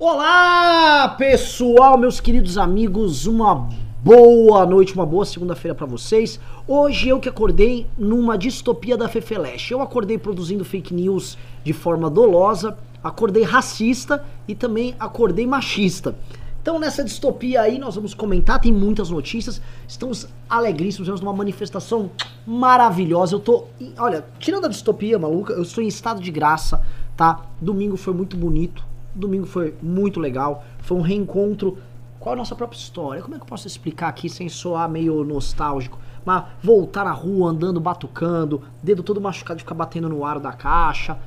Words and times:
Olá, 0.00 1.08
pessoal, 1.18 1.98
meus 1.98 2.20
queridos 2.20 2.56
amigos, 2.56 3.26
uma 3.26 3.68
boa 4.00 4.64
noite, 4.64 4.94
uma 4.94 5.04
boa 5.04 5.24
segunda-feira 5.24 5.74
pra 5.74 5.86
vocês. 5.86 6.38
Hoje 6.68 7.08
eu 7.08 7.18
que 7.18 7.28
acordei 7.28 7.84
numa 7.98 8.38
distopia 8.38 8.96
da 8.96 9.08
Fefeleche. 9.08 9.74
Eu 9.74 9.82
acordei 9.82 10.16
produzindo 10.16 10.64
fake 10.64 10.94
news 10.94 11.36
de 11.64 11.72
forma 11.72 12.08
dolosa, 12.08 12.78
acordei 13.02 13.42
racista 13.42 14.24
e 14.46 14.54
também 14.54 14.94
acordei 15.00 15.48
machista. 15.48 16.14
Então 16.62 16.78
nessa 16.78 17.02
distopia 17.02 17.62
aí 17.62 17.76
nós 17.76 17.96
vamos 17.96 18.14
comentar, 18.14 18.60
tem 18.60 18.72
muitas 18.72 19.10
notícias, 19.10 19.60
estamos 19.88 20.28
alegríssimos, 20.48 21.08
estamos 21.08 21.20
numa 21.20 21.32
manifestação 21.32 22.08
maravilhosa. 22.46 23.34
Eu 23.34 23.40
tô, 23.40 23.64
olha, 23.98 24.24
tirando 24.38 24.66
a 24.66 24.68
distopia 24.68 25.18
maluca, 25.18 25.54
eu 25.54 25.62
estou 25.62 25.82
em 25.82 25.88
estado 25.88 26.20
de 26.20 26.30
graça, 26.30 26.86
tá? 27.16 27.46
Domingo 27.60 27.96
foi 27.96 28.14
muito 28.14 28.36
bonito, 28.36 28.86
domingo 29.18 29.46
foi 29.46 29.74
muito 29.82 30.20
legal, 30.20 30.64
foi 30.80 30.96
um 30.96 31.02
reencontro 31.02 31.78
com 32.18 32.30
a 32.30 32.36
nossa 32.36 32.54
própria 32.54 32.78
história. 32.78 33.22
Como 33.22 33.34
é 33.34 33.38
que 33.38 33.44
eu 33.44 33.48
posso 33.48 33.66
explicar 33.66 34.08
aqui 34.08 34.28
sem 34.28 34.48
soar 34.48 34.88
meio 34.88 35.24
nostálgico? 35.24 35.98
Mas 36.24 36.44
voltar 36.62 37.04
na 37.04 37.12
rua, 37.12 37.50
andando, 37.50 37.80
batucando, 37.80 38.62
dedo 38.82 39.02
todo 39.02 39.20
machucado 39.20 39.58
de 39.58 39.62
ficar 39.62 39.74
batendo 39.74 40.08
no 40.08 40.24
aro 40.24 40.40
da 40.40 40.52
caixa. 40.52 41.18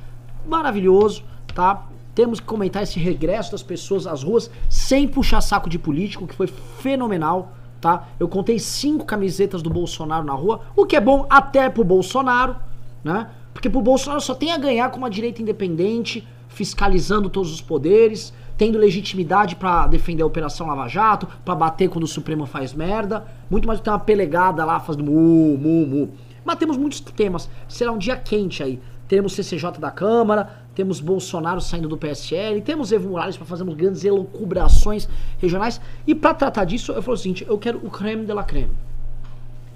Maravilhoso, 0.46 1.24
tá? 1.54 1.86
Temos 2.14 2.40
que 2.40 2.46
comentar 2.46 2.82
esse 2.82 3.00
regresso 3.00 3.52
das 3.52 3.62
pessoas 3.62 4.06
às 4.06 4.22
ruas 4.22 4.50
sem 4.68 5.08
puxar 5.08 5.40
saco 5.40 5.68
de 5.70 5.78
político, 5.78 6.26
que 6.26 6.34
foi 6.34 6.46
fenomenal, 6.46 7.52
tá? 7.80 8.08
Eu 8.20 8.28
contei 8.28 8.58
cinco 8.58 9.04
camisetas 9.04 9.62
do 9.62 9.70
Bolsonaro 9.70 10.24
na 10.24 10.34
rua, 10.34 10.60
o 10.76 10.84
que 10.84 10.94
é 10.94 11.00
bom 11.00 11.26
até 11.30 11.70
pro 11.70 11.82
Bolsonaro, 11.82 12.56
né? 13.02 13.30
Porque 13.54 13.70
pro 13.70 13.80
Bolsonaro 13.80 14.20
só 14.20 14.34
tem 14.34 14.52
a 14.52 14.58
ganhar 14.58 14.90
com 14.90 14.98
uma 14.98 15.10
direita 15.10 15.40
independente, 15.40 16.26
fiscalizando 16.54 17.28
todos 17.28 17.52
os 17.52 17.60
poderes, 17.60 18.32
tendo 18.56 18.78
legitimidade 18.78 19.56
pra 19.56 19.86
defender 19.86 20.22
a 20.22 20.26
Operação 20.26 20.66
Lava 20.66 20.86
Jato, 20.88 21.26
pra 21.44 21.54
bater 21.54 21.88
quando 21.88 22.04
o 22.04 22.08
Supremo 22.08 22.46
faz 22.46 22.72
merda, 22.72 23.24
muito 23.50 23.66
mais 23.66 23.80
do 23.80 23.82
que 23.82 23.90
uma 23.90 23.98
pelegada 23.98 24.64
lá 24.64 24.78
fazendo 24.78 25.04
mu, 25.04 25.58
mu, 25.58 25.86
mu. 25.86 26.10
Mas 26.44 26.56
temos 26.56 26.76
muitos 26.76 27.00
temas, 27.00 27.48
será 27.68 27.92
um 27.92 27.98
dia 27.98 28.16
quente 28.16 28.62
aí. 28.62 28.80
Teremos 29.08 29.34
CCJ 29.34 29.78
da 29.78 29.90
Câmara, 29.90 30.62
temos 30.74 31.00
Bolsonaro 31.00 31.60
saindo 31.60 31.88
do 31.88 31.98
PSL, 31.98 32.62
temos 32.62 32.92
Evo 32.92 33.10
Morales 33.10 33.36
para 33.36 33.46
fazermos 33.46 33.74
grandes 33.74 34.04
elucubrações 34.04 35.08
regionais. 35.38 35.80
E 36.06 36.14
para 36.14 36.32
tratar 36.32 36.64
disso, 36.64 36.92
eu 36.92 37.02
falo 37.02 37.14
o 37.14 37.18
seguinte: 37.18 37.44
eu 37.46 37.58
quero 37.58 37.78
o 37.84 37.90
creme 37.90 38.24
de 38.24 38.32
la 38.32 38.42
creme. 38.42 38.72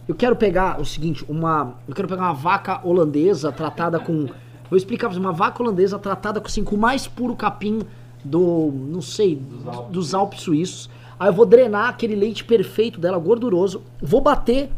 Eu 0.08 0.14
quero 0.14 0.36
pegar 0.36 0.80
o 0.80 0.84
seguinte, 0.84 1.24
uma, 1.28 1.74
eu 1.88 1.94
quero 1.94 2.06
pegar 2.06 2.22
uma 2.22 2.32
vaca 2.32 2.80
holandesa 2.84 3.50
tratada 3.50 3.98
com, 3.98 4.28
vou 4.68 4.76
explicar 4.76 5.08
pra 5.08 5.14
você, 5.14 5.20
uma 5.20 5.32
vaca 5.32 5.62
holandesa 5.62 5.98
tratada 5.98 6.40
com, 6.40 6.46
assim, 6.46 6.64
com 6.64 6.76
o 6.76 6.78
mais 6.78 7.06
puro 7.06 7.34
capim 7.34 7.80
do, 8.24 8.72
não 8.72 9.00
sei, 9.00 9.36
dos 9.36 9.66
Alpes. 9.66 9.92
dos 9.92 10.14
Alpes 10.14 10.40
suíços. 10.40 10.90
Aí 11.18 11.28
eu 11.28 11.32
vou 11.32 11.46
drenar 11.46 11.88
aquele 11.88 12.14
leite 12.14 12.44
perfeito 12.44 13.00
dela, 13.00 13.18
gorduroso, 13.18 13.82
vou 14.02 14.20
bater 14.20 14.70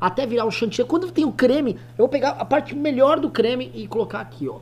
até 0.00 0.26
virar 0.26 0.44
um 0.44 0.50
chantilly. 0.50 0.86
Quando 0.88 1.10
tem 1.10 1.24
o 1.24 1.32
creme, 1.32 1.72
eu 1.72 1.98
vou 1.98 2.08
pegar 2.08 2.30
a 2.30 2.44
parte 2.44 2.74
melhor 2.74 3.20
do 3.20 3.30
creme 3.30 3.70
e 3.74 3.86
colocar 3.86 4.20
aqui, 4.20 4.48
ó. 4.48 4.58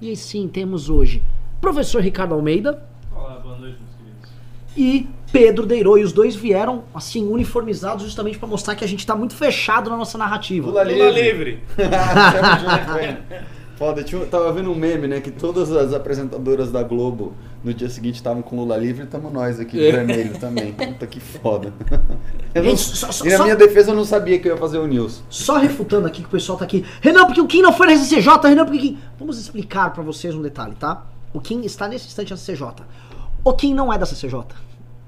E 0.00 0.08
aí 0.10 0.16
sim, 0.16 0.48
temos 0.48 0.90
hoje 0.90 1.22
professor 1.60 2.02
Ricardo 2.02 2.34
Almeida. 2.34 2.82
Olá, 3.14 3.38
boa 3.38 3.56
noite, 3.56 3.78
meus 3.80 3.94
queridos. 3.96 4.30
E 4.76 5.08
Pedro 5.30 5.64
Deirô. 5.64 5.96
E 5.96 6.02
os 6.02 6.12
dois 6.12 6.34
vieram, 6.34 6.82
assim, 6.92 7.26
uniformizados 7.26 8.02
justamente 8.02 8.36
para 8.36 8.48
mostrar 8.48 8.74
que 8.74 8.84
a 8.84 8.88
gente 8.88 9.06
tá 9.06 9.14
muito 9.14 9.34
fechado 9.34 9.88
na 9.88 9.96
nossa 9.96 10.18
narrativa. 10.18 10.66
Lula 10.66 10.82
livre. 10.82 11.02
Lula 11.02 11.20
livre. 11.20 11.62
Foda, 13.82 14.04
tinha, 14.04 14.24
tava 14.26 14.52
vendo 14.52 14.70
um 14.70 14.76
meme, 14.76 15.08
né? 15.08 15.20
Que 15.20 15.32
todas 15.32 15.72
as 15.72 15.92
apresentadoras 15.92 16.70
da 16.70 16.84
Globo 16.84 17.32
no 17.64 17.74
dia 17.74 17.90
seguinte 17.90 18.14
estavam 18.14 18.40
com 18.40 18.54
Lula 18.54 18.76
livre 18.76 19.02
e 19.02 19.06
tamo 19.08 19.28
nós 19.28 19.58
aqui 19.58 19.76
de 19.76 19.90
vermelho 19.90 20.38
também. 20.38 20.72
Puta 20.72 21.04
que 21.04 21.18
foda. 21.18 21.74
Não, 22.54 22.62
Gente, 22.62 22.78
só- 22.80 23.10
só- 23.10 23.24
e 23.26 23.30
na 23.30 23.38
só- 23.38 23.42
minha 23.42 23.56
defesa 23.56 23.90
eu 23.90 23.96
não 23.96 24.04
sabia 24.04 24.38
que 24.38 24.46
eu 24.48 24.52
ia 24.54 24.56
fazer 24.60 24.78
o 24.78 24.86
news. 24.86 25.24
Só 25.28 25.56
refutando 25.58 26.06
aqui 26.06 26.20
que 26.22 26.28
o 26.28 26.30
pessoal 26.30 26.56
tá 26.56 26.64
aqui. 26.64 26.84
Renan, 27.00 27.26
porque 27.26 27.40
o 27.40 27.46
Kim 27.48 27.60
não 27.60 27.72
foi 27.72 27.88
na 27.88 27.96
CCJ, 27.96 28.28
Renan, 28.44 28.64
porque 28.66 28.78
o 28.78 28.82
Kim. 28.82 28.98
Vamos 29.18 29.36
explicar 29.36 29.92
pra 29.92 30.02
vocês 30.04 30.32
um 30.32 30.42
detalhe, 30.42 30.76
tá? 30.78 31.04
O 31.34 31.40
Kim 31.40 31.62
está 31.62 31.88
nesse 31.88 32.06
instante 32.06 32.30
na 32.30 32.36
CCJ. 32.36 32.84
O 33.42 33.52
Kim 33.54 33.74
não 33.74 33.92
é 33.92 33.98
da 33.98 34.06
CCJ. 34.06 34.44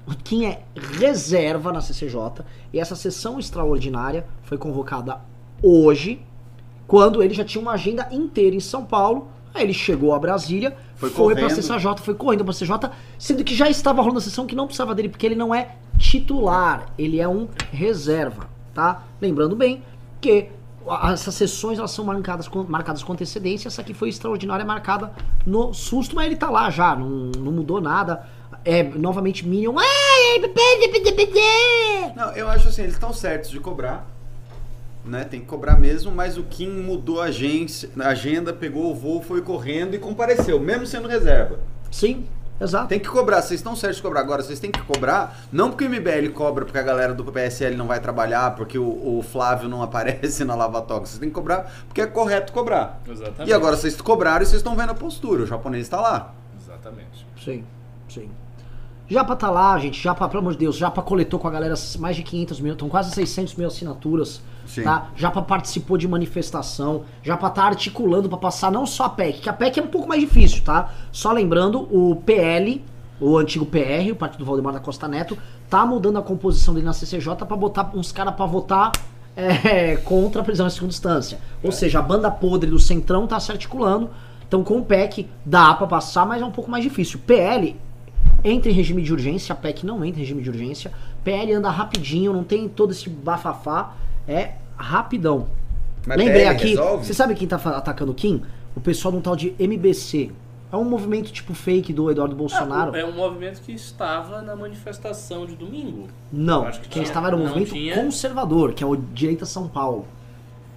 O 0.05 0.15
Kim 0.21 0.43
é 0.47 0.63
reserva 0.99 1.71
na 1.71 1.79
CCJ. 1.79 2.43
E 2.73 2.79
essa 2.81 2.93
sessão 2.97 3.39
extraordinária 3.39 4.25
foi 4.43 4.57
convocada 4.57 5.19
hoje, 5.63 6.19
quando 6.87 7.21
ele 7.23 7.33
já 7.33 7.43
tinha 7.43 7.61
uma 7.61 7.73
agenda 7.73 8.07
inteira 8.11 8.55
em 8.55 8.59
São 8.59 8.85
Paulo. 8.85 9.29
Aí 9.53 9.63
ele 9.63 9.73
chegou 9.73 10.13
a 10.13 10.19
Brasília, 10.19 10.75
foi, 10.95 11.09
Foi 11.09 11.33
pra 11.33 11.43
correndo. 11.45 11.61
CCJ, 11.61 11.95
foi 12.01 12.13
correndo 12.13 12.43
pra 12.43 12.51
CCJ, 12.53 12.89
sendo 13.17 13.41
que 13.43 13.55
já 13.55 13.69
estava 13.69 14.01
rolando 14.01 14.17
a 14.19 14.21
sessão 14.21 14.45
que 14.45 14.53
não 14.55 14.65
precisava 14.65 14.93
dele, 14.93 15.07
porque 15.07 15.25
ele 15.25 15.35
não 15.35 15.55
é 15.55 15.75
titular, 15.97 16.87
ele 16.97 17.21
é 17.21 17.27
um 17.27 17.47
reserva, 17.71 18.49
tá? 18.73 19.03
Lembrando 19.21 19.55
bem 19.55 19.81
que 20.19 20.49
a- 20.87 21.13
essas 21.13 21.33
sessões 21.35 21.79
elas 21.79 21.91
são 21.91 22.03
marcadas 22.03 22.49
com, 22.49 22.63
marcadas 22.63 23.01
com 23.01 23.13
antecedência, 23.13 23.69
essa 23.69 23.81
aqui 23.81 23.93
foi 23.93 24.09
extraordinária, 24.09 24.65
marcada 24.65 25.13
no 25.45 25.73
susto, 25.73 26.15
mas 26.17 26.25
ele 26.25 26.35
tá 26.35 26.49
lá 26.49 26.69
já, 26.69 26.93
não, 26.95 27.07
não 27.37 27.51
mudou 27.53 27.79
nada. 27.79 28.27
É, 28.65 28.83
novamente, 28.83 29.47
Minion. 29.47 29.73
Não, 32.15 32.31
eu 32.33 32.49
acho 32.49 32.67
assim, 32.67 32.81
eles 32.81 32.93
estão 32.95 33.13
certos 33.13 33.49
de 33.51 33.59
cobrar. 33.59 34.05
Né, 35.05 35.23
tem 35.23 35.39
que 35.39 35.45
cobrar 35.45 35.79
mesmo, 35.79 36.11
mas 36.11 36.35
o 36.35 36.43
Kim 36.43 36.69
mudou 36.81 37.21
a 37.21 37.25
agência, 37.25 37.89
a 37.99 38.07
agenda, 38.07 38.51
pegou 38.51 38.89
o 38.89 38.95
voo, 38.95 39.21
foi 39.21 39.39
correndo 39.39 39.95
e 39.95 39.99
compareceu, 39.99 40.59
mesmo 40.59 40.87
sendo 40.87 41.07
reserva. 41.07 41.59
Sim, 41.91 42.25
exato. 42.59 42.87
Tem 42.87 42.99
que 42.99 43.07
cobrar, 43.07 43.43
vocês 43.43 43.59
estão 43.59 43.75
certos 43.75 43.97
de 43.97 44.01
cobrar. 44.01 44.21
Agora, 44.21 44.41
vocês 44.41 44.59
têm 44.59 44.71
que 44.71 44.81
cobrar, 44.81 45.45
não 45.51 45.69
porque 45.69 45.85
o 45.85 45.89
MBL 45.89 46.31
cobra 46.33 46.65
porque 46.65 46.79
a 46.79 46.81
galera 46.81 47.13
do 47.13 47.23
PSL 47.23 47.75
não 47.75 47.85
vai 47.85 47.99
trabalhar, 47.99 48.55
porque 48.55 48.79
o, 48.79 49.19
o 49.19 49.21
Flávio 49.21 49.69
não 49.69 49.83
aparece 49.83 50.43
na 50.43 50.55
Lava 50.55 50.81
Toga. 50.81 51.05
Vocês 51.05 51.19
têm 51.19 51.29
que 51.29 51.35
cobrar 51.35 51.71
porque 51.87 52.01
é 52.01 52.07
correto 52.07 52.51
cobrar. 52.51 52.99
Exatamente. 53.07 53.47
E 53.47 53.53
agora 53.53 53.77
vocês 53.77 54.01
cobraram 54.01 54.41
e 54.41 54.47
vocês 54.47 54.59
estão 54.59 54.75
vendo 54.75 54.89
a 54.89 54.95
postura. 54.95 55.43
O 55.43 55.45
japonês 55.45 55.83
está 55.83 56.01
lá. 56.01 56.33
Exatamente. 56.59 57.27
Sim, 57.43 57.63
sim. 58.09 58.31
Japa 59.07 59.35
tá 59.35 59.51
lá, 59.51 59.77
gente. 59.77 60.01
Japa, 60.01 60.27
pelo 60.27 60.39
amor 60.39 60.53
de 60.53 60.59
Deus, 60.59 60.75
Japa 60.75 61.01
coletou 61.01 61.39
com 61.39 61.47
a 61.47 61.51
galera 61.51 61.75
mais 61.99 62.15
de 62.15 62.23
500 62.23 62.59
mil, 62.59 62.73
estão 62.73 62.89
quase 62.89 63.11
600 63.11 63.53
mil 63.55 63.67
assinaturas. 63.67 64.41
Sim. 64.65 64.83
Tá? 64.83 65.09
Japa 65.15 65.41
participou 65.41 65.97
de 65.97 66.07
manifestação. 66.07 67.03
Japa 67.23 67.49
tá 67.49 67.63
articulando 67.63 68.27
pra 68.27 68.37
passar 68.37 68.71
não 68.71 68.85
só 68.85 69.05
a 69.05 69.09
PEC, 69.09 69.41
que 69.41 69.49
a 69.49 69.53
PEC 69.53 69.79
é 69.79 69.83
um 69.83 69.87
pouco 69.87 70.07
mais 70.07 70.21
difícil, 70.21 70.63
tá? 70.63 70.91
Só 71.11 71.31
lembrando, 71.31 71.81
o 71.91 72.15
PL, 72.15 72.83
o 73.19 73.37
antigo 73.37 73.65
PR, 73.65 74.11
o 74.11 74.15
Partido 74.15 74.45
Valdemar 74.45 74.73
da 74.73 74.79
Costa 74.79 75.07
Neto, 75.07 75.37
tá 75.69 75.85
mudando 75.85 76.17
a 76.17 76.21
composição 76.21 76.73
dele 76.73 76.85
na 76.85 76.93
CCJ 76.93 77.35
pra 77.35 77.57
botar 77.57 77.91
uns 77.93 78.11
caras 78.11 78.33
pra 78.35 78.45
votar 78.45 78.91
é, 79.35 79.97
contra 80.03 80.41
a 80.41 80.43
prisão 80.43 80.67
em 80.67 80.69
segunda 80.69 80.93
instância. 80.93 81.39
Ou 81.63 81.71
seja, 81.71 81.99
a 81.99 82.01
banda 82.01 82.29
podre 82.31 82.69
do 82.69 82.79
Centrão 82.79 83.27
tá 83.27 83.39
se 83.39 83.51
articulando. 83.51 84.09
Então, 84.47 84.63
com 84.63 84.77
o 84.77 84.85
PEC 84.85 85.27
dá 85.45 85.73
pra 85.73 85.87
passar, 85.87 86.25
mas 86.25 86.41
é 86.41 86.45
um 86.45 86.51
pouco 86.51 86.69
mais 86.69 86.83
difícil. 86.83 87.19
PL 87.25 87.75
entra 88.43 88.71
em 88.71 88.73
regime 88.73 89.01
de 89.01 89.11
urgência, 89.11 89.53
a 89.53 89.55
PEC 89.55 89.85
não 89.85 90.05
entra 90.05 90.19
em 90.19 90.23
regime 90.23 90.41
de 90.41 90.49
urgência. 90.49 90.91
PL 91.23 91.53
anda 91.53 91.69
rapidinho, 91.69 92.31
não 92.31 92.43
tem 92.43 92.69
todo 92.69 92.91
esse 92.91 93.09
bafafá, 93.09 93.93
é 94.27 94.53
rapidão. 94.77 95.47
Mas 96.05 96.17
Lembrei 96.17 96.47
aqui, 96.47 96.69
resolve? 96.69 97.05
você 97.05 97.13
sabe 97.13 97.33
quem 97.35 97.47
tá 97.47 97.55
atacando 97.55 98.11
o 98.11 98.15
Kim? 98.15 98.43
O 98.75 98.81
pessoal 98.81 99.11
de 99.11 99.17
um 99.17 99.21
tal 99.21 99.35
de 99.35 99.55
MBC. 99.57 100.31
É 100.71 100.75
um 100.77 100.83
movimento 100.83 101.31
tipo 101.31 101.53
fake 101.53 101.93
do 101.93 102.11
Eduardo 102.11 102.35
Bolsonaro. 102.35 102.95
É 102.95 103.05
um 103.05 103.13
movimento 103.13 103.61
que 103.61 103.71
estava 103.71 104.41
na 104.41 104.55
manifestação 104.55 105.45
de 105.45 105.55
domingo. 105.55 106.07
Não, 106.31 106.65
que 106.69 106.79
quem 106.81 106.89
tinha- 106.89 107.03
estava 107.03 107.27
era 107.27 107.35
o 107.35 107.39
não 107.39 107.45
movimento 107.47 107.71
tinha. 107.73 107.95
conservador, 107.95 108.73
que 108.73 108.83
é 108.83 108.87
o 108.87 108.95
Direita 108.95 109.45
São 109.45 109.67
Paulo. 109.69 110.05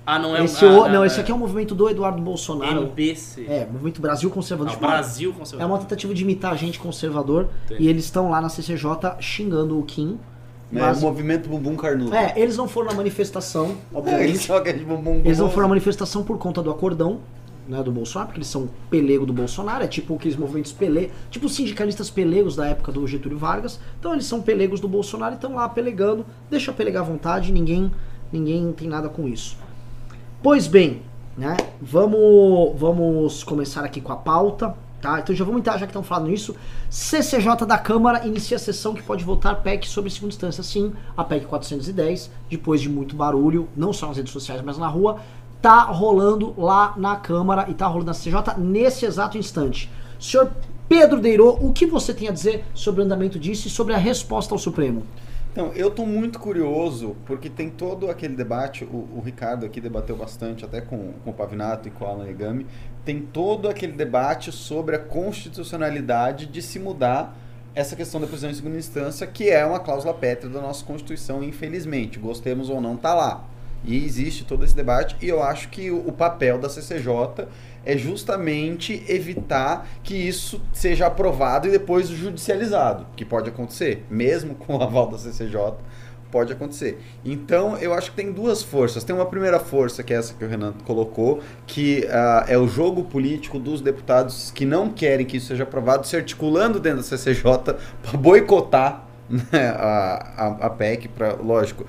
Ah, 0.07 0.19
não 0.19 0.35
é 0.37 0.45
esse 0.45 0.65
um. 0.65 0.79
o- 0.79 0.85
ah, 0.85 0.89
não, 0.89 1.05
esse 1.05 1.21
aqui 1.21 1.31
é 1.33 1.35
um 1.35 1.39
movimento 1.39 1.75
do 1.75 1.89
Eduardo 1.91 2.23
Bolsonaro. 2.23 2.83
MBC. 2.85 3.45
É, 3.49 3.67
Movimento 3.67 4.01
Brasil 4.01 4.31
Conservador. 4.31 4.73
Ah, 4.73 4.77
Tipo, 4.77 4.87
Brasil 4.87 5.31
É 5.31 5.39
Conservador. 5.39 5.73
uma 5.73 5.79
tentativa 5.81 6.15
de 6.15 6.23
imitar 6.23 6.53
a 6.53 6.57
gente 6.57 6.79
conservador. 6.79 7.49
Entendi. 7.67 7.83
E 7.83 7.89
eles 7.89 8.05
estão 8.05 8.31
lá 8.31 8.41
na 8.41 8.49
CCJ 8.49 9.17
xingando 9.21 9.79
o 9.79 9.83
Kim. 9.83 10.19
É, 10.71 10.79
Mas, 10.81 10.99
o 10.99 11.01
movimento 11.03 11.49
bumbum 11.49 11.77
carnudo. 11.77 12.15
é, 12.15 12.35
eles 12.37 12.57
não 12.57 12.69
foram 12.69 12.89
na 12.89 12.95
manifestação, 12.95 13.65
É, 13.67 13.69
eles 13.71 13.79
obviamente. 13.95 14.39
só 14.47 14.61
querem 14.61 14.81
de 14.81 14.85
bumbum 14.85 15.03
bumbum. 15.15 15.23
Eles 15.25 15.39
não 15.39 15.49
foram 15.49 15.63
na 15.63 15.69
manifestação 15.69 16.23
por 16.23 16.37
conta 16.39 16.63
do 16.63 16.71
acordão, 16.71 17.21
né, 17.67 17.83
do 17.83 17.91
Bolsonaro, 17.91 18.29
porque 18.29 18.39
eles 18.39 18.49
são 18.49 18.69
pelego 18.91 19.25
do 19.27 19.33
Bolsonaro, 19.33 19.85
é 19.85 19.87
tipo 19.87 20.15
aqueles 20.15 20.37
movimentos 20.37 20.73
pele, 20.73 21.11
tipo 21.31 21.47
os 21.47 21.55
sindicalistas 21.55 22.11
pelegos 22.11 22.55
da 22.57 22.67
época 22.67 22.93
do 22.93 23.07
Getúlio 23.07 23.39
Vargas. 23.39 23.81
Então 23.99 24.13
eles 24.13 24.27
são 24.27 24.43
pelegos 24.43 24.79
do 24.81 24.89
Bolsonaro 24.89 25.33
e 25.33 25.37
estão 25.37 25.55
lá 25.55 25.69
pelegando, 25.69 26.25
deixa 26.51 26.73
pelegar 26.73 27.03
à 27.03 27.07
vontade, 27.07 27.51
ninguém 27.53 27.91
ninguém 28.33 28.71
tem 28.73 28.89
nada 28.89 29.09
com 29.09 29.27
isso. 29.27 29.57
Pois 30.43 30.67
bem, 30.67 31.03
né? 31.37 31.57
Vamos 31.81 32.79
vamos 32.79 33.43
começar 33.43 33.85
aqui 33.85 34.01
com 34.01 34.13
a 34.13 34.17
pauta. 34.17 34.75
Tá? 35.01 35.21
Então 35.21 35.33
já 35.33 35.45
vamos 35.45 35.61
entrar, 35.61 35.75
já 35.79 35.87
que 35.87 35.91
estão 35.91 36.03
falando 36.03 36.27
nisso. 36.29 36.57
CCJ 36.91 37.67
da 37.67 37.77
Câmara 37.77 38.27
inicia 38.27 38.57
a 38.57 38.61
sessão 38.61 38.95
que 38.95 39.03
pode 39.03 39.23
votar 39.23 39.63
PEC 39.63 39.87
sobre 39.87 40.11
segunda 40.11 40.33
instância. 40.33 40.63
Sim, 40.63 40.95
a 41.17 41.23
PEC 41.23 41.47
410, 41.47 42.31
depois 42.49 42.81
de 42.81 42.89
muito 42.89 43.15
barulho, 43.15 43.69
não 43.77 43.93
só 43.93 44.07
nas 44.09 44.17
redes 44.17 44.33
sociais, 44.33 44.63
mas 44.63 44.79
na 44.79 44.89
rua, 44.89 45.21
tá 45.61 45.83
rolando 45.83 46.55
lá 46.57 46.95
na 46.97 47.17
Câmara 47.17 47.67
e 47.69 47.75
tá 47.75 47.87
rolando 47.87 48.07
na 48.07 48.15
CCJ 48.15 48.55
nesse 48.57 49.05
exato 49.05 49.37
instante. 49.37 49.91
Senhor 50.19 50.51
Pedro 50.89 51.21
Deirô, 51.21 51.59
o 51.61 51.75
que 51.75 51.85
você 51.85 52.15
tem 52.15 52.29
a 52.29 52.33
dizer 52.33 52.65
sobre 52.73 53.03
o 53.03 53.05
andamento 53.05 53.39
disso 53.39 53.69
e 53.69 53.71
sobre 53.71 53.93
a 53.93 53.99
resposta 53.99 54.55
ao 54.55 54.59
Supremo? 54.59 55.03
Então, 55.53 55.73
eu 55.75 55.89
estou 55.89 56.07
muito 56.07 56.39
curioso, 56.39 57.17
porque 57.27 57.51
tem 57.51 57.69
todo 57.69 58.09
aquele 58.09 58.37
debate, 58.37 58.85
o, 58.85 59.09
o, 59.17 59.23
Ricardo 59.25 59.67
aqui 59.67 59.81
debateu 59.81 60.15
bastante, 60.15 60.65
até 60.65 60.81
com, 60.81 61.15
com 61.25 61.31
o 61.31 61.33
Pavinato 61.33 61.89
e 61.89 61.91
com 61.91 62.05
o 62.05 62.09
Alan 62.09 62.29
Egami, 62.29 62.67
tem 63.09 63.23
todo 63.23 63.71
aquele 63.71 63.93
debate 63.93 64.53
sobre 64.53 64.95
a 64.95 64.99
constitucionalidade 64.99 66.45
de 66.45 66.61
se 66.61 66.79
mudar 66.79 67.35
essa 67.75 67.97
questão 67.97 68.21
da 68.21 68.27
prisão 68.27 68.51
em 68.51 68.55
segunda 68.55 68.77
instância, 68.77 69.27
que 69.27 69.49
é 69.49 69.65
uma 69.65 69.81
cláusula 69.81 70.13
pétrea 70.13 70.53
da 70.53 70.61
nossa 70.61 70.85
Constituição, 70.85 71.43
infelizmente. 71.43 72.19
Gostemos 72.19 72.69
ou 72.69 72.83
não, 72.83 72.97
está 72.97 73.15
lá. 73.15 73.47
E 73.83 74.05
existe 74.05 74.45
todo 74.45 74.63
esse 74.63 74.77
debate, 74.77 75.17
e 75.23 75.29
eu 75.29 75.43
acho 75.43 75.71
que 75.71 75.91
o 75.91 76.13
papel 76.13 76.59
da 76.59 76.69
CCJ 76.69 77.49
é 77.83 77.97
justamente 77.97 79.03
evitar 79.09 79.89
que 80.03 80.15
isso 80.15 80.61
seja 80.75 81.07
aprovado 81.07 81.67
e 81.67 81.71
depois 81.71 82.09
judicializado, 82.09 83.07
que 83.17 83.25
pode 83.25 83.49
acontecer, 83.49 84.05
mesmo 84.11 84.55
com 84.55 84.77
o 84.77 84.83
aval 84.83 85.09
da 85.09 85.17
CCJ, 85.17 85.77
pode 86.31 86.53
acontecer. 86.53 86.99
Então, 87.25 87.77
eu 87.79 87.93
acho 87.95 88.11
que 88.11 88.17
tem 88.17 88.33
duas 88.33 88.63
forças. 88.63 89.05
Tem 89.05 89.15
uma 89.15 89.27
primeira 89.27 89.59
força, 89.59 90.03
que 90.03 90.13
é 90.13 90.17
essa 90.17 90.35
que 90.35 90.45
o 90.45 90.49
Renan 90.49 90.73
colocou, 90.85 91.41
que 91.67 92.07
uh, 92.07 92.45
é 92.47 92.59
o 92.59 92.69
jogo 92.69 93.05
político 93.05 93.59
dos 93.59 93.81
deputados 93.81 94.51
que 94.51 94.65
não 94.65 94.91
querem 94.91 95.27
que 95.27 95.37
isso 95.37 95.47
seja 95.47 95.65
aprovado, 95.65 96.07
se 96.07 96.17
articulando 96.17 96.79
dentro 96.79 96.99
da 96.99 97.05
CCJ 97.05 97.43
para 98.03 98.19
boicotar 98.19 99.09
né, 99.29 99.69
a, 99.77 100.33
a, 100.37 100.47
a 100.67 100.71
PEC, 100.71 101.09
pra, 101.09 101.35
lógico, 101.35 101.87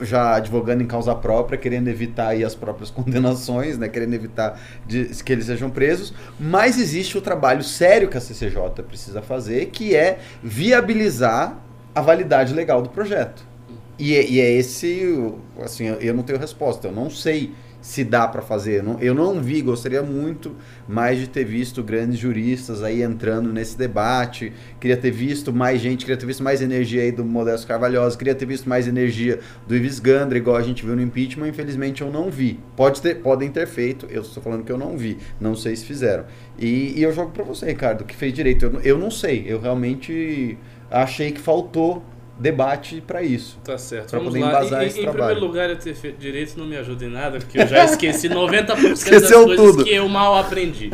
já 0.00 0.34
advogando 0.34 0.82
em 0.82 0.86
causa 0.86 1.14
própria, 1.14 1.56
querendo 1.56 1.88
evitar 1.88 2.28
aí 2.28 2.44
as 2.44 2.54
próprias 2.54 2.90
condenações, 2.90 3.78
né, 3.78 3.88
querendo 3.88 4.14
evitar 4.14 4.60
de, 4.86 5.06
que 5.22 5.32
eles 5.32 5.46
sejam 5.46 5.70
presos, 5.70 6.12
mas 6.38 6.78
existe 6.78 7.16
o 7.16 7.20
trabalho 7.20 7.62
sério 7.62 8.08
que 8.08 8.16
a 8.16 8.20
CCJ 8.20 8.82
precisa 8.86 9.22
fazer, 9.22 9.66
que 9.66 9.94
é 9.94 10.18
viabilizar 10.42 11.56
a 11.94 12.00
validade 12.00 12.52
legal 12.52 12.82
do 12.82 12.88
projeto. 12.88 13.53
E, 13.98 14.14
é, 14.14 14.28
e 14.28 14.40
é 14.40 14.52
esse, 14.52 15.32
assim, 15.62 15.86
eu 16.00 16.14
não 16.14 16.22
tenho 16.22 16.38
resposta, 16.38 16.88
eu 16.88 16.92
não 16.92 17.08
sei 17.08 17.52
se 17.84 18.02
dá 18.02 18.26
para 18.26 18.40
fazer. 18.40 18.82
Eu 18.98 19.14
não 19.14 19.42
vi, 19.42 19.60
gostaria 19.60 20.02
muito 20.02 20.56
mais 20.88 21.18
de 21.18 21.28
ter 21.28 21.44
visto 21.44 21.82
grandes 21.82 22.18
juristas 22.18 22.82
aí 22.82 23.02
entrando 23.02 23.52
nesse 23.52 23.76
debate. 23.76 24.54
Queria 24.80 24.96
ter 24.96 25.10
visto 25.10 25.52
mais 25.52 25.82
gente, 25.82 26.06
queria 26.06 26.16
ter 26.16 26.24
visto 26.24 26.42
mais 26.42 26.62
energia 26.62 27.02
aí 27.02 27.12
do 27.12 27.22
Modesto 27.22 27.66
Carvalhosa, 27.66 28.16
queria 28.16 28.34
ter 28.34 28.46
visto 28.46 28.66
mais 28.66 28.88
energia 28.88 29.38
do 29.68 29.76
Ives 29.76 30.00
Gandra, 30.00 30.38
igual 30.38 30.56
a 30.56 30.62
gente 30.62 30.82
viu 30.82 30.96
no 30.96 31.02
impeachment. 31.02 31.48
Infelizmente 31.48 32.00
eu 32.00 32.10
não 32.10 32.30
vi. 32.30 32.58
Pode 32.74 33.02
ter, 33.02 33.16
podem 33.16 33.50
ter 33.50 33.66
feito, 33.66 34.06
eu 34.08 34.22
estou 34.22 34.42
falando 34.42 34.64
que 34.64 34.72
eu 34.72 34.78
não 34.78 34.96
vi. 34.96 35.18
Não 35.38 35.54
sei 35.54 35.76
se 35.76 35.84
fizeram. 35.84 36.24
E, 36.58 36.98
e 36.98 37.02
eu 37.02 37.12
jogo 37.12 37.32
para 37.32 37.44
você, 37.44 37.66
Ricardo, 37.66 38.02
que 38.04 38.16
fez 38.16 38.32
direito. 38.32 38.64
Eu, 38.64 38.80
eu 38.80 38.98
não 38.98 39.10
sei, 39.10 39.44
eu 39.46 39.60
realmente 39.60 40.56
achei 40.90 41.32
que 41.32 41.40
faltou 41.40 42.02
debate 42.38 43.00
para 43.00 43.22
isso. 43.22 43.58
Tá 43.64 43.78
certo. 43.78 44.12
Vamos 44.12 44.28
poder 44.28 44.40
lá. 44.40 44.48
embasar 44.48 44.82
em, 44.82 44.86
esse 44.86 44.98
em 44.98 45.02
trabalho. 45.02 45.24
primeiro 45.24 45.46
lugar, 45.46 45.70
eu 45.70 45.78
ter 45.78 45.94
feito 45.94 46.18
direito 46.18 46.58
não 46.58 46.66
me 46.66 46.76
ajuda 46.76 47.04
em 47.04 47.10
nada, 47.10 47.38
porque 47.38 47.60
eu 47.60 47.66
já 47.66 47.84
esqueci 47.86 48.28
90% 48.28 48.92
Esqueceu 48.92 49.20
das 49.20 49.56
coisas 49.56 49.56
tudo. 49.56 49.84
que 49.84 49.94
eu 49.94 50.08
mal 50.08 50.36
aprendi. 50.36 50.90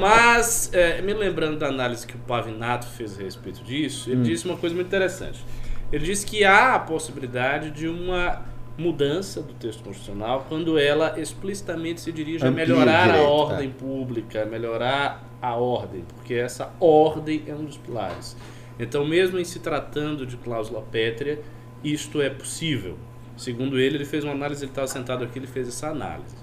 Mas, 0.00 0.70
é, 0.72 1.02
me 1.02 1.12
lembrando 1.12 1.58
da 1.58 1.66
análise 1.66 2.06
que 2.06 2.14
o 2.14 2.18
Pavinato 2.18 2.86
fez 2.86 3.18
a 3.18 3.22
respeito 3.22 3.62
disso, 3.64 4.10
ele 4.10 4.20
hum. 4.20 4.22
disse 4.22 4.46
uma 4.46 4.56
coisa 4.56 4.74
muito 4.74 4.86
interessante. 4.86 5.44
Ele 5.92 6.04
disse 6.04 6.24
que 6.24 6.44
há 6.44 6.76
a 6.76 6.78
possibilidade 6.78 7.70
de 7.72 7.88
uma 7.88 8.42
mudança 8.78 9.42
do 9.42 9.52
texto 9.54 9.82
constitucional 9.82 10.46
quando 10.48 10.78
ela 10.78 11.20
explicitamente 11.20 12.00
se 12.00 12.10
dirige 12.10 12.46
Amplia 12.46 12.64
a 12.64 12.68
melhorar 12.68 13.06
direito, 13.08 13.26
a 13.26 13.28
ordem 13.28 13.68
é. 13.68 13.72
pública, 13.72 14.44
melhorar 14.46 15.24
a 15.42 15.54
ordem, 15.54 16.04
porque 16.16 16.34
essa 16.34 16.72
ordem 16.80 17.42
é 17.46 17.54
um 17.54 17.64
dos 17.64 17.76
pilares. 17.76 18.36
Então, 18.78 19.06
mesmo 19.06 19.38
em 19.38 19.44
se 19.44 19.58
tratando 19.58 20.24
de 20.24 20.36
cláusula 20.36 20.82
pétrea, 20.82 21.40
isto 21.82 22.20
é 22.20 22.30
possível. 22.30 22.96
Segundo 23.36 23.78
ele, 23.78 23.96
ele 23.96 24.04
fez 24.04 24.24
uma 24.24 24.32
análise, 24.32 24.64
ele 24.64 24.70
estava 24.70 24.86
sentado 24.86 25.24
aqui, 25.24 25.38
ele 25.38 25.46
fez 25.46 25.68
essa 25.68 25.88
análise. 25.88 26.36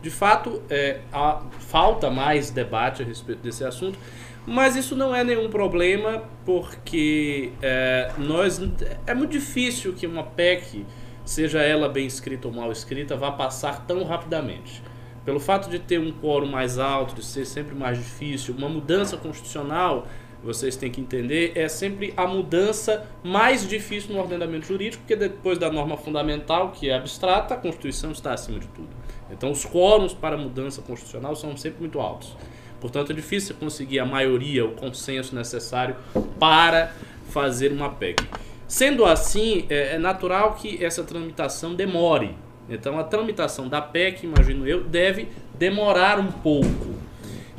De 0.00 0.10
fato, 0.10 0.62
é, 0.68 1.00
há, 1.12 1.42
falta 1.58 2.10
mais 2.10 2.50
debate 2.50 3.02
a 3.02 3.04
respeito 3.04 3.40
desse 3.40 3.64
assunto, 3.64 3.98
mas 4.46 4.76
isso 4.76 4.94
não 4.94 5.14
é 5.14 5.24
nenhum 5.24 5.48
problema, 5.48 6.22
porque 6.44 7.52
é, 7.62 8.12
nós 8.18 8.60
é 9.06 9.14
muito 9.14 9.30
difícil 9.30 9.94
que 9.94 10.06
uma 10.06 10.22
PEC, 10.22 10.84
seja 11.24 11.62
ela 11.62 11.88
bem 11.88 12.06
escrita 12.06 12.46
ou 12.46 12.52
mal 12.52 12.70
escrita, 12.70 13.16
vá 13.16 13.32
passar 13.32 13.86
tão 13.86 14.04
rapidamente. 14.04 14.82
Pelo 15.24 15.40
fato 15.40 15.70
de 15.70 15.78
ter 15.78 15.98
um 15.98 16.12
quórum 16.12 16.46
mais 16.46 16.78
alto, 16.78 17.14
de 17.14 17.24
ser 17.24 17.46
sempre 17.46 17.74
mais 17.74 17.96
difícil, 17.96 18.54
uma 18.54 18.68
mudança 18.68 19.16
constitucional 19.16 20.06
vocês 20.44 20.76
têm 20.76 20.90
que 20.90 21.00
entender, 21.00 21.52
é 21.54 21.68
sempre 21.68 22.12
a 22.16 22.26
mudança 22.26 23.08
mais 23.22 23.66
difícil 23.66 24.14
no 24.14 24.20
ordenamento 24.20 24.66
jurídico, 24.66 25.02
porque 25.02 25.16
depois 25.16 25.58
da 25.58 25.72
norma 25.72 25.96
fundamental, 25.96 26.70
que 26.70 26.90
é 26.90 26.94
abstrata, 26.94 27.54
a 27.54 27.56
Constituição 27.56 28.12
está 28.12 28.34
acima 28.34 28.58
de 28.58 28.66
tudo. 28.68 28.88
Então, 29.30 29.50
os 29.50 29.64
quórums 29.64 30.12
para 30.12 30.36
mudança 30.36 30.82
constitucional 30.82 31.34
são 31.34 31.56
sempre 31.56 31.80
muito 31.80 31.98
altos. 31.98 32.36
Portanto, 32.80 33.12
é 33.12 33.14
difícil 33.14 33.54
conseguir 33.54 33.98
a 33.98 34.04
maioria, 34.04 34.66
o 34.66 34.72
consenso 34.72 35.34
necessário 35.34 35.96
para 36.38 36.92
fazer 37.30 37.72
uma 37.72 37.88
PEC. 37.88 38.22
Sendo 38.68 39.06
assim, 39.06 39.64
é, 39.70 39.94
é 39.94 39.98
natural 39.98 40.54
que 40.54 40.84
essa 40.84 41.02
tramitação 41.02 41.74
demore. 41.74 42.36
Então, 42.68 42.98
a 42.98 43.04
tramitação 43.04 43.68
da 43.68 43.80
PEC, 43.80 44.24
imagino 44.24 44.68
eu, 44.68 44.84
deve 44.84 45.28
demorar 45.58 46.18
um 46.18 46.30
pouco. 46.30 46.94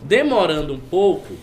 Demorando 0.03 0.73
um 0.73 0.79
pouco, 0.79 1.33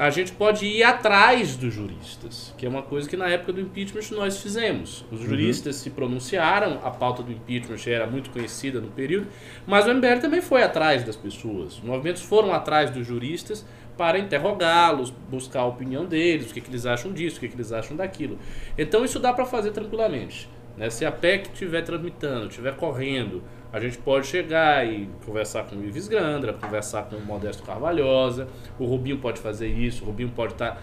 a 0.00 0.08
gente 0.08 0.32
pode 0.32 0.64
ir 0.64 0.82
atrás 0.82 1.56
dos 1.56 1.74
juristas, 1.74 2.54
que 2.56 2.64
é 2.64 2.68
uma 2.70 2.80
coisa 2.80 3.06
que 3.06 3.18
na 3.18 3.28
época 3.28 3.52
do 3.52 3.60
impeachment 3.60 4.16
nós 4.16 4.40
fizemos. 4.40 5.04
Os 5.12 5.20
uhum. 5.20 5.26
juristas 5.26 5.76
uhum. 5.76 5.82
se 5.82 5.90
pronunciaram, 5.90 6.80
a 6.82 6.90
pauta 6.90 7.22
do 7.22 7.30
impeachment 7.30 7.86
era 7.86 8.06
muito 8.06 8.30
conhecida 8.30 8.80
no 8.80 8.88
período, 8.88 9.26
mas 9.66 9.86
o 9.86 9.92
MBL 9.92 10.18
também 10.18 10.40
foi 10.40 10.62
atrás 10.62 11.04
das 11.04 11.16
pessoas. 11.16 11.74
Os 11.74 11.80
movimentos 11.82 12.22
foram 12.22 12.50
atrás 12.54 12.90
dos 12.90 13.06
juristas 13.06 13.66
para 13.98 14.18
interrogá-los, 14.18 15.10
buscar 15.10 15.60
a 15.60 15.66
opinião 15.66 16.06
deles, 16.06 16.50
o 16.50 16.54
que, 16.54 16.62
que 16.62 16.70
eles 16.70 16.86
acham 16.86 17.12
disso, 17.12 17.36
o 17.36 17.40
que, 17.40 17.48
que 17.48 17.56
eles 17.56 17.70
acham 17.70 17.94
daquilo. 17.94 18.38
Então 18.78 19.04
isso 19.04 19.18
dá 19.18 19.34
para 19.34 19.44
fazer 19.44 19.70
tranquilamente. 19.72 20.48
Né? 20.78 20.88
Se 20.88 21.04
a 21.04 21.12
PEC 21.12 21.50
estiver 21.52 21.82
tramitando, 21.82 22.46
estiver 22.46 22.74
correndo, 22.74 23.42
a 23.72 23.78
gente 23.78 23.98
pode 23.98 24.26
chegar 24.26 24.86
e 24.86 25.08
conversar 25.24 25.64
com 25.64 25.76
o 25.76 25.84
Ives 25.84 26.08
Grandra, 26.08 26.52
conversar 26.52 27.04
com 27.04 27.16
o 27.16 27.24
Modesto 27.24 27.62
Carvalhosa, 27.62 28.48
o 28.78 28.84
Rubinho 28.84 29.18
pode 29.18 29.40
fazer 29.40 29.68
isso, 29.68 30.02
o 30.02 30.06
Rubinho 30.06 30.30
pode 30.30 30.54
estar 30.54 30.82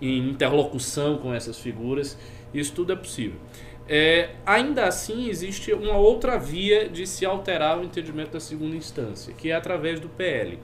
em 0.00 0.30
interlocução 0.30 1.18
com 1.18 1.34
essas 1.34 1.58
figuras, 1.58 2.16
isso 2.54 2.72
tudo 2.72 2.92
é 2.92 2.96
possível. 2.96 3.38
É, 3.88 4.30
ainda 4.44 4.84
assim, 4.84 5.28
existe 5.28 5.72
uma 5.72 5.96
outra 5.96 6.38
via 6.38 6.88
de 6.88 7.06
se 7.06 7.24
alterar 7.24 7.78
o 7.78 7.84
entendimento 7.84 8.32
da 8.32 8.40
segunda 8.40 8.76
instância, 8.76 9.32
que 9.34 9.50
é 9.50 9.54
através 9.54 9.98
do 9.98 10.08
PL. 10.08 10.58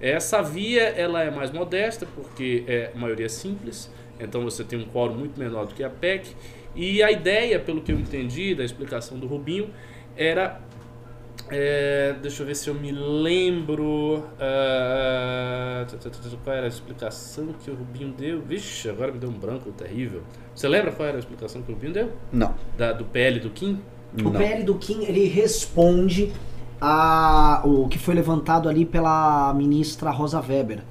Essa 0.00 0.42
via 0.42 0.82
ela 0.82 1.22
é 1.22 1.30
mais 1.30 1.50
modesta, 1.50 2.06
porque 2.06 2.64
é 2.66 2.90
maioria 2.94 3.28
simples, 3.28 3.90
então 4.18 4.42
você 4.42 4.64
tem 4.64 4.78
um 4.78 4.84
quórum 4.84 5.14
muito 5.14 5.38
menor 5.38 5.66
do 5.66 5.74
que 5.74 5.84
a 5.84 5.90
PEC, 5.90 6.34
e 6.74 7.02
a 7.02 7.12
ideia, 7.12 7.60
pelo 7.60 7.80
que 7.82 7.92
eu 7.92 7.98
entendi 7.98 8.54
da 8.54 8.64
explicação 8.64 9.18
do 9.18 9.26
Rubinho, 9.26 9.70
era 10.16 10.60
é, 11.50 12.14
deixa 12.22 12.42
eu 12.42 12.46
ver 12.46 12.54
se 12.54 12.68
eu 12.68 12.74
me 12.74 12.90
lembro. 12.90 14.24
Uh, 14.34 15.86
qual 16.42 16.56
era 16.56 16.66
a 16.66 16.68
explicação 16.68 17.48
que 17.62 17.70
o 17.70 17.74
Rubinho 17.74 18.12
deu? 18.12 18.40
Vixe, 18.40 18.88
agora 18.88 19.12
me 19.12 19.18
deu 19.18 19.28
um 19.28 19.38
branco 19.38 19.70
terrível. 19.72 20.22
Você 20.54 20.66
lembra 20.68 20.92
qual 20.92 21.08
era 21.08 21.18
a 21.18 21.20
explicação 21.20 21.62
que 21.62 21.70
o 21.70 21.74
Rubinho 21.74 21.92
deu? 21.92 22.12
Não. 22.32 22.54
Da, 22.76 22.92
do 22.92 23.04
PL 23.04 23.40
do 23.40 23.50
Kim? 23.50 23.80
O 24.18 24.22
Não. 24.24 24.32
PL 24.32 24.62
do 24.62 24.76
Kim 24.76 25.04
ele 25.04 25.26
responde 25.26 26.32
a 26.80 27.62
o 27.64 27.88
que 27.88 27.98
foi 27.98 28.14
levantado 28.14 28.68
ali 28.68 28.86
pela 28.86 29.52
ministra 29.54 30.10
Rosa 30.10 30.40
Weber. 30.40 30.82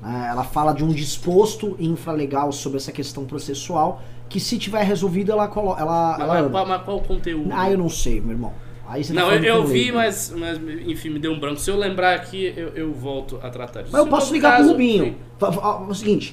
Né? 0.00 0.28
Ela 0.30 0.44
fala 0.44 0.72
de 0.72 0.84
um 0.84 0.88
disposto 0.88 1.76
infralegal 1.78 2.52
sobre 2.52 2.78
essa 2.78 2.92
questão 2.92 3.24
processual 3.24 4.00
que 4.28 4.38
se 4.38 4.58
tiver 4.58 4.82
resolvido 4.84 5.32
ela 5.32 5.48
coloca. 5.48 5.80
Ela, 5.80 6.16
mas, 6.18 6.28
ela... 6.28 6.66
Mas 6.66 6.82
qual 6.82 6.98
o 6.98 7.02
conteúdo? 7.02 7.50
Ah, 7.52 7.70
eu 7.70 7.78
não 7.78 7.88
sei, 7.88 8.20
meu 8.20 8.32
irmão. 8.32 8.52
Aí 8.88 9.04
você 9.04 9.12
tá 9.12 9.20
não, 9.20 9.32
eu, 9.32 9.42
eu 9.44 9.66
vi, 9.66 9.92
mas, 9.92 10.32
mas 10.34 10.58
enfim, 10.86 11.10
me 11.10 11.18
deu 11.18 11.32
um 11.32 11.38
branco. 11.38 11.60
Se 11.60 11.70
eu 11.70 11.76
lembrar 11.76 12.14
aqui, 12.14 12.54
eu, 12.56 12.68
eu 12.68 12.92
volto 12.92 13.38
a 13.42 13.50
tratar 13.50 13.82
disso. 13.82 13.92
Mas 13.92 14.02
eu 14.02 14.08
posso 14.08 14.32
ligar 14.32 14.52
caso, 14.52 14.64
pro 14.64 14.72
Rubinho. 14.72 15.16
É 15.40 15.90
o 15.90 15.94
seguinte, 15.94 16.32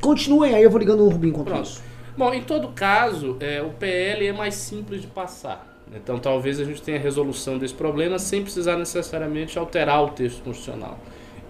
continuem 0.00 0.54
aí, 0.54 0.62
eu 0.62 0.70
vou 0.70 0.78
ligando 0.78 1.04
o 1.04 1.10
Rubinho 1.10 1.34
Pronto. 1.44 1.62
isso. 1.62 1.82
Bom, 2.16 2.32
em 2.32 2.42
todo 2.42 2.68
caso, 2.68 3.36
é, 3.40 3.60
o 3.60 3.70
PL 3.70 4.26
é 4.26 4.32
mais 4.32 4.54
simples 4.54 5.02
de 5.02 5.06
passar. 5.06 5.70
Então 5.94 6.18
talvez 6.18 6.58
a 6.58 6.64
gente 6.64 6.80
tenha 6.80 6.96
a 6.96 7.00
resolução 7.00 7.58
desse 7.58 7.74
problema 7.74 8.18
sem 8.18 8.42
precisar 8.42 8.76
necessariamente 8.76 9.58
alterar 9.58 10.02
o 10.02 10.08
texto 10.08 10.42
constitucional. 10.42 10.98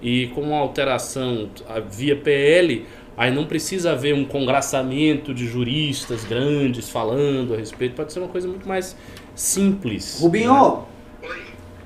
E 0.01 0.27
com 0.29 0.41
uma 0.41 0.59
alteração 0.59 1.49
via 1.89 2.17
PL, 2.17 2.85
aí 3.17 3.33
não 3.33 3.47
precisa 3.47 3.93
haver 3.93 4.13
um 4.13 4.25
congraçamento 4.25 5.33
de 5.33 5.47
juristas 5.47 6.25
grandes 6.25 6.91
falando 6.91 7.55
a 7.55 7.57
respeito, 7.57 7.95
pode 7.95 8.13
ser 8.13 8.19
uma 8.19 8.29
coisa 8.29 8.49
muito 8.49 8.67
mais 8.67 8.97
simples. 9.35 10.19
Rubinho, 10.21 10.87
né? 11.23 11.29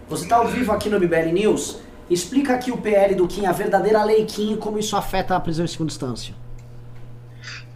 você 0.08 0.24
está 0.24 0.36
ao 0.36 0.48
vivo 0.48 0.72
aqui 0.72 0.88
no 0.88 0.98
BBL 0.98 1.32
News. 1.32 1.78
explica 2.08 2.54
aqui 2.54 2.70
o 2.70 2.78
PL 2.78 3.14
do 3.14 3.26
Kim, 3.26 3.46
a 3.46 3.52
verdadeira 3.52 4.02
lei 4.04 4.24
Kim 4.24 4.54
e 4.54 4.56
como 4.56 4.78
isso 4.78 4.96
afeta 4.96 5.34
a 5.34 5.40
prisão 5.40 5.64
em 5.64 5.68
segunda 5.68 5.92
instância. 5.92 6.34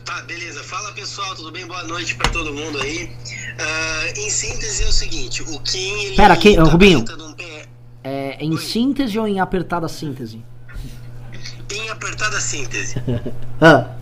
Tá, 0.05 0.23
beleza. 0.23 0.62
Fala 0.65 0.93
pessoal, 0.93 1.35
tudo 1.35 1.53
bem? 1.53 1.67
Boa 1.67 1.85
noite 1.85 2.15
para 2.15 2.31
todo 2.31 2.53
mundo 2.53 2.81
aí. 2.81 3.05
Uh, 3.07 4.19
em 4.19 4.31
síntese 4.31 4.85
é 4.85 4.87
o 4.87 4.93
seguinte, 4.93 5.43
o 5.43 5.61
Kim... 5.61 6.05
Ele 6.05 6.17
Pera, 6.17 6.37
quem, 6.37 6.57
tá 6.57 6.62
Rubinho, 6.65 7.00
um 7.00 7.35
é 8.03 8.37
em 8.41 8.53
Oi. 8.53 8.59
síntese 8.59 9.19
ou 9.19 9.29
em 9.29 9.41
apertada 9.41 9.87
síntese? 9.87 10.43
Em 11.71 11.91
apertada 11.91 12.41
síntese. 12.41 12.97
ah 13.61 14.00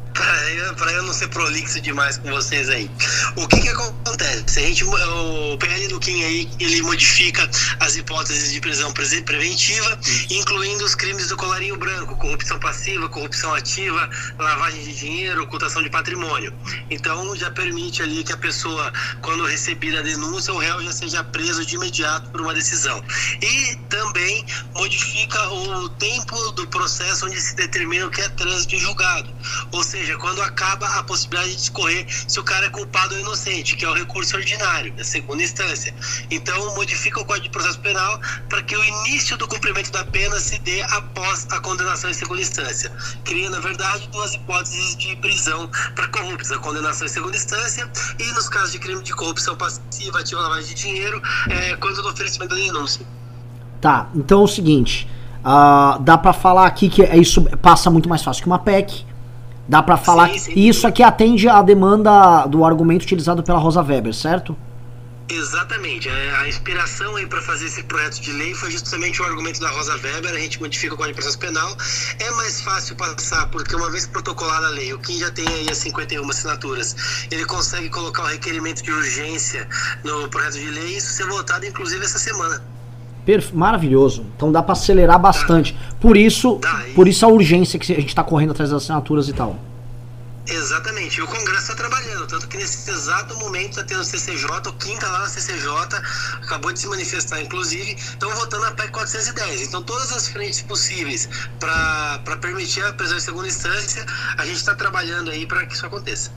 para 0.77 0.93
eu 0.93 1.03
não 1.03 1.13
ser 1.13 1.29
prolixo 1.29 1.81
demais 1.81 2.19
com 2.19 2.31
vocês 2.31 2.69
aí. 2.69 2.91
O 3.37 3.47
que 3.47 3.61
que 3.61 3.69
acontece? 3.69 4.59
A 4.59 4.63
gente, 4.63 4.85
o 4.85 5.57
PL 5.59 5.89
do 5.89 6.01
Kim 6.01 6.23
aí, 6.25 6.49
ele 6.59 6.83
modifica 6.83 7.49
as 7.81 7.97
hipóteses 7.97 8.53
de 8.53 8.61
prisão 8.61 8.93
preventiva, 8.93 9.99
incluindo 10.31 10.85
os 10.85 10.95
crimes 10.95 11.29
do 11.29 11.37
colarinho 11.37 11.77
branco, 11.77 12.17
corrupção 12.17 12.59
passiva, 12.59 13.09
corrupção 13.09 13.55
ativa, 13.55 14.09
lavagem 14.39 14.83
de 14.85 14.93
dinheiro, 14.95 15.43
ocultação 15.43 15.83
de 15.83 15.91
patrimônio. 15.91 16.53
Então 16.91 17.35
já 17.37 17.51
permite 17.51 18.03
ali 18.03 18.25
que 18.25 18.33
a 18.33 18.37
pessoa, 18.37 18.93
quando 19.23 19.45
recebida 19.47 20.01
a 20.01 20.03
denúncia, 20.03 20.53
o 20.53 20.59
réu 20.59 20.83
já 20.83 20.93
seja 20.93 21.25
preso 21.25 21.65
de 21.65 21.77
imediato 21.77 22.31
por 22.31 22.41
uma 22.41 22.55
decisão. 22.55 23.03
E 23.43 23.77
também 23.89 24.45
modifica 24.75 25.49
o 25.49 25.89
tempo 25.91 26.53
do 26.53 26.67
processo 26.69 27.27
onde 27.27 27.41
se 27.41 27.55
determina 27.57 28.07
o 28.07 28.11
que 28.11 28.21
é 28.21 28.29
trânsito 28.31 28.75
e 28.75 28.79
julgado. 28.79 29.29
Ou 29.73 29.83
seja, 29.83 30.08
quando 30.17 30.41
acaba 30.43 30.87
a 30.99 31.03
possibilidade 31.03 31.51
de 31.51 31.57
discorrer 31.57 32.07
se 32.09 32.41
o 32.41 32.45
cara 32.45 32.67
é 32.67 32.71
culpado 32.71 33.15
ou 33.15 33.21
inocente, 33.21 33.77
que 33.77 33.85
é 33.85 33.89
o 33.89 33.95
recurso 33.95 34.37
ordinário, 34.37 34.93
da 34.95 35.05
segunda 35.05 35.43
instância. 35.43 35.95
Então, 36.31 36.75
modifica 36.75 37.21
o 37.21 37.25
Código 37.25 37.45
de 37.45 37.51
Processo 37.51 37.79
Penal 37.81 38.21
para 38.49 38.63
que 38.63 38.77
o 38.77 38.85
início 38.85 39.37
do 39.37 39.47
cumprimento 39.47 39.91
da 39.93 40.05
pena 40.05 40.39
se 40.41 40.59
dê 40.61 40.83
após 40.83 41.47
a 41.51 41.61
condenação 41.61 42.11
em 42.11 42.15
segunda 42.15 42.41
instância, 42.41 42.91
cria, 43.25 43.51
na 43.51 43.61
verdade, 43.61 44.09
duas 44.09 44.35
hipóteses 44.35 44.97
de 44.97 45.15
prisão 45.17 45.71
para 45.95 46.09
corruptos: 46.09 46.51
a 46.51 46.59
condenação 46.59 47.07
em 47.07 47.11
segunda 47.11 47.37
instância 47.37 47.91
e, 48.19 48.33
nos 48.33 48.49
casos 48.49 48.73
de 48.73 48.79
crime 48.79 49.03
de 49.03 49.15
corrupção 49.15 49.57
passiva, 49.57 50.21
ativa 50.21 50.41
lavagem 50.41 50.75
de 50.75 50.83
dinheiro, 50.83 51.21
é, 51.51 51.77
quando 51.77 51.99
do 52.03 52.09
oferecimento 52.09 52.55
da 52.55 52.61
denúncia. 52.61 53.05
Tá, 53.81 54.09
então 54.15 54.41
é 54.41 54.45
o 54.45 54.49
seguinte. 54.49 55.09
Uh, 55.39 56.01
dá 56.03 56.19
para 56.19 56.33
falar 56.33 56.67
aqui 56.67 56.89
que 56.89 57.03
é 57.03 57.17
isso 57.17 57.43
passa 57.63 57.91
muito 57.91 58.09
mais 58.09 58.23
fácil 58.23 58.43
que 58.43 58.49
uma 58.49 58.59
PEC. 58.59 59.07
Dá 59.69 59.83
para 59.83 59.99
falar 59.99 60.31
sim, 60.31 60.39
sim. 60.39 60.53
que 60.55 60.69
isso 60.69 60.87
aqui 60.87 61.03
atende 61.03 61.47
à 61.49 61.61
demanda 61.61 62.47
do 62.47 62.65
argumento 62.65 63.03
utilizado 63.03 63.43
pela 63.43 63.59
Rosa 63.59 63.83
Weber, 63.83 64.15
certo? 64.15 64.57
Exatamente. 65.31 66.09
É, 66.09 66.37
a 66.37 66.49
inspiração 66.49 67.17
aí 67.17 67.27
para 67.27 67.43
fazer 67.43 67.67
esse 67.67 67.83
projeto 67.83 68.21
de 68.21 68.33
lei 68.33 68.55
foi 68.55 68.71
justamente 68.71 69.21
o 69.21 69.25
argumento 69.27 69.61
da 69.61 69.69
Rosa 69.71 69.95
Weber. 70.03 70.33
A 70.33 70.39
gente 70.39 70.59
modifica 70.59 70.95
o 70.95 70.97
Código 70.97 71.15
de 71.15 71.21
Processo 71.21 71.39
Penal. 71.39 71.77
É 72.19 72.31
mais 72.31 72.63
fácil 72.63 72.97
passar, 72.97 73.47
porque 73.51 73.77
uma 73.77 73.91
vez 73.91 74.07
protocolada 74.07 74.69
a 74.69 74.71
lei, 74.71 74.93
o 74.95 74.99
Kim 74.99 75.19
já 75.19 75.31
tem 75.31 75.47
aí 75.47 75.69
as 75.69 75.79
51 75.79 76.29
assinaturas, 76.31 77.27
ele 77.31 77.45
consegue 77.45 77.91
colocar 77.91 78.23
o 78.23 78.27
requerimento 78.27 78.83
de 78.83 78.91
urgência 78.91 79.69
no 80.03 80.29
projeto 80.29 80.55
de 80.55 80.71
lei 80.71 80.95
e 80.95 80.97
isso 80.97 81.13
ser 81.13 81.27
votado, 81.27 81.67
inclusive, 81.67 82.03
essa 82.03 82.19
semana. 82.19 82.63
Perf 83.25 83.53
maravilhoso. 83.53 84.25
Então 84.37 84.51
dá 84.51 84.63
para 84.63 84.73
acelerar 84.73 85.19
bastante. 85.19 85.77
Por 86.01 86.17
isso, 86.17 86.61
por 86.95 87.07
isso 87.07 87.25
a 87.25 87.29
urgência 87.29 87.79
que 87.79 87.93
a 87.93 87.97
gente 87.97 88.09
está 88.09 88.25
correndo 88.25 88.53
atrás 88.53 88.71
das 88.71 88.83
assinaturas 88.83 89.29
e 89.29 89.33
tal. 89.33 89.59
Exatamente. 90.51 91.19
E 91.19 91.23
o 91.23 91.27
Congresso 91.27 91.73
está 91.73 91.75
trabalhando, 91.75 92.27
tanto 92.27 92.49
que 92.49 92.57
nesse 92.57 92.91
exato 92.91 93.37
momento 93.37 93.71
está 93.71 93.85
tendo 93.85 94.01
o 94.01 94.05
CCJ, 94.05 94.47
o 94.67 94.73
Kim 94.73 94.95
está 94.95 95.11
lá 95.11 95.19
na 95.21 95.27
CCJ, 95.27 95.69
acabou 96.43 96.73
de 96.73 96.79
se 96.81 96.89
manifestar, 96.89 97.43
inclusive, 97.43 97.93
estão 97.93 98.31
votando 98.31 98.65
a 98.65 98.71
PEC 98.71 98.91
410. 98.91 99.69
Então, 99.69 99.83
todas 99.83 100.11
as 100.11 100.29
frentes 100.29 100.63
possíveis 100.63 101.29
para 101.61 102.37
permitir 102.41 102.83
a 102.83 102.95
prisão 102.95 103.19
em 103.19 103.21
segunda 103.21 103.47
instância, 103.47 104.07
a 104.39 104.47
gente 104.47 104.57
está 104.57 104.75
trabalhando 104.75 105.31
aí 105.31 105.45
para 105.45 105.67
que 105.67 105.75
isso 105.75 105.85
aconteça. 105.85 106.31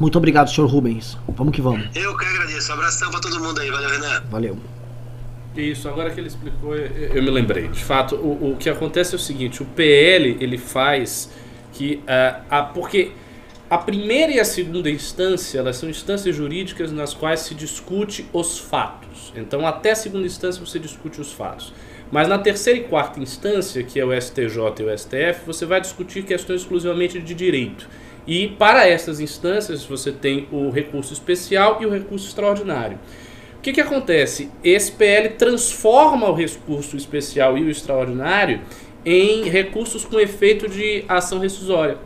Muito 0.00 0.18
obrigado, 0.18 0.50
senhor 0.50 0.68
Rubens. 0.68 1.16
Vamos 1.28 1.54
que 1.54 1.60
vamos. 1.60 1.88
Eu 1.94 2.16
que 2.16 2.24
agradeço. 2.24 2.70
Um 2.70 2.74
abração 2.74 3.10
para 3.10 3.20
todo 3.20 3.38
mundo 3.40 3.60
aí. 3.60 3.70
Valeu, 3.70 3.90
Renan. 3.90 4.22
Valeu. 4.30 4.58
Isso, 5.56 5.88
agora 5.88 6.10
que 6.10 6.20
ele 6.20 6.28
explicou, 6.28 6.74
eu 6.74 7.22
me 7.22 7.30
lembrei. 7.30 7.68
De 7.68 7.82
fato, 7.82 8.14
o, 8.14 8.52
o 8.52 8.56
que 8.56 8.68
acontece 8.68 9.14
é 9.14 9.16
o 9.16 9.20
seguinte: 9.20 9.62
o 9.62 9.66
PL 9.66 10.36
ele 10.40 10.58
faz 10.58 11.30
que. 11.72 11.96
Uh, 12.04 12.42
a, 12.48 12.62
porque 12.62 13.12
a 13.70 13.76
primeira 13.76 14.32
e 14.32 14.40
a 14.40 14.44
segunda 14.44 14.88
instância 14.88 15.58
elas 15.58 15.76
são 15.76 15.90
instâncias 15.90 16.34
jurídicas 16.34 16.90
nas 16.90 17.12
quais 17.12 17.40
se 17.40 17.54
discute 17.54 18.26
os 18.32 18.58
fatos. 18.58 19.32
Então, 19.36 19.66
até 19.66 19.90
a 19.90 19.94
segunda 19.94 20.26
instância 20.26 20.64
você 20.64 20.78
discute 20.78 21.20
os 21.20 21.32
fatos. 21.32 21.72
Mas 22.10 22.26
na 22.26 22.38
terceira 22.38 22.78
e 22.78 22.84
quarta 22.84 23.20
instância, 23.20 23.82
que 23.82 24.00
é 24.00 24.04
o 24.04 24.18
STJ 24.18 24.56
e 24.78 24.82
o 24.84 24.98
STF, 24.98 25.44
você 25.46 25.66
vai 25.66 25.80
discutir 25.80 26.22
questões 26.22 26.62
exclusivamente 26.62 27.20
de 27.20 27.34
direito. 27.34 27.86
E 28.26 28.48
para 28.48 28.88
essas 28.88 29.20
instâncias 29.20 29.84
você 29.84 30.12
tem 30.12 30.48
o 30.50 30.70
recurso 30.70 31.12
especial 31.12 31.78
e 31.82 31.86
o 31.86 31.90
recurso 31.90 32.26
extraordinário. 32.26 32.98
O 33.58 33.60
que, 33.60 33.72
que 33.72 33.80
acontece? 33.80 34.50
Esse 34.62 34.92
PL 34.92 35.30
transforma 35.30 36.28
o 36.28 36.34
recurso 36.34 36.96
especial 36.96 37.58
e 37.58 37.64
o 37.64 37.70
extraordinário 37.70 38.60
em 39.04 39.48
recursos 39.48 40.04
com 40.04 40.18
efeito 40.18 40.68
de 40.68 41.04
ação 41.08 41.40
rescisória. 41.40 41.98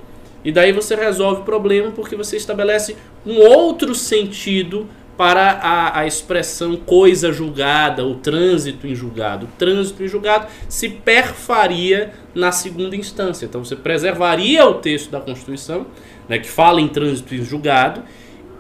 E 0.45 0.51
daí 0.51 0.73
você 0.73 0.97
resolve 0.97 1.43
o 1.43 1.45
problema 1.45 1.91
porque 1.91 2.17
você 2.17 2.37
estabelece 2.37 2.97
um 3.25 3.39
outro 3.39 3.95
sentido 3.95 4.89
para 5.17 5.53
a, 5.53 6.01
a 6.01 6.07
expressão 6.07 6.75
coisa 6.75 7.33
julgada, 7.33 8.05
o 8.05 8.15
trânsito 8.15 8.87
em 8.87 8.95
julgado. 8.95 9.47
O 9.47 9.49
trânsito 9.59 10.03
em 10.03 10.09
julgado 10.09 10.47
se 10.69 10.89
perfaria 10.89 12.13
na 12.35 12.51
segunda 12.51 12.97
instância. 12.97 13.45
Então 13.45 13.63
você 13.63 13.77
preservaria 13.77 14.67
o 14.67 14.75
texto 14.75 15.11
da 15.11 15.21
Constituição, 15.21 15.87
né, 16.29 16.39
que 16.39 16.49
fala 16.49 16.81
em 16.81 16.89
trânsito 16.89 17.35
em 17.35 17.45
julgado, 17.45 18.03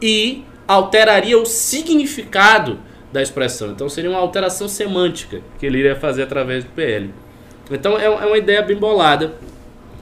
e 0.01 0.45
alteraria 0.67 1.39
o 1.39 1.45
significado 1.45 2.79
da 3.13 3.23
expressão. 3.23 3.71
Então 3.71 3.89
seria 3.89 4.11
uma 4.11 4.19
alteração 4.19 4.69
semântica 4.69 5.41
que 5.59 5.67
ele 5.67 5.79
iria 5.79 5.97
fazer 5.97 6.23
através 6.23 6.65
do 6.65 6.71
PL. 6.71 7.13
Então 7.71 7.99
é, 7.99 8.05
é 8.05 8.27
uma 8.27 8.39
ideia 8.39 8.63
bem 8.63 8.77
bolada. 8.77 9.35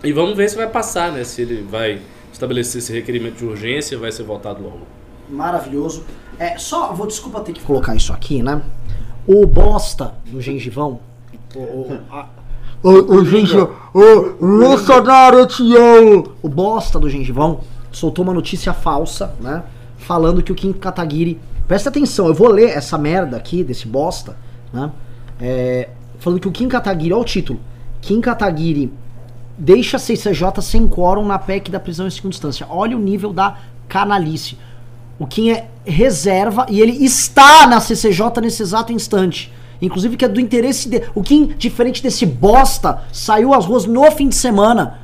E 0.03 0.13
vamos 0.13 0.37
ver 0.37 0.49
se 0.49 0.57
vai 0.57 0.69
passar, 0.69 1.13
né? 1.13 1.25
Se 1.25 1.43
ele 1.43 1.63
vai 1.63 2.01
estabelecer 2.33 2.81
esse 2.81 2.93
requerimento 2.93 3.37
de 3.37 3.45
urgência 3.45 3.99
vai 3.99 4.11
ser 4.11 4.23
votado 4.23 4.63
logo. 4.63 4.81
Maravilhoso. 5.29 6.05
É, 6.39 6.57
só, 6.57 6.93
vou 6.93 7.07
desculpa 7.07 7.41
ter 7.41 7.53
que 7.53 7.61
colocar 7.61 7.95
isso 7.95 8.13
aqui, 8.13 8.43
né? 8.43 8.63
O 9.27 9.47
bosta 9.47 10.15
do 10.27 10.41
gengivão. 10.41 11.01
O, 11.55 11.59
o, 11.59 12.01
a, 12.11 12.29
o, 12.83 13.17
o, 13.17 13.25
gengivão. 13.25 13.71
O 13.93 14.59
Bolsonaro, 14.59 15.47
te. 15.47 15.63
O 16.43 16.49
bosta 16.49 16.99
do 16.99 17.11
gengivão 17.11 17.61
soltou 17.93 18.25
uma 18.25 18.33
notícia 18.33 18.73
falsa, 18.73 19.35
né? 19.41 19.63
Falando 20.11 20.43
que 20.43 20.51
o 20.51 20.57
Kim 20.57 20.73
Kataguiri. 20.73 21.39
Presta 21.69 21.89
atenção, 21.89 22.27
eu 22.27 22.35
vou 22.35 22.49
ler 22.49 22.71
essa 22.71 22.99
merda 22.99 23.37
aqui, 23.37 23.63
desse 23.63 23.87
bosta, 23.87 24.37
né? 24.73 24.91
É, 25.41 25.89
falando 26.19 26.41
que 26.41 26.49
o 26.49 26.51
Kim 26.51 26.69
Kataguiri, 26.69 27.13
olha 27.13 27.23
o 27.23 27.25
título. 27.25 27.61
Kim 28.01 28.21
Kataguiri 28.21 28.93
deixa 29.57 29.99
a 29.99 30.01
CCJ 30.01 30.63
sem 30.63 30.89
quórum 30.89 31.25
na 31.25 31.39
PEC 31.39 31.71
da 31.71 31.79
prisão 31.79 32.09
em 32.09 32.11
segunda 32.11 32.35
instância. 32.35 32.67
Olha 32.69 32.97
o 32.97 33.01
nível 33.01 33.33
da 33.33 33.57
canalice. 33.89 34.59
O 35.17 35.29
Kim 35.29 35.51
é 35.51 35.69
reserva 35.87 36.67
e 36.69 36.81
ele 36.81 37.05
está 37.05 37.69
na 37.69 37.79
CCJ 37.79 38.41
nesse 38.43 38.65
exato 38.65 38.93
instante. 38.93 39.53
Inclusive 39.81 40.17
que 40.17 40.25
é 40.25 40.29
do 40.29 40.41
interesse 40.41 40.89
dele. 40.89 41.07
O 41.15 41.23
Kim, 41.23 41.55
diferente 41.57 42.03
desse 42.03 42.27
bosta, 42.27 43.05
saiu 43.13 43.55
às 43.55 43.65
ruas 43.65 43.87
no 43.87 44.11
fim 44.11 44.29
de 44.29 44.35
semana 44.35 44.99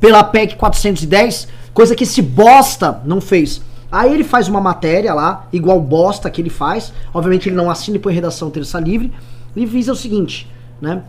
pela 0.00 0.24
PEC 0.24 0.56
410, 0.56 1.46
coisa 1.72 1.94
que 1.94 2.02
esse 2.02 2.20
bosta 2.20 3.00
não 3.04 3.20
fez. 3.20 3.67
Aí 3.90 4.12
ele 4.12 4.24
faz 4.24 4.48
uma 4.48 4.60
matéria 4.60 5.14
lá, 5.14 5.46
igual 5.52 5.80
bosta 5.80 6.28
que 6.30 6.40
ele 6.40 6.50
faz. 6.50 6.92
Obviamente 7.12 7.48
ele 7.48 7.56
não 7.56 7.70
assina 7.70 7.96
e 7.96 8.00
põe 8.00 8.12
redação 8.12 8.50
terça 8.50 8.78
livre. 8.78 9.12
E 9.56 9.64
visa 9.64 9.92
o 9.92 9.96
seguinte, 9.96 10.48
né? 10.80 11.02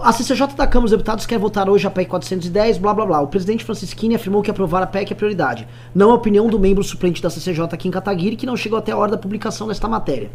A 0.00 0.10
CCJ 0.10 0.54
da 0.56 0.66
Câmara 0.66 0.84
dos 0.84 0.90
Deputados 0.92 1.26
quer 1.26 1.38
votar 1.38 1.68
hoje 1.68 1.86
a 1.86 1.90
PEC 1.90 2.08
410, 2.08 2.78
blá 2.78 2.94
blá 2.94 3.04
blá. 3.04 3.20
O 3.20 3.26
presidente 3.26 3.62
Francisquini 3.62 4.14
afirmou 4.14 4.40
que 4.40 4.50
aprovar 4.50 4.82
a 4.82 4.86
PEC 4.86 5.12
é 5.12 5.14
prioridade. 5.14 5.68
Não 5.94 6.08
é 6.08 6.12
a 6.12 6.14
opinião 6.14 6.48
do 6.48 6.58
membro 6.58 6.82
suplente 6.82 7.20
da 7.20 7.28
CCJ 7.28 7.64
aqui 7.70 7.88
em 7.88 7.90
Kataguiri, 7.90 8.36
que 8.36 8.46
não 8.46 8.56
chegou 8.56 8.78
até 8.78 8.92
a 8.92 8.96
hora 8.96 9.10
da 9.10 9.18
publicação 9.18 9.68
desta 9.68 9.86
matéria. 9.86 10.30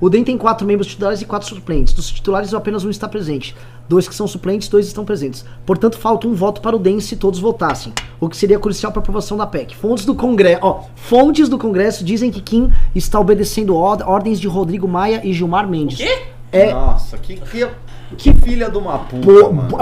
O 0.00 0.10
DEM 0.10 0.24
tem 0.24 0.36
quatro 0.36 0.66
membros 0.66 0.88
titulares 0.88 1.20
e 1.20 1.24
quatro 1.24 1.48
suplentes. 1.48 1.94
Dos 1.94 2.10
titulares, 2.10 2.52
apenas 2.52 2.84
um 2.84 2.90
está 2.90 3.08
presente. 3.08 3.54
Dois 3.88 4.08
que 4.08 4.14
são 4.14 4.26
suplentes, 4.26 4.68
dois 4.68 4.86
estão 4.86 5.04
presentes. 5.04 5.44
Portanto, 5.64 5.98
falta 5.98 6.26
um 6.26 6.34
voto 6.34 6.60
para 6.60 6.74
o 6.74 6.78
DEM 6.78 7.00
se 7.00 7.16
todos 7.16 7.38
votassem, 7.38 7.92
o 8.18 8.28
que 8.28 8.36
seria 8.36 8.58
crucial 8.58 8.90
para 8.90 9.00
a 9.00 9.02
aprovação 9.02 9.36
da 9.36 9.46
PEC. 9.46 9.76
Fontes 9.76 10.04
do 10.04 10.14
Congresso, 10.14 10.60
ó, 10.62 10.82
fontes 10.96 11.48
do 11.48 11.58
Congresso 11.58 12.04
dizem 12.04 12.30
que 12.30 12.40
Kim 12.40 12.72
está 12.94 13.20
obedecendo 13.20 13.76
ordens 13.76 14.40
de 14.40 14.48
Rodrigo 14.48 14.88
Maia 14.88 15.20
e 15.22 15.32
Gilmar 15.32 15.68
Mendes. 15.68 15.98
O 15.98 16.02
quê? 16.02 16.22
É, 16.50 16.72
Nossa, 16.72 17.18
que, 17.18 17.36
que, 17.36 17.68
que 18.16 18.32
filha 18.34 18.70
de 18.70 18.78
uma 18.78 19.00
puta, 19.00 19.28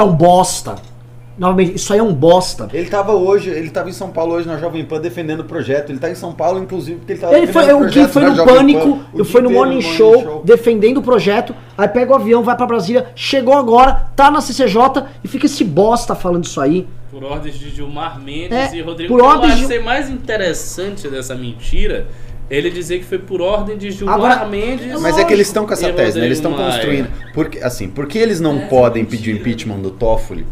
É 0.01 0.03
um 0.03 0.15
bosta. 0.15 0.77
Novamente, 1.37 1.77
isso 1.77 1.93
aí 1.93 1.99
é 1.99 2.03
um 2.03 2.13
bosta. 2.13 2.69
Ele 2.73 2.89
tava 2.89 3.13
hoje, 3.13 3.49
ele 3.49 3.71
tava 3.71 3.89
em 3.89 3.93
São 3.93 4.11
Paulo 4.11 4.35
hoje 4.35 4.47
na 4.47 4.59
Jovem 4.59 4.85
Pan 4.85 5.01
defendendo 5.01 5.41
o 5.41 5.45
projeto. 5.45 5.91
Ele 5.91 5.99
tá 5.99 6.11
em 6.11 6.15
São 6.15 6.33
Paulo, 6.33 6.63
inclusive, 6.63 6.99
porque 6.99 7.13
ele 7.13 7.21
tava 7.21 7.37
ele 7.37 7.47
foi, 7.47 7.73
o 7.73 7.89
Gui 7.89 8.07
foi 8.07 8.25
no 8.25 8.45
Pânico, 8.45 9.01
eu 9.15 9.25
fui 9.25 9.41
no 9.41 9.51
Morning, 9.51 9.77
Morning 9.77 9.97
Show, 9.97 10.23
Show, 10.23 10.43
defendendo 10.45 10.99
o 10.99 11.03
projeto. 11.03 11.55
Aí 11.77 11.89
pega 11.89 12.13
o 12.13 12.15
avião, 12.15 12.43
vai 12.43 12.57
para 12.57 12.67
Brasília, 12.67 13.07
chegou 13.15 13.55
agora, 13.55 14.11
tá 14.15 14.31
na 14.31 14.41
CCJ 14.41 15.05
e 15.25 15.29
fica 15.29 15.47
esse 15.47 15.65
bosta 15.65 16.15
falando 16.15 16.45
isso 16.45 16.61
aí. 16.61 16.87
Por 17.11 17.25
ordens 17.25 17.59
de 17.59 17.71
Gilmar 17.71 18.21
Mendes 18.21 18.53
é, 18.53 18.77
e 18.77 18.83
Rodrigo. 18.83 19.15
Por 19.15 19.23
ordens 19.23 19.57
de... 19.57 19.67
ser 19.67 19.83
mais 19.83 20.11
interessante 20.11 21.09
dessa 21.09 21.35
mentira 21.35 22.09
ele 22.51 22.71
dizer 22.71 22.99
que 22.99 23.05
foi 23.07 23.19
por 23.19 23.41
ordem 23.41 23.79
de 23.79 23.91
Gilmar 23.91 24.15
Agora, 24.15 24.45
Mendes. 24.45 25.01
Mas 25.01 25.17
é 25.17 25.25
que 25.25 25.33
eles 25.33 25.47
estão 25.47 25.67
com 25.67 25.73
essa 25.73 25.91
tese, 25.91 26.19
né? 26.19 26.27
Eles 26.27 26.37
estão 26.37 26.53
construindo. 26.53 27.09
Porque, 27.33 27.59
assim, 27.59 27.89
porque 27.89 28.19
eles 28.19 28.41
não 28.41 28.59
é, 28.59 28.67
podem 28.67 29.07
pedir 29.07 29.33
o 29.33 29.39
impeachment 29.39 29.79
do 29.79 29.91
Toffoli? 29.91 30.45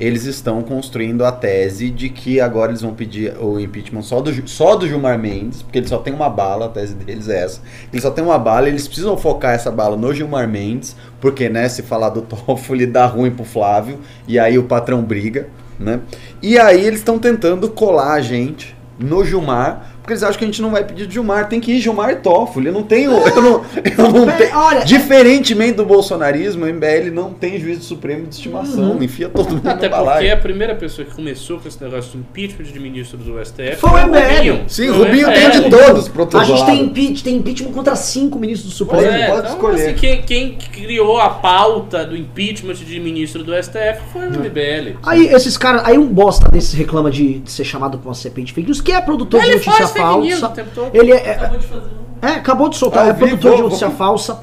Eles 0.00 0.24
estão 0.24 0.62
construindo 0.62 1.24
a 1.26 1.30
tese 1.30 1.90
de 1.90 2.08
que 2.08 2.40
agora 2.40 2.70
eles 2.70 2.80
vão 2.80 2.94
pedir 2.94 3.36
o 3.38 3.60
impeachment 3.60 4.00
só 4.00 4.20
do, 4.22 4.48
só 4.48 4.74
do 4.74 4.88
Gilmar 4.88 5.18
Mendes, 5.18 5.60
porque 5.60 5.78
ele 5.78 5.88
só 5.88 5.98
tem 5.98 6.14
uma 6.14 6.30
bala, 6.30 6.66
a 6.66 6.68
tese 6.70 6.94
deles 6.94 7.28
é 7.28 7.44
essa. 7.44 7.60
Ele 7.92 8.00
só 8.00 8.10
tem 8.10 8.24
uma 8.24 8.38
bala, 8.38 8.68
eles 8.68 8.88
precisam 8.88 9.16
focar 9.18 9.52
essa 9.52 9.70
bala 9.70 9.98
no 9.98 10.14
Gilmar 10.14 10.48
Mendes, 10.48 10.96
porque, 11.20 11.50
né, 11.50 11.68
se 11.68 11.82
falar 11.82 12.08
do 12.08 12.22
Toffoli 12.26 12.86
dá 12.86 13.04
ruim 13.04 13.30
pro 13.30 13.44
Flávio, 13.44 13.98
e 14.26 14.38
aí 14.38 14.58
o 14.58 14.64
patrão 14.64 15.02
briga, 15.02 15.48
né? 15.78 16.00
E 16.40 16.58
aí 16.58 16.82
eles 16.82 17.00
estão 17.00 17.18
tentando 17.18 17.68
colar 17.68 18.14
a 18.14 18.20
gente 18.22 18.74
no 18.98 19.24
Gilmar 19.24 19.89
porque 20.00 20.14
eles 20.14 20.22
acham 20.22 20.38
que 20.38 20.44
a 20.44 20.46
gente 20.46 20.62
não 20.62 20.70
vai 20.70 20.84
pedir 20.84 21.10
Gilmar. 21.10 21.48
Tem 21.48 21.60
que 21.60 21.72
ir 21.72 21.80
Gilmar 21.80 22.10
e 22.10 22.16
Toffoli. 22.16 22.70
Não 22.70 22.82
tenho. 22.82 23.10
Eu 23.12 23.42
não, 23.42 23.64
eu 23.98 24.12
não 24.12 24.26
tenho. 24.32 24.56
Olha, 24.56 24.84
Diferentemente 24.84 25.74
do 25.74 25.84
bolsonarismo, 25.84 26.64
o 26.64 26.68
MBL 26.68 27.10
não 27.12 27.32
tem 27.32 27.58
juízo 27.58 27.82
supremo 27.82 28.26
de 28.26 28.34
estimação. 28.34 28.92
Uhum. 28.92 29.02
Enfia 29.02 29.28
todo 29.28 29.50
mundo 29.50 29.68
Até 29.68 29.88
porque 29.88 30.28
a 30.28 30.36
primeira 30.36 30.74
pessoa 30.74 31.06
que 31.06 31.14
começou 31.14 31.58
com 31.58 31.68
esse 31.68 31.82
negócio 31.82 32.12
de 32.12 32.18
impeachment 32.18 32.72
de 32.72 32.80
ministro 32.80 33.18
do 33.18 33.44
STF 33.44 33.76
foi 33.76 33.90
o 33.90 34.06
MBL. 34.06 34.64
Sim, 34.68 34.88
o 34.88 34.98
Rubinho 34.98 35.26
tem 35.32 35.50
de 35.50 35.70
todos 35.70 36.10
A 36.34 36.44
gente 36.44 36.66
tem, 36.66 36.82
impeach, 36.82 37.22
tem 37.22 37.36
impeachment 37.36 37.72
contra 37.72 37.94
cinco 37.96 38.38
ministros 38.38 38.72
do 38.72 38.76
Supremo. 38.76 39.06
É, 39.06 39.26
pode 39.26 39.40
então, 39.40 39.52
escolher. 39.52 39.86
Assim, 39.88 39.94
quem, 39.94 40.22
quem 40.22 40.58
criou 40.72 41.18
a 41.18 41.30
pauta 41.30 42.04
do 42.04 42.16
impeachment 42.16 42.74
de 42.74 43.00
ministro 43.00 43.44
do 43.44 43.52
STF 43.52 44.00
foi 44.12 44.26
o 44.26 44.30
MBL. 44.30 44.98
Aí 45.02 45.26
esses 45.26 45.56
caras, 45.56 45.82
aí 45.84 45.98
um 45.98 46.06
bosta 46.06 46.48
desses 46.50 46.72
reclama 46.72 47.10
de, 47.10 47.40
de 47.40 47.50
ser 47.50 47.64
chamado 47.64 47.98
pra 47.98 48.08
uma 48.08 48.14
CPI 48.14 48.44
de 48.44 48.52
fake 48.52 48.66
news, 48.66 48.80
que 48.80 48.92
é 48.92 49.00
produtor 49.00 49.42
Ele 49.42 49.58
de 49.58 49.66
notícia 49.66 49.89
falsa. 49.90 50.52
Ele 50.92 51.12
é, 51.12 51.16
é, 51.16 51.32
acabou 51.32 51.58
de 51.58 51.66
fazer 51.66 51.86
um... 51.86 52.26
é, 52.26 52.32
acabou 52.32 52.68
de 52.68 52.76
soltar, 52.76 53.06
ah, 53.06 53.08
é 53.08 53.12
produtor 53.12 53.56
de 53.56 53.62
notícia 53.62 53.90
falsa. 53.90 54.40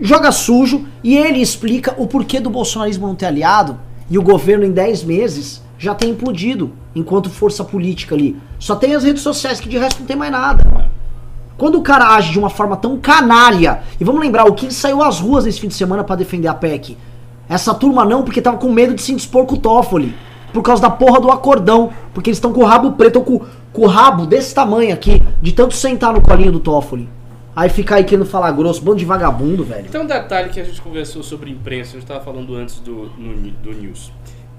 Joga 0.00 0.32
sujo 0.32 0.86
e 1.04 1.16
ele 1.16 1.40
explica 1.40 1.94
o 1.98 2.06
porquê 2.06 2.40
do 2.40 2.48
bolsonarismo 2.48 3.06
não 3.06 3.14
ter 3.14 3.26
aliado 3.26 3.78
e 4.08 4.18
o 4.18 4.22
governo 4.22 4.64
em 4.64 4.72
10 4.72 5.04
meses 5.04 5.62
já 5.78 5.94
tem 5.94 6.10
implodido 6.10 6.72
enquanto 6.94 7.30
força 7.30 7.62
política 7.64 8.14
ali. 8.14 8.36
Só 8.58 8.74
tem 8.76 8.94
as 8.94 9.04
redes 9.04 9.22
sociais 9.22 9.60
que 9.60 9.68
de 9.68 9.78
resto 9.78 10.00
não 10.00 10.06
tem 10.06 10.16
mais 10.16 10.32
nada. 10.32 10.62
Quando 11.56 11.78
o 11.78 11.82
cara 11.82 12.14
age 12.14 12.32
de 12.32 12.38
uma 12.38 12.48
forma 12.48 12.76
tão 12.76 12.98
canalha, 12.98 13.82
e 14.00 14.04
vamos 14.04 14.20
lembrar, 14.20 14.46
o 14.46 14.54
Kim 14.54 14.70
saiu 14.70 15.02
às 15.02 15.20
ruas 15.20 15.46
esse 15.46 15.60
fim 15.60 15.68
de 15.68 15.74
semana 15.74 16.02
para 16.02 16.16
defender 16.16 16.48
a 16.48 16.54
PEC. 16.54 16.96
Essa 17.48 17.74
turma 17.74 18.04
não, 18.04 18.22
porque 18.22 18.40
tava 18.40 18.56
com 18.56 18.72
medo 18.72 18.94
de 18.94 19.02
se 19.02 19.12
indispor 19.12 19.44
com 19.44 19.56
o 19.56 19.58
Toffoli. 19.58 20.14
Por 20.52 20.62
causa 20.62 20.82
da 20.82 20.90
porra 20.90 21.20
do 21.20 21.30
acordão. 21.30 21.90
Porque 22.12 22.30
eles 22.30 22.38
estão 22.38 22.52
com 22.52 22.60
o 22.60 22.64
rabo 22.64 22.92
preto, 22.92 23.20
com, 23.20 23.40
com 23.72 23.82
o 23.82 23.86
rabo 23.86 24.26
desse 24.26 24.54
tamanho 24.54 24.92
aqui, 24.92 25.22
de 25.40 25.52
tanto 25.52 25.74
sentar 25.74 26.12
no 26.12 26.20
colinho 26.20 26.52
do 26.52 26.60
Toffoli. 26.60 27.08
Aí 27.54 27.68
fica 27.68 27.96
aí 27.96 28.04
querendo 28.04 28.26
falar 28.26 28.52
grosso, 28.52 28.82
bando 28.82 28.98
de 28.98 29.04
vagabundo, 29.04 29.64
velho. 29.64 29.88
Tem 29.90 30.00
um 30.00 30.06
detalhe 30.06 30.50
que 30.50 30.60
a 30.60 30.64
gente 30.64 30.80
conversou 30.80 31.22
sobre 31.22 31.50
imprensa, 31.50 31.90
a 31.90 31.92
gente 31.94 32.02
estava 32.02 32.24
falando 32.24 32.54
antes 32.54 32.78
do, 32.78 33.10
no, 33.18 33.50
do 33.50 33.72
news. 33.72 34.12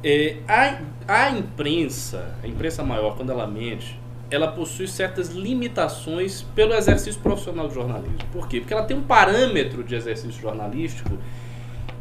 É, 0.04 0.38
a, 0.48 0.78
a 1.08 1.32
imprensa, 1.32 2.36
a 2.44 2.48
imprensa 2.48 2.84
maior, 2.84 3.16
quando 3.16 3.32
ela 3.32 3.48
mente, 3.48 4.00
ela 4.30 4.48
possui 4.48 4.88
certas 4.88 5.30
limitações 5.30 6.42
pelo 6.56 6.74
exercício 6.74 7.20
profissional 7.22 7.68
do 7.68 7.74
jornalismo. 7.74 8.18
Por 8.32 8.48
quê? 8.48 8.60
Porque 8.60 8.74
ela 8.74 8.84
tem 8.84 8.98
um 8.98 9.04
parâmetro 9.04 9.84
de 9.84 9.96
exercício 9.96 10.42
jornalístico 10.42 11.18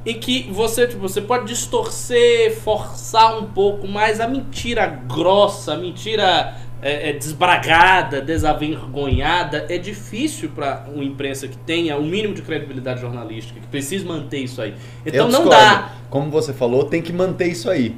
em 0.04 0.19
que 0.19 0.50
você, 0.50 0.87
tipo, 0.87 1.00
você 1.00 1.21
pode 1.21 1.47
distorcer, 1.47 2.57
forçar 2.61 3.38
um 3.38 3.47
pouco 3.47 3.87
mais 3.87 4.21
a 4.21 4.26
mentira 4.26 4.87
grossa, 4.87 5.75
a 5.75 5.76
mentira 5.76 6.57
é, 6.80 7.11
é 7.11 7.12
desbragada, 7.12 8.21
desavergonhada, 8.21 9.66
é 9.69 9.76
difícil 9.76 10.50
para 10.50 10.86
uma 10.93 11.04
imprensa 11.04 11.47
que 11.47 11.56
tenha 11.58 11.97
o 11.97 12.00
um 12.00 12.06
mínimo 12.06 12.34
de 12.34 12.43
credibilidade 12.43 13.00
jornalística, 13.00 13.60
que 13.60 13.67
precisa 13.67 14.06
manter 14.06 14.39
isso 14.39 14.63
aí. 14.63 14.75
Então 15.04 15.28
não 15.28 15.47
dá. 15.47 15.93
Como 16.08 16.30
você 16.30 16.52
falou, 16.52 16.84
tem 16.84 17.02
que 17.02 17.13
manter 17.13 17.49
isso 17.49 17.69
aí. 17.69 17.95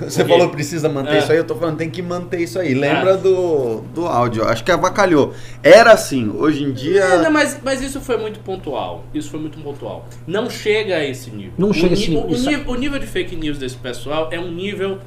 Você 0.00 0.24
falou 0.24 0.48
precisa 0.48 0.88
manter 0.88 1.14
é. 1.14 1.18
isso 1.18 1.32
aí, 1.32 1.38
eu 1.38 1.44
tô 1.44 1.54
falando 1.54 1.76
tem 1.76 1.88
que 1.88 2.02
manter 2.02 2.40
isso 2.40 2.58
aí. 2.58 2.74
Lembra 2.74 3.12
é. 3.12 3.16
do, 3.16 3.80
do 3.94 4.06
áudio, 4.06 4.44
acho 4.44 4.64
que 4.64 4.70
avacalhou. 4.70 5.34
Era 5.62 5.92
assim, 5.92 6.30
hoje 6.36 6.64
em 6.64 6.72
dia. 6.72 7.02
É, 7.02 7.22
não, 7.22 7.30
mas, 7.30 7.58
mas 7.62 7.80
isso 7.80 8.00
foi 8.00 8.16
muito 8.16 8.40
pontual. 8.40 9.04
Isso 9.14 9.30
foi 9.30 9.40
muito 9.40 9.58
pontual. 9.58 10.06
Não 10.26 10.50
chega 10.50 10.96
a 10.96 11.04
esse 11.04 11.30
nível. 11.30 11.52
Não 11.56 11.70
o 11.70 11.74
chega 11.74 11.90
a 11.90 11.92
esse 11.92 12.10
nível. 12.10 12.26
O, 12.26 12.38
nível. 12.38 12.72
o 12.72 12.74
nível 12.74 12.98
de 12.98 13.06
fake 13.06 13.36
news 13.36 13.58
desse 13.58 13.76
pessoal 13.76 14.28
é 14.32 14.38
um 14.38 14.50
nível 14.50 14.98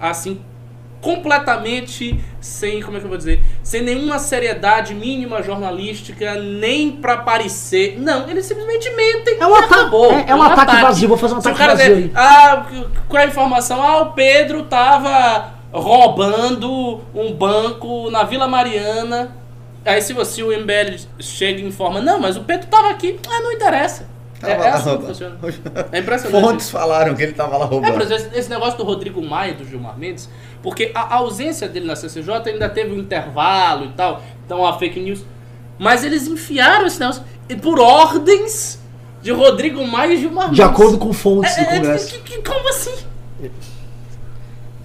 assim 0.00 0.40
completamente 1.00 2.18
sem, 2.40 2.82
como 2.82 2.96
é 2.96 3.00
que 3.00 3.06
eu 3.06 3.08
vou 3.08 3.18
dizer, 3.18 3.42
sem 3.62 3.82
nenhuma 3.82 4.18
seriedade 4.18 4.94
mínima 4.94 5.42
jornalística, 5.42 6.34
nem 6.34 6.92
para 6.92 7.14
aparecer. 7.14 7.98
Não, 7.98 8.28
eles 8.28 8.46
simplesmente 8.46 8.90
mentem. 8.90 9.38
É 9.40 9.46
um, 9.46 9.54
ataque, 9.54 9.94
é, 9.94 10.28
é, 10.28 10.30
é, 10.30 10.34
um, 10.34 10.38
um 10.38 10.42
ataque, 10.42 10.60
ataque, 10.60 10.82
vazio, 10.82 11.08
vou 11.08 11.16
fazer 11.16 11.34
um 11.34 11.38
ataque 11.38 11.58
vazio. 11.58 11.96
Dizer, 11.96 12.12
ah, 12.14 12.66
qual 13.08 13.22
é 13.22 13.26
a 13.26 13.28
informação? 13.28 13.82
Ah, 13.82 14.02
o 14.02 14.12
Pedro 14.12 14.64
tava 14.64 15.54
roubando 15.72 17.00
um 17.14 17.32
banco 17.32 18.10
na 18.10 18.24
Vila 18.24 18.48
Mariana. 18.48 19.36
Aí 19.84 20.02
se 20.02 20.12
você, 20.12 20.42
o 20.42 20.48
MBL 20.48 20.96
chega 21.20 21.60
e 21.60 21.64
informa, 21.64 22.00
não, 22.00 22.18
mas 22.18 22.36
o 22.36 22.42
Pedro 22.42 22.66
tava 22.66 22.90
aqui. 22.90 23.18
Ah, 23.28 23.40
não 23.40 23.52
interessa. 23.52 24.17
É, 24.42 24.52
é 24.52 24.68
assim 24.68 24.98
que 24.98 25.06
funciona. 25.06 25.38
É 25.92 25.98
impressionante. 25.98 26.44
Fontes 26.44 26.70
falaram 26.70 27.14
que 27.14 27.22
ele 27.22 27.32
tava 27.32 27.56
lá 27.56 27.64
roubando. 27.64 27.90
É, 27.90 27.92
por 27.92 28.02
exemplo, 28.02 28.30
esse 28.34 28.48
negócio 28.48 28.78
do 28.78 28.84
Rodrigo 28.84 29.20
Maia, 29.22 29.54
do 29.54 29.64
Gilmar 29.64 29.98
Mendes, 29.98 30.28
porque 30.62 30.92
a 30.94 31.16
ausência 31.16 31.68
dele 31.68 31.86
na 31.86 31.96
CCJ 31.96 32.50
ainda 32.50 32.68
teve 32.68 32.92
um 32.92 32.98
intervalo 32.98 33.86
e 33.86 33.92
tal, 33.92 34.22
então 34.44 34.64
a 34.64 34.78
fake 34.78 35.00
news. 35.00 35.24
Mas 35.78 36.04
eles 36.04 36.26
enfiaram 36.26 36.86
esse 36.86 36.98
negócio 36.98 37.22
por 37.62 37.78
ordens 37.80 38.80
de 39.22 39.32
Rodrigo 39.32 39.84
Maia 39.86 40.14
e 40.14 40.16
Gilmar 40.18 40.50
De 40.50 40.62
acordo 40.62 40.98
com 40.98 41.12
fontes 41.12 41.56
é, 41.56 41.64
do 41.64 41.70
é, 41.70 41.76
Congresso. 41.76 42.14
É, 42.14 42.18
que, 42.18 42.42
como 42.42 42.68
assim? 42.68 42.94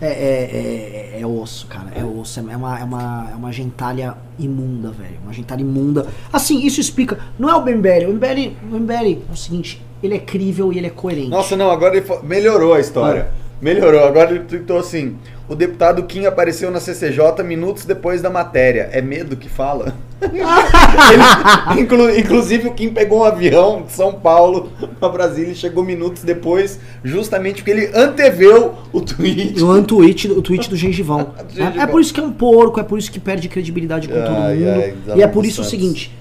É, 0.04 0.08
é, 0.08 1.18
é, 1.18 1.22
é, 1.22 1.26
osso, 1.26 1.66
cara. 1.68 1.92
É 1.96 2.04
osso. 2.04 2.40
É 2.40 2.58
uma, 2.58 2.80
é, 2.80 2.84
uma, 2.84 3.30
é 3.32 3.36
uma 3.36 3.52
gentalha 3.54 4.18
imunda, 4.38 4.92
velho. 4.92 5.18
Uma 5.24 5.32
gentalha 5.32 5.62
imunda. 5.62 6.08
Assim, 6.32 6.66
isso 6.66 6.82
explica. 6.82 7.20
Não 7.40 7.50
é 7.50 7.56
o 7.56 7.62
Bembele. 7.62 8.08
O 8.08 8.14
Bembele, 8.14 8.58
o 8.64 8.78
Bembele 8.78 9.24
é 9.30 9.34
o 9.34 9.38
seguinte: 9.38 9.82
ele 10.04 10.16
é 10.16 10.20
crível 10.20 10.74
e 10.74 10.78
ele 10.78 10.88
é 10.88 10.90
coerente. 10.90 11.30
Nossa, 11.30 11.56
não, 11.56 11.72
agora 11.72 11.96
ele 11.96 12.06
melhorou 12.24 12.74
a 12.74 12.82
história. 12.82 13.32
Melhorou. 13.62 14.04
Agora 14.04 14.32
ele 14.32 14.42
tweetou 14.42 14.78
assim: 14.78 15.16
o 15.54 15.56
deputado 15.56 16.02
Kim 16.04 16.26
apareceu 16.26 16.72
na 16.72 16.80
CCJ 16.80 17.44
minutos 17.46 17.86
depois 17.86 18.22
da 18.22 18.30
matéria. 18.30 18.90
É 18.92 19.02
medo 19.02 19.38
que 19.38 19.48
fala? 19.48 19.96
Ele, 20.24 21.82
inclu, 21.82 22.10
inclusive 22.18 22.68
o 22.70 22.74
Kim 22.74 22.90
pegou 22.90 23.20
um 23.20 23.24
avião 23.24 23.84
de 23.84 23.92
São 23.92 24.14
Paulo 24.14 24.72
para 25.00 25.10
Brasília 25.10 25.52
e 25.52 25.56
chegou 25.56 25.84
minutos 25.84 26.24
depois, 26.24 26.80
justamente 27.04 27.58
porque 27.58 27.72
ele 27.72 27.92
anteveu 27.94 28.74
o 28.92 29.02
tweet. 29.02 29.62
O 29.62 29.84
tweet, 29.84 30.32
o 30.32 30.42
tweet 30.42 30.70
do 30.70 30.78
gengivão. 30.78 31.34
é, 31.56 31.82
é, 31.82 31.86
por 31.86 32.02
isso 32.02 32.14
que 32.14 32.20
é 32.20 32.24
um 32.24 32.32
porco, 32.32 32.80
é 32.80 32.84
por 32.84 32.98
isso 32.98 33.12
que 33.12 33.20
perde 33.20 33.50
credibilidade 33.50 34.08
com 34.08 34.16
ai, 34.16 34.24
todo 34.24 34.34
mundo. 34.34 34.94
Ai, 35.10 35.18
e 35.18 35.22
é 35.22 35.28
por 35.28 35.46
isso 35.46 35.58
Santos. 35.58 35.68
o 35.68 35.72
seguinte: 35.72 36.18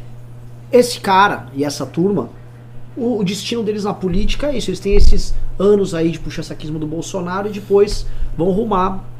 esse 0.70 1.00
cara 1.00 1.46
e 1.54 1.64
essa 1.64 1.86
turma 1.86 2.28
o, 2.96 3.20
o, 3.20 3.24
destino 3.24 3.62
deles 3.62 3.84
na 3.84 3.94
política 3.94 4.48
é 4.48 4.58
isso. 4.58 4.68
Eles 4.68 4.80
têm 4.80 4.94
esses 4.94 5.34
anos 5.58 5.94
aí 5.94 6.10
de 6.10 6.18
puxa-saquismo 6.18 6.78
do 6.78 6.86
Bolsonaro 6.86 7.48
e 7.48 7.52
depois 7.52 8.04
vão 8.36 8.50
rumar 8.50 9.11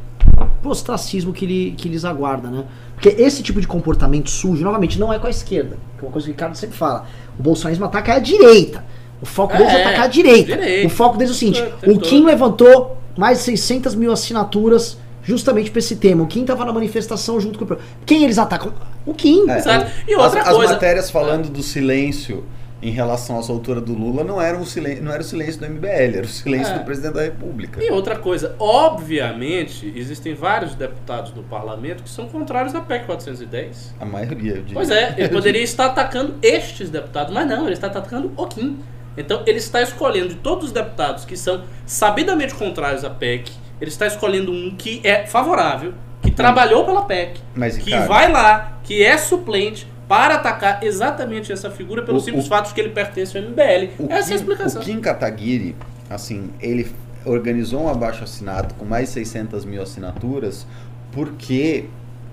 pro 0.45 0.71
ostracismo 0.71 1.33
que, 1.33 1.45
ele, 1.45 1.75
que 1.77 1.89
lhes 1.89 2.05
aguarda, 2.05 2.51
né? 2.51 2.65
Porque 2.95 3.21
esse 3.21 3.43
tipo 3.43 3.61
de 3.61 3.67
comportamento 3.67 4.31
sujo, 4.31 4.63
novamente, 4.63 4.99
não 4.99 5.13
é 5.13 5.19
com 5.19 5.27
a 5.27 5.31
esquerda. 5.31 5.77
Que 5.99 6.05
é 6.05 6.09
uma 6.09 6.13
coisa 6.13 6.27
que 6.27 6.31
o 6.31 6.35
Ricardo 6.35 6.55
sempre 6.55 6.77
fala. 6.77 7.07
O 7.39 7.43
bolsonarismo 7.43 7.85
ataca 7.85 8.15
a 8.15 8.19
direita. 8.19 8.85
O 9.21 9.27
foco 9.27 9.57
deles 9.57 9.73
é, 9.73 9.77
é 9.77 9.85
atacar 9.85 10.05
a 10.05 10.09
direita. 10.09 10.57
direita. 10.57 10.87
O 10.87 10.91
foco 10.91 11.17
deles 11.17 11.31
é 11.31 11.35
o 11.35 11.37
seguinte: 11.37 11.61
é, 11.61 11.91
o 11.91 11.99
Kim 11.99 12.25
levantou 12.25 12.99
mais 13.17 13.39
de 13.39 13.45
600 13.45 13.95
mil 13.95 14.13
assinaturas 14.13 14.99
justamente 15.23 15.71
para 15.71 15.79
esse 15.79 15.97
tema. 15.97 16.25
O 16.25 16.27
Kim 16.27 16.43
estava 16.43 16.65
na 16.65 16.73
manifestação 16.73 17.41
junto 17.41 17.59
com 17.59 17.75
o. 17.75 17.79
Quem 18.05 18.25
eles 18.25 18.39
atacam? 18.39 18.73
O 19.07 19.15
Kim. 19.15 19.49
É, 19.49 19.91
e 20.09 20.17
outra 20.17 20.43
as, 20.43 20.49
coisa. 20.49 20.65
As 20.65 20.71
matérias 20.73 21.11
falando 21.11 21.49
do 21.49 21.63
silêncio 21.63 22.45
em 22.83 22.91
relação 22.91 23.39
à 23.39 23.43
soltura 23.43 23.81
do 23.81 23.95
Lula 23.95 24.25
não 24.25 24.43
era, 24.43 24.59
um 24.59 24.65
silêncio, 24.65 25.05
não 25.05 25.13
era 25.13 25.23
o 25.23 25.25
silêncio 25.25 25.61
do 25.61 25.69
MBL, 25.69 26.17
era 26.17 26.27
o 26.27 26.29
silêncio 26.29 26.75
é. 26.75 26.79
do 26.79 26.85
presidente 26.85 27.15
da 27.15 27.23
República. 27.23 27.83
E 27.83 27.91
outra 27.91 28.19
coisa, 28.19 28.57
obviamente, 28.59 29.93
existem 29.95 30.35
vários 30.35 30.75
deputados 30.75 31.31
do 31.31 31.45
parlamento 31.45 32.03
que 32.03 32.11
são 32.11 32.29
contrários 32.29 32.75
à 32.75 32.81
PEC 32.81 33.07
410. 33.07 33.95
A 34.01 34.05
maioria, 34.05 34.53
eu 34.55 34.63
diria. 34.63 34.75
Pois 34.75 34.91
é, 34.91 35.15
ele 35.17 35.29
poderia 35.29 35.63
estar 35.63 35.87
atacando 35.87 36.35
estes 36.43 36.91
deputados, 36.91 37.33
mas 37.33 37.49
não, 37.49 37.65
ele 37.65 37.75
está 37.75 37.87
atacando 37.87 38.33
o 38.37 38.47
Kim. 38.49 38.81
Então, 39.17 39.43
ele 39.47 39.59
está 39.59 39.81
escolhendo 39.81 40.31
de 40.31 40.37
todos 40.37 40.67
os 40.67 40.73
deputados 40.73 41.25
que 41.25 41.37
são 41.37 41.63
sabidamente 41.87 42.55
contrários 42.55 43.05
à 43.05 43.11
PEC, 43.11 43.53
Ele 43.81 43.91
está 43.91 44.07
escolhendo 44.07 44.51
um 44.51 44.75
que 44.75 45.01
é 45.05 45.27
favorável, 45.27 45.93
que 46.23 46.31
trabalhou 46.31 46.85
pela 46.85 47.05
PEC, 47.05 47.41
Mas, 47.55 47.77
que 47.77 47.91
vai 47.91 48.33
lá, 48.33 48.79
que 48.83 49.03
é 49.03 49.19
suplente, 49.19 49.87
para 50.13 50.35
atacar 50.35 50.85
exatamente 50.85 51.51
essa 51.51 51.71
figura 51.71 52.03
pelo 52.03 52.19
o, 52.19 52.21
simples 52.21 52.45
o, 52.45 52.49
fato 52.51 52.69
de 52.69 52.75
que 52.75 52.83
ele 52.83 52.91
pertence 52.91 53.35
ao 53.35 53.45
MBL. 53.45 53.63
Essa 53.63 53.97
Kim, 53.97 54.11
é 54.11 54.15
a 54.15 54.37
explicação. 54.37 54.83
O 54.83 54.85
Kim 54.85 55.01
Kataguiri, 55.01 55.75
assim, 56.11 56.51
ele 56.61 56.93
organizou 57.25 57.85
um 57.85 57.89
abaixo 57.89 58.23
assinado 58.23 58.75
com 58.75 58.85
mais 58.85 59.09
de 59.09 59.15
600 59.15 59.65
mil 59.65 59.81
assinaturas 59.81 60.67
porque 61.13 61.87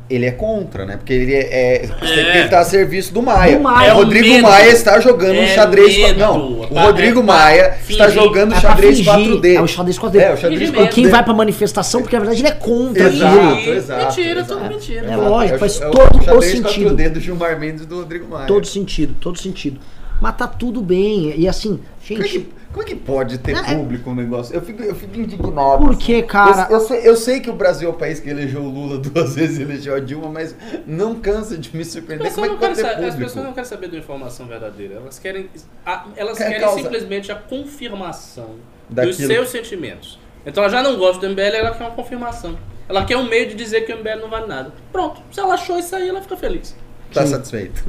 ele 0.10 0.26
é 0.26 0.32
contra, 0.32 0.86
né? 0.86 0.98
Porque 0.98 1.14
ele 1.14 1.34
é, 1.34 1.40
é, 1.40 1.86
é. 2.02 2.38
ele 2.38 2.46
está 2.46 2.62
a 2.62 2.66
serviço 2.66 3.14
do 3.14 3.22
Maia. 3.22 3.58
Do 3.58 3.64
Maia. 3.64 3.90
É 3.90 3.94
o 3.94 3.98
Rodrigo 3.98 4.42
Maia 4.42 4.70
está 4.72 5.00
jogando 5.00 5.36
é 5.36 5.48
xadrez. 5.48 5.98
Medo. 5.98 6.20
Não, 6.20 6.62
o 6.62 6.80
Rodrigo 6.80 7.20
é, 7.20 7.24
Maia 7.24 7.78
está 7.88 8.10
jogando 8.10 8.56
é 8.56 8.60
xadrez 8.60 9.00
4D. 9.00 9.56
É 9.56 9.62
o 9.62 9.68
xadrez 9.68 10.00
4D. 10.00 10.16
É, 10.16 10.34
o 10.34 10.38
xadrez 10.38 10.72
4D. 10.72 10.90
Quem 10.90 11.08
vai 11.08 11.24
pra 11.24 11.34
manifestação, 11.34 12.02
porque 12.02 12.16
na 12.16 12.22
verdade 12.22 12.42
ele 12.42 12.50
é 12.50 12.52
contra 12.52 13.08
exato, 13.08 13.70
Exato, 13.70 14.06
mentira, 14.06 14.40
exato. 14.40 14.60
tudo 14.60 14.70
mentira. 14.70 15.06
É 15.06 15.16
lógico, 15.16 15.60
faz 15.60 15.80
todo 15.80 16.38
o 16.38 16.42
sentido. 16.42 16.96
4D 16.96 17.10
do 17.10 17.20
Gilmar 17.20 17.60
Mendes 17.60 17.84
e 17.84 17.86
do 17.86 17.98
Rodrigo 17.98 18.28
Maia. 18.28 18.48
Todo 18.48 18.66
sentido, 18.66 19.16
todo 19.20 19.38
sentido. 19.38 19.80
Mas 20.20 20.36
tá 20.36 20.48
tudo 20.48 20.82
bem. 20.82 21.34
E 21.38 21.48
assim, 21.48 21.80
gente. 22.04 22.50
Como 22.72 22.84
é 22.84 22.86
que 22.86 22.96
pode 22.96 23.40
ter 23.40 23.56
é- 23.56 23.76
público 23.76 24.12
um 24.12 24.16
negócio? 24.16 24.56
Eu 24.56 24.62
fico, 24.62 24.84
eu 24.84 24.94
fico 24.94 25.20
indignado. 25.20 25.86
Por 25.86 25.98
que, 25.98 26.22
cara? 26.22 26.68
Eu, 26.70 26.76
eu, 26.76 26.80
sei, 26.80 27.10
eu, 27.10 27.16
sei, 27.16 27.40
que 27.40 27.50
o 27.50 27.54
Brasil 27.54 27.90
é 27.90 27.92
o 27.92 27.96
país 27.96 28.20
que 28.20 28.30
elegeu 28.30 28.62
o 28.62 28.70
Lula 28.70 29.00
duas 29.02 29.36
vezes 29.36 29.58
e 29.58 29.64
elegeu 29.64 29.96
a 29.96 30.00
Dilma, 30.00 30.30
mas 30.30 30.56
não 30.86 31.16
cansa 31.16 31.58
de 31.58 31.76
me 31.76 31.84
surpreender. 31.84 32.32
Como 32.32 32.46
é 32.46 32.50
que 32.50 32.58
pode 32.58 32.76
ter 32.76 32.84
público? 32.84 33.08
As 33.08 33.16
pessoas 33.16 33.46
não 33.46 33.54
querem 33.54 33.70
saber 33.70 33.88
da 33.90 33.98
informação 33.98 34.46
verdadeira. 34.46 34.96
Elas 34.96 35.18
querem, 35.18 35.50
a, 35.84 36.06
elas 36.16 36.38
Quer 36.38 36.48
querem 36.50 36.62
causa... 36.62 36.82
simplesmente 36.82 37.32
a 37.32 37.36
confirmação 37.36 38.56
Daquilo. 38.88 39.18
dos 39.18 39.26
seus 39.26 39.50
sentimentos. 39.50 40.20
Então 40.46 40.64
ela 40.64 40.72
já 40.72 40.84
não 40.84 40.96
gosta 40.98 41.20
do 41.20 41.34
MBL, 41.34 41.56
ela 41.56 41.72
quer 41.72 41.84
uma 41.84 41.96
confirmação. 41.96 42.58
Ela 42.88 43.04
quer 43.04 43.18
um 43.18 43.28
meio 43.28 43.48
de 43.48 43.56
dizer 43.56 43.82
que 43.82 43.92
o 43.92 43.98
MBL 43.98 44.22
não 44.22 44.30
vale 44.30 44.48
nada. 44.48 44.72
Pronto. 44.92 45.22
Se 45.32 45.40
ela 45.40 45.56
achou 45.56 45.80
isso 45.80 45.96
aí, 45.96 46.08
ela 46.08 46.22
fica 46.22 46.38
feliz. 46.38 46.76
Tá 47.12 47.24
Sim. 47.26 47.34
satisfeito. 47.34 47.84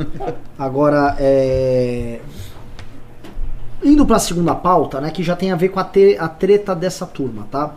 Agora, 0.58 1.16
é 1.18 2.20
Indo 3.82 4.04
para 4.04 4.16
a 4.16 4.20
segunda 4.20 4.54
pauta, 4.54 5.00
né, 5.00 5.10
que 5.10 5.22
já 5.22 5.34
tem 5.34 5.52
a 5.52 5.56
ver 5.56 5.70
com 5.70 5.80
a, 5.80 5.84
te, 5.84 6.16
a 6.18 6.28
treta 6.28 6.74
dessa 6.74 7.06
turma, 7.06 7.46
tá? 7.50 7.76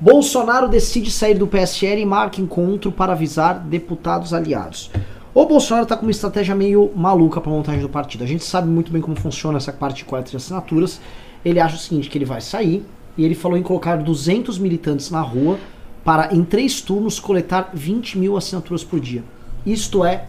Bolsonaro 0.00 0.66
decide 0.66 1.10
sair 1.10 1.34
do 1.34 1.46
PSL 1.46 2.00
e 2.00 2.06
marca 2.06 2.40
encontro 2.40 2.90
para 2.90 3.12
avisar 3.12 3.60
deputados 3.60 4.32
aliados. 4.32 4.90
O 5.32 5.46
Bolsonaro 5.46 5.84
está 5.84 5.96
com 5.96 6.02
uma 6.02 6.10
estratégia 6.10 6.54
meio 6.54 6.90
maluca 6.96 7.40
para 7.40 7.52
montagem 7.52 7.82
do 7.82 7.88
partido. 7.88 8.24
A 8.24 8.26
gente 8.26 8.42
sabe 8.42 8.68
muito 8.68 8.90
bem 8.90 9.00
como 9.00 9.14
funciona 9.14 9.58
essa 9.58 9.72
parte 9.72 9.98
de 9.98 10.04
quarta 10.04 10.30
de 10.30 10.36
assinaturas. 10.36 11.00
Ele 11.44 11.60
acha 11.60 11.76
o 11.76 11.78
seguinte, 11.78 12.10
que 12.10 12.18
ele 12.18 12.24
vai 12.24 12.40
sair 12.40 12.84
e 13.16 13.24
ele 13.24 13.34
falou 13.34 13.56
em 13.56 13.62
colocar 13.62 13.96
200 13.96 14.58
militantes 14.58 15.10
na 15.10 15.20
rua 15.20 15.58
para, 16.04 16.34
em 16.34 16.42
três 16.42 16.80
turnos, 16.80 17.20
coletar 17.20 17.70
20 17.72 18.18
mil 18.18 18.36
assinaturas 18.36 18.82
por 18.82 18.98
dia. 18.98 19.22
Isto 19.64 20.04
é 20.04 20.26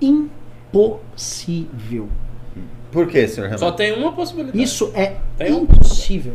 impossível. 0.00 2.08
Por 2.94 3.08
que, 3.08 3.26
senhor 3.26 3.46
Renato? 3.46 3.58
Só 3.58 3.72
tem 3.72 3.92
uma 3.92 4.12
possibilidade. 4.12 4.62
Isso 4.62 4.92
é 4.94 5.16
tem 5.36 5.52
impossível. 5.52 6.34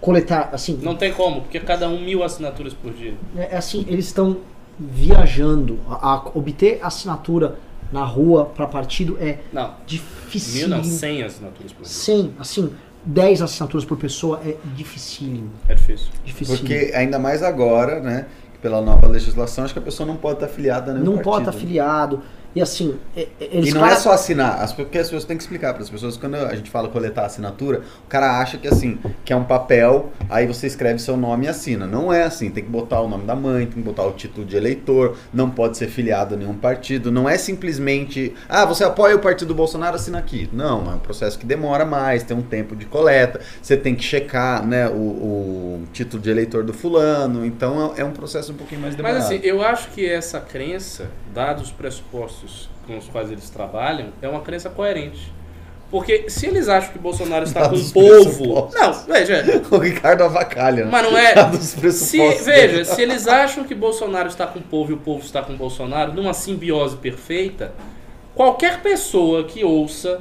Coletar, 0.00 0.50
assim. 0.52 0.78
Não 0.80 0.94
tem 0.94 1.12
como, 1.12 1.40
porque 1.40 1.58
cada 1.58 1.88
um 1.88 2.00
mil 2.00 2.22
assinaturas 2.22 2.72
por 2.72 2.92
dia. 2.92 3.14
É, 3.36 3.54
é 3.54 3.56
assim, 3.56 3.84
eles 3.88 4.06
estão 4.06 4.36
viajando. 4.78 5.80
A, 5.88 6.14
a, 6.14 6.28
obter 6.32 6.78
assinatura 6.80 7.56
na 7.90 8.04
rua 8.04 8.44
para 8.44 8.68
partido 8.68 9.18
é 9.20 9.38
não. 9.52 9.74
difícil. 9.84 10.68
Mil 10.68 10.76
não, 10.76 10.84
100 10.84 11.24
assinaturas 11.24 11.72
por 11.72 11.82
dia. 11.82 11.92
100, 11.92 12.34
assim, 12.38 12.70
10 13.04 13.42
assinaturas 13.42 13.84
por 13.84 13.98
pessoa 13.98 14.40
é 14.46 14.54
dificílimo. 14.76 15.50
É 15.68 15.74
difícil. 15.74 16.08
Dificílimo. 16.24 16.68
Porque 16.68 16.92
ainda 16.94 17.18
mais 17.18 17.42
agora, 17.42 17.98
né? 17.98 18.26
Pela 18.62 18.80
nova 18.80 19.08
legislação, 19.08 19.64
acho 19.64 19.72
que 19.72 19.80
a 19.80 19.82
pessoa 19.82 20.06
não 20.06 20.16
pode 20.16 20.34
estar 20.34 20.46
afiliada 20.46 20.92
a 20.92 20.94
nenhum 20.94 21.04
Não 21.04 21.12
partido, 21.14 21.24
pode 21.24 21.42
estar 21.42 21.52
né? 21.52 21.58
afiliado. 21.58 22.22
E 22.54 22.62
assim, 22.62 22.98
eles 23.38 23.70
E 23.70 23.74
não 23.74 23.84
é 23.84 23.94
só 23.94 24.12
assinar, 24.12 24.62
as, 24.62 24.72
porque 24.72 24.98
as 24.98 25.06
pessoas 25.06 25.24
têm 25.24 25.36
que 25.36 25.42
explicar 25.42 25.74
para 25.74 25.82
as 25.82 25.90
pessoas, 25.90 26.16
quando 26.16 26.34
a 26.34 26.54
gente 26.54 26.70
fala 26.70 26.88
coletar 26.88 27.26
assinatura, 27.26 27.82
o 28.04 28.08
cara 28.08 28.40
acha 28.40 28.56
que 28.56 28.66
assim, 28.66 28.98
que 29.24 29.32
é 29.32 29.36
um 29.36 29.44
papel, 29.44 30.10
aí 30.30 30.46
você 30.46 30.66
escreve 30.66 30.98
seu 30.98 31.16
nome 31.16 31.44
e 31.44 31.48
assina. 31.48 31.86
Não 31.86 32.12
é 32.12 32.24
assim, 32.24 32.50
tem 32.50 32.64
que 32.64 32.70
botar 32.70 33.00
o 33.00 33.08
nome 33.08 33.24
da 33.24 33.36
mãe, 33.36 33.66
tem 33.66 33.74
que 33.74 33.80
botar 33.82 34.04
o 34.06 34.12
título 34.12 34.46
de 34.46 34.56
eleitor, 34.56 35.16
não 35.32 35.50
pode 35.50 35.76
ser 35.76 35.88
filiado 35.88 36.34
a 36.34 36.38
nenhum 36.38 36.54
partido, 36.54 37.12
não 37.12 37.28
é 37.28 37.36
simplesmente, 37.36 38.34
ah, 38.48 38.64
você 38.64 38.82
apoia 38.82 39.14
o 39.14 39.18
partido 39.18 39.54
Bolsonaro, 39.54 39.96
assina 39.96 40.18
aqui. 40.18 40.48
Não, 40.52 40.90
é 40.90 40.94
um 40.94 41.00
processo 41.00 41.38
que 41.38 41.44
demora 41.44 41.84
mais, 41.84 42.22
tem 42.22 42.36
um 42.36 42.42
tempo 42.42 42.74
de 42.74 42.86
coleta, 42.86 43.40
você 43.60 43.76
tem 43.76 43.94
que 43.94 44.02
checar, 44.02 44.66
né, 44.66 44.88
o, 44.88 44.92
o 44.92 45.82
título 45.92 46.22
de 46.22 46.30
eleitor 46.30 46.64
do 46.64 46.72
fulano, 46.72 47.44
então 47.44 47.94
é, 47.96 48.00
é 48.00 48.04
um 48.04 48.12
processo 48.12 48.52
um 48.52 48.56
pouquinho 48.56 48.80
mais 48.80 48.94
demorado. 48.94 49.18
Mas 49.18 49.26
assim, 49.26 49.40
eu 49.42 49.62
acho 49.62 49.90
que 49.90 50.08
essa 50.08 50.40
crença, 50.40 51.10
dados 51.34 51.64
os 51.64 51.70
pressupostos 51.70 52.37
com 52.86 52.96
os 52.96 53.08
quais 53.08 53.30
eles 53.30 53.48
trabalham 53.50 54.08
é 54.22 54.28
uma 54.28 54.40
crença 54.40 54.70
coerente. 54.70 55.32
Porque 55.90 56.28
se 56.28 56.46
eles 56.46 56.68
acham 56.68 56.92
que 56.92 56.98
Bolsonaro 56.98 57.44
está 57.44 57.68
com 57.68 57.76
o 57.76 57.90
povo. 57.90 58.70
Não, 58.74 58.92
veja. 59.06 59.42
O 59.70 59.78
Ricardo 59.78 60.22
avacalha. 60.22 60.84
Mas 60.86 61.02
não 61.02 61.16
é. 61.16 61.52
Se, 61.90 62.18
veja, 62.42 62.84
se 62.84 63.00
eles 63.00 63.26
acham 63.26 63.64
que 63.64 63.74
Bolsonaro 63.74 64.28
está 64.28 64.46
com 64.46 64.58
o 64.58 64.62
povo 64.62 64.90
e 64.90 64.94
o 64.94 64.98
povo 64.98 65.24
está 65.24 65.42
com 65.42 65.56
Bolsonaro, 65.56 66.12
numa 66.12 66.34
simbiose 66.34 66.96
perfeita, 66.96 67.72
qualquer 68.34 68.82
pessoa 68.82 69.44
que 69.44 69.64
ouça 69.64 70.20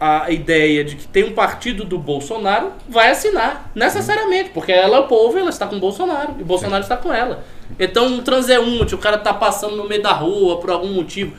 a 0.00 0.30
ideia 0.30 0.82
de 0.82 0.96
que 0.96 1.06
tem 1.06 1.24
um 1.24 1.32
partido 1.32 1.84
do 1.84 1.98
Bolsonaro 1.98 2.72
vai 2.88 3.10
assinar, 3.10 3.70
necessariamente, 3.74 4.48
porque 4.48 4.72
ela 4.72 4.96
é 4.96 5.00
o 5.00 5.06
povo 5.06 5.36
e 5.36 5.40
ela 5.40 5.50
está 5.50 5.66
com 5.66 5.76
o 5.76 5.80
Bolsonaro, 5.80 6.36
e 6.38 6.42
o 6.42 6.46
Bolsonaro 6.46 6.82
está 6.82 6.96
com 6.96 7.12
ela. 7.12 7.44
Então, 7.78 8.06
um 8.06 8.22
transeunte, 8.22 8.94
o 8.94 8.98
cara 8.98 9.18
tá 9.18 9.34
passando 9.34 9.76
no 9.76 9.86
meio 9.86 10.02
da 10.02 10.12
rua 10.12 10.58
por 10.58 10.70
algum 10.70 10.88
motivo. 10.88 11.36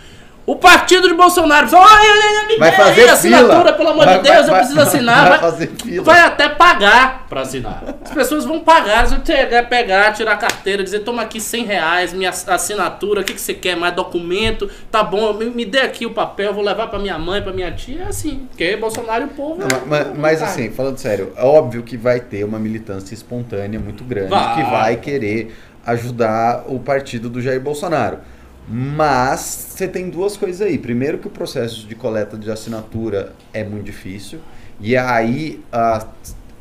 O 0.51 0.57
partido 0.57 1.07
de 1.07 1.13
Bolsonaro 1.13 1.65
olha, 1.73 2.45
me 2.45 2.57
vai 2.57 2.73
fazer 2.73 3.07
assinatura, 3.07 3.55
fila. 3.55 3.73
pelo 3.73 3.89
amor 3.91 4.03
vai, 4.03 4.17
de 4.17 4.23
Deus, 4.23 4.47
vai, 4.47 4.49
eu 4.49 4.55
preciso 4.55 4.81
assinar. 4.81 5.29
Vai, 5.29 5.39
fazer 5.39 5.71
fila. 5.81 6.03
vai 6.03 6.19
até 6.19 6.49
pagar 6.49 7.25
para 7.29 7.39
assinar. 7.39 7.81
As 8.03 8.11
pessoas 8.11 8.43
vão 8.43 8.59
pagar, 8.59 8.99
eles 8.99 9.11
vão 9.11 9.21
pegar, 9.21 9.63
pegar, 9.69 10.11
tirar 10.11 10.33
a 10.33 10.35
carteira, 10.35 10.83
dizer, 10.83 10.99
toma 10.99 11.21
aqui 11.21 11.39
100 11.39 11.63
reais, 11.63 12.11
minha 12.11 12.29
assinatura, 12.29 13.21
o 13.21 13.23
que, 13.23 13.33
que 13.33 13.39
você 13.39 13.53
quer, 13.53 13.77
mais 13.77 13.95
documento, 13.95 14.69
tá 14.91 15.01
bom, 15.01 15.33
me, 15.33 15.45
me 15.45 15.63
dê 15.63 15.79
aqui 15.79 16.05
o 16.05 16.11
papel, 16.11 16.53
vou 16.53 16.65
levar 16.65 16.87
para 16.87 16.99
minha 16.99 17.17
mãe, 17.17 17.41
para 17.41 17.53
minha 17.53 17.71
tia, 17.71 18.01
é 18.01 18.07
assim, 18.07 18.45
porque 18.49 18.75
Bolsonaro 18.75 19.23
e 19.23 19.27
o 19.27 19.29
povo... 19.29 19.57
Não, 19.57 19.67
é, 19.67 19.81
mas, 19.87 20.17
mas 20.17 20.43
assim, 20.43 20.69
falando 20.69 20.97
sério, 20.97 21.31
é 21.37 21.45
óbvio 21.45 21.81
que 21.81 21.95
vai 21.95 22.19
ter 22.19 22.43
uma 22.43 22.59
militância 22.59 23.13
espontânea 23.13 23.79
muito 23.79 24.03
grande, 24.03 24.27
vai. 24.27 24.55
que 24.55 24.69
vai 24.69 24.95
querer 24.97 25.55
ajudar 25.85 26.65
o 26.67 26.77
partido 26.77 27.29
do 27.29 27.41
Jair 27.41 27.61
Bolsonaro. 27.61 28.19
Mas 28.71 29.41
você 29.41 29.85
tem 29.85 30.09
duas 30.09 30.37
coisas 30.37 30.61
aí. 30.61 30.77
Primeiro 30.77 31.17
que 31.17 31.27
o 31.27 31.29
processo 31.29 31.85
de 31.85 31.93
coleta 31.93 32.37
de 32.37 32.49
assinatura 32.49 33.33
é 33.53 33.65
muito 33.65 33.83
difícil. 33.83 34.39
E 34.79 34.95
aí 34.95 35.61
uh, 35.73 36.07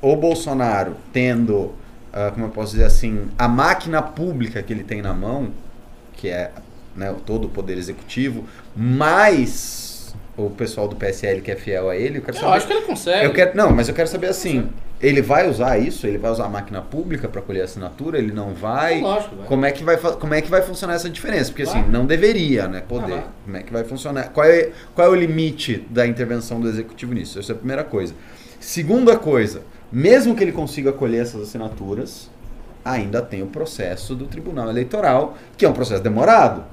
o 0.02 0.16
Bolsonaro 0.16 0.96
tendo, 1.12 1.54
uh, 1.56 2.32
como 2.34 2.46
eu 2.46 2.50
posso 2.50 2.72
dizer 2.72 2.84
assim, 2.84 3.28
a 3.38 3.46
máquina 3.46 4.02
pública 4.02 4.60
que 4.60 4.72
ele 4.72 4.82
tem 4.82 5.00
na 5.00 5.14
mão, 5.14 5.52
que 6.14 6.28
é 6.28 6.50
né, 6.96 7.14
todo 7.24 7.44
o 7.44 7.48
poder 7.48 7.78
executivo, 7.78 8.44
mais 8.74 10.12
o 10.36 10.50
pessoal 10.50 10.88
do 10.88 10.96
PSL 10.96 11.40
que 11.40 11.50
é 11.52 11.56
fiel 11.56 11.88
a 11.88 11.96
ele, 11.96 12.18
eu 12.18 12.22
quero 12.22 12.36
eu 12.36 12.40
saber. 12.40 12.56
acho 12.56 12.66
que 12.66 12.72
ele 12.72 12.86
consegue. 12.86 13.24
Eu 13.24 13.32
quero, 13.32 13.56
não, 13.56 13.70
mas 13.70 13.88
eu 13.88 13.94
quero 13.94 14.08
saber 14.08 14.26
assim. 14.26 14.68
Ele 15.00 15.22
vai 15.22 15.48
usar 15.48 15.78
isso? 15.78 16.06
Ele 16.06 16.18
vai 16.18 16.30
usar 16.30 16.44
a 16.44 16.48
máquina 16.48 16.82
pública 16.82 17.26
para 17.26 17.40
colher 17.40 17.62
assinatura? 17.62 18.18
Ele 18.18 18.32
não 18.32 18.52
vai? 18.52 18.98
É 18.98 19.02
lógico, 19.02 19.36
vai. 19.36 19.46
Como 19.46 19.64
é 19.64 19.72
que 19.72 19.82
vai 19.82 19.96
como 19.96 20.34
é 20.34 20.42
que 20.42 20.50
vai 20.50 20.60
funcionar 20.60 20.94
essa 20.94 21.08
diferença? 21.08 21.50
Porque 21.50 21.64
vai. 21.64 21.80
assim, 21.80 21.90
não 21.90 22.04
deveria, 22.04 22.68
né, 22.68 22.82
poder. 22.86 23.14
Ah, 23.14 23.28
como 23.44 23.56
é 23.56 23.62
que 23.62 23.72
vai 23.72 23.84
funcionar? 23.84 24.28
Qual 24.28 24.46
é, 24.46 24.70
qual 24.94 25.08
é 25.08 25.10
o 25.10 25.14
limite 25.14 25.86
da 25.88 26.06
intervenção 26.06 26.60
do 26.60 26.68
executivo 26.68 27.14
nisso? 27.14 27.38
Essa 27.38 27.52
é 27.52 27.54
a 27.54 27.58
primeira 27.58 27.82
coisa. 27.82 28.14
Segunda 28.60 29.16
coisa, 29.16 29.62
mesmo 29.90 30.36
que 30.36 30.44
ele 30.44 30.52
consiga 30.52 30.92
colher 30.92 31.22
essas 31.22 31.42
assinaturas, 31.42 32.30
ainda 32.84 33.22
tem 33.22 33.42
o 33.42 33.46
processo 33.46 34.14
do 34.14 34.26
Tribunal 34.26 34.68
Eleitoral, 34.68 35.36
que 35.56 35.64
é 35.64 35.68
um 35.68 35.72
processo 35.72 36.02
demorado. 36.02 36.64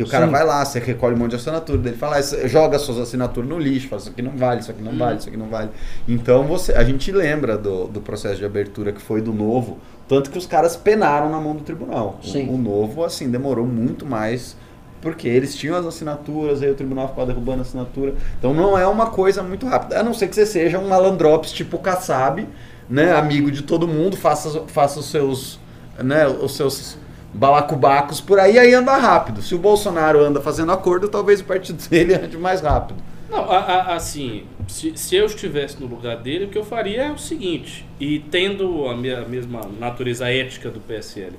Que 0.00 0.04
o 0.04 0.08
cara 0.08 0.24
Sim. 0.24 0.32
vai 0.32 0.42
lá, 0.46 0.64
você 0.64 0.78
recolhe 0.78 1.14
um 1.14 1.18
monte 1.18 1.32
de 1.32 1.36
assinatura, 1.36 1.76
dele 1.76 1.94
fala, 1.94 2.16
ah, 2.16 2.48
joga 2.48 2.78
suas 2.78 2.96
assinaturas 2.96 3.46
no 3.46 3.58
lixo, 3.58 3.86
fala, 3.86 4.00
isso 4.00 4.08
aqui 4.08 4.22
não 4.22 4.34
vale, 4.34 4.60
isso 4.60 4.70
aqui 4.70 4.82
não 4.82 4.92
hum. 4.92 4.96
vale, 4.96 5.18
isso 5.18 5.28
aqui 5.28 5.36
não 5.36 5.48
vale. 5.48 5.68
Então 6.08 6.44
você, 6.44 6.72
a 6.72 6.82
gente 6.82 7.12
lembra 7.12 7.58
do, 7.58 7.86
do 7.86 8.00
processo 8.00 8.36
de 8.36 8.44
abertura 8.46 8.92
que 8.92 9.00
foi 9.02 9.20
do 9.20 9.30
novo, 9.30 9.76
tanto 10.08 10.30
que 10.30 10.38
os 10.38 10.46
caras 10.46 10.74
penaram 10.74 11.28
na 11.28 11.38
mão 11.38 11.54
do 11.54 11.62
tribunal. 11.62 12.18
Sim. 12.22 12.48
O, 12.48 12.54
o 12.54 12.56
novo, 12.56 13.04
assim, 13.04 13.30
demorou 13.30 13.66
muito 13.66 14.06
mais 14.06 14.56
porque 15.02 15.28
eles 15.28 15.54
tinham 15.54 15.76
as 15.76 15.84
assinaturas, 15.84 16.62
aí 16.62 16.70
o 16.70 16.74
tribunal 16.74 17.08
ficou 17.08 17.26
derrubando 17.26 17.58
a 17.58 17.62
assinatura. 17.62 18.14
Então 18.38 18.54
não 18.54 18.78
é 18.78 18.86
uma 18.86 19.10
coisa 19.10 19.42
muito 19.42 19.66
rápida. 19.66 20.00
A 20.00 20.02
não 20.02 20.14
ser 20.14 20.28
que 20.28 20.34
você 20.34 20.46
seja 20.46 20.78
um 20.78 20.88
malandrops 20.88 21.52
tipo 21.52 21.78
Kassab, 21.78 22.48
né, 22.88 23.12
amigo 23.12 23.50
de 23.50 23.62
todo 23.62 23.86
mundo, 23.86 24.16
faça, 24.16 24.62
faça 24.66 24.98
os 24.98 25.10
seus, 25.10 25.60
né, 26.02 26.26
os 26.26 26.56
seus 26.56 26.96
balacubacos 27.32 28.20
por 28.20 28.38
aí, 28.38 28.58
aí 28.58 28.74
anda 28.74 28.96
rápido. 28.96 29.42
Se 29.42 29.54
o 29.54 29.58
Bolsonaro 29.58 30.20
anda 30.20 30.40
fazendo 30.40 30.72
acordo, 30.72 31.08
talvez 31.08 31.40
o 31.40 31.44
partido 31.44 31.80
dele 31.88 32.14
ande 32.14 32.36
mais 32.36 32.60
rápido. 32.60 33.02
Não, 33.30 33.48
a, 33.48 33.58
a, 33.58 33.94
assim, 33.94 34.44
se, 34.66 34.96
se, 34.96 35.14
eu 35.14 35.26
estivesse 35.26 35.80
no 35.80 35.86
lugar 35.86 36.16
dele, 36.16 36.46
o 36.46 36.48
que 36.48 36.58
eu 36.58 36.64
faria 36.64 37.02
é 37.02 37.12
o 37.12 37.18
seguinte, 37.18 37.86
e 38.00 38.18
tendo 38.18 38.88
a, 38.88 38.96
minha, 38.96 39.20
mesma 39.22 39.60
natureza 39.78 40.28
ética 40.28 40.68
do 40.68 40.80
PSL, 40.80 41.36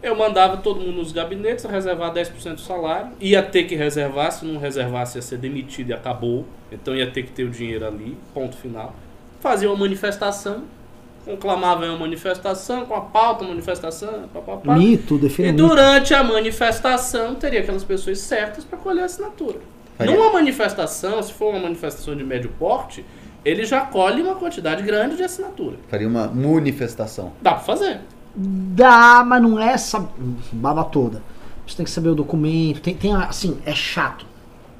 eu 0.00 0.14
mandava 0.14 0.58
todo 0.58 0.78
mundo 0.78 0.98
nos 0.98 1.10
gabinetes 1.10 1.64
reservar 1.64 2.12
10% 2.12 2.54
do 2.54 2.60
salário, 2.60 3.12
ia 3.20 3.42
ter 3.42 3.64
que 3.64 3.74
reservar, 3.74 4.30
se 4.30 4.44
não 4.44 4.60
reservasse 4.60 5.18
ia 5.18 5.22
ser 5.22 5.38
demitido 5.38 5.90
e 5.90 5.92
acabou, 5.92 6.44
então 6.70 6.94
ia 6.94 7.10
ter 7.10 7.24
que 7.24 7.32
ter 7.32 7.42
o 7.42 7.50
dinheiro 7.50 7.84
ali, 7.84 8.16
ponto 8.32 8.54
final. 8.56 8.94
Fazia 9.40 9.68
uma 9.68 9.78
manifestação, 9.78 10.64
conclamava 11.24 11.86
uma 11.86 11.98
manifestação, 11.98 12.84
com 12.86 12.94
a 12.94 13.00
pauta, 13.00 13.44
manifestação, 13.44 14.28
papapá. 14.32 14.76
Mito, 14.76 15.18
defende. 15.18 15.48
E 15.48 15.52
durante 15.52 16.12
a 16.14 16.22
manifestação 16.22 17.34
teria 17.34 17.60
aquelas 17.60 17.84
pessoas 17.84 18.18
certas 18.18 18.64
para 18.64 18.78
colher 18.78 19.02
a 19.02 19.06
assinatura. 19.06 19.58
Numa 19.98 20.32
manifestação, 20.32 21.22
se 21.22 21.32
for 21.32 21.50
uma 21.50 21.60
manifestação 21.60 22.16
de 22.16 22.24
médio 22.24 22.50
porte, 22.58 23.04
ele 23.44 23.64
já 23.64 23.82
colhe 23.82 24.22
uma 24.22 24.34
quantidade 24.34 24.82
grande 24.82 25.16
de 25.16 25.22
assinatura. 25.22 25.76
Faria 25.88 26.08
uma 26.08 26.26
manifestação. 26.28 27.32
Dá 27.40 27.52
pra 27.52 27.60
fazer. 27.60 28.00
Dá, 28.34 29.22
mas 29.24 29.40
não 29.40 29.60
é 29.60 29.72
essa 29.72 30.08
baba 30.52 30.84
toda. 30.84 31.22
Você 31.66 31.76
tem 31.76 31.84
que 31.84 31.90
saber 31.90 32.08
o 32.08 32.14
documento, 32.14 32.80
tem, 32.80 32.94
tem 32.94 33.14
assim, 33.14 33.58
é 33.64 33.74
chato. 33.74 34.26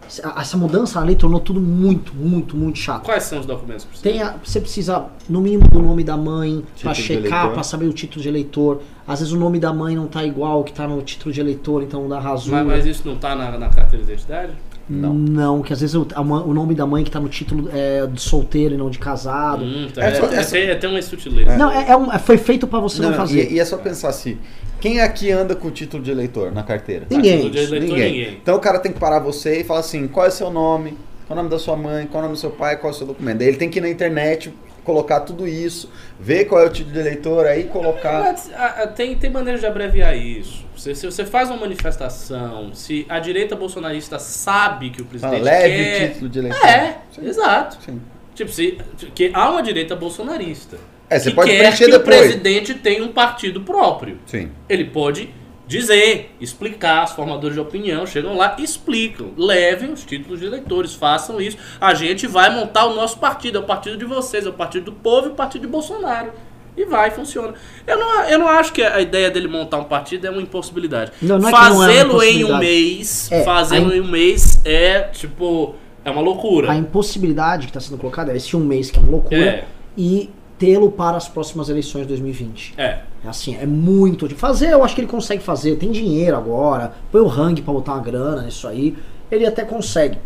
Essa 0.06 0.56
mudança 0.56 1.00
na 1.00 1.06
lei 1.06 1.16
tornou 1.16 1.40
tudo 1.40 1.60
muito, 1.60 2.14
muito, 2.14 2.56
muito 2.56 2.78
chato. 2.78 3.04
Quais 3.04 3.24
são 3.24 3.40
os 3.40 3.46
documentos 3.46 3.84
que 3.84 4.00
tem 4.00 4.22
a, 4.22 4.36
Você 4.42 4.60
precisa, 4.60 5.06
no 5.28 5.40
mínimo, 5.40 5.68
do 5.68 5.80
nome 5.80 6.04
da 6.04 6.16
mãe, 6.16 6.64
para 6.82 6.94
checar, 6.94 7.52
para 7.52 7.62
saber 7.62 7.86
o 7.86 7.92
título 7.92 8.22
de 8.22 8.28
eleitor. 8.28 8.82
Às 9.06 9.20
vezes 9.20 9.32
o 9.32 9.38
nome 9.38 9.58
da 9.58 9.72
mãe 9.72 9.94
não 9.94 10.06
tá 10.06 10.24
igual 10.24 10.64
que 10.64 10.72
tá 10.72 10.86
no 10.88 11.00
título 11.02 11.32
de 11.32 11.40
eleitor, 11.40 11.82
então 11.82 12.02
não 12.02 12.08
dá 12.08 12.18
razão. 12.18 12.52
Mas, 12.52 12.66
mas, 12.66 12.86
isso 12.86 13.06
não 13.06 13.16
tá 13.16 13.34
na, 13.34 13.58
na 13.58 13.68
carteira 13.68 14.04
de 14.04 14.12
identidade? 14.12 14.52
Não. 14.88 15.14
Não, 15.14 15.62
que 15.62 15.72
às 15.72 15.80
vezes 15.80 15.94
o, 15.94 16.06
a, 16.14 16.20
o 16.20 16.52
nome 16.52 16.74
da 16.74 16.86
mãe 16.86 17.02
que 17.02 17.10
tá 17.10 17.18
no 17.18 17.28
título 17.28 17.70
é 17.72 18.06
de 18.06 18.20
solteiro 18.20 18.74
e 18.74 18.76
não 18.76 18.90
de 18.90 18.98
casado. 18.98 19.64
Hum, 19.64 19.88
tá. 19.92 20.04
é, 20.04 20.10
é, 20.10 20.14
só, 20.42 20.56
é, 20.58 20.60
é, 20.60 20.70
é, 20.70 20.74
tem 20.74 20.90
uma 20.90 21.00
sutileza. 21.00 21.56
Não, 21.56 21.70
é, 21.70 21.90
é 21.90 21.96
um, 21.96 22.12
é, 22.12 22.18
foi 22.18 22.36
feito 22.36 22.66
para 22.66 22.80
você 22.80 23.00
não, 23.00 23.10
não 23.10 23.16
fazer. 23.16 23.50
E, 23.50 23.54
e, 23.54 23.60
é 23.60 23.64
só 23.64 23.78
pensar 23.78 24.08
assim: 24.08 24.38
quem 24.80 25.00
aqui 25.00 25.30
anda 25.30 25.56
com 25.56 25.68
o 25.68 25.70
título 25.70 26.02
de 26.02 26.10
eleitor 26.10 26.52
na 26.52 26.62
carteira? 26.62 27.06
Ninguém. 27.10 27.50
De 27.50 27.56
eleitor, 27.56 27.80
ninguém. 27.80 28.12
ninguém. 28.12 28.38
Então 28.42 28.56
o 28.56 28.60
cara 28.60 28.78
tem 28.78 28.92
que 28.92 29.00
parar 29.00 29.20
você 29.20 29.60
e 29.60 29.64
falar 29.64 29.80
assim: 29.80 30.06
qual 30.06 30.26
é 30.26 30.28
o 30.28 30.32
seu 30.32 30.50
nome? 30.50 30.98
Qual 31.26 31.30
é 31.30 31.32
o 31.32 31.36
nome 31.36 31.48
da 31.48 31.58
sua 31.58 31.76
mãe? 31.76 32.06
Qual 32.06 32.22
é 32.22 32.26
o 32.26 32.28
nome 32.28 32.36
do 32.36 32.40
seu 32.40 32.50
pai? 32.50 32.76
Qual 32.76 32.92
é 32.92 32.94
o 32.94 32.98
seu 32.98 33.06
documento? 33.06 33.38
Daí 33.38 33.48
ele 33.48 33.56
tem 33.56 33.70
que 33.70 33.78
ir 33.78 33.82
na 33.82 33.88
internet 33.88 34.52
colocar 34.84 35.20
tudo 35.20 35.48
isso, 35.48 35.90
ver 36.20 36.44
qual 36.44 36.60
é 36.60 36.66
o 36.66 36.70
título 36.70 36.92
de 36.92 37.00
eleitor, 37.00 37.46
aí 37.46 37.64
colocar. 37.64 38.22
Mas, 38.22 38.52
a, 38.52 38.66
a, 38.82 38.86
tem, 38.86 39.16
tem 39.16 39.30
maneira 39.30 39.58
de 39.58 39.66
abreviar 39.66 40.16
isso. 40.16 40.64
Se, 40.76 40.94
se, 40.94 41.06
você 41.06 41.24
faz 41.24 41.50
uma 41.50 41.58
manifestação, 41.58 42.74
se 42.74 43.06
a 43.08 43.18
direita 43.18 43.56
bolsonarista 43.56 44.18
sabe 44.18 44.90
que 44.90 45.02
o 45.02 45.04
presidente. 45.04 45.40
Ah, 45.40 45.42
leve 45.42 45.84
quer... 45.84 46.04
o 46.04 46.08
título 46.12 46.28
de 46.28 46.38
eleitor. 46.38 46.66
É, 46.66 46.98
Sim. 47.10 47.26
exato. 47.26 47.78
Sim. 47.84 48.00
Tipo, 48.34 48.50
se, 48.50 48.78
que 49.14 49.30
há 49.32 49.50
uma 49.50 49.62
direita 49.62 49.96
bolsonarista. 49.96 50.76
É, 51.08 51.18
você 51.18 51.30
que 51.30 51.36
pode 51.36 51.50
quer 51.50 51.76
que 51.76 51.86
depois. 51.86 52.00
o 52.00 52.04
presidente 52.04 52.74
tenha 52.74 53.04
um 53.04 53.12
partido 53.12 53.60
próprio. 53.60 54.18
Sim. 54.26 54.50
Ele 54.68 54.84
pode 54.84 55.32
dizer, 55.66 56.34
explicar, 56.40 57.04
os 57.04 57.12
formadores 57.12 57.54
de 57.54 57.60
opinião 57.60 58.06
chegam 58.06 58.36
lá, 58.36 58.56
explicam, 58.58 59.30
levem 59.36 59.92
os 59.92 60.04
títulos 60.04 60.40
de 60.40 60.46
eleitores, 60.46 60.94
façam 60.94 61.40
isso. 61.40 61.56
A 61.80 61.94
gente 61.94 62.26
vai 62.26 62.54
montar 62.54 62.86
o 62.86 62.94
nosso 62.94 63.18
partido, 63.18 63.58
é 63.58 63.60
o 63.60 63.64
partido 63.64 63.96
de 63.96 64.04
vocês, 64.04 64.46
é 64.46 64.48
o 64.48 64.52
partido 64.52 64.86
do 64.86 64.92
povo 64.92 65.28
e 65.28 65.30
o 65.30 65.34
partido 65.34 65.62
de 65.62 65.68
Bolsonaro. 65.68 66.32
E 66.76 66.84
vai, 66.84 67.10
funciona. 67.10 67.54
Eu 67.86 67.98
não, 67.98 68.24
eu 68.24 68.38
não 68.38 68.48
acho 68.48 68.72
que 68.72 68.82
a 68.82 69.00
ideia 69.00 69.30
dele 69.30 69.46
montar 69.46 69.78
um 69.78 69.84
partido 69.84 70.26
é 70.26 70.30
uma 70.30 70.42
impossibilidade. 70.42 71.12
Não, 71.22 71.38
não 71.38 71.48
é 71.48 71.52
Fazê-lo 71.52 72.20
é 72.20 72.30
em 72.30 72.44
um 72.44 72.58
mês, 72.58 73.30
é, 73.30 73.44
fazê-lo 73.44 73.94
em 73.94 74.00
um 74.00 74.08
mês 74.08 74.60
é 74.64 75.02
tipo. 75.02 75.76
É 76.04 76.10
uma 76.10 76.20
loucura. 76.20 76.72
A 76.72 76.76
impossibilidade 76.76 77.66
que 77.66 77.70
está 77.70 77.80
sendo 77.80 77.96
colocada 77.96 78.32
é 78.32 78.36
esse 78.36 78.56
um 78.56 78.60
mês 78.60 78.90
que 78.90 78.98
é 78.98 79.02
uma 79.02 79.10
loucura. 79.10 79.40
É. 79.40 79.64
E 79.96 80.30
tê-lo 80.58 80.90
para 80.90 81.16
as 81.16 81.28
próximas 81.28 81.68
eleições 81.68 82.02
de 82.02 82.08
2020. 82.08 82.74
É. 82.76 83.00
É 83.24 83.28
assim, 83.28 83.56
é 83.56 83.66
muito 83.66 84.28
de 84.28 84.34
fazer, 84.34 84.70
eu 84.70 84.84
acho 84.84 84.94
que 84.94 85.00
ele 85.00 85.08
consegue 85.08 85.42
fazer, 85.42 85.76
tem 85.76 85.90
dinheiro 85.90 86.36
agora, 86.36 86.92
põe 87.10 87.20
o 87.20 87.28
Hang 87.28 87.60
para 87.62 87.72
botar 87.72 87.94
uma 87.94 88.02
grana 88.02 88.42
nisso 88.42 88.68
aí, 88.68 88.96
ele 89.30 89.46
até 89.46 89.64
consegue. 89.64 90.18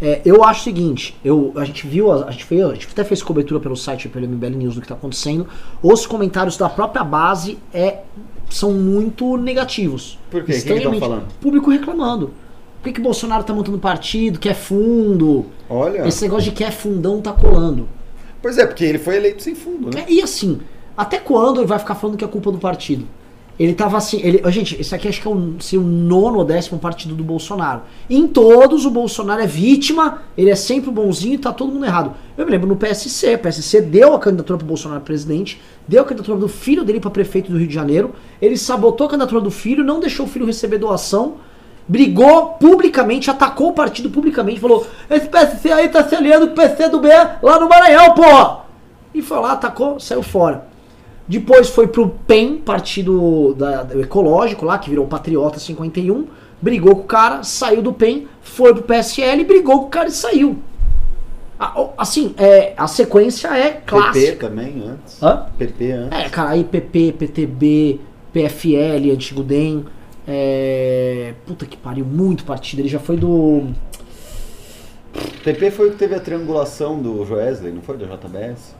É, 0.00 0.22
eu 0.24 0.44
acho 0.44 0.60
o 0.60 0.64
seguinte, 0.64 1.16
eu, 1.24 1.52
a 1.56 1.64
gente 1.64 1.86
viu, 1.86 2.10
a, 2.12 2.26
a, 2.26 2.30
gente 2.30 2.44
fez, 2.44 2.64
a 2.64 2.72
gente 2.72 2.86
até 2.90 3.02
fez 3.02 3.22
cobertura 3.22 3.60
pelo 3.60 3.76
site 3.76 4.08
pelo 4.08 4.26
MBL 4.28 4.56
News 4.56 4.74
do 4.76 4.80
que 4.80 4.84
está 4.84 4.94
acontecendo. 4.94 5.46
Os 5.82 6.06
comentários 6.06 6.56
da 6.56 6.68
própria 6.68 7.02
base 7.02 7.58
é, 7.74 7.98
são 8.48 8.72
muito 8.72 9.36
negativos. 9.36 10.18
Por 10.30 10.44
quê? 10.44 10.60
Quem 10.60 10.76
estão 10.76 10.98
falando? 10.98 11.26
Público 11.40 11.70
reclamando. 11.70 12.30
Por 12.80 12.84
que, 12.84 12.92
que 12.92 13.00
Bolsonaro 13.00 13.42
tá 13.42 13.52
montando 13.52 13.78
partido, 13.78 14.38
quer 14.38 14.54
fundo? 14.54 15.46
Olha. 15.68 16.06
Esse 16.06 16.22
negócio 16.22 16.44
de 16.44 16.56
quer 16.56 16.70
fundão 16.70 17.20
tá 17.20 17.32
colando. 17.32 17.88
Pois 18.48 18.56
é, 18.56 18.64
porque 18.64 18.82
ele 18.82 18.98
foi 18.98 19.16
eleito 19.16 19.42
sem 19.42 19.54
fundo, 19.54 19.94
né? 19.94 20.06
É, 20.08 20.10
e 20.10 20.22
assim, 20.22 20.58
até 20.96 21.18
quando 21.18 21.60
ele 21.60 21.66
vai 21.66 21.78
ficar 21.78 21.94
falando 21.94 22.16
que 22.16 22.24
é 22.24 22.26
culpa 22.26 22.50
do 22.50 22.56
partido? 22.56 23.06
Ele 23.58 23.74
tava 23.74 23.98
assim, 23.98 24.22
ele, 24.22 24.40
gente, 24.50 24.80
esse 24.80 24.94
aqui 24.94 25.06
acho 25.06 25.20
que 25.20 25.28
é 25.28 25.30
o, 25.30 25.56
assim, 25.58 25.76
o 25.76 25.82
nono 25.82 26.38
ou 26.38 26.44
décimo 26.46 26.78
partido 26.78 27.14
do 27.14 27.22
Bolsonaro. 27.22 27.82
Em 28.08 28.26
todos 28.26 28.86
o 28.86 28.90
Bolsonaro 28.90 29.42
é 29.42 29.46
vítima, 29.46 30.22
ele 30.34 30.48
é 30.48 30.54
sempre 30.54 30.90
bonzinho 30.90 31.34
e 31.34 31.38
tá 31.38 31.52
todo 31.52 31.70
mundo 31.70 31.84
errado. 31.84 32.14
Eu 32.38 32.46
me 32.46 32.50
lembro 32.50 32.66
no 32.66 32.74
PSC, 32.74 33.34
o 33.34 33.38
PSC 33.38 33.82
deu 33.82 34.14
a 34.14 34.18
candidatura 34.18 34.56
pro 34.56 34.66
Bolsonaro 34.66 35.02
presidente, 35.02 35.60
deu 35.86 36.00
a 36.00 36.06
candidatura 36.06 36.38
do 36.38 36.48
filho 36.48 36.84
dele 36.84 37.00
para 37.00 37.10
prefeito 37.10 37.52
do 37.52 37.58
Rio 37.58 37.68
de 37.68 37.74
Janeiro, 37.74 38.14
ele 38.40 38.56
sabotou 38.56 39.08
a 39.08 39.10
candidatura 39.10 39.42
do 39.42 39.50
filho, 39.50 39.84
não 39.84 40.00
deixou 40.00 40.24
o 40.24 40.28
filho 40.28 40.46
receber 40.46 40.78
doação, 40.78 41.34
brigou 41.88 42.50
publicamente, 42.60 43.30
atacou 43.30 43.70
o 43.70 43.72
partido 43.72 44.10
publicamente, 44.10 44.60
falou: 44.60 44.86
esse 45.08 45.28
PSC 45.28 45.72
aí 45.72 45.88
tá 45.88 46.04
se 46.04 46.14
aliando 46.14 46.48
com 46.48 46.52
o 46.52 46.56
PC 46.56 46.88
do 46.88 47.00
B 47.00 47.08
lá 47.42 47.58
no 47.58 47.68
Maranhão, 47.68 48.14
pô! 48.14 48.58
E 49.14 49.22
foi 49.22 49.40
lá, 49.40 49.52
atacou, 49.52 49.98
saiu 49.98 50.22
fora. 50.22 50.68
Depois 51.26 51.68
foi 51.68 51.88
pro 51.88 52.08
PEN, 52.26 52.58
partido 52.58 53.54
da, 53.54 53.86
ecológico 54.00 54.64
lá, 54.64 54.78
que 54.78 54.88
virou 54.88 55.06
Patriota 55.06 55.58
51, 55.58 56.26
brigou 56.60 56.96
com 56.96 57.02
o 57.02 57.04
cara, 57.04 57.42
saiu 57.42 57.82
do 57.82 57.92
PEN, 57.92 58.26
foi 58.40 58.72
pro 58.72 58.82
PSL, 58.82 59.44
brigou 59.44 59.80
com 59.80 59.86
o 59.86 59.90
cara 59.90 60.08
e 60.08 60.12
saiu. 60.12 60.58
Assim, 61.98 62.34
é, 62.38 62.72
a 62.76 62.86
sequência 62.86 63.48
é 63.48 63.82
clássica. 63.84 64.12
PP 64.12 64.36
também 64.36 64.82
antes. 64.88 65.22
Hã? 65.22 65.46
PP 65.58 65.90
antes. 65.90 66.18
É, 66.18 66.28
cara, 66.28 66.50
aí 66.50 66.62
PP, 66.62 67.14
PTB, 67.18 68.00
PFL, 68.32 69.12
antigo 69.12 69.42
DEM. 69.42 69.84
É... 70.28 71.32
Puta 71.46 71.64
que 71.64 71.76
pariu, 71.76 72.04
muito 72.04 72.44
partido. 72.44 72.80
Ele 72.80 72.88
já 72.88 73.00
foi 73.00 73.16
do. 73.16 73.68
TP 75.42 75.70
foi 75.70 75.88
o 75.88 75.92
que 75.92 75.96
teve 75.96 76.14
a 76.14 76.20
triangulação 76.20 77.00
do 77.00 77.24
Joesley, 77.24 77.72
não 77.72 77.80
foi? 77.80 77.96
Do 77.96 78.06
JBS? 78.06 78.76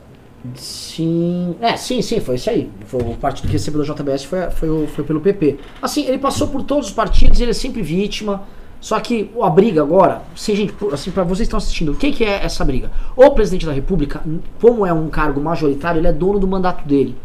Sim. 0.55 1.55
É, 1.59 1.75
sim, 1.75 2.01
sim, 2.01 2.19
foi 2.19 2.35
isso 2.35 2.49
aí. 2.49 2.69
Foi 2.85 3.01
o 3.01 3.15
partido 3.15 3.47
que 3.47 3.53
recebeu 3.53 3.83
do 3.83 3.93
JBS 3.93 4.23
foi, 4.23 4.49
foi, 4.51 4.87
foi 4.87 5.03
pelo 5.03 5.19
PP. 5.19 5.57
Assim, 5.81 6.05
ele 6.05 6.19
passou 6.19 6.47
por 6.47 6.63
todos 6.63 6.87
os 6.87 6.93
partidos, 6.93 7.41
ele 7.41 7.51
é 7.51 7.53
sempre 7.53 7.81
vítima. 7.81 8.43
Só 8.79 8.97
que 9.01 9.29
a 9.41 9.49
briga 9.49 9.81
agora, 9.81 10.21
se 10.35 10.55
gente, 10.55 10.73
assim, 10.93 11.11
para 11.11 11.23
vocês 11.23 11.39
que 11.39 11.43
estão 11.43 11.57
assistindo, 11.57 11.91
o 11.91 11.95
que, 11.95 12.13
que 12.13 12.23
é 12.23 12.45
essa 12.45 12.63
briga? 12.63 12.89
O 13.13 13.29
presidente 13.31 13.65
da 13.65 13.73
República, 13.73 14.21
como 14.61 14.85
é 14.85 14.93
um 14.93 15.09
cargo 15.09 15.41
majoritário, 15.41 15.99
ele 15.99 16.07
é 16.07 16.13
dono 16.13 16.39
do 16.39 16.47
mandato 16.47 16.87
dele. 16.87 17.17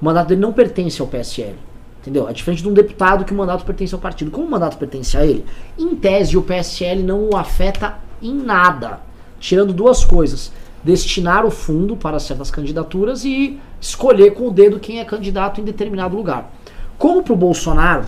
O 0.00 0.04
mandato 0.04 0.28
dele 0.28 0.40
não 0.40 0.52
pertence 0.52 1.02
ao 1.02 1.06
PSL. 1.06 1.56
Entendeu? 2.04 2.28
É 2.28 2.34
diferente 2.34 2.62
de 2.62 2.68
um 2.68 2.74
deputado 2.74 3.24
que 3.24 3.32
o 3.32 3.36
mandato 3.36 3.64
pertence 3.64 3.94
ao 3.94 4.00
partido. 4.00 4.30
Como 4.30 4.46
o 4.46 4.50
mandato 4.50 4.76
pertence 4.76 5.16
a 5.16 5.24
ele, 5.24 5.42
em 5.78 5.96
tese 5.96 6.36
o 6.36 6.42
PSL 6.42 7.02
não 7.02 7.30
o 7.30 7.36
afeta 7.36 7.94
em 8.20 8.34
nada. 8.34 9.00
Tirando 9.40 9.72
duas 9.72 10.04
coisas: 10.04 10.52
destinar 10.84 11.46
o 11.46 11.50
fundo 11.50 11.96
para 11.96 12.20
certas 12.20 12.50
candidaturas 12.50 13.24
e 13.24 13.58
escolher 13.80 14.34
com 14.34 14.48
o 14.48 14.50
dedo 14.50 14.78
quem 14.78 15.00
é 15.00 15.04
candidato 15.06 15.62
em 15.62 15.64
determinado 15.64 16.14
lugar. 16.14 16.52
Como 16.98 17.22
para 17.22 17.32
o 17.32 17.36
Bolsonaro, 17.36 18.04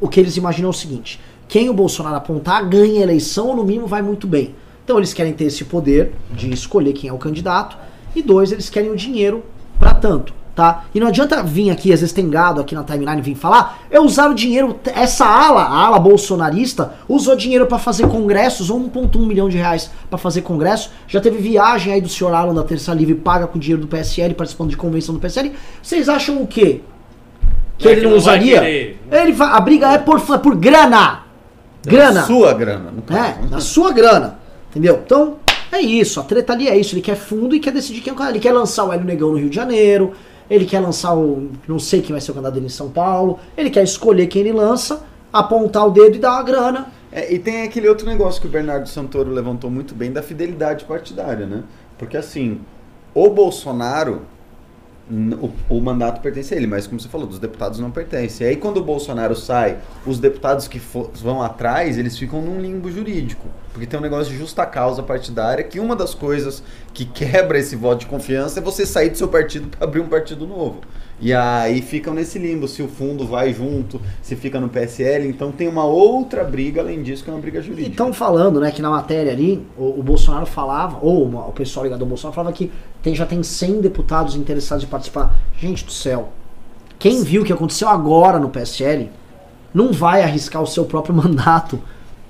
o 0.00 0.08
que 0.08 0.18
eles 0.18 0.38
imaginam 0.38 0.68
é 0.68 0.70
o 0.70 0.72
seguinte: 0.72 1.20
quem 1.46 1.68
o 1.68 1.74
Bolsonaro 1.74 2.16
apontar 2.16 2.66
ganha 2.66 3.00
a 3.00 3.02
eleição 3.02 3.48
ou 3.48 3.56
no 3.56 3.64
mínimo 3.64 3.86
vai 3.86 4.00
muito 4.00 4.26
bem. 4.26 4.54
Então 4.82 4.96
eles 4.96 5.12
querem 5.12 5.34
ter 5.34 5.44
esse 5.44 5.66
poder 5.66 6.14
de 6.30 6.50
escolher 6.50 6.94
quem 6.94 7.10
é 7.10 7.12
o 7.12 7.18
candidato. 7.18 7.76
E 8.16 8.22
dois, 8.22 8.50
eles 8.50 8.70
querem 8.70 8.90
o 8.90 8.96
dinheiro 8.96 9.44
para 9.78 9.92
tanto 9.92 10.32
tá? 10.54 10.84
E 10.94 11.00
não 11.00 11.08
adianta 11.08 11.42
vir 11.42 11.70
aqui, 11.70 11.92
às 11.92 12.00
vezes 12.00 12.12
tem 12.12 12.28
gado 12.30 12.60
aqui 12.60 12.74
na 12.74 12.84
timeline 12.84 13.20
vir 13.20 13.34
falar, 13.34 13.80
eu 13.90 14.02
usar 14.02 14.30
o 14.30 14.34
dinheiro, 14.34 14.78
essa 14.94 15.26
ala, 15.26 15.62
a 15.62 15.86
ala 15.86 15.98
bolsonarista, 15.98 16.94
usou 17.08 17.34
dinheiro 17.34 17.66
para 17.66 17.78
fazer 17.78 18.06
congressos, 18.06 18.70
1.1 18.70 19.18
milhão 19.26 19.48
de 19.48 19.56
reais 19.56 19.90
para 20.08 20.18
fazer 20.18 20.42
congresso, 20.42 20.90
já 21.08 21.20
teve 21.20 21.38
viagem 21.38 21.92
aí 21.92 22.00
do 22.00 22.08
senhor 22.08 22.32
Alan 22.32 22.54
da 22.54 22.62
Terça 22.62 22.94
Livre, 22.94 23.14
paga 23.14 23.46
com 23.46 23.58
dinheiro 23.58 23.82
do 23.82 23.88
PSL, 23.88 24.34
participando 24.34 24.70
de 24.70 24.76
convenção 24.76 25.14
do 25.14 25.20
PSL, 25.20 25.52
vocês 25.82 26.08
acham 26.08 26.40
o 26.40 26.46
quê? 26.46 26.80
Que 27.76 27.88
é 27.88 27.92
ele 27.92 28.00
que 28.00 28.06
não, 28.06 28.12
não 28.12 28.18
usaria? 28.18 28.62
Ele 28.64 29.32
vai, 29.32 29.48
a 29.48 29.60
briga 29.60 29.92
é 29.92 29.98
por, 29.98 30.20
por 30.20 30.54
grana! 30.54 31.24
Grana! 31.84 32.20
Na 32.20 32.26
sua 32.26 32.54
grana, 32.54 32.90
no 32.90 33.02
caso. 33.02 33.20
É, 33.20 33.50
na 33.50 33.60
sua 33.60 33.92
grana, 33.92 34.38
entendeu? 34.70 35.02
Então, 35.04 35.36
é 35.72 35.80
isso, 35.80 36.20
a 36.20 36.22
treta 36.22 36.52
ali 36.52 36.68
é 36.68 36.78
isso, 36.78 36.94
ele 36.94 37.02
quer 37.02 37.16
fundo 37.16 37.54
e 37.54 37.60
quer 37.60 37.72
decidir 37.72 38.00
quem 38.00 38.12
é 38.12 38.14
o 38.14 38.16
cara, 38.16 38.30
ele 38.30 38.38
quer 38.38 38.52
lançar 38.52 38.84
o 38.84 38.92
Hélio 38.92 39.04
Negão 39.04 39.32
no 39.32 39.38
Rio 39.38 39.50
de 39.50 39.56
Janeiro, 39.56 40.12
ele 40.48 40.64
quer 40.64 40.80
lançar 40.80 41.14
o. 41.14 41.50
Não 41.66 41.78
sei 41.78 42.00
quem 42.00 42.12
vai 42.12 42.20
ser 42.20 42.30
o 42.30 42.34
candidato 42.34 42.54
dele 42.54 42.66
em 42.66 42.70
São 42.70 42.90
Paulo. 42.90 43.38
Ele 43.56 43.70
quer 43.70 43.82
escolher 43.82 44.26
quem 44.26 44.42
ele 44.42 44.52
lança, 44.52 45.04
apontar 45.32 45.86
o 45.86 45.90
dedo 45.90 46.16
e 46.16 46.18
dar 46.18 46.32
uma 46.32 46.42
grana. 46.42 46.86
É, 47.10 47.32
e 47.32 47.38
tem 47.38 47.62
aquele 47.62 47.88
outro 47.88 48.06
negócio 48.06 48.40
que 48.40 48.46
o 48.46 48.50
Bernardo 48.50 48.88
Santoro 48.88 49.30
levantou 49.30 49.70
muito 49.70 49.94
bem 49.94 50.12
da 50.12 50.22
fidelidade 50.22 50.84
partidária, 50.84 51.46
né? 51.46 51.62
Porque 51.96 52.16
assim, 52.16 52.60
o 53.14 53.30
Bolsonaro 53.30 54.22
o, 55.10 55.52
o, 55.68 55.80
mandato 55.80 56.22
pertence 56.22 56.54
a 56.54 56.56
ele, 56.56 56.66
mas 56.66 56.86
como 56.86 56.98
você 56.98 57.08
falou, 57.08 57.26
dos 57.26 57.38
deputados 57.38 57.78
não 57.78 57.90
pertence. 57.90 58.42
E 58.42 58.46
aí 58.46 58.56
quando 58.56 58.78
o 58.78 58.84
Bolsonaro 58.84 59.36
sai, 59.36 59.78
os 60.06 60.18
deputados 60.18 60.66
que 60.66 60.78
for, 60.78 61.10
vão 61.14 61.42
atrás, 61.42 61.98
eles 61.98 62.16
ficam 62.16 62.40
num 62.40 62.60
limbo 62.60 62.90
jurídico. 62.90 63.46
Porque 63.72 63.86
tem 63.86 63.98
um 63.98 64.02
negócio 64.02 64.32
de 64.32 64.38
justa 64.38 64.64
causa 64.64 65.02
partidária, 65.02 65.62
que 65.62 65.78
uma 65.78 65.94
das 65.94 66.14
coisas 66.14 66.62
que 66.92 67.04
quebra 67.06 67.58
esse 67.58 67.76
voto 67.76 68.00
de 68.00 68.06
confiança 68.06 68.60
é 68.60 68.62
você 68.62 68.86
sair 68.86 69.10
do 69.10 69.18
seu 69.18 69.28
partido 69.28 69.68
para 69.68 69.86
abrir 69.86 70.00
um 70.00 70.08
partido 70.08 70.46
novo. 70.46 70.80
E 71.20 71.32
aí 71.32 71.80
ficam 71.80 72.12
nesse 72.12 72.38
limbo, 72.38 72.66
se 72.66 72.82
o 72.82 72.88
fundo 72.88 73.26
vai 73.26 73.52
junto, 73.52 74.00
se 74.20 74.34
fica 74.34 74.60
no 74.60 74.68
PSL, 74.68 75.28
então 75.28 75.52
tem 75.52 75.68
uma 75.68 75.84
outra 75.84 76.42
briga 76.42 76.80
além 76.80 77.02
disso, 77.02 77.22
que 77.22 77.30
é 77.30 77.32
uma 77.32 77.40
briga 77.40 77.62
jurídica. 77.62 77.90
Estão 77.90 78.12
falando, 78.12 78.60
né, 78.60 78.70
que 78.70 78.82
na 78.82 78.90
matéria 78.90 79.32
ali, 79.32 79.64
o, 79.78 80.00
o 80.00 80.02
Bolsonaro 80.02 80.46
falava, 80.46 80.98
ou 81.00 81.24
uma, 81.24 81.46
o 81.46 81.52
pessoal 81.52 81.84
ligado 81.84 82.02
ao 82.02 82.08
Bolsonaro 82.08 82.34
falava 82.34 82.54
que 82.54 82.70
tem, 83.02 83.14
já 83.14 83.24
tem 83.24 83.42
100 83.42 83.80
deputados 83.80 84.34
interessados 84.34 84.84
em 84.84 84.88
participar. 84.88 85.36
Gente 85.58 85.84
do 85.84 85.92
céu, 85.92 86.30
quem 86.98 87.22
viu 87.22 87.42
o 87.42 87.44
que 87.44 87.52
aconteceu 87.52 87.88
agora 87.88 88.38
no 88.38 88.48
PSL 88.48 89.10
não 89.72 89.92
vai 89.92 90.22
arriscar 90.22 90.62
o 90.62 90.66
seu 90.66 90.84
próprio 90.84 91.14
mandato 91.16 91.80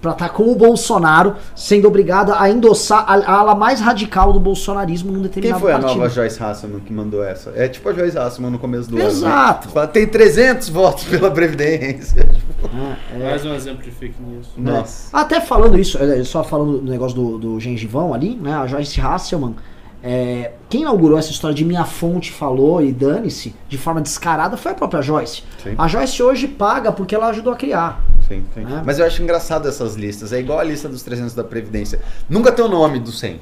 para 0.05 0.13
estar 0.13 0.29
tá 0.29 0.35
com 0.35 0.53
o 0.53 0.55
Bolsonaro 0.55 1.37
sendo 1.57 1.89
obrigada 1.89 2.39
a 2.39 2.51
endossar 2.51 3.07
a, 3.09 3.15
a, 3.15 3.39
ala 3.39 3.55
mais 3.55 3.81
radical 3.81 4.35
do 4.35 4.39
bolsonarismo 4.39 5.11
num 5.11 5.23
determinado 5.23 5.63
partido. 5.63 5.81
Quem 5.81 5.81
foi 5.81 5.89
partido. 5.89 5.91
a 5.91 6.05
nova 6.05 6.15
Joyce 6.15 6.43
Hasselman 6.43 6.81
que 6.81 6.93
mandou 6.93 7.25
essa? 7.25 7.53
É 7.57 7.67
tipo 7.69 7.89
a 7.89 7.93
Joyce 7.95 8.19
Hasselman 8.19 8.51
no 8.51 8.59
começo 8.59 8.91
do 8.91 9.01
Exato. 9.01 9.71
ano. 9.71 9.81
Né? 9.81 9.87
Tem 9.87 10.07
300 10.07 10.69
votos 10.69 11.05
pela 11.05 11.31
Previdência. 11.31 12.29
Ah, 12.65 12.97
é. 13.15 13.31
Mais 13.31 13.47
um 13.47 13.55
exemplo 13.55 13.83
de 13.83 13.91
fake 13.91 14.17
news. 14.21 14.49
Nossa. 14.59 15.17
Até 15.17 15.41
falando 15.41 15.79
isso, 15.79 15.97
é, 15.97 16.23
só 16.23 16.45
falando 16.45 16.81
do 16.81 16.91
negócio 16.91 17.17
do, 17.17 17.39
do 17.39 17.61
gengivão 17.61 18.13
ali, 18.13 18.37
né? 18.37 18.53
A 18.53 18.67
Joyce 18.67 19.01
Hasselman, 19.01 19.55
é, 20.03 20.53
quem 20.69 20.83
inaugurou 20.83 21.17
essa 21.19 21.31
história 21.31 21.55
de 21.55 21.65
minha 21.65 21.87
fonte 21.87 22.31
falou 22.31 22.83
e 22.83 22.93
dane-se 22.93 23.55
de 23.71 23.79
forma 23.79 24.03
descarada 24.03 24.55
foi 24.55 24.73
a 24.73 24.75
própria 24.75 25.01
Joyce. 25.01 25.43
Sim. 25.63 25.75
A 25.79 25.89
Joyce 25.89 26.23
hoje 26.23 26.47
paga 26.47 26.93
porque 26.93 27.15
ela 27.15 27.29
ajudou 27.29 27.55
a 27.55 27.57
criar. 27.57 28.03
Sim, 28.29 28.45
sim. 28.55 28.63
É. 28.63 28.83
Mas 28.85 28.99
eu 28.99 29.07
acho 29.07 29.23
engraçado 29.23 29.69
essas 29.69 29.95
listas. 29.95 30.33
É 30.33 30.39
igual 30.39 30.59
a 30.59 30.65
lista 30.65 30.89
dos 30.89 31.03
300 31.03 31.35
da 31.35 31.45
Previdência. 31.45 32.01
Nunca 32.29 32.51
tem 32.53 32.65
o 32.65 32.69
nome 32.69 32.99
do 32.99 33.13
100. 33.13 33.41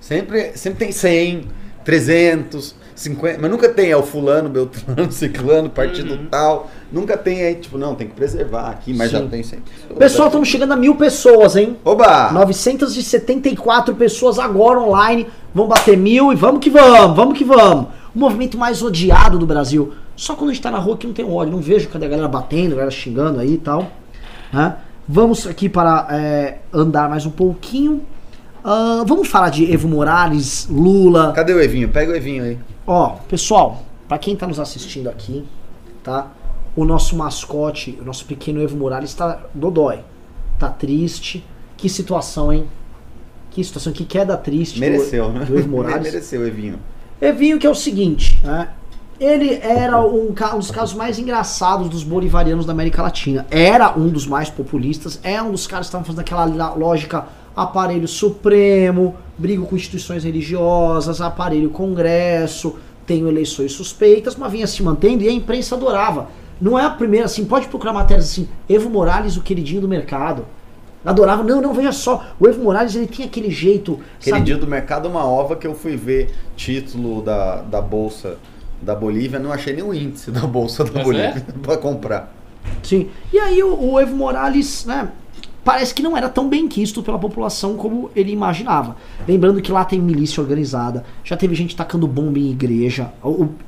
Sempre, 0.00 0.56
sempre 0.56 0.78
tem 0.80 0.92
100, 0.92 1.44
300, 1.84 2.74
50. 2.94 3.38
Mas 3.40 3.50
nunca 3.50 3.68
tem 3.68 3.90
é 3.90 3.96
o 3.96 4.02
fulano, 4.02 4.48
beltrano, 4.48 5.10
ciclano, 5.12 5.70
partido 5.70 6.14
uhum. 6.14 6.26
tal. 6.30 6.70
Nunca 6.90 7.16
tem 7.16 7.42
aí, 7.42 7.54
tipo, 7.54 7.78
não, 7.78 7.94
tem 7.94 8.08
que 8.08 8.14
preservar 8.14 8.70
aqui, 8.70 8.92
mas 8.92 9.10
Sim. 9.10 9.18
já 9.18 9.26
tem 9.26 9.42
100 9.42 9.60
pessoas. 9.60 9.98
Pessoal, 9.98 10.28
estamos 10.28 10.48
chegando 10.48 10.72
a 10.72 10.76
mil 10.76 10.94
pessoas, 10.96 11.56
hein? 11.56 11.76
Oba! 11.84 12.30
974 12.32 13.94
pessoas 13.94 14.38
agora 14.38 14.80
online. 14.80 15.26
Vamos 15.54 15.70
bater 15.70 15.96
mil 15.96 16.32
e 16.32 16.36
vamos 16.36 16.60
que 16.60 16.70
vamos, 16.70 17.16
vamos 17.16 17.38
que 17.38 17.44
vamos. 17.44 17.88
O 18.14 18.18
movimento 18.18 18.58
mais 18.58 18.82
odiado 18.82 19.38
do 19.38 19.46
Brasil. 19.46 19.92
Só 20.14 20.34
quando 20.34 20.50
a 20.50 20.52
gente 20.52 20.62
tá 20.62 20.70
na 20.70 20.78
rua 20.78 20.96
que 20.96 21.06
não 21.06 21.14
tem 21.14 21.24
ódio. 21.24 21.52
Não 21.52 21.60
vejo 21.60 21.88
cadê 21.88 22.06
a 22.06 22.08
galera 22.08 22.28
batendo, 22.28 22.72
a 22.72 22.76
galera 22.76 22.90
xingando 22.90 23.40
aí 23.40 23.54
e 23.54 23.58
tal. 23.58 23.90
Né? 24.52 24.76
Vamos 25.08 25.46
aqui 25.46 25.68
para 25.68 26.06
é, 26.10 26.58
andar 26.72 27.08
mais 27.08 27.26
um 27.26 27.30
pouquinho. 27.30 28.02
Uh, 28.64 29.04
vamos 29.04 29.26
falar 29.26 29.48
de 29.48 29.72
Evo 29.72 29.88
Morales, 29.88 30.68
Lula. 30.70 31.32
Cadê 31.32 31.52
o 31.52 31.60
Evinho? 31.60 31.88
Pega 31.88 32.12
o 32.12 32.14
Evinho 32.14 32.44
aí. 32.44 32.58
Ó, 32.86 33.16
pessoal, 33.28 33.82
para 34.06 34.18
quem 34.18 34.36
tá 34.36 34.46
nos 34.46 34.60
assistindo 34.60 35.08
aqui, 35.08 35.44
tá? 36.04 36.30
O 36.76 36.84
nosso 36.84 37.16
mascote, 37.16 37.98
o 38.00 38.04
nosso 38.04 38.24
pequeno 38.24 38.62
Evo 38.62 38.76
Morales 38.76 39.12
tá 39.14 39.40
dodói. 39.52 40.00
Tá 40.58 40.68
triste. 40.68 41.44
Que 41.76 41.88
situação, 41.88 42.52
hein? 42.52 42.68
Que 43.50 43.64
situação, 43.64 43.92
que 43.92 44.04
queda 44.04 44.36
triste. 44.36 44.78
Mereceu, 44.78 45.26
do, 45.26 45.32
né? 45.32 45.44
Do 45.44 45.58
Evo 45.58 45.68
Morales. 45.68 46.06
Mereceu, 46.12 46.46
Evinho. 46.46 46.78
Evinho 47.20 47.58
que 47.58 47.66
é 47.66 47.70
o 47.70 47.74
seguinte, 47.74 48.40
né? 48.44 48.68
Ele 49.22 49.60
era 49.62 50.04
um, 50.04 50.30
um, 50.30 50.58
dos 50.58 50.72
casos 50.72 50.96
mais 50.96 51.16
engraçados 51.16 51.88
dos 51.88 52.02
bolivarianos 52.02 52.66
da 52.66 52.72
América 52.72 53.00
Latina. 53.02 53.46
Era 53.52 53.96
um 53.96 54.08
dos 54.08 54.26
mais 54.26 54.50
populistas, 54.50 55.20
é 55.22 55.40
um 55.40 55.52
dos 55.52 55.64
caras 55.64 55.86
que 55.86 55.90
estavam 55.90 56.04
fazendo 56.04 56.22
aquela 56.22 56.74
lógica 56.74 57.26
aparelho 57.54 58.08
supremo, 58.08 59.14
brigo 59.38 59.64
com 59.64 59.76
instituições 59.76 60.24
religiosas, 60.24 61.20
aparelho 61.20 61.70
congresso, 61.70 62.74
tenho 63.06 63.28
eleições 63.28 63.70
suspeitas, 63.70 64.34
mas 64.34 64.50
vinha 64.50 64.66
se 64.66 64.82
mantendo 64.82 65.22
e 65.22 65.28
a 65.28 65.32
imprensa 65.32 65.76
adorava. 65.76 66.26
Não 66.60 66.76
é 66.76 66.84
a 66.84 66.90
primeira, 66.90 67.26
assim, 67.26 67.44
pode 67.44 67.68
procurar 67.68 67.92
matérias 67.92 68.28
assim, 68.28 68.48
Evo 68.68 68.90
Morales, 68.90 69.36
o 69.36 69.42
queridinho 69.42 69.80
do 69.80 69.88
mercado. 69.88 70.46
Adorava, 71.04 71.44
não, 71.44 71.60
não, 71.60 71.72
veja 71.72 71.92
só, 71.92 72.24
o 72.40 72.48
Evo 72.48 72.60
Morales 72.60 72.96
ele 72.96 73.06
tinha 73.06 73.28
aquele 73.28 73.52
jeito. 73.52 74.00
Queridinho 74.18 74.56
sabe? 74.56 74.66
do 74.66 74.70
mercado, 74.70 75.08
uma 75.08 75.24
ova 75.24 75.54
que 75.54 75.66
eu 75.66 75.76
fui 75.76 75.96
ver 75.96 76.34
título 76.56 77.22
da, 77.22 77.62
da 77.62 77.80
bolsa 77.80 78.36
da 78.82 78.94
Bolívia, 78.94 79.38
não 79.38 79.52
achei 79.52 79.72
nenhum 79.72 79.94
índice 79.94 80.30
da 80.30 80.40
bolsa 80.40 80.84
da 80.84 80.92
Mas 80.94 81.04
Bolívia 81.04 81.46
é? 81.48 81.52
para 81.62 81.76
comprar. 81.78 82.34
Sim. 82.82 83.08
E 83.32 83.38
aí 83.38 83.62
o, 83.62 83.92
o, 83.92 84.00
Evo 84.00 84.14
Morales, 84.14 84.84
né? 84.84 85.08
Parece 85.64 85.94
que 85.94 86.02
não 86.02 86.16
era 86.16 86.28
tão 86.28 86.48
bem 86.48 86.66
quisto 86.66 87.04
pela 87.04 87.18
população 87.18 87.76
como 87.76 88.10
ele 88.16 88.32
imaginava. 88.32 88.96
Lembrando 89.28 89.62
que 89.62 89.70
lá 89.70 89.84
tem 89.84 90.00
milícia 90.00 90.42
organizada, 90.42 91.04
já 91.22 91.36
teve 91.36 91.54
gente 91.54 91.76
tacando 91.76 92.08
bomba 92.08 92.36
em 92.36 92.50
igreja, 92.50 93.12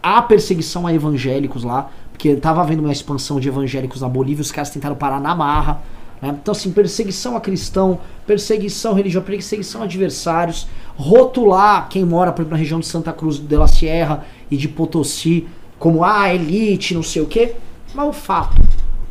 há 0.03 0.20
perseguição 0.20 0.88
a 0.88 0.92
evangélicos 0.92 1.62
lá, 1.62 1.88
porque 2.11 2.31
estava 2.31 2.61
havendo 2.61 2.83
uma 2.83 2.90
expansão 2.90 3.38
de 3.38 3.48
evangélicos 3.48 4.00
na 4.00 4.09
Bolívia, 4.09 4.42
os 4.42 4.50
caras 4.50 4.70
tentaram 4.70 4.96
parar 4.96 5.20
na 5.20 5.37
marra. 5.37 5.83
Né? 6.20 6.37
Então, 6.40 6.50
assim, 6.50 6.72
perseguição 6.72 7.37
a 7.37 7.40
cristão, 7.40 8.00
perseguição 8.27 8.92
religiosa, 8.94 9.27
perseguição 9.27 9.83
a 9.83 9.85
adversários, 9.85 10.66
rotular 10.96 11.88
quem 11.88 12.05
mora, 12.05 12.33
por 12.33 12.42
exemplo, 12.42 12.55
na 12.55 12.59
região 12.59 12.81
de 12.81 12.87
Santa 12.87 13.12
Cruz 13.12 13.38
de 13.38 13.57
la 13.57 13.68
Sierra 13.68 14.24
e 14.50 14.57
de 14.57 14.68
Potosí 14.68 15.46
como 15.78 16.04
a 16.04 16.22
ah, 16.22 16.35
elite, 16.35 16.94
não 16.94 17.02
sei 17.02 17.22
o 17.22 17.26
quê. 17.26 17.54
Mas 17.94 18.09
o 18.09 18.12
fato, 18.12 18.61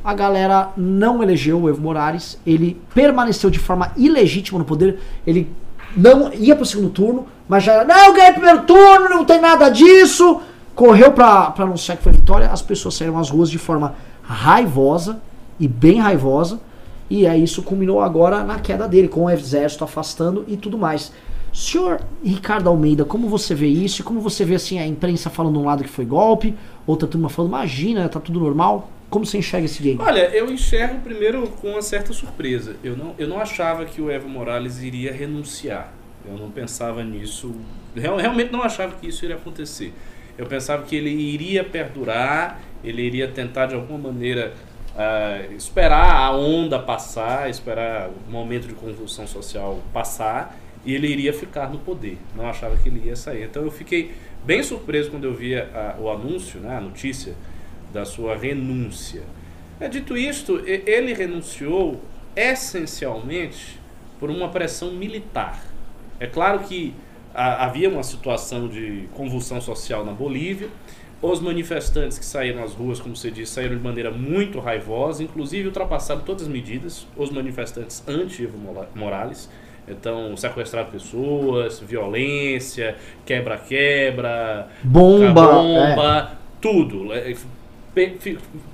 a 0.03 0.13
galera 0.13 0.69
não 0.75 1.21
elegeu 1.21 1.61
o 1.61 1.69
Evo 1.69 1.81
Morales, 1.81 2.39
ele 2.45 2.81
permaneceu 2.93 3.49
de 3.49 3.59
forma 3.59 3.91
ilegítima 3.95 4.59
no 4.59 4.65
poder, 4.65 4.99
ele 5.25 5.49
não 5.95 6.33
ia 6.33 6.55
pro 6.55 6.65
segundo 6.65 6.89
turno, 6.89 7.27
mas 7.47 7.63
já 7.63 7.73
era, 7.73 7.85
não, 7.85 8.13
ganhei 8.13 8.33
primeiro 8.33 8.63
turno, 8.63 9.09
não 9.09 9.23
tem 9.23 9.39
nada 9.39 9.69
disso. 9.69 10.41
Correu 10.75 11.11
pra 11.11 11.53
anunciar 11.57 11.97
que 11.97 12.03
foi 12.03 12.11
vitória, 12.11 12.49
as 12.49 12.61
pessoas 12.61 12.95
saíram 12.95 13.17
às 13.19 13.29
ruas 13.29 13.49
de 13.49 13.59
forma 13.59 13.95
raivosa 14.23 15.21
e 15.59 15.67
bem 15.67 15.99
raivosa. 15.99 16.59
E 17.09 17.27
aí 17.27 17.43
isso 17.43 17.61
culminou 17.61 18.01
agora 18.01 18.43
na 18.43 18.57
queda 18.57 18.87
dele, 18.87 19.07
com 19.07 19.25
o 19.25 19.29
exército 19.29 19.83
afastando 19.83 20.43
e 20.47 20.57
tudo 20.57 20.77
mais. 20.77 21.11
Senhor 21.53 22.01
Ricardo 22.23 22.67
Almeida, 22.67 23.05
como 23.05 23.29
você 23.29 23.53
vê 23.53 23.67
isso? 23.67 24.03
Como 24.03 24.19
você 24.19 24.43
vê 24.43 24.55
assim 24.55 24.79
a 24.79 24.87
imprensa 24.87 25.29
falando 25.29 25.59
um 25.59 25.65
lado 25.65 25.83
que 25.83 25.89
foi 25.89 26.03
golpe, 26.03 26.55
outra 26.87 27.07
turma 27.07 27.29
falando, 27.29 27.51
imagina, 27.51 28.09
tá 28.09 28.19
tudo 28.19 28.39
normal? 28.39 28.89
Como 29.07 29.23
você 29.23 29.37
enxerga 29.37 29.65
esse 29.65 29.83
game? 29.83 29.99
Olha, 30.01 30.29
eu 30.35 30.51
enxergo 30.51 30.99
primeiro 31.01 31.47
com 31.61 31.69
uma 31.69 31.83
certa 31.83 32.11
surpresa. 32.11 32.75
Eu 32.83 32.97
não, 32.97 33.13
eu 33.19 33.27
não 33.27 33.39
achava 33.39 33.85
que 33.85 34.01
o 34.01 34.09
Evo 34.09 34.27
Morales 34.27 34.81
iria 34.81 35.13
renunciar. 35.13 35.93
Eu 36.27 36.35
não 36.35 36.49
pensava 36.49 37.03
nisso. 37.03 37.53
Real, 37.95 38.17
realmente 38.17 38.51
não 38.51 38.63
achava 38.63 38.95
que 38.95 39.07
isso 39.07 39.23
iria 39.23 39.35
acontecer. 39.35 39.93
Eu 40.35 40.47
pensava 40.47 40.81
que 40.81 40.95
ele 40.95 41.11
iria 41.11 41.63
perdurar, 41.63 42.59
ele 42.83 43.03
iria 43.03 43.27
tentar 43.27 43.67
de 43.67 43.75
alguma 43.75 44.11
maneira 44.11 44.55
uh, 44.95 45.53
esperar 45.53 46.15
a 46.15 46.31
onda 46.31 46.79
passar, 46.79 47.47
esperar 47.47 48.09
o 48.09 48.31
momento 48.31 48.67
de 48.67 48.73
convulsão 48.73 49.27
social 49.27 49.79
passar 49.93 50.57
e 50.85 50.93
ele 50.93 51.07
iria 51.07 51.33
ficar 51.33 51.69
no 51.69 51.79
poder. 51.79 52.17
Não 52.35 52.47
achava 52.47 52.75
que 52.77 52.89
ele 52.89 53.07
ia 53.07 53.15
sair. 53.15 53.43
Então 53.43 53.63
eu 53.63 53.71
fiquei 53.71 54.11
bem 54.45 54.61
surpreso 54.61 55.09
quando 55.09 55.23
eu 55.23 55.33
vi 55.33 55.55
a, 55.55 55.95
o 55.99 56.09
anúncio, 56.09 56.59
né, 56.59 56.77
a 56.77 56.81
notícia 56.81 57.35
da 57.93 58.05
sua 58.05 58.35
renúncia. 58.35 59.23
É, 59.79 59.87
dito 59.87 60.17
isto, 60.17 60.61
ele 60.65 61.13
renunciou 61.13 62.01
essencialmente 62.35 63.79
por 64.19 64.29
uma 64.29 64.49
pressão 64.49 64.91
militar. 64.91 65.63
É 66.19 66.27
claro 66.27 66.59
que 66.59 66.93
a, 67.33 67.65
havia 67.65 67.89
uma 67.89 68.03
situação 68.03 68.67
de 68.67 69.07
convulsão 69.13 69.59
social 69.61 70.05
na 70.05 70.11
Bolívia. 70.11 70.69
Os 71.21 71.39
manifestantes 71.39 72.19
que 72.19 72.25
saíram 72.25 72.61
às 72.63 72.73
ruas, 72.73 72.99
como 72.99 73.15
você 73.15 73.31
disse, 73.31 73.53
saíram 73.53 73.77
de 73.77 73.81
maneira 73.81 74.11
muito 74.11 74.59
raivosa, 74.59 75.23
inclusive 75.23 75.67
ultrapassaram 75.67 76.21
todas 76.21 76.43
as 76.43 76.47
medidas. 76.49 77.07
Os 77.15 77.29
manifestantes 77.29 78.03
anti-Evo 78.07 78.57
Morales 78.93 79.49
então, 79.87 80.35
sequestrar 80.37 80.85
pessoas, 80.85 81.79
violência, 81.79 82.95
quebra-quebra, 83.25 84.67
bomba, 84.83 85.45
bomba 85.47 86.31
é. 86.31 86.35
tudo. 86.61 87.13
É, 87.13 87.35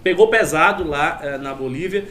pegou 0.03 0.27
pesado 0.27 0.87
lá 0.87 1.19
é, 1.21 1.37
na 1.37 1.53
Bolívia, 1.53 2.05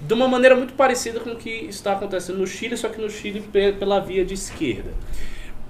de 0.00 0.14
uma 0.14 0.28
maneira 0.28 0.54
muito 0.54 0.74
parecida 0.74 1.20
com 1.20 1.30
o 1.30 1.36
que 1.36 1.50
está 1.50 1.92
acontecendo 1.92 2.38
no 2.38 2.46
Chile, 2.46 2.76
só 2.76 2.88
que 2.88 3.00
no 3.00 3.10
Chile 3.10 3.42
pela 3.78 4.00
via 4.00 4.24
de 4.24 4.34
esquerda. 4.34 4.92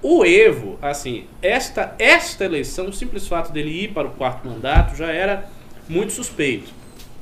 O 0.01 0.23
Evo, 0.23 0.77
assim, 0.81 1.25
esta, 1.41 1.95
esta 1.97 2.45
eleição, 2.45 2.87
o 2.87 2.93
simples 2.93 3.27
fato 3.27 3.51
dele 3.51 3.85
ir 3.85 3.87
para 3.89 4.07
o 4.07 4.11
quarto 4.11 4.47
mandato 4.47 4.95
já 4.95 5.07
era 5.07 5.49
muito 5.89 6.13
suspeito, 6.13 6.71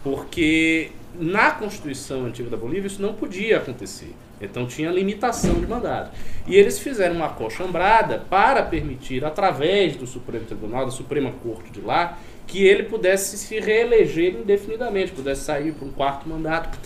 porque 0.03 0.91
na 1.17 1.51
Constituição 1.51 2.25
antiga 2.25 2.49
da 2.49 2.57
Bolívia 2.57 2.87
isso 2.87 3.01
não 3.01 3.13
podia 3.13 3.57
acontecer. 3.57 4.13
Então 4.45 4.65
tinha 4.65 4.91
limitação 4.91 5.55
de 5.55 5.67
mandato. 5.67 6.11
E 6.45 6.55
eles 6.55 6.79
fizeram 6.79 7.15
uma 7.15 7.29
cochambrada 7.29 8.25
para 8.29 8.63
permitir, 8.63 9.23
através 9.23 9.95
do 9.95 10.05
Supremo 10.05 10.45
Tribunal, 10.45 10.85
da 10.85 10.91
Suprema 10.91 11.31
Corte 11.43 11.71
de 11.71 11.81
lá, 11.81 12.17
que 12.45 12.63
ele 12.63 12.83
pudesse 12.83 13.37
se 13.37 13.59
reeleger 13.59 14.35
indefinidamente, 14.35 15.11
pudesse 15.11 15.45
sair 15.45 15.71
para 15.73 15.87
um 15.87 15.91
quarto 15.91 16.27
mandato. 16.27 16.77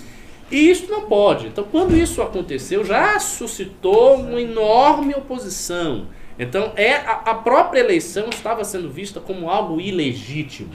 E 0.49 0.69
isso 0.69 0.89
não 0.89 1.01
pode. 1.01 1.47
Então, 1.47 1.65
quando 1.69 1.95
isso 1.95 2.21
aconteceu, 2.21 2.85
já 2.85 3.19
suscitou 3.19 4.15
uma 4.15 4.39
enorme 4.39 5.13
oposição. 5.13 6.07
Então, 6.39 6.71
é 6.75 6.93
a 6.93 7.33
própria 7.33 7.79
eleição 7.79 8.29
estava 8.29 8.63
sendo 8.63 8.89
vista 8.89 9.19
como 9.19 9.49
algo 9.49 9.81
ilegítimo. 9.81 10.69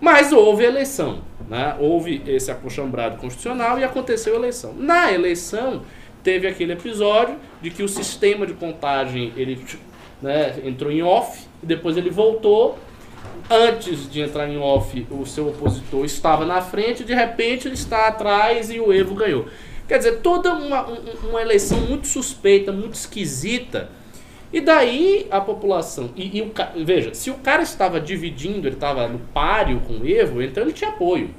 Mas 0.00 0.32
houve 0.32 0.64
eleição, 0.64 1.20
né? 1.48 1.76
houve 1.78 2.22
esse 2.26 2.50
acochambrado 2.50 3.16
constitucional 3.18 3.78
e 3.78 3.84
aconteceu 3.84 4.34
a 4.34 4.36
eleição. 4.36 4.74
Na 4.74 5.12
eleição, 5.12 5.82
teve 6.22 6.46
aquele 6.46 6.72
episódio 6.72 7.36
de 7.60 7.70
que 7.70 7.82
o 7.82 7.88
sistema 7.88 8.46
de 8.46 8.54
contagem 8.54 9.32
ele 9.36 9.64
né, 10.22 10.54
entrou 10.64 10.90
em 10.92 11.02
off, 11.02 11.46
depois 11.62 11.96
ele 11.96 12.10
voltou. 12.10 12.78
Antes 13.50 14.10
de 14.10 14.20
entrar 14.20 14.46
em 14.48 14.58
off, 14.58 15.06
o 15.10 15.24
seu 15.24 15.48
opositor 15.48 16.04
estava 16.04 16.44
na 16.44 16.60
frente, 16.60 17.02
de 17.02 17.14
repente 17.14 17.66
ele 17.66 17.74
está 17.74 18.06
atrás 18.06 18.70
e 18.70 18.78
o 18.78 18.92
Evo 18.92 19.14
ganhou. 19.14 19.46
Quer 19.88 19.98
dizer, 19.98 20.20
toda 20.20 20.52
uma, 20.52 20.86
uma 21.26 21.40
eleição 21.40 21.78
muito 21.80 22.06
suspeita, 22.06 22.70
muito 22.70 22.94
esquisita, 22.94 23.90
e 24.52 24.60
daí 24.60 25.26
a 25.30 25.40
população. 25.40 26.10
E, 26.16 26.38
e 26.38 26.42
o, 26.42 26.52
veja, 26.84 27.12
se 27.14 27.30
o 27.30 27.34
cara 27.34 27.62
estava 27.62 28.00
dividindo, 28.00 28.66
ele 28.66 28.76
estava 28.76 29.06
no 29.06 29.18
páreo 29.18 29.80
com 29.80 29.94
o 29.94 30.08
Evo, 30.08 30.42
então 30.42 30.62
ele 30.62 30.72
tinha 30.72 30.90
apoio. 30.90 31.34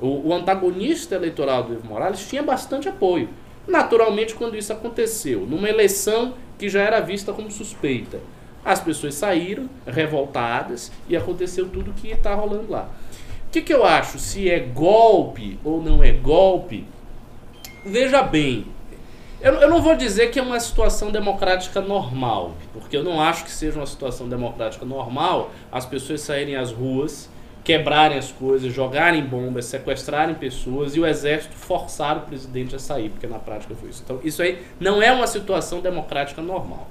O, 0.00 0.28
o, 0.28 0.32
antagonista 0.32 1.14
eleitoral 1.14 1.64
do 1.64 1.74
Evo 1.74 1.86
Morales 1.86 2.28
tinha 2.28 2.42
bastante 2.42 2.88
apoio. 2.88 3.28
Naturalmente, 3.66 4.34
quando 4.34 4.56
isso 4.56 4.72
aconteceu, 4.72 5.40
numa 5.40 5.68
eleição 5.68 6.34
que 6.58 6.68
já 6.68 6.82
era 6.82 7.00
vista 7.00 7.32
como 7.32 7.50
suspeita, 7.50 8.20
as 8.64 8.80
pessoas 8.80 9.14
saíram 9.14 9.68
revoltadas 9.86 10.92
e 11.08 11.16
aconteceu 11.16 11.68
tudo 11.68 11.92
que 11.92 12.08
está 12.08 12.34
rolando 12.34 12.70
lá. 12.70 12.88
O 13.46 13.50
que, 13.50 13.62
que 13.62 13.74
eu 13.74 13.84
acho? 13.84 14.18
Se 14.18 14.48
é 14.48 14.58
golpe 14.58 15.58
ou 15.64 15.82
não 15.82 16.02
é 16.02 16.12
golpe? 16.12 16.84
Veja 17.84 18.22
bem, 18.22 18.66
eu, 19.44 19.52
eu 19.60 19.68
não 19.68 19.82
vou 19.82 19.94
dizer 19.94 20.30
que 20.30 20.38
é 20.38 20.42
uma 20.42 20.58
situação 20.58 21.12
democrática 21.12 21.78
normal, 21.78 22.54
porque 22.72 22.96
eu 22.96 23.04
não 23.04 23.20
acho 23.20 23.44
que 23.44 23.50
seja 23.50 23.78
uma 23.78 23.86
situação 23.86 24.26
democrática 24.26 24.86
normal 24.86 25.50
as 25.70 25.84
pessoas 25.84 26.22
saírem 26.22 26.56
às 26.56 26.72
ruas, 26.72 27.28
quebrarem 27.62 28.16
as 28.16 28.32
coisas, 28.32 28.72
jogarem 28.72 29.22
bombas, 29.22 29.66
sequestrarem 29.66 30.34
pessoas 30.34 30.96
e 30.96 31.00
o 31.00 31.06
exército 31.06 31.54
forçar 31.54 32.16
o 32.16 32.20
presidente 32.22 32.74
a 32.74 32.78
sair, 32.78 33.10
porque 33.10 33.26
na 33.26 33.38
prática 33.38 33.74
foi 33.74 33.90
isso. 33.90 34.02
Então, 34.02 34.18
isso 34.24 34.40
aí 34.40 34.62
não 34.80 35.02
é 35.02 35.12
uma 35.12 35.26
situação 35.26 35.80
democrática 35.80 36.40
normal. 36.40 36.88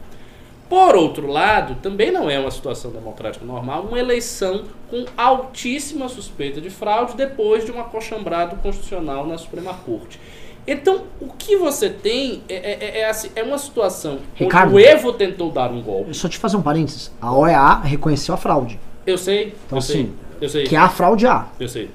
Por 0.69 0.95
outro 0.95 1.27
lado, 1.27 1.75
também 1.81 2.11
não 2.11 2.29
é 2.29 2.39
uma 2.39 2.49
situação 2.49 2.91
democrática 2.91 3.43
normal 3.43 3.83
uma 3.83 3.99
eleição 3.99 4.63
com 4.89 5.05
altíssima 5.17 6.07
suspeita 6.07 6.61
de 6.61 6.69
fraude 6.69 7.15
depois 7.15 7.65
de 7.65 7.71
um 7.71 7.79
acochambrado 7.79 8.55
constitucional 8.57 9.25
na 9.25 9.37
Suprema 9.37 9.73
Corte. 9.73 10.19
Então, 10.65 11.03
o 11.19 11.27
que 11.27 11.57
você 11.57 11.89
tem 11.89 12.41
é, 12.47 12.55
é, 12.55 12.77
é, 12.79 12.99
é, 12.99 13.09
assim, 13.09 13.29
é 13.35 13.43
uma 13.43 13.57
situação 13.57 14.19
Ricardo, 14.33 14.73
onde 14.73 14.75
o 14.75 14.79
Evo 14.79 15.11
tentou 15.11 15.51
dar 15.51 15.69
um 15.71 15.81
golpe. 15.81 16.13
Só 16.13 16.29
te 16.29 16.37
fazer 16.37 16.55
um 16.55 16.61
parênteses. 16.61 17.11
A 17.21 17.35
OEA 17.35 17.81
reconheceu 17.81 18.33
a 18.33 18.37
fraude. 18.37 18.79
Eu 19.05 19.17
sei. 19.17 19.47
Então, 19.47 19.57
eu 19.71 19.77
assim, 19.77 19.93
sei, 19.93 20.13
eu 20.39 20.49
sei. 20.49 20.63
que 20.63 20.75
a 20.75 20.87
fraude 20.87 21.27
há. 21.27 21.47
Eu 21.59 21.67
sei. 21.67 21.89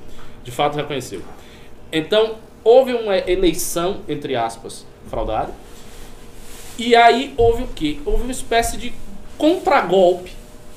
De 0.45 0.51
fato, 0.51 0.77
reconheceu. 0.77 1.23
Então, 1.91 2.37
houve 2.63 2.93
uma 2.93 3.17
eleição, 3.17 4.01
entre 4.07 4.37
aspas, 4.37 4.85
fraudada. 5.09 5.53
E 6.79 6.95
aí 6.95 7.33
houve 7.37 7.63
o 7.63 7.69
quê? 7.69 7.99
Houve 8.05 8.25
uma 8.25 8.33
espécie 8.33 8.77
de 8.77 8.93
contragolpe 9.39 10.33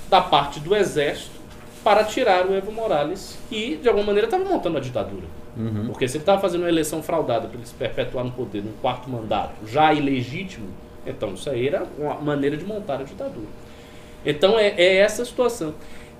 da 0.09 0.21
parte 0.21 0.59
do 0.59 0.75
exército 0.75 1.41
para 1.83 2.03
tirar 2.03 2.45
o 2.45 2.55
Evo 2.55 2.71
Morales, 2.71 3.37
que 3.49 3.77
de 3.77 3.87
alguma 3.87 4.07
maneira 4.07 4.27
estava 4.27 4.43
montando 4.45 4.77
a 4.77 4.81
ditadura. 4.81 5.40
Uhum. 5.61 5.87
Porque 5.87 6.07
se 6.07 6.17
ele 6.17 6.23
estava 6.23 6.41
fazendo 6.41 6.61
uma 6.61 6.69
eleição 6.69 7.03
fraudada 7.03 7.47
para 7.47 7.57
ele 7.57 7.67
se 7.67 7.73
perpetuar 7.73 8.25
no 8.25 8.31
poder 8.31 8.63
num 8.63 8.73
quarto 8.81 9.09
mandato, 9.09 9.53
já 9.67 9.93
ilegítimo, 9.93 10.67
então 11.05 11.33
isso 11.33 11.49
aí 11.49 11.67
era 11.67 11.85
uma 11.97 12.15
maneira 12.15 12.57
de 12.57 12.65
montar 12.65 12.99
a 12.99 13.03
ditadura. 13.03 13.47
Então 14.25 14.57
é, 14.57 14.69
é 14.69 14.97
essa 14.97 15.23
a 15.23 15.25
situação. 15.25 15.73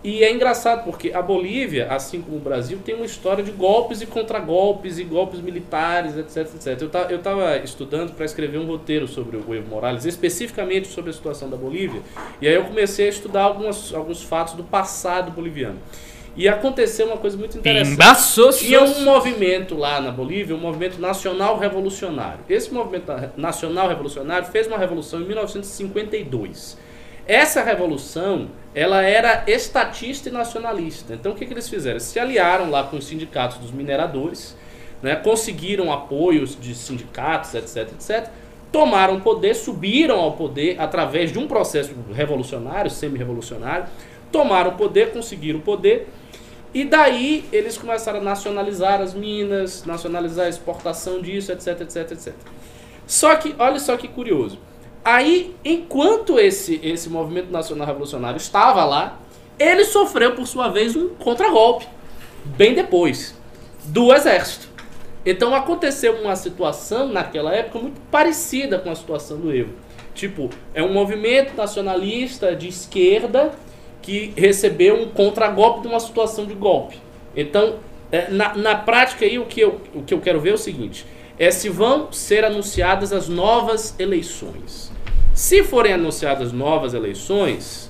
E 0.04 0.24
é 0.24 0.32
engraçado 0.32 0.84
porque 0.84 1.12
a 1.14 1.22
Bolívia, 1.22 1.88
assim 1.92 2.22
como 2.22 2.38
o 2.38 2.40
Brasil, 2.40 2.80
tem 2.84 2.96
uma 2.96 3.06
história 3.06 3.44
de 3.44 3.52
golpes 3.52 4.02
e 4.02 4.08
contragolpes 4.08 4.98
e 4.98 5.04
golpes 5.04 5.40
militares, 5.40 6.18
etc, 6.18 6.56
etc. 6.56 6.82
Eu 7.12 7.18
estava 7.18 7.58
estudando 7.58 8.12
para 8.14 8.26
escrever 8.26 8.58
um 8.58 8.66
roteiro 8.66 9.08
sobre 9.08 9.38
o 9.38 9.54
Evo 9.54 9.70
Morales, 9.70 10.06
especificamente 10.06 10.88
sobre 10.88 11.12
a 11.12 11.14
situação 11.14 11.52
da 11.52 11.56
Bolívia, 11.56 12.02
e 12.42 12.48
aí 12.48 12.56
eu 12.56 12.64
comecei 12.64 13.06
a 13.06 13.10
estudar 13.10 13.44
algumas, 13.44 13.94
alguns 13.94 14.24
fatos 14.24 14.56
do 14.56 14.64
passado 14.64 15.30
boliviano. 15.30 15.78
E 16.36 16.48
aconteceu 16.48 17.08
uma 17.08 17.18
coisa 17.18 17.38
muito 17.38 17.58
interessante. 17.58 17.94
Embaçou, 17.94 18.52
Tinha 18.52 18.82
um 18.82 19.04
movimento 19.04 19.76
lá 19.76 20.00
na 20.00 20.12
Bolívia, 20.12 20.56
um 20.56 20.60
movimento 20.60 21.00
nacional 21.00 21.58
revolucionário. 21.58 22.40
Esse 22.50 22.74
movimento 22.74 23.12
nacional 23.36 23.90
revolucionário 23.90 24.48
fez 24.48 24.66
uma 24.68 24.78
revolução 24.78 25.22
em 25.22 25.26
1952. 25.26 26.78
Essa 27.28 27.62
revolução, 27.62 28.50
ela 28.74 29.02
era 29.02 29.44
estatista 29.46 30.30
e 30.30 30.32
nacionalista. 30.32 31.14
Então 31.14 31.34
o 31.34 31.36
que, 31.36 31.46
que 31.46 31.54
eles 31.54 31.70
fizeram? 31.70 32.00
Se 32.00 32.20
aliaram 32.20 32.70
lá 32.70 32.84
com 32.84 32.98
os 32.98 33.06
sindicatos 33.06 33.58
dos 33.58 33.72
mineradores, 33.72 34.56
né, 35.02 35.16
conseguiram 35.16 35.92
apoios 35.92 36.58
de 36.60 36.74
sindicatos, 36.74 37.54
etc, 37.56 37.92
etc. 37.94 38.30
Tomaram 38.72 39.20
poder, 39.20 39.54
subiram 39.54 40.20
ao 40.20 40.32
poder 40.34 40.80
através 40.80 41.32
de 41.32 41.38
um 41.38 41.46
processo 41.46 41.94
revolucionário, 42.14 42.90
semi-revolucionário. 42.90 43.86
Tomaram 44.32 44.78
poder, 44.78 45.12
conseguiram 45.12 45.60
poder 45.60 46.08
e 46.74 46.86
daí 46.86 47.46
eles 47.52 47.78
começaram 47.78 48.20
a 48.20 48.24
nacionalizar 48.24 49.02
as 49.02 49.14
minas, 49.14 49.84
nacionalizar 49.86 50.46
a 50.46 50.50
exportação 50.50 51.22
disso, 51.22 51.52
etc, 51.52 51.82
etc, 51.82 52.12
etc. 52.12 52.34
Só 53.06 53.36
que, 53.36 53.54
olha 53.60 53.80
só 53.80 53.98
que 53.98 54.08
curioso. 54.08 54.58
Aí, 55.04 55.56
enquanto 55.66 56.40
esse, 56.40 56.80
esse 56.84 57.10
movimento 57.10 57.52
nacional 57.52 57.88
revolucionário 57.88 58.38
estava 58.38 58.86
lá, 58.86 59.20
ele 59.60 59.84
sofreu, 59.84 60.34
por 60.34 60.48
sua 60.48 60.70
vez, 60.70 60.96
um 60.96 61.10
contragolpe. 61.10 61.88
Bem 62.46 62.74
depois. 62.74 63.36
Do 63.86 64.14
exército. 64.14 64.70
Então 65.26 65.54
aconteceu 65.54 66.16
uma 66.16 66.36
situação 66.36 67.08
naquela 67.08 67.54
época 67.54 67.80
muito 67.80 68.00
parecida 68.10 68.80
com 68.80 68.90
a 68.90 68.96
situação 68.96 69.38
do 69.38 69.54
Evo. 69.54 69.74
Tipo, 70.16 70.50
é 70.74 70.82
um 70.82 70.92
movimento 70.92 71.56
nacionalista 71.56 72.56
de 72.56 72.68
esquerda 72.68 73.52
que 74.02 74.34
recebeu 74.36 75.02
um 75.02 75.08
contragolpe 75.08 75.82
de 75.82 75.88
uma 75.88 76.00
situação 76.00 76.46
de 76.46 76.54
golpe. 76.54 76.98
Então, 77.36 77.76
é, 78.12 78.30
na, 78.30 78.56
na 78.56 78.76
prática 78.76 79.26
aí, 79.26 79.40
o 79.40 79.46
que, 79.46 79.62
eu, 79.62 79.80
o 79.94 80.02
que 80.04 80.14
eu 80.14 80.20
quero 80.20 80.40
ver 80.40 80.52
é 80.52 80.54
o 80.54 80.58
seguinte, 80.58 81.06
é 81.40 81.50
se 81.50 81.70
vão 81.70 82.12
ser 82.12 82.44
anunciadas 82.44 83.14
as 83.14 83.30
novas 83.30 83.96
eleições. 83.98 84.92
Se 85.34 85.64
forem 85.64 85.94
anunciadas 85.94 86.52
novas 86.52 86.94
eleições, 86.94 87.90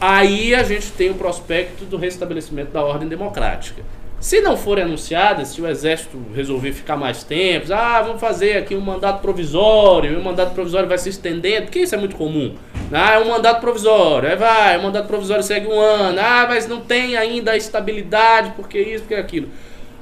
aí 0.00 0.54
a 0.54 0.62
gente 0.62 0.92
tem 0.92 1.10
o 1.10 1.14
prospecto 1.14 1.84
do 1.84 1.96
restabelecimento 1.96 2.70
da 2.70 2.84
ordem 2.84 3.08
democrática. 3.08 3.82
Se 4.20 4.42
não 4.42 4.54
forem 4.54 4.84
anunciadas, 4.84 5.48
se 5.48 5.62
o 5.62 5.66
exército 5.66 6.18
resolver 6.34 6.72
ficar 6.72 6.94
mais 6.94 7.24
tempo, 7.24 7.72
ah, 7.72 8.02
vamos 8.02 8.20
fazer 8.20 8.58
aqui 8.58 8.76
um 8.76 8.80
mandato 8.80 9.22
provisório, 9.22 10.12
e 10.12 10.16
o 10.16 10.22
mandato 10.22 10.52
provisório 10.52 10.86
vai 10.86 10.98
se 10.98 11.08
estendendo, 11.08 11.62
porque 11.62 11.78
isso 11.78 11.94
é 11.94 11.98
muito 11.98 12.16
comum. 12.16 12.54
Ah, 12.92 13.14
é 13.14 13.18
um 13.18 13.28
mandato 13.28 13.62
provisório, 13.62 14.28
aí 14.28 14.36
vai, 14.36 14.76
o 14.76 14.82
mandato 14.82 15.06
provisório 15.06 15.42
segue 15.42 15.66
um 15.66 15.80
ano, 15.80 16.18
ah, 16.20 16.44
mas 16.46 16.68
não 16.68 16.80
tem 16.80 17.16
ainda 17.16 17.52
a 17.52 17.56
estabilidade, 17.56 18.52
porque 18.56 18.78
isso, 18.78 19.04
porque 19.04 19.14
aquilo. 19.14 19.48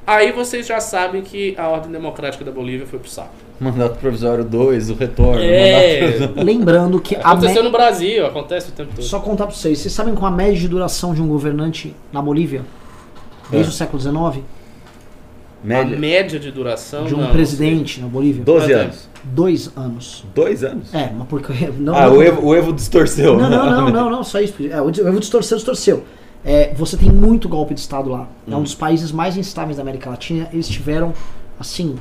Aí 0.05 0.33
vocês 0.33 0.67
já 0.67 0.81
sabem 0.81 1.23
que 1.23 1.55
a 1.57 1.69
ordem 1.69 1.93
democrática 1.93 2.45
da 2.45 2.51
Bolívia 2.51 2.87
foi 2.87 2.99
pro 2.99 3.09
saco. 3.09 3.35
Mandato 3.61 3.99
provisório 3.99 4.43
2, 4.43 4.91
o 4.91 4.95
retorno. 4.95 5.43
É. 5.43 6.31
Lembrando 6.35 6.99
que. 6.99 7.15
Aconteceu 7.15 7.63
me... 7.63 7.69
no 7.69 7.71
Brasil, 7.71 8.27
acontece 8.27 8.71
o 8.71 8.73
tempo 8.73 8.91
todo. 8.97 9.05
Só 9.05 9.21
contar 9.21 9.47
pra 9.47 9.55
vocês, 9.55 9.79
vocês 9.79 9.93
sabem 9.93 10.15
qual 10.15 10.33
a 10.33 10.35
média 10.35 10.59
de 10.59 10.67
duração 10.67 11.15
de 11.15 11.21
um 11.21 11.29
governante 11.29 11.95
na 12.11 12.23
Bolívia? 12.23 12.65
Desde 13.51 13.71
é. 13.71 13.73
o 13.73 13.75
século 13.75 14.01
XIX? 14.01 14.45
Média. 15.63 15.97
A 15.97 15.99
média 15.99 16.39
de 16.39 16.51
duração 16.51 17.05
de 17.05 17.15
um 17.15 17.19
não, 17.19 17.33
presidente 17.33 18.01
na 18.01 18.07
Bolívia? 18.07 18.45
12 18.45 18.73
anos. 18.73 19.09
Dois 19.25 19.71
anos. 19.77 20.25
Dois 20.35 20.63
anos? 20.63 20.95
É, 20.95 21.11
mas 21.17 21.27
porque. 21.27 21.53
Não, 21.79 21.95
ah, 21.95 22.07
não, 22.07 22.19
o, 22.19 22.23
Evo, 22.23 22.47
o 22.47 22.55
Evo 22.55 22.73
distorceu. 22.73 23.37
Não, 23.37 23.51
não, 23.51 23.71
não, 23.71 23.91
não, 23.91 24.11
não, 24.11 24.25
só 24.25 24.41
isso. 24.41 24.55
É, 24.71 24.81
o 24.81 24.89
Evo 24.89 25.19
distorceu, 25.19 25.57
distorceu. 25.57 26.05
É, 26.45 26.73
você 26.75 26.97
tem 26.97 27.11
muito 27.11 27.49
golpe 27.49 27.75
de 27.75 27.81
Estado 27.81 28.09
lá. 28.09 28.29
Hum. 28.47 28.53
É 28.53 28.55
um 28.55 28.61
hum. 28.61 28.63
dos 28.63 28.75
países 28.75 29.11
mais 29.11 29.37
instáveis 29.37 29.77
da 29.77 29.83
América 29.83 30.09
Latina. 30.09 30.49
Eles 30.53 30.69
tiveram, 30.69 31.13
assim, 31.59 31.97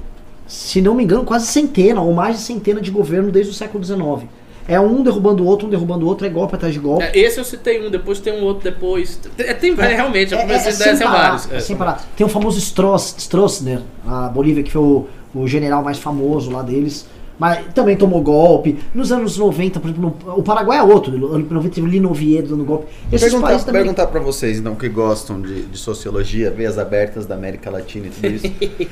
se 0.45 0.79
não 0.79 0.93
me 0.93 1.03
engano, 1.03 1.23
quase 1.23 1.47
centena 1.47 2.01
ou 2.01 2.13
mais 2.13 2.37
de 2.37 2.41
centena 2.43 2.79
de 2.79 2.91
governo 2.91 3.31
desde 3.31 3.51
o 3.51 3.55
século 3.55 3.83
XIX. 3.83 4.29
É 4.67 4.79
um 4.79 5.01
derrubando 5.01 5.43
o 5.43 5.45
outro, 5.45 5.67
um 5.67 5.69
derrubando 5.69 6.05
o 6.05 6.09
outro, 6.09 6.27
é 6.27 6.29
golpe 6.29 6.55
atrás 6.55 6.73
de 6.73 6.79
golpe. 6.79 7.03
É, 7.03 7.17
esse 7.17 7.39
eu 7.39 7.43
citei 7.45 7.85
um, 7.85 7.89
depois 7.89 8.19
tem 8.19 8.33
um 8.33 8.43
outro 8.43 8.69
depois. 8.69 9.19
É, 9.37 9.53
tem, 9.53 9.73
é, 9.79 9.95
realmente, 9.95 10.33
eu 10.33 10.39
comecei 10.39 10.91
a 10.91 10.93
dar 10.93 11.11
vários. 11.11 11.51
É, 11.51 11.59
sem 11.59 11.75
parar. 11.75 12.05
Tem 12.15 12.25
o 12.25 12.29
famoso 12.29 12.59
Stross, 12.59 13.15
Stroessner, 13.17 13.79
a 14.05 14.27
Bolívia, 14.27 14.63
que 14.63 14.71
foi 14.71 14.81
o, 14.81 15.07
o 15.33 15.47
general 15.47 15.81
mais 15.83 15.97
famoso 15.97 16.51
lá 16.51 16.61
deles. 16.61 17.07
Mas 17.39 17.71
também 17.73 17.95
tomou 17.95 18.21
golpe. 18.21 18.79
Nos 18.93 19.11
anos 19.11 19.37
90, 19.37 19.79
por 19.79 19.89
exemplo, 19.89 20.15
no, 20.25 20.33
o 20.33 20.43
Paraguai 20.43 20.79
é 20.79 20.83
outro. 20.83 21.15
No 21.17 21.33
ano 21.33 21.47
90 21.49 21.75
teve 21.75 21.87
Lino 21.87 22.11
Vieira 22.13 22.47
dando 22.47 22.65
golpe. 22.65 22.87
Esses 23.11 23.27
perguntar, 23.27 23.47
países 23.47 23.65
também... 23.65 23.81
perguntar 23.83 24.07
pra 24.07 24.19
vocês, 24.19 24.57
então, 24.57 24.75
que 24.75 24.89
gostam 24.89 25.39
de, 25.39 25.61
de 25.63 25.77
sociologia, 25.77 26.49
veias 26.49 26.79
abertas 26.79 27.25
da 27.25 27.35
América 27.35 27.69
Latina 27.69 28.07
e 28.07 28.09
tudo 28.09 28.27
isso. 28.27 28.51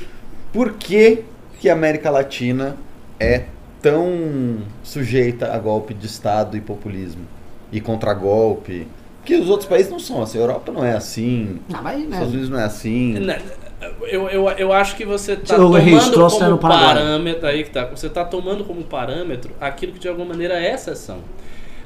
por 0.52 0.74
que, 0.74 1.24
que 1.58 1.68
a 1.68 1.72
América 1.72 2.08
Latina 2.08 2.76
é 3.18 3.46
tão 3.86 4.58
sujeita 4.82 5.52
a 5.52 5.58
golpe 5.58 5.94
de 5.94 6.06
Estado 6.06 6.56
e 6.56 6.60
populismo? 6.60 7.22
E 7.70 7.80
contragolpe? 7.80 8.88
Que 9.24 9.36
os 9.36 9.48
outros 9.48 9.68
países 9.68 9.90
não 9.90 10.00
são 10.00 10.22
assim. 10.22 10.38
A 10.38 10.40
Europa 10.40 10.72
não 10.72 10.84
é 10.84 10.92
assim. 10.92 11.60
Não, 11.68 11.82
mas, 11.82 11.98
né? 11.98 12.04
Os 12.04 12.12
Estados 12.12 12.32
Unidos 12.32 12.50
não 12.50 12.58
é 12.58 12.64
assim. 12.64 13.12
Não, 13.20 13.34
eu, 14.02 14.28
eu, 14.28 14.48
eu 14.50 14.72
acho 14.72 14.96
que 14.96 15.04
você 15.04 15.34
está 15.34 15.56
tomando 15.56 16.58
como 16.58 16.58
parâmetro 16.58 17.46
aí 17.46 17.62
que 17.62 17.70
tá, 17.70 17.84
você 17.84 18.06
está 18.08 18.24
tomando 18.24 18.64
como 18.64 18.82
parâmetro 18.82 19.52
aquilo 19.60 19.92
que 19.92 20.00
de 20.00 20.08
alguma 20.08 20.26
maneira 20.26 20.54
é 20.54 20.74
exceção. 20.74 21.18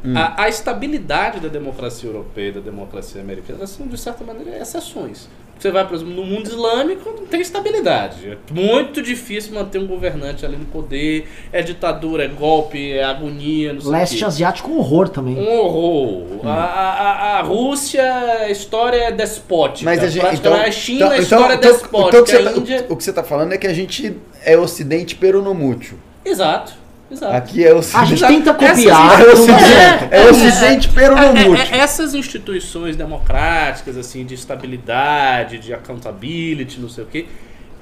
Hum. 0.02 0.16
A, 0.16 0.44
a, 0.44 0.48
estabilidade 0.48 1.40
da 1.40 1.48
democracia 1.48 2.08
europeia 2.08 2.48
e 2.48 2.52
da 2.52 2.60
democracia 2.60 3.20
americana 3.20 3.66
são, 3.66 3.86
de 3.86 3.98
certa 3.98 4.24
maneira, 4.24 4.56
exceções. 4.58 5.28
Você 5.60 5.70
vai, 5.70 5.86
por 5.86 5.94
exemplo, 5.94 6.14
no 6.14 6.24
mundo 6.24 6.48
islâmico, 6.48 7.10
não 7.10 7.26
tem 7.26 7.42
estabilidade. 7.42 8.30
É 8.30 8.38
muito 8.50 9.02
difícil 9.02 9.52
manter 9.52 9.78
um 9.78 9.86
governante 9.86 10.46
ali 10.46 10.56
no 10.56 10.64
poder. 10.64 11.28
É 11.52 11.60
ditadura, 11.60 12.24
é 12.24 12.28
golpe, 12.28 12.92
é 12.92 13.04
agonia. 13.04 13.74
Não 13.74 13.82
sei 13.82 13.90
Leste 13.90 14.24
asiático, 14.24 14.70
um 14.70 14.78
horror 14.78 15.10
também. 15.10 15.36
Um 15.36 15.58
horror. 15.58 16.22
Hum. 16.32 16.40
A, 16.44 16.54
a, 16.54 17.38
a, 17.38 17.42
Rússia, 17.42 18.02
a 18.02 18.50
história 18.50 18.96
é 18.96 19.12
despótica. 19.12 19.84
Mas 19.84 20.02
a 20.02 20.08
gente, 20.08 20.34
então, 20.34 20.54
a 20.54 20.70
China, 20.70 20.96
então, 20.96 21.10
a 21.10 21.18
história 21.18 21.54
então, 21.54 21.70
é 21.70 21.72
despótica. 21.72 22.08
Então, 22.08 22.20
o, 22.22 22.24
que 22.24 22.52
tá, 22.54 22.58
Índia... 22.58 22.86
o 22.88 22.96
que 22.96 23.04
você 23.04 23.10
está 23.10 23.22
falando 23.22 23.52
é 23.52 23.58
que 23.58 23.66
a 23.66 23.74
gente 23.74 24.16
é 24.42 24.56
ocidente 24.56 25.14
peronomútil. 25.14 25.98
Exato. 26.24 26.79
Exato. 27.10 27.34
Aqui 27.34 27.64
é 27.64 27.74
o 27.74 27.78
A 27.78 28.04
gente 28.04 28.24
tenta 28.24 28.54
copiar. 28.54 29.20
É 29.20 29.24
o 29.24 29.32
Ocidente, 29.32 29.64
é, 29.64 30.08
é, 30.10 30.30
ocidente 30.30 30.88
pero 30.94 31.16
no 31.16 31.56
é, 31.56 31.70
é, 31.72 31.78
Essas 31.78 32.14
instituições 32.14 32.96
democráticas, 32.96 33.96
assim, 33.96 34.24
de 34.24 34.34
estabilidade, 34.34 35.58
de 35.58 35.74
accountability, 35.74 36.80
não 36.80 36.88
sei 36.88 37.04
o 37.04 37.06
quê, 37.06 37.26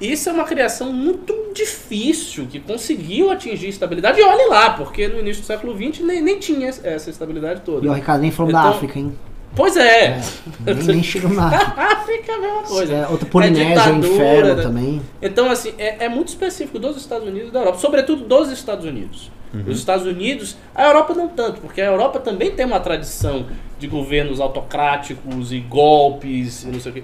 isso 0.01 0.29
é 0.29 0.31
uma 0.31 0.45
criação 0.45 0.93
muito 0.93 1.35
difícil, 1.53 2.47
que 2.47 2.59
conseguiu 2.59 3.29
atingir 3.29 3.67
estabilidade. 3.67 4.19
E 4.19 4.23
olhe 4.23 4.47
lá, 4.47 4.71
porque 4.71 5.07
no 5.07 5.19
início 5.19 5.43
do 5.43 5.45
século 5.45 5.75
XX 5.75 6.05
nem, 6.05 6.21
nem 6.21 6.39
tinha 6.39 6.69
essa 6.69 7.09
estabilidade 7.09 7.61
toda. 7.61 7.85
E 7.85 7.89
o 7.89 7.93
Ricardo 7.93 8.21
nem 8.21 8.31
falou 8.31 8.49
então, 8.49 8.63
da 8.63 8.69
África, 8.69 8.97
hein? 8.97 9.13
Pois 9.59 9.75
é. 9.75 10.21
é 10.65 10.73
nem, 10.73 10.85
nem 10.85 11.03
chegou 11.03 11.29
na. 11.31 11.49
África 11.51 12.31
é 12.31 12.35
a 12.35 12.39
mesma 12.39 12.63
coisa. 12.63 12.93
É, 12.93 13.07
outra 13.09 13.27
Polinésia, 13.27 13.91
é 13.91 13.95
inferno 13.97 14.55
né? 14.55 14.63
também. 14.63 15.01
Então, 15.21 15.51
assim, 15.51 15.73
é, 15.77 16.05
é, 16.05 16.09
muito 16.09 16.29
específico 16.29 16.79
dos 16.79 16.95
Estados 16.95 17.27
Unidos 17.27 17.49
e 17.49 17.51
da 17.51 17.59
Europa. 17.59 17.77
Sobretudo 17.77 18.23
dos 18.23 18.49
Estados 18.51 18.85
Unidos. 18.85 19.29
Uhum. 19.53 19.65
Os 19.67 19.79
Estados 19.79 20.05
Unidos, 20.05 20.55
a 20.73 20.85
Europa 20.85 21.13
não 21.13 21.27
tanto, 21.27 21.59
porque 21.59 21.81
a 21.81 21.87
Europa 21.87 22.21
também 22.21 22.51
tem 22.51 22.65
uma 22.65 22.79
tradição 22.79 23.47
de 23.77 23.85
governos 23.85 24.39
autocráticos 24.39 25.51
e 25.51 25.59
golpes 25.59 26.63
e 26.63 26.67
não 26.67 26.79
sei 26.79 26.91
o 26.93 26.95
quê. 26.95 27.03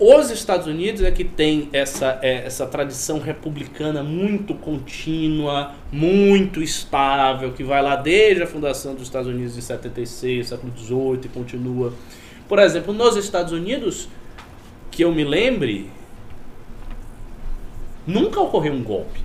Os 0.00 0.30
Estados 0.30 0.68
Unidos 0.68 1.02
é 1.02 1.10
que 1.10 1.24
tem 1.24 1.68
essa, 1.72 2.20
é, 2.22 2.46
essa 2.46 2.66
tradição 2.66 3.18
republicana 3.18 4.00
muito 4.00 4.54
contínua, 4.54 5.72
muito 5.90 6.62
estável, 6.62 7.52
que 7.52 7.64
vai 7.64 7.82
lá 7.82 7.96
desde 7.96 8.44
a 8.44 8.46
fundação 8.46 8.94
dos 8.94 9.02
Estados 9.02 9.28
Unidos 9.28 9.58
em 9.58 9.60
76, 9.60 10.48
século 10.48 10.72
XVIII 10.76 11.20
e 11.24 11.28
continua. 11.28 11.92
Por 12.48 12.60
exemplo, 12.60 12.94
nos 12.94 13.16
Estados 13.16 13.52
Unidos, 13.52 14.08
que 14.88 15.02
eu 15.02 15.12
me 15.12 15.24
lembre, 15.24 15.90
nunca 18.06 18.40
ocorreu 18.40 18.74
um 18.74 18.84
golpe. 18.84 19.20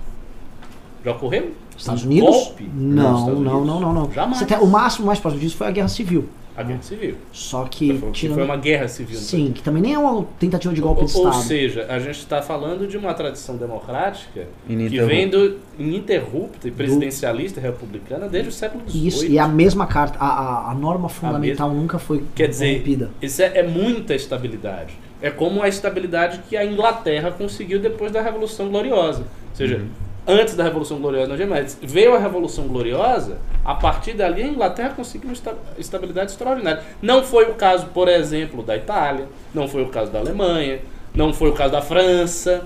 Já 1.04 1.12
ocorreu? 1.12 1.52
Estados 1.76 2.04
um 2.04 2.06
Unidos? 2.06 2.30
Golpe? 2.30 2.68
Não, 2.74 3.26
não, 3.26 3.40
não, 3.40 3.64
não, 3.64 3.80
não, 3.80 3.92
não. 3.92 4.12
Jamais. 4.12 4.44
Tem, 4.44 4.58
o 4.58 4.66
máximo 4.66 5.06
mais 5.06 5.20
próximo 5.20 5.40
disso 5.40 5.56
foi 5.56 5.68
a 5.68 5.70
Guerra 5.70 5.88
Civil. 5.88 6.28
A 6.56 6.62
guerra 6.62 6.82
civil. 6.82 7.16
Só 7.32 7.64
que. 7.64 7.98
Foi, 7.98 8.12
tirando... 8.12 8.36
foi 8.36 8.44
uma 8.44 8.56
guerra 8.56 8.86
civil. 8.86 9.18
Sim, 9.18 9.52
que 9.52 9.62
também 9.62 9.82
nem 9.82 9.94
é 9.94 9.98
uma 9.98 10.24
tentativa 10.38 10.72
de 10.72 10.80
golpe 10.80 11.00
ou, 11.00 11.06
de 11.06 11.12
Estado. 11.12 11.34
Ou 11.34 11.42
seja, 11.42 11.86
a 11.88 11.98
gente 11.98 12.18
está 12.18 12.40
falando 12.40 12.86
de 12.86 12.96
uma 12.96 13.12
tradição 13.12 13.56
democrática 13.56 14.46
que 14.66 15.00
vem 15.02 15.28
do 15.28 15.58
ininterrupta 15.78 16.68
e 16.68 16.70
presidencialista 16.70 17.60
do... 17.60 17.64
republicana 17.64 18.28
desde 18.28 18.50
o 18.50 18.52
século 18.52 18.88
XVIII. 18.88 19.06
Isso, 19.06 19.26
e 19.26 19.38
a 19.38 19.48
mesma 19.48 19.86
carta, 19.86 20.18
a, 20.18 20.26
a, 20.26 20.70
a 20.70 20.74
norma 20.74 21.08
fundamental 21.08 21.66
a 21.66 21.70
mesma... 21.70 21.82
nunca 21.82 21.98
foi 21.98 22.22
Quer 22.34 22.48
dizer, 22.48 22.84
isso 23.20 23.42
é, 23.42 23.58
é 23.58 23.62
muita 23.62 24.14
estabilidade. 24.14 24.94
É 25.20 25.30
como 25.30 25.62
a 25.62 25.68
estabilidade 25.68 26.40
que 26.48 26.56
a 26.56 26.64
Inglaterra 26.64 27.32
conseguiu 27.32 27.80
depois 27.80 28.12
da 28.12 28.20
Revolução 28.20 28.68
Gloriosa. 28.68 29.22
Ou 29.22 29.56
seja, 29.56 29.78
uhum 29.78 30.04
antes 30.26 30.54
da 30.54 30.64
Revolução 30.64 30.98
Gloriosa 30.98 31.36
não 31.36 31.46
mas 31.46 31.78
veio 31.82 32.14
a 32.14 32.18
Revolução 32.18 32.66
Gloriosa, 32.66 33.38
a 33.64 33.74
partir 33.74 34.14
dali 34.14 34.42
a 34.42 34.46
Inglaterra 34.46 34.94
conseguiu 34.96 35.30
uma 35.30 35.56
estabilidade 35.78 36.32
extraordinária. 36.32 36.82
Não 37.02 37.22
foi 37.22 37.50
o 37.50 37.54
caso, 37.54 37.86
por 37.86 38.08
exemplo, 38.08 38.62
da 38.62 38.76
Itália, 38.76 39.26
não 39.52 39.68
foi 39.68 39.82
o 39.82 39.88
caso 39.88 40.10
da 40.10 40.18
Alemanha, 40.18 40.80
não 41.14 41.32
foi 41.32 41.50
o 41.50 41.52
caso 41.52 41.72
da 41.72 41.82
França, 41.82 42.64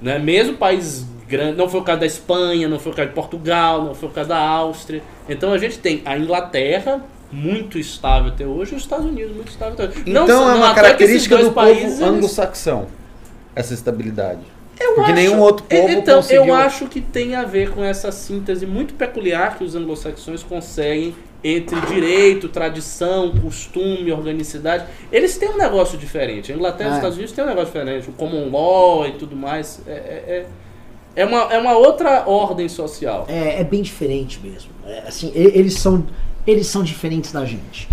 né? 0.00 0.18
mesmo 0.18 0.56
países 0.56 1.06
grandes, 1.28 1.56
não 1.56 1.68
foi 1.68 1.80
o 1.80 1.84
caso 1.84 2.00
da 2.00 2.06
Espanha, 2.06 2.68
não 2.68 2.78
foi 2.78 2.92
o 2.92 2.94
caso 2.94 3.08
de 3.08 3.14
Portugal, 3.14 3.82
não 3.82 3.94
foi 3.94 4.08
o 4.08 4.12
caso 4.12 4.28
da 4.28 4.38
Áustria. 4.38 5.02
Então 5.28 5.52
a 5.52 5.58
gente 5.58 5.78
tem 5.78 6.02
a 6.04 6.16
Inglaterra 6.16 7.02
muito 7.30 7.78
estável 7.78 8.32
até 8.32 8.46
hoje 8.46 8.72
e 8.72 8.76
os 8.76 8.82
Estados 8.82 9.04
Unidos 9.04 9.34
muito 9.34 9.50
estável 9.50 9.74
até 9.74 9.84
hoje. 9.84 10.02
Então 10.06 10.26
não, 10.26 10.50
é 10.50 10.54
uma 10.54 10.74
característica 10.74 11.36
do 11.38 11.52
países, 11.52 11.98
povo 11.98 12.12
anglo-saxão, 12.12 12.86
essa 13.54 13.74
estabilidade. 13.74 14.55
Eu 14.78 14.94
Porque 14.94 15.12
acho, 15.12 15.14
nenhum 15.14 15.40
outro 15.40 15.64
povo 15.64 15.88
Então, 15.88 16.16
conseguiu... 16.16 16.46
eu 16.46 16.54
acho 16.54 16.86
que 16.86 17.00
tem 17.00 17.34
a 17.34 17.44
ver 17.44 17.70
com 17.70 17.82
essa 17.82 18.12
síntese 18.12 18.66
muito 18.66 18.94
peculiar 18.94 19.56
que 19.56 19.64
os 19.64 19.74
anglo-saxões 19.74 20.42
conseguem 20.42 21.14
entre 21.42 21.80
direito, 21.82 22.48
tradição, 22.48 23.30
costume, 23.30 24.10
organicidade. 24.10 24.86
Eles 25.12 25.36
têm 25.38 25.50
um 25.50 25.56
negócio 25.56 25.96
diferente. 25.96 26.52
A 26.52 26.54
Inglaterra 26.54 26.88
e 26.88 26.90
os 26.90 26.94
é. 26.94 26.98
Estados 26.98 27.16
Unidos 27.16 27.34
têm 27.34 27.44
um 27.44 27.46
negócio 27.46 27.72
diferente. 27.72 28.10
O 28.10 28.12
common 28.12 28.50
law 28.50 29.06
e 29.06 29.12
tudo 29.12 29.36
mais. 29.36 29.80
É, 29.86 29.92
é, 29.92 30.46
é, 31.16 31.22
é 31.22 31.24
uma, 31.24 31.54
é 31.54 31.58
uma 31.58 31.76
outra 31.76 32.28
ordem 32.28 32.68
social. 32.68 33.26
É, 33.28 33.60
é 33.60 33.64
bem 33.64 33.80
diferente 33.80 34.40
mesmo. 34.42 34.70
É, 34.84 35.04
assim, 35.06 35.30
eles 35.34 35.74
são, 35.74 36.04
eles 36.46 36.66
são 36.66 36.82
diferentes 36.82 37.32
da 37.32 37.44
gente. 37.44 37.88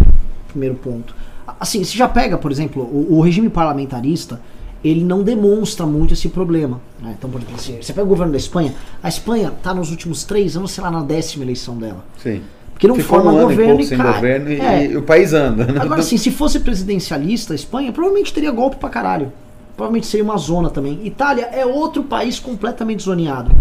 Primeiro 0.47 0.75
ponto. 0.75 1.15
Assim, 1.59 1.83
se 1.83 1.95
já 1.95 2.07
pega, 2.07 2.37
por 2.37 2.51
exemplo, 2.51 2.83
o, 2.83 3.17
o 3.17 3.21
regime 3.21 3.49
parlamentarista 3.49 4.41
ele 4.83 5.03
não 5.03 5.23
demonstra 5.23 5.85
muito 5.85 6.13
esse 6.13 6.27
problema. 6.29 6.81
Né? 7.01 7.15
Então, 7.17 7.29
por 7.29 7.39
exemplo, 7.39 7.55
assim, 7.55 7.77
você 7.81 7.93
pega 7.93 8.05
o 8.05 8.09
governo 8.09 8.31
da 8.31 8.37
Espanha, 8.37 8.73
a 9.01 9.07
Espanha 9.07 9.53
está 9.55 9.73
nos 9.73 9.91
últimos 9.91 10.23
três 10.23 10.57
anos, 10.57 10.71
sei 10.71 10.83
lá, 10.83 10.91
na 10.91 11.01
décima 11.01 11.45
eleição 11.45 11.77
dela. 11.77 12.03
Sim. 12.17 12.41
Porque 12.73 12.87
não 12.87 12.95
Ficou 12.95 13.21
forma 13.21 13.31
um 13.31 13.41
governo 13.43 13.79
e, 13.79 13.85
sem 13.85 13.97
cai. 13.97 14.13
governo 14.13 14.49
e, 14.49 14.59
é. 14.59 14.85
e, 14.87 14.97
o 14.97 15.03
país 15.03 15.31
anda. 15.31 15.65
Né? 15.65 15.79
Agora, 15.79 16.01
assim, 16.01 16.17
se 16.17 16.31
fosse 16.31 16.59
presidencialista 16.59 17.53
a 17.53 17.55
Espanha, 17.55 17.91
provavelmente 17.93 18.33
teria 18.33 18.51
golpe 18.51 18.75
pra 18.75 18.89
caralho. 18.89 19.31
Provavelmente 19.75 20.07
seria 20.07 20.23
uma 20.23 20.37
zona 20.37 20.69
também. 20.69 20.99
Itália 21.03 21.45
é 21.45 21.65
outro 21.65 22.03
país 22.03 22.39
completamente 22.39 23.03
zoneado. 23.03 23.55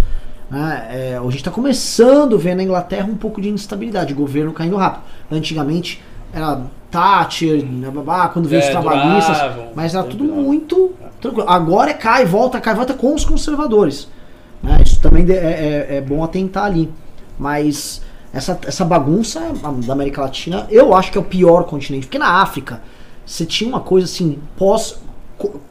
Né? 0.50 0.88
É, 0.90 1.16
a 1.16 1.22
gente 1.24 1.36
está 1.36 1.50
começando 1.50 2.34
a 2.34 2.38
ver 2.38 2.54
na 2.54 2.62
Inglaterra 2.62 3.06
um 3.06 3.16
pouco 3.16 3.40
de 3.40 3.48
instabilidade, 3.48 4.12
o 4.12 4.16
governo 4.16 4.52
caindo 4.52 4.76
rápido. 4.76 5.04
Antigamente 5.30 6.02
era 6.32 6.62
Thatcher, 6.92 7.64
né, 7.64 7.90
quando 8.32 8.48
veio 8.48 8.60
é, 8.60 8.64
os 8.64 8.70
trabalhistas, 8.70 9.38
mas 9.74 9.94
era 9.94 10.04
tudo 10.04 10.24
muito 10.24 10.92
tranquilo. 11.20 11.48
Agora 11.48 11.90
é 11.90 11.94
cai, 11.94 12.26
volta, 12.26 12.60
cai, 12.60 12.74
volta 12.74 12.92
com 12.92 13.14
os 13.14 13.24
conservadores. 13.24 14.08
Né? 14.62 14.78
Isso 14.84 15.00
também 15.00 15.24
é, 15.30 15.34
é, 15.34 15.96
é, 15.96 16.00
bom 16.02 16.22
atentar 16.22 16.66
ali. 16.66 16.92
Mas 17.38 18.02
essa, 18.32 18.58
essa 18.66 18.84
bagunça 18.84 19.40
da 19.86 19.94
América 19.94 20.20
Latina, 20.20 20.66
eu 20.70 20.94
acho 20.94 21.10
que 21.10 21.16
é 21.16 21.20
o 21.20 21.24
pior 21.24 21.64
continente. 21.64 22.06
Porque 22.06 22.18
na 22.18 22.42
África, 22.42 22.82
você 23.24 23.46
tinha 23.46 23.70
uma 23.70 23.80
coisa 23.80 24.04
assim, 24.04 24.38
pós 24.56 25.00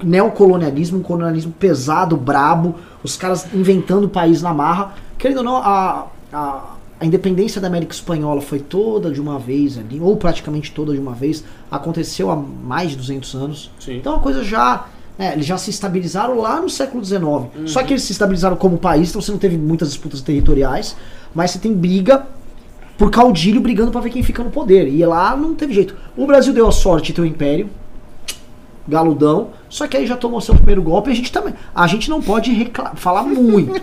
neocolonialismo, 0.03 0.99
um 0.99 1.03
colonialismo 1.03 1.53
pesado, 1.53 2.17
brabo, 2.17 2.75
os 3.03 3.15
caras 3.15 3.47
inventando 3.53 4.05
o 4.05 4.09
país 4.09 4.41
na 4.41 4.53
marra. 4.53 4.95
Querendo 5.17 5.37
ou 5.37 5.43
não, 5.43 5.57
a, 5.57 6.07
a 6.33 6.61
a 7.01 7.05
independência 7.05 7.59
da 7.59 7.65
América 7.65 7.95
Espanhola 7.95 8.41
foi 8.41 8.59
toda 8.59 9.09
de 9.09 9.19
uma 9.19 9.39
vez 9.39 9.75
ali, 9.75 9.99
ou 9.99 10.15
praticamente 10.15 10.71
toda 10.71 10.93
de 10.93 10.99
uma 10.99 11.15
vez, 11.15 11.43
aconteceu 11.71 12.29
há 12.29 12.35
mais 12.35 12.91
de 12.91 12.97
200 12.97 13.35
anos. 13.35 13.71
Sim. 13.79 13.97
Então 13.97 14.15
a 14.15 14.19
coisa 14.19 14.43
já. 14.43 14.85
É, 15.17 15.33
eles 15.33 15.47
já 15.47 15.57
se 15.57 15.71
estabilizaram 15.71 16.39
lá 16.39 16.61
no 16.61 16.69
século 16.69 17.03
XIX. 17.03 17.23
Uhum. 17.23 17.49
Só 17.65 17.81
que 17.81 17.93
eles 17.93 18.03
se 18.03 18.11
estabilizaram 18.11 18.55
como 18.55 18.77
país, 18.77 19.09
então 19.09 19.19
você 19.19 19.31
não 19.31 19.39
teve 19.39 19.57
muitas 19.57 19.89
disputas 19.89 20.21
territoriais, 20.21 20.95
mas 21.33 21.49
você 21.49 21.59
tem 21.59 21.73
briga 21.73 22.23
por 22.99 23.09
caudilho 23.09 23.61
brigando 23.61 23.91
para 23.91 24.01
ver 24.01 24.11
quem 24.11 24.21
fica 24.21 24.43
no 24.43 24.51
poder. 24.51 24.87
E 24.87 25.03
lá 25.03 25.35
não 25.35 25.55
teve 25.55 25.73
jeito. 25.73 25.95
O 26.15 26.27
Brasil 26.27 26.53
deu 26.53 26.67
a 26.67 26.71
sorte 26.71 27.07
de 27.07 27.13
ter 27.13 27.21
o 27.21 27.23
um 27.23 27.27
império, 27.27 27.67
galudão, 28.87 29.49
Só 29.71 29.87
que 29.87 29.95
aí 29.95 30.05
já 30.05 30.17
tomou 30.17 30.41
seu 30.41 30.53
primeiro 30.53 30.83
golpe, 30.83 31.09
a 31.09 31.13
gente 31.13 31.31
também. 31.31 31.53
A 31.73 31.87
gente 31.87 32.09
não 32.09 32.21
pode 32.21 32.69
falar 32.95 33.23
muito. 33.23 33.71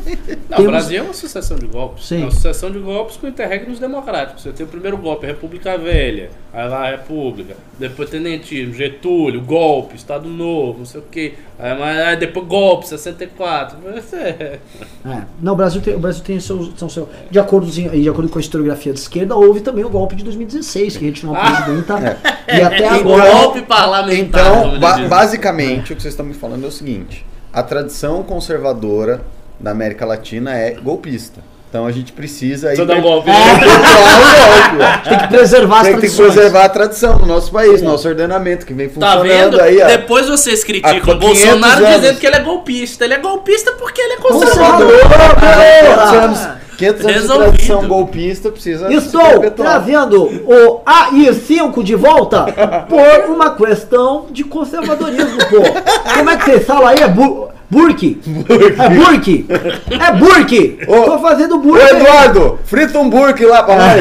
Não, 0.50 0.56
Temos... 0.56 0.66
o 0.66 0.66
Brasil 0.66 0.98
é 0.98 1.02
uma 1.02 1.14
sucessão 1.14 1.56
de 1.56 1.66
golpes. 1.66 2.06
Sim. 2.06 2.20
É 2.20 2.24
uma 2.24 2.30
sucessão 2.30 2.70
de 2.70 2.78
golpes 2.78 3.16
com 3.16 3.26
interregnos 3.26 3.78
democráticos. 3.78 4.42
Você 4.42 4.52
tem 4.52 4.66
o 4.66 4.68
primeiro 4.68 4.98
golpe, 4.98 5.24
a 5.24 5.28
República 5.28 5.78
Velha, 5.78 6.30
aí 6.52 6.68
lá 6.68 6.88
a 6.88 6.90
República, 6.90 7.56
depois 7.78 8.10
Tenentismo, 8.10 8.74
Getúlio, 8.74 9.40
golpe, 9.40 9.96
Estado 9.96 10.28
Novo, 10.28 10.80
não 10.80 10.86
sei 10.86 11.00
o 11.00 11.04
quê. 11.10 11.34
Aí, 11.58 11.82
aí 11.82 12.16
depois 12.16 12.46
golpe, 12.46 12.86
64. 12.86 13.78
É. 14.18 14.58
é. 15.06 15.22
Não, 15.40 15.52
o 15.52 15.56
Brasil 15.56 15.80
tem, 15.80 15.94
o 15.94 15.98
Brasil 15.98 16.22
tem 16.22 16.38
seu, 16.40 16.72
são 16.76 16.88
seu. 16.88 17.08
De 17.30 17.38
acordo, 17.38 17.70
de 17.70 18.08
acordo 18.08 18.28
com 18.28 18.38
a 18.38 18.40
historiografia 18.40 18.92
de 18.92 18.98
esquerda, 18.98 19.34
houve 19.34 19.60
também 19.60 19.84
o 19.84 19.88
golpe 19.88 20.16
de 20.16 20.24
2016, 20.24 20.96
que 20.96 21.04
a 21.04 21.08
gente 21.08 21.24
não 21.24 21.34
ah, 21.34 21.62
presidenta. 21.62 21.98
É. 21.98 22.38
E 22.48 22.62
até 22.62 22.88
agora. 22.88 23.30
Golpe 23.30 23.62
parlamentar. 23.62 24.40
Então, 24.40 24.80
ba 24.80 25.06
basicamente 25.06 25.77
o 25.80 25.96
que 25.96 26.02
vocês 26.02 26.14
estão 26.14 26.26
me 26.26 26.34
falando 26.34 26.64
é 26.64 26.68
o 26.68 26.72
seguinte: 26.72 27.24
a 27.52 27.62
tradição 27.62 28.22
conservadora 28.22 29.22
da 29.58 29.70
América 29.70 30.04
Latina 30.06 30.56
é 30.56 30.72
golpista. 30.72 31.40
Então 31.68 31.84
a 31.84 31.92
gente 31.92 32.12
precisa 32.12 32.70
aí. 32.70 32.76
Dar 32.86 32.96
um 32.96 33.02
golpe. 33.02 33.30
É. 34.78 35.08
Tem 35.08 35.18
que 35.18 35.28
preservar 35.28 35.82
Tem 35.82 35.98
que 35.98 36.10
preservar 36.10 36.64
a 36.64 36.68
tradição 36.68 37.18
no 37.18 37.26
nosso 37.26 37.50
país, 37.50 37.80
no 37.80 37.90
nosso 37.90 38.06
ordenamento 38.06 38.66
que 38.66 38.74
vem 38.74 38.88
tá 38.88 38.94
funcionando 38.94 39.56
tá 39.56 39.64
aí. 39.64 39.80
Ó. 39.80 39.86
Depois 39.86 40.28
vocês 40.28 40.62
criticam 40.62 41.14
o 41.14 41.18
Bolsonaro 41.18 41.84
anos. 41.84 42.00
dizendo 42.00 42.20
que 42.20 42.26
ele 42.26 42.36
é 42.36 42.40
golpista. 42.40 43.04
Ele 43.04 43.14
é 43.14 43.18
golpista 43.18 43.72
porque 43.72 44.00
ele 44.00 44.12
é 44.14 44.16
conservador. 44.18 44.92
conservador. 45.00 46.58
500 46.78 47.00
anos 47.04 47.12
Resolvido. 47.12 47.50
de 47.50 47.56
tradição 47.56 47.88
golpista 47.88 48.50
precisa 48.50 48.92
Estou 48.92 49.50
trazendo 49.50 50.22
o 50.22 50.80
AI5 50.86 51.82
de 51.82 51.96
volta 51.96 52.46
por 52.88 53.30
uma 53.34 53.50
questão 53.50 54.26
de 54.30 54.44
conservadorismo, 54.44 55.38
pô. 55.50 55.56
Como 56.16 56.30
é 56.30 56.36
que 56.36 56.44
vocês 56.44 56.64
falam 56.64 56.86
aí? 56.86 56.98
É 57.00 57.08
bu 57.08 57.48
Burke. 57.68 58.20
É 58.78 58.88
Burke. 58.90 59.46
É 59.90 60.12
Burke. 60.12 60.78
Ô, 60.86 61.02
Tô 61.02 61.18
fazendo 61.18 61.58
Burke. 61.58 61.84
Ô, 61.84 61.88
Eduardo, 61.96 62.58
frita 62.64 62.98
um 62.98 63.10
Burke 63.10 63.44
lá 63.44 63.62
pra 63.64 63.76
nós. 63.76 64.00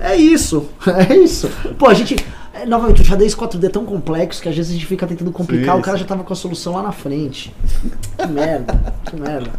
é 0.00 0.16
isso. 0.16 0.70
É 1.08 1.14
isso. 1.14 1.48
Pô, 1.78 1.86
a 1.86 1.94
gente... 1.94 2.16
É, 2.60 2.66
novamente, 2.66 3.00
o 3.00 3.04
xadrez 3.04 3.34
4D 3.34 3.64
é 3.64 3.68
tão 3.68 3.84
complexo 3.84 4.42
que 4.42 4.48
às 4.48 4.56
vezes 4.56 4.70
a 4.70 4.74
gente 4.74 4.86
fica 4.86 5.06
tentando 5.06 5.32
complicar, 5.32 5.74
Sim. 5.74 5.80
o 5.80 5.84
cara 5.84 5.96
já 5.96 6.04
tava 6.04 6.22
com 6.22 6.32
a 6.32 6.36
solução 6.36 6.74
lá 6.74 6.82
na 6.82 6.92
frente. 6.92 7.54
Que 8.18 8.26
merda, 8.26 8.94
que 9.04 9.16
merda. 9.16 9.50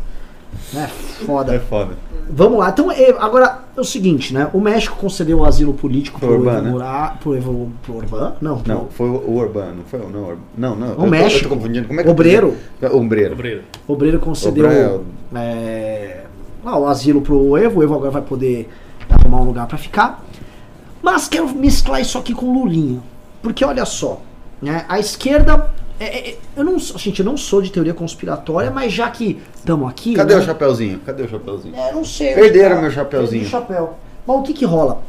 É 0.75 0.87
foda. 0.87 1.55
É 1.55 1.59
foda. 1.59 1.95
Vamos 2.29 2.59
lá. 2.59 2.69
Então, 2.69 2.91
é, 2.91 3.09
agora 3.19 3.59
é 3.75 3.81
o 3.81 3.83
seguinte, 3.83 4.33
né? 4.33 4.49
O 4.53 4.59
México 4.59 4.95
concedeu 4.97 5.39
o 5.39 5.45
asilo 5.45 5.73
político 5.73 6.19
pro, 6.19 6.29
pro 6.29 6.37
Urban, 6.37 6.61
né? 6.61 7.17
pro, 7.19 7.35
Evo, 7.35 7.71
pro 7.81 7.95
Urban? 7.95 8.33
Não. 8.41 8.59
Pro... 8.59 8.73
Não, 8.73 8.87
foi 8.89 9.09
o 9.09 9.37
Urban, 9.37 9.71
não 9.77 9.83
foi 9.85 9.99
o 9.99 10.09
não, 10.09 10.37
não, 10.57 10.75
não. 10.75 10.95
O 10.97 11.09
México. 11.09 11.39
Tô, 11.39 11.45
eu 11.45 11.49
tô 11.49 11.55
confundindo. 11.55 11.87
Como 11.87 11.99
é 11.99 12.03
que 12.03 12.09
Obreiro. 12.09 12.55
Obreiro. 12.91 13.33
Obreiro. 13.33 13.61
Obreiro 13.87 14.19
concedeu 14.19 14.65
Obreiro. 14.65 15.05
É, 15.35 16.23
o 16.63 16.85
asilo 16.85 17.21
pro 17.21 17.57
Evo. 17.57 17.79
O 17.79 17.83
Evo 17.83 17.95
agora 17.95 18.11
vai 18.11 18.21
poder 18.21 18.69
arrumar 19.09 19.41
um 19.41 19.45
lugar 19.45 19.67
para 19.67 19.77
ficar. 19.77 20.23
Mas 21.01 21.27
quero 21.27 21.49
mesclar 21.49 22.01
isso 22.01 22.17
aqui 22.17 22.33
com 22.33 22.53
Lulinha. 22.53 23.01
Porque 23.41 23.65
olha 23.65 23.85
só, 23.85 24.21
né? 24.61 24.85
A 24.87 24.99
esquerda. 24.99 25.71
É, 25.99 26.05
é, 26.05 26.29
é 26.31 26.37
eu 26.55 26.63
não, 26.63 26.77
gente, 26.77 27.19
eu 27.19 27.25
não 27.25 27.37
sou 27.37 27.61
de 27.61 27.71
teoria 27.71 27.93
conspiratória, 27.93 28.69
mas 28.69 28.93
já 28.93 29.09
que 29.09 29.41
estamos 29.55 29.89
aqui. 29.89 30.13
Cadê 30.13 30.35
né? 30.35 30.41
o 30.41 30.43
chapeuzinho? 30.43 30.99
Cadê 30.99 31.23
o 31.23 31.29
chapeuzinho? 31.29 31.75
É, 31.75 31.91
não 31.91 32.05
sei. 32.05 32.33
Perderam 32.33 32.81
meu 32.81 32.91
chapeuzinho. 32.91 33.45
chapéu. 33.45 33.95
Mas 34.25 34.37
o 34.37 34.43
que 34.43 34.53
que 34.53 34.65
rola? 34.65 35.01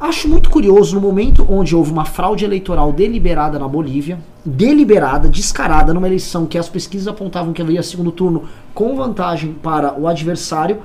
Acho 0.00 0.28
muito 0.28 0.48
curioso 0.48 0.94
no 0.94 1.00
momento 1.00 1.44
onde 1.48 1.74
houve 1.74 1.90
uma 1.90 2.04
fraude 2.04 2.44
eleitoral 2.44 2.92
deliberada 2.92 3.58
na 3.58 3.66
Bolívia, 3.66 4.20
deliberada, 4.44 5.28
descarada, 5.28 5.92
numa 5.92 6.06
eleição 6.06 6.46
que 6.46 6.56
as 6.56 6.68
pesquisas 6.68 7.08
apontavam 7.08 7.52
que 7.52 7.60
haveria 7.60 7.82
segundo 7.82 8.12
turno 8.12 8.44
com 8.72 8.94
vantagem 8.94 9.54
para 9.54 9.98
o 9.98 10.06
adversário. 10.06 10.78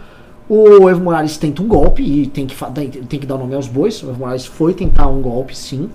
O 0.47 0.89
Evo 0.89 1.01
Morales 1.01 1.37
tenta 1.37 1.61
um 1.61 1.67
golpe 1.67 2.03
e 2.03 2.27
tem 2.27 2.45
que, 2.45 2.55
tem 3.05 3.19
que 3.19 3.25
dar 3.25 3.35
o 3.35 3.37
nome 3.37 3.55
aos 3.55 3.67
bois. 3.67 4.01
O 4.03 4.09
Evo 4.09 4.19
Morales 4.19 4.45
foi 4.45 4.73
tentar 4.73 5.07
um 5.07 5.21
golpe, 5.21 5.57
sim. 5.57 5.89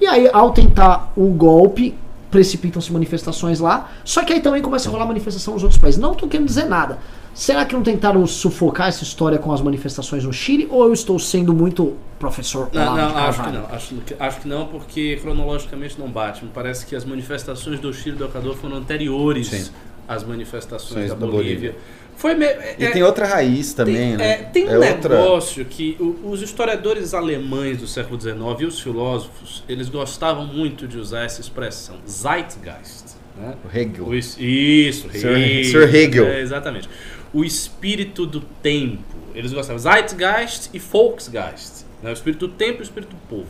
E 0.00 0.06
aí, 0.06 0.28
ao 0.32 0.52
tentar 0.52 1.12
o 1.16 1.26
golpe, 1.28 1.94
precipitam-se 2.30 2.92
manifestações 2.92 3.60
lá. 3.60 3.90
Só 4.04 4.24
que 4.24 4.32
aí 4.32 4.40
também 4.40 4.60
começa 4.60 4.88
a 4.88 4.92
rolar 4.92 5.06
manifestação 5.06 5.54
nos 5.54 5.62
outros 5.62 5.80
países. 5.80 6.00
Não 6.00 6.12
estou 6.12 6.28
querendo 6.28 6.46
dizer 6.46 6.64
nada. 6.64 6.98
Será 7.34 7.64
que 7.64 7.74
não 7.74 7.82
tentaram 7.82 8.24
sufocar 8.26 8.88
essa 8.88 9.02
história 9.02 9.38
com 9.38 9.52
as 9.52 9.60
manifestações 9.60 10.24
no 10.24 10.32
Chile? 10.32 10.68
Ou 10.70 10.84
eu 10.84 10.92
estou 10.92 11.18
sendo 11.18 11.52
muito 11.52 11.94
professor? 12.18 12.70
Não, 12.72 12.96
não 12.96 13.16
acho 13.16 13.42
que 13.42 13.50
não. 13.50 13.66
Acho, 13.66 13.94
acho, 14.20 14.40
que 14.40 14.48
não, 14.48 14.66
porque 14.66 15.18
cronologicamente 15.20 15.98
não 15.98 16.08
bate. 16.08 16.44
Me 16.44 16.50
parece 16.54 16.86
que 16.86 16.94
as 16.94 17.04
manifestações 17.04 17.80
do 17.80 17.92
Chile 17.92 18.14
e 18.14 18.18
do 18.18 18.24
Equador 18.26 18.56
foram 18.56 18.76
anteriores 18.76 19.48
Sim. 19.48 19.72
Às 20.06 20.24
manifestações 20.24 21.08
da, 21.08 21.14
da 21.14 21.26
Bolívia. 21.26 21.72
Bolívia. 21.72 21.76
Foi 22.16 22.34
me... 22.34 22.46
E 22.78 22.84
é, 22.84 22.90
tem 22.90 23.02
outra 23.02 23.26
raiz 23.26 23.72
também, 23.72 23.96
tem, 23.96 24.16
né? 24.16 24.30
É, 24.30 24.36
tem 24.44 24.66
um 24.66 24.70
é 24.70 24.78
negócio 24.78 25.62
outra... 25.62 25.64
que 25.64 25.96
o, 25.98 26.30
os 26.30 26.42
historiadores 26.42 27.12
alemães 27.12 27.78
do 27.78 27.86
século 27.86 28.20
XIX 28.20 28.38
e 28.60 28.64
os 28.64 28.80
filósofos, 28.80 29.64
eles 29.68 29.88
gostavam 29.88 30.46
muito 30.46 30.86
de 30.86 30.96
usar 30.98 31.24
essa 31.24 31.40
expressão, 31.40 31.96
Zeitgeist. 32.08 33.16
Né? 33.36 33.54
O 33.64 33.76
Hegel. 33.76 34.06
O, 34.06 34.14
isso, 34.14 35.10
Sir 35.10 35.36
Hegel. 35.36 35.64
Sir 35.64 35.94
Hegel. 35.94 36.26
É, 36.26 36.40
exatamente. 36.40 36.88
O 37.32 37.44
espírito 37.44 38.24
do 38.26 38.40
tempo. 38.40 39.02
Eles 39.34 39.52
gostavam 39.52 39.78
Zeitgeist 39.78 40.70
e 40.72 40.78
Volksgeist. 40.78 41.84
Né? 42.00 42.10
O 42.10 42.12
espírito 42.12 42.46
do 42.46 42.54
tempo 42.54 42.78
e 42.78 42.82
o 42.82 42.84
espírito 42.84 43.10
do 43.10 43.28
povo. 43.28 43.48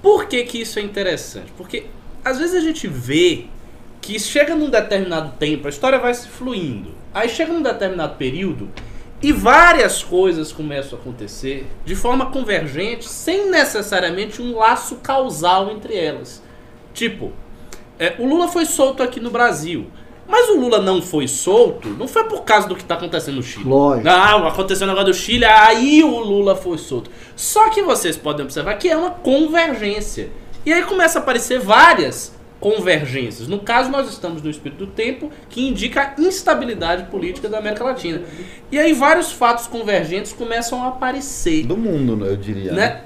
Por 0.00 0.26
que, 0.26 0.44
que 0.44 0.60
isso 0.60 0.78
é 0.78 0.82
interessante? 0.82 1.52
Porque 1.56 1.86
às 2.24 2.38
vezes 2.38 2.54
a 2.54 2.60
gente 2.60 2.86
vê 2.86 3.46
que 4.02 4.18
chega 4.18 4.56
num 4.56 4.68
determinado 4.68 5.32
tempo, 5.38 5.68
a 5.68 5.70
história 5.70 5.98
vai 5.98 6.12
se 6.12 6.28
fluindo. 6.28 6.90
Aí 7.14 7.28
chega 7.28 7.52
num 7.52 7.62
determinado 7.62 8.16
período 8.16 8.68
e 9.22 9.30
várias 9.32 10.02
coisas 10.02 10.50
começam 10.50 10.98
a 10.98 11.00
acontecer 11.00 11.66
de 11.84 11.94
forma 11.94 12.26
convergente, 12.26 13.08
sem 13.08 13.48
necessariamente 13.48 14.42
um 14.42 14.56
laço 14.56 14.96
causal 14.96 15.70
entre 15.70 15.96
elas. 15.96 16.42
Tipo, 16.92 17.32
é, 17.96 18.16
o 18.18 18.26
Lula 18.26 18.48
foi 18.48 18.66
solto 18.66 19.02
aqui 19.02 19.20
no 19.20 19.30
Brasil. 19.30 19.86
Mas 20.26 20.48
o 20.48 20.58
Lula 20.58 20.80
não 20.80 21.02
foi 21.02 21.28
solto, 21.28 21.88
não 21.88 22.08
foi 22.08 22.24
por 22.24 22.42
causa 22.42 22.66
do 22.66 22.74
que 22.74 22.82
está 22.82 22.94
acontecendo 22.94 23.36
no 23.36 23.42
Chile. 23.42 23.68
Lógico. 23.68 24.08
Ah, 24.08 24.48
aconteceu 24.48 24.86
o 24.86 24.90
negócio 24.90 25.12
do 25.12 25.14
Chile, 25.14 25.44
aí 25.44 26.02
o 26.02 26.18
Lula 26.18 26.56
foi 26.56 26.78
solto. 26.78 27.10
Só 27.36 27.68
que 27.70 27.82
vocês 27.82 28.16
podem 28.16 28.44
observar 28.44 28.76
que 28.78 28.88
é 28.88 28.96
uma 28.96 29.10
convergência. 29.10 30.30
E 30.64 30.72
aí 30.72 30.82
começa 30.82 31.18
a 31.18 31.22
aparecer 31.22 31.58
várias 31.60 32.32
convergências. 32.62 33.48
No 33.48 33.58
caso, 33.58 33.90
nós 33.90 34.08
estamos 34.08 34.40
no 34.40 34.48
espírito 34.48 34.86
do 34.86 34.92
tempo, 34.92 35.32
que 35.50 35.66
indica 35.66 36.14
a 36.16 36.20
instabilidade 36.22 37.10
política 37.10 37.48
da 37.48 37.58
América 37.58 37.82
Latina. 37.82 38.22
E 38.70 38.78
aí 38.78 38.92
vários 38.92 39.32
fatos 39.32 39.66
convergentes 39.66 40.32
começam 40.32 40.80
a 40.84 40.88
aparecer. 40.88 41.66
Do 41.66 41.76
mundo, 41.76 42.24
eu 42.24 42.36
diria. 42.36 42.70
Né? 42.70 42.86
né? 42.88 43.00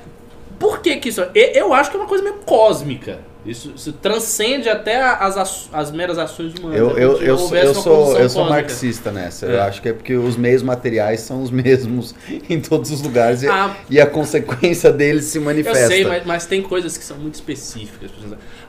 Por 0.59 0.81
que, 0.81 0.97
que 0.97 1.09
isso? 1.09 1.23
Eu 1.35 1.73
acho 1.73 1.91
que 1.91 1.97
é 1.97 2.01
uma 2.01 2.09
coisa 2.09 2.23
meio 2.23 2.37
cósmica. 2.45 3.19
Isso, 3.47 3.73
isso 3.77 3.93
transcende 3.93 4.69
até 4.69 5.01
as, 5.01 5.69
as 5.73 5.91
meras 5.93 6.19
ações 6.19 6.53
humanas. 6.55 6.79
Eu, 6.79 6.99
eu, 6.99 7.23
eu, 7.23 7.39
sou, 7.39 7.57
eu 7.57 7.75
sou, 7.75 8.19
eu 8.19 8.29
sou 8.29 8.45
marxista 8.45 9.13
nessa. 9.13 9.47
É. 9.47 9.55
Eu 9.55 9.63
acho 9.63 9.81
que 9.81 9.89
é 9.89 9.93
porque 9.93 10.17
os 10.17 10.37
meios 10.37 10.65
materiais 10.65 11.21
são 11.21 11.43
os 11.43 11.51
mesmos 11.53 12.13
em 12.51 12.61
todos 12.61 12.91
os 12.91 13.01
lugares 13.01 13.45
e, 13.45 13.49
ah, 13.49 13.77
e 13.89 14.01
a 14.01 14.07
consequência 14.07 14.93
deles 14.93 15.27
se 15.27 15.39
manifesta. 15.39 15.79
Eu 15.79 15.87
sei, 15.87 16.05
mas, 16.05 16.27
mas 16.27 16.47
tem 16.47 16.61
coisas 16.61 16.99
que 16.99 17.05
são 17.05 17.17
muito 17.19 17.35
específicas. 17.35 18.11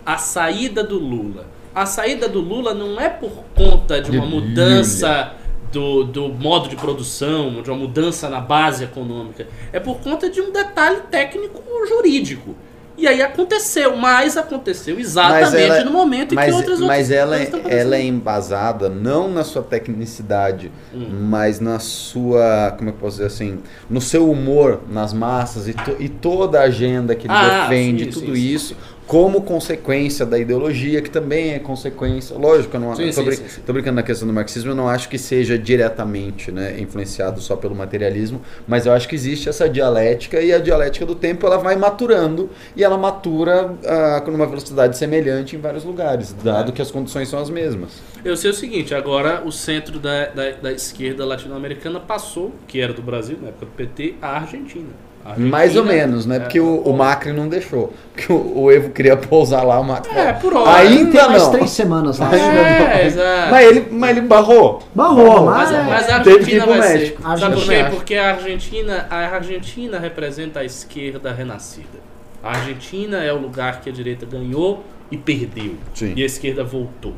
A 0.07 0.17
saída 0.17 0.85
do 0.85 0.97
Lula. 0.97 1.47
A 1.75 1.85
saída 1.85 2.29
do 2.29 2.39
Lula 2.39 2.73
não 2.73 2.97
é 2.97 3.09
por 3.09 3.43
conta 3.53 4.01
de 4.01 4.09
uma 4.09 4.25
mudança 4.25 5.33
do, 5.69 6.05
do 6.05 6.29
modo 6.29 6.69
de 6.69 6.77
produção, 6.77 7.61
de 7.61 7.69
uma 7.69 7.77
mudança 7.77 8.29
na 8.29 8.39
base 8.39 8.85
econômica. 8.85 9.47
É 9.73 9.81
por 9.81 9.97
conta 9.97 10.29
de 10.29 10.39
um 10.39 10.49
detalhe 10.49 11.01
técnico 11.11 11.61
jurídico. 11.89 12.55
E 12.97 13.05
aí 13.05 13.21
aconteceu, 13.21 13.95
mas 13.95 14.37
aconteceu 14.37 14.99
exatamente 14.99 15.61
ela, 15.61 15.83
no 15.83 15.91
momento 15.91 16.33
mas, 16.33 16.47
em 16.47 16.49
que 16.49 16.55
outras 16.55 16.79
Mas 16.79 17.11
ela, 17.11 17.37
é, 17.37 17.51
ela 17.67 17.95
é 17.95 18.01
embasada 18.01 18.89
não 18.89 19.29
na 19.29 19.43
sua 19.43 19.61
tecnicidade, 19.61 20.71
hum. 20.91 21.07
mas 21.29 21.59
na 21.59 21.77
sua, 21.77 22.73
como 22.75 22.89
é 22.89 22.91
que 22.91 22.97
eu 22.97 23.01
posso 23.01 23.17
dizer 23.17 23.27
assim, 23.27 23.59
no 23.87 24.01
seu 24.01 24.31
humor 24.31 24.81
nas 24.89 25.13
massas 25.13 25.67
e, 25.67 25.73
to, 25.73 25.95
e 25.99 26.09
toda 26.09 26.59
a 26.59 26.63
agenda 26.63 27.13
que 27.13 27.27
ele 27.27 27.33
ah, 27.35 27.67
defende, 27.67 28.05
sim, 28.05 28.09
tudo 28.09 28.35
sim, 28.35 28.41
isso. 28.41 28.73
Sim 28.73 28.96
como 29.07 29.41
consequência 29.41 30.25
da 30.25 30.37
ideologia, 30.37 31.01
que 31.01 31.09
também 31.09 31.53
é 31.53 31.59
consequência. 31.59 32.37
Lógico, 32.37 32.75
eu 32.75 32.81
não 32.81 32.93
sim, 32.93 33.09
brin 33.23 33.37
brincando 33.65 33.95
na 33.95 34.03
questão 34.03 34.27
do 34.27 34.33
marxismo, 34.33 34.71
eu 34.71 34.75
não 34.75 34.89
acho 34.89 35.07
que 35.07 35.17
seja 35.17 35.57
diretamente 35.57 36.51
né, 36.51 36.77
influenciado 36.77 37.39
só 37.39 37.55
pelo 37.55 37.73
materialismo, 37.73 38.41
mas 38.67 38.85
eu 38.85 38.91
acho 38.91 39.07
que 39.07 39.15
existe 39.15 39.47
essa 39.47 39.69
dialética 39.69 40.41
e 40.41 40.51
a 40.51 40.59
dialética 40.59 41.05
do 41.05 41.15
tempo 41.15 41.45
ela 41.47 41.57
vai 41.57 41.77
maturando 41.77 42.49
e 42.75 42.83
ela 42.83 42.97
matura 42.97 43.67
uh, 43.71 44.21
com 44.25 44.31
uma 44.31 44.45
velocidade 44.45 44.97
semelhante 44.97 45.55
em 45.55 45.59
vários 45.59 45.85
lugares, 45.85 46.33
dado 46.43 46.71
é. 46.71 46.73
que 46.73 46.81
as 46.81 46.91
condições 46.91 47.29
são 47.29 47.39
as 47.39 47.49
mesmas. 47.49 48.01
Eu 48.25 48.35
sei 48.35 48.51
o 48.51 48.53
seguinte, 48.53 48.93
agora 48.93 49.41
o 49.45 49.51
centro 49.53 49.99
da, 49.99 50.25
da, 50.25 50.51
da 50.51 50.71
esquerda 50.73 51.25
latino-americana 51.25 51.99
passou, 51.99 52.53
que 52.67 52.81
era 52.81 52.91
do 52.91 53.01
Brasil, 53.01 53.37
na 53.41 53.49
época 53.49 53.67
do 53.67 53.71
PT, 53.71 54.15
a 54.21 54.39
Argentina. 54.39 55.06
Mais 55.35 55.75
ou 55.75 55.83
menos, 55.83 56.25
né? 56.25 56.37
É, 56.37 56.39
porque 56.39 56.59
o, 56.59 56.81
o, 56.81 56.93
Macri 56.95 57.33
não 57.33 57.49
deixou. 57.49 57.93
Porque 58.13 58.31
o, 58.31 58.63
o, 58.63 58.71
Evo 58.71 58.91
queria 58.91 59.17
pousar 59.17 59.63
lá, 59.63 59.79
o 59.79 59.83
Macri. 59.83 60.17
É, 60.17 60.31
por 60.33 60.55
hora. 60.55 60.77
Ainda 60.77 61.19
tem 61.19 61.29
mais 61.29 61.47
três 61.49 61.69
semanas 61.71 62.19
lá. 62.19 62.31
É, 62.33 63.05
exato. 63.05 63.51
Mas 63.51 63.67
ele, 63.67 63.87
mas 63.91 64.17
ele 64.17 64.27
barrou. 64.27 64.81
Barrou, 64.95 65.45
mas, 65.45 65.71
mas, 65.71 65.85
mas 65.85 66.09
a 66.09 66.15
Argentina 66.17 66.65
vai 66.65 66.81
ser. 66.81 67.17
Sabe 67.39 67.55
por 67.55 67.65
quê? 67.65 67.85
Porque 67.89 68.15
a 68.15 68.29
Argentina, 68.29 69.07
a 69.09 69.17
Argentina 69.17 69.99
representa 69.99 70.61
a 70.61 70.63
esquerda 70.63 71.33
renascida. 71.33 72.07
A 72.41 72.51
Argentina 72.51 73.17
é 73.23 73.33
o 73.33 73.37
lugar 73.37 73.81
que 73.81 73.89
a 73.89 73.93
direita 73.93 74.25
ganhou 74.25 74.83
e 75.11 75.17
perdeu. 75.17 75.75
Sim. 75.93 76.13
E 76.15 76.23
a 76.23 76.25
esquerda 76.25 76.63
voltou. 76.63 77.13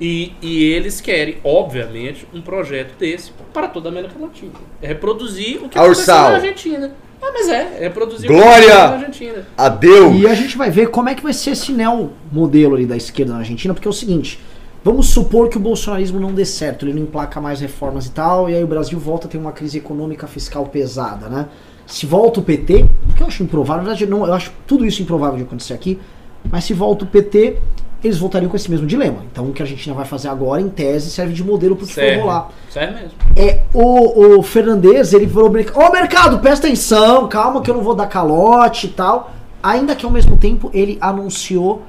E, 0.00 0.32
e 0.42 0.64
eles 0.72 1.00
querem, 1.00 1.38
obviamente, 1.44 2.26
um 2.34 2.40
projeto 2.40 2.96
desse 2.98 3.32
para 3.52 3.68
toda 3.68 3.88
a 3.88 3.92
América 3.92 4.14
Latina. 4.20 4.52
É 4.82 4.88
reproduzir 4.88 5.62
o 5.62 5.68
que 5.68 5.78
aconteceu 5.78 6.14
na 6.14 6.28
Argentina. 6.28 6.92
Ah, 7.24 7.30
mas 7.32 7.48
é, 7.48 7.78
é 7.78 7.78
reproduzir 7.84 8.28
Glória 8.28 8.52
o 8.52 8.60
que 8.60 8.68
na 8.68 8.92
Argentina. 8.92 9.46
A 9.56 9.68
Deus! 9.70 10.20
E 10.20 10.26
a 10.26 10.34
gente 10.34 10.58
vai 10.58 10.70
ver 10.70 10.90
como 10.90 11.08
é 11.08 11.14
que 11.14 11.22
vai 11.22 11.32
ser 11.32 11.52
esse 11.52 11.72
neo 11.72 12.10
modelo 12.30 12.74
ali 12.74 12.84
da 12.84 12.96
esquerda 12.96 13.32
na 13.32 13.38
Argentina, 13.38 13.72
porque 13.72 13.88
é 13.88 13.90
o 13.90 13.94
seguinte, 13.94 14.38
vamos 14.84 15.08
supor 15.08 15.48
que 15.48 15.56
o 15.56 15.60
bolsonarismo 15.60 16.20
não 16.20 16.34
dê 16.34 16.44
certo, 16.44 16.84
ele 16.84 16.92
não 16.92 17.02
emplaca 17.02 17.40
mais 17.40 17.60
reformas 17.60 18.06
e 18.06 18.10
tal, 18.10 18.50
e 18.50 18.54
aí 18.54 18.62
o 18.62 18.66
Brasil 18.66 18.98
volta 18.98 19.26
a 19.26 19.30
ter 19.30 19.38
uma 19.38 19.52
crise 19.52 19.78
econômica 19.78 20.26
fiscal 20.26 20.66
pesada, 20.66 21.28
né? 21.28 21.46
Se 21.86 22.04
volta 22.04 22.40
o 22.40 22.42
PT, 22.42 22.84
o 23.10 23.14
que 23.14 23.22
eu 23.22 23.26
acho 23.26 23.42
improvável, 23.42 23.82
na 23.82 23.90
verdade, 23.90 24.06
não, 24.06 24.26
eu 24.26 24.34
acho 24.34 24.52
tudo 24.66 24.84
isso 24.84 25.02
improvável 25.02 25.38
de 25.38 25.44
acontecer 25.44 25.72
aqui, 25.72 25.98
mas 26.50 26.64
se 26.64 26.74
volta 26.74 27.04
o 27.04 27.08
PT, 27.08 27.58
eles 28.04 28.18
voltariam 28.18 28.50
com 28.50 28.56
esse 28.56 28.70
mesmo 28.70 28.86
dilema. 28.86 29.24
Então 29.32 29.46
o 29.46 29.52
que 29.52 29.62
a 29.62 29.64
Argentina 29.64 29.94
vai 29.94 30.04
fazer 30.04 30.28
agora, 30.28 30.60
em 30.60 30.68
tese, 30.68 31.10
serve 31.10 31.32
de 31.32 31.42
modelo 31.42 31.74
para 31.74 31.84
o 31.84 31.88
que 31.88 31.94
for 31.94 32.20
rolar. 32.20 32.50
Serve 32.68 32.94
mesmo. 32.94 33.12
É, 33.34 33.62
o, 33.72 34.38
o 34.38 34.42
Fernandes, 34.42 35.12
ele 35.14 35.26
falou, 35.26 35.48
ô 35.48 35.92
mercado, 35.92 36.38
presta 36.38 36.66
atenção, 36.66 37.26
calma 37.28 37.62
que 37.62 37.70
eu 37.70 37.74
não 37.74 37.82
vou 37.82 37.94
dar 37.94 38.06
calote 38.06 38.86
e 38.86 38.90
tal. 38.90 39.32
Ainda 39.62 39.96
que 39.96 40.04
ao 40.04 40.12
mesmo 40.12 40.36
tempo 40.36 40.70
ele 40.74 40.98
anunciou 41.00 41.82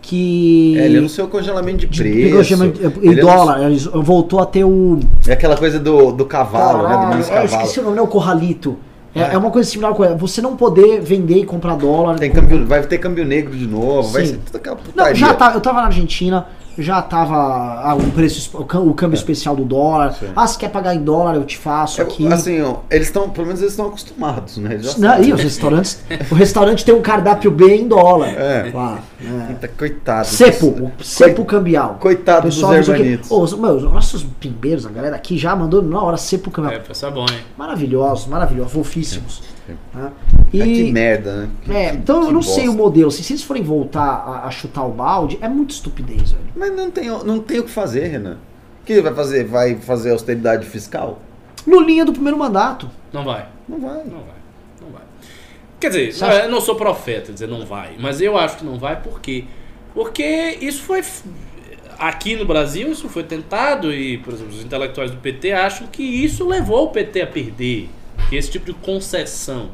que. 0.00 0.78
É, 0.78 0.86
ele 0.86 0.98
anunciou 0.98 1.28
congelamento 1.28 1.86
de 1.86 1.86
preço. 1.86 2.64
E 3.02 3.14
dólar, 3.16 3.58
anunciou... 3.58 4.02
voltou 4.02 4.40
a 4.40 4.46
ter 4.46 4.64
o. 4.64 4.98
É 5.26 5.34
aquela 5.34 5.56
coisa 5.56 5.78
do, 5.78 6.12
do 6.12 6.24
cavalo, 6.24 6.84
Caralho, 6.84 7.18
né? 7.18 7.22
Do 7.22 7.32
eu 7.34 7.44
esqueci 7.44 7.80
o 7.80 7.82
nome, 7.82 7.96
né? 7.96 8.02
O 8.02 8.06
Corralito. 8.06 8.78
É, 9.18 9.34
é, 9.34 9.38
uma 9.38 9.50
coisa 9.50 9.68
similar 9.68 9.94
com 9.94 10.16
você 10.16 10.40
não 10.40 10.56
poder 10.56 11.00
vender 11.00 11.38
e 11.38 11.44
comprar 11.44 11.76
dólar. 11.76 12.18
Tem 12.18 12.30
câmbio, 12.30 12.66
vai 12.66 12.82
ter 12.82 12.98
câmbio 12.98 13.24
negro 13.24 13.56
de 13.56 13.66
novo, 13.66 14.08
Sim. 14.08 14.12
vai 14.12 14.26
ser 14.26 14.36
tudo 14.38 14.56
aquela 14.56 14.76
putaria. 14.76 15.12
Não, 15.12 15.18
já 15.18 15.34
tá, 15.34 15.52
eu 15.54 15.60
tava 15.60 15.80
na 15.80 15.86
Argentina, 15.86 16.46
já 16.82 17.02
tava 17.02 17.36
ah, 17.36 17.94
o 17.94 18.10
preço, 18.12 18.56
o 18.56 18.64
câmbio 18.64 19.14
é. 19.14 19.18
especial 19.18 19.56
do 19.56 19.64
dólar. 19.64 20.14
Sim. 20.14 20.28
Ah, 20.34 20.46
se 20.46 20.58
quer 20.58 20.70
pagar 20.70 20.94
em 20.94 21.02
dólar, 21.02 21.34
eu 21.34 21.44
te 21.44 21.58
faço 21.58 22.00
é, 22.00 22.04
aqui. 22.04 22.26
Assim, 22.32 22.58
eles 22.90 23.08
estão, 23.08 23.28
pelo 23.30 23.46
menos 23.46 23.60
eles 23.60 23.72
estão 23.72 23.86
acostumados, 23.86 24.56
né? 24.58 24.74
Eles 24.74 24.92
já 24.92 24.98
Não, 24.98 25.22
e 25.22 25.32
os 25.32 25.42
restaurantes, 25.42 26.00
o 26.30 26.34
restaurante 26.34 26.84
tem 26.84 26.94
um 26.94 27.02
cardápio 27.02 27.50
B 27.50 27.76
em 27.76 27.88
dólar. 27.88 28.28
É. 28.28 28.70
Lá, 28.72 29.00
é. 29.20 29.68
Coitado. 29.68 30.26
Cepo, 30.26 30.92
cepo 31.02 31.44
cambial. 31.44 31.96
Coitado 32.00 32.42
Pessoal 32.42 32.76
dos 32.76 32.88
hermanitos. 32.88 33.30
Oh, 33.30 33.42
os, 33.42 33.52
os 33.52 33.82
nossos 33.82 34.24
pimbeiros, 34.38 34.86
a 34.86 34.90
galera 34.90 35.16
aqui 35.16 35.36
já 35.36 35.54
mandou 35.54 35.82
na 35.82 36.00
hora 36.02 36.16
cepo 36.16 36.50
cambial. 36.50 36.74
É, 36.74 36.78
pensa 36.78 37.10
bom, 37.10 37.26
hein? 37.30 37.40
Maravilhosos, 37.56 38.26
maravilhosos, 38.26 38.72
fofíssimos. 38.72 39.57
Tá? 39.92 40.12
E, 40.52 40.60
é, 40.60 40.64
que 40.64 40.92
merda, 40.92 41.36
né? 41.36 41.50
Que, 41.62 41.72
é, 41.72 41.94
então 41.94 42.24
eu 42.24 42.32
não 42.32 42.40
bosta. 42.40 42.54
sei 42.54 42.68
o 42.68 42.72
modelo. 42.72 43.10
Se, 43.10 43.22
se 43.22 43.32
eles 43.32 43.42
forem 43.42 43.62
voltar 43.62 44.02
a, 44.02 44.46
a, 44.46 44.50
chutar 44.50 44.84
o 44.84 44.92
balde, 44.92 45.38
é 45.40 45.48
muito 45.48 45.70
estupidez, 45.70 46.32
velho. 46.32 46.44
Mas 46.56 46.74
não 46.74 46.90
tem, 46.90 47.08
não 47.08 47.40
tem 47.40 47.60
o 47.60 47.64
que 47.64 47.70
fazer, 47.70 48.08
Renan. 48.08 48.38
O 48.82 48.86
que 48.86 48.92
ele 48.92 49.02
vai 49.02 49.14
fazer? 49.14 49.44
Vai 49.44 49.76
fazer 49.76 50.10
austeridade 50.12 50.66
fiscal? 50.66 51.20
No 51.66 51.80
linha 51.80 52.04
do 52.04 52.12
primeiro 52.12 52.38
mandato. 52.38 52.90
Não 53.12 53.24
vai. 53.24 53.46
Não 53.68 53.78
vai. 53.78 53.96
Não 53.98 54.20
vai. 54.20 54.38
Não 54.80 54.90
vai. 54.90 55.02
Quer 55.80 55.90
dizer, 55.90 56.18
não, 56.20 56.32
eu 56.32 56.50
não 56.50 56.60
sou 56.60 56.74
profeta 56.74 57.32
dizer 57.32 57.46
não 57.46 57.64
vai, 57.64 57.96
mas 57.98 58.20
eu 58.20 58.36
acho 58.36 58.58
que 58.58 58.64
não 58.64 58.78
vai 58.78 59.00
por 59.00 59.20
quê? 59.20 59.44
Porque 59.94 60.58
isso 60.60 60.82
foi 60.82 61.02
aqui 61.98 62.36
no 62.36 62.44
Brasil 62.44 62.90
isso 62.90 63.08
foi 63.08 63.24
tentado 63.24 63.92
e, 63.92 64.18
por 64.18 64.32
exemplo, 64.32 64.54
os 64.54 64.62
intelectuais 64.62 65.10
do 65.10 65.16
PT 65.18 65.52
acham 65.52 65.86
que 65.88 66.02
isso 66.02 66.46
levou 66.46 66.86
o 66.86 66.88
PT 66.90 67.22
a 67.22 67.26
perder 67.26 67.90
esse 68.36 68.50
tipo 68.50 68.66
de 68.66 68.74
concessão. 68.74 69.70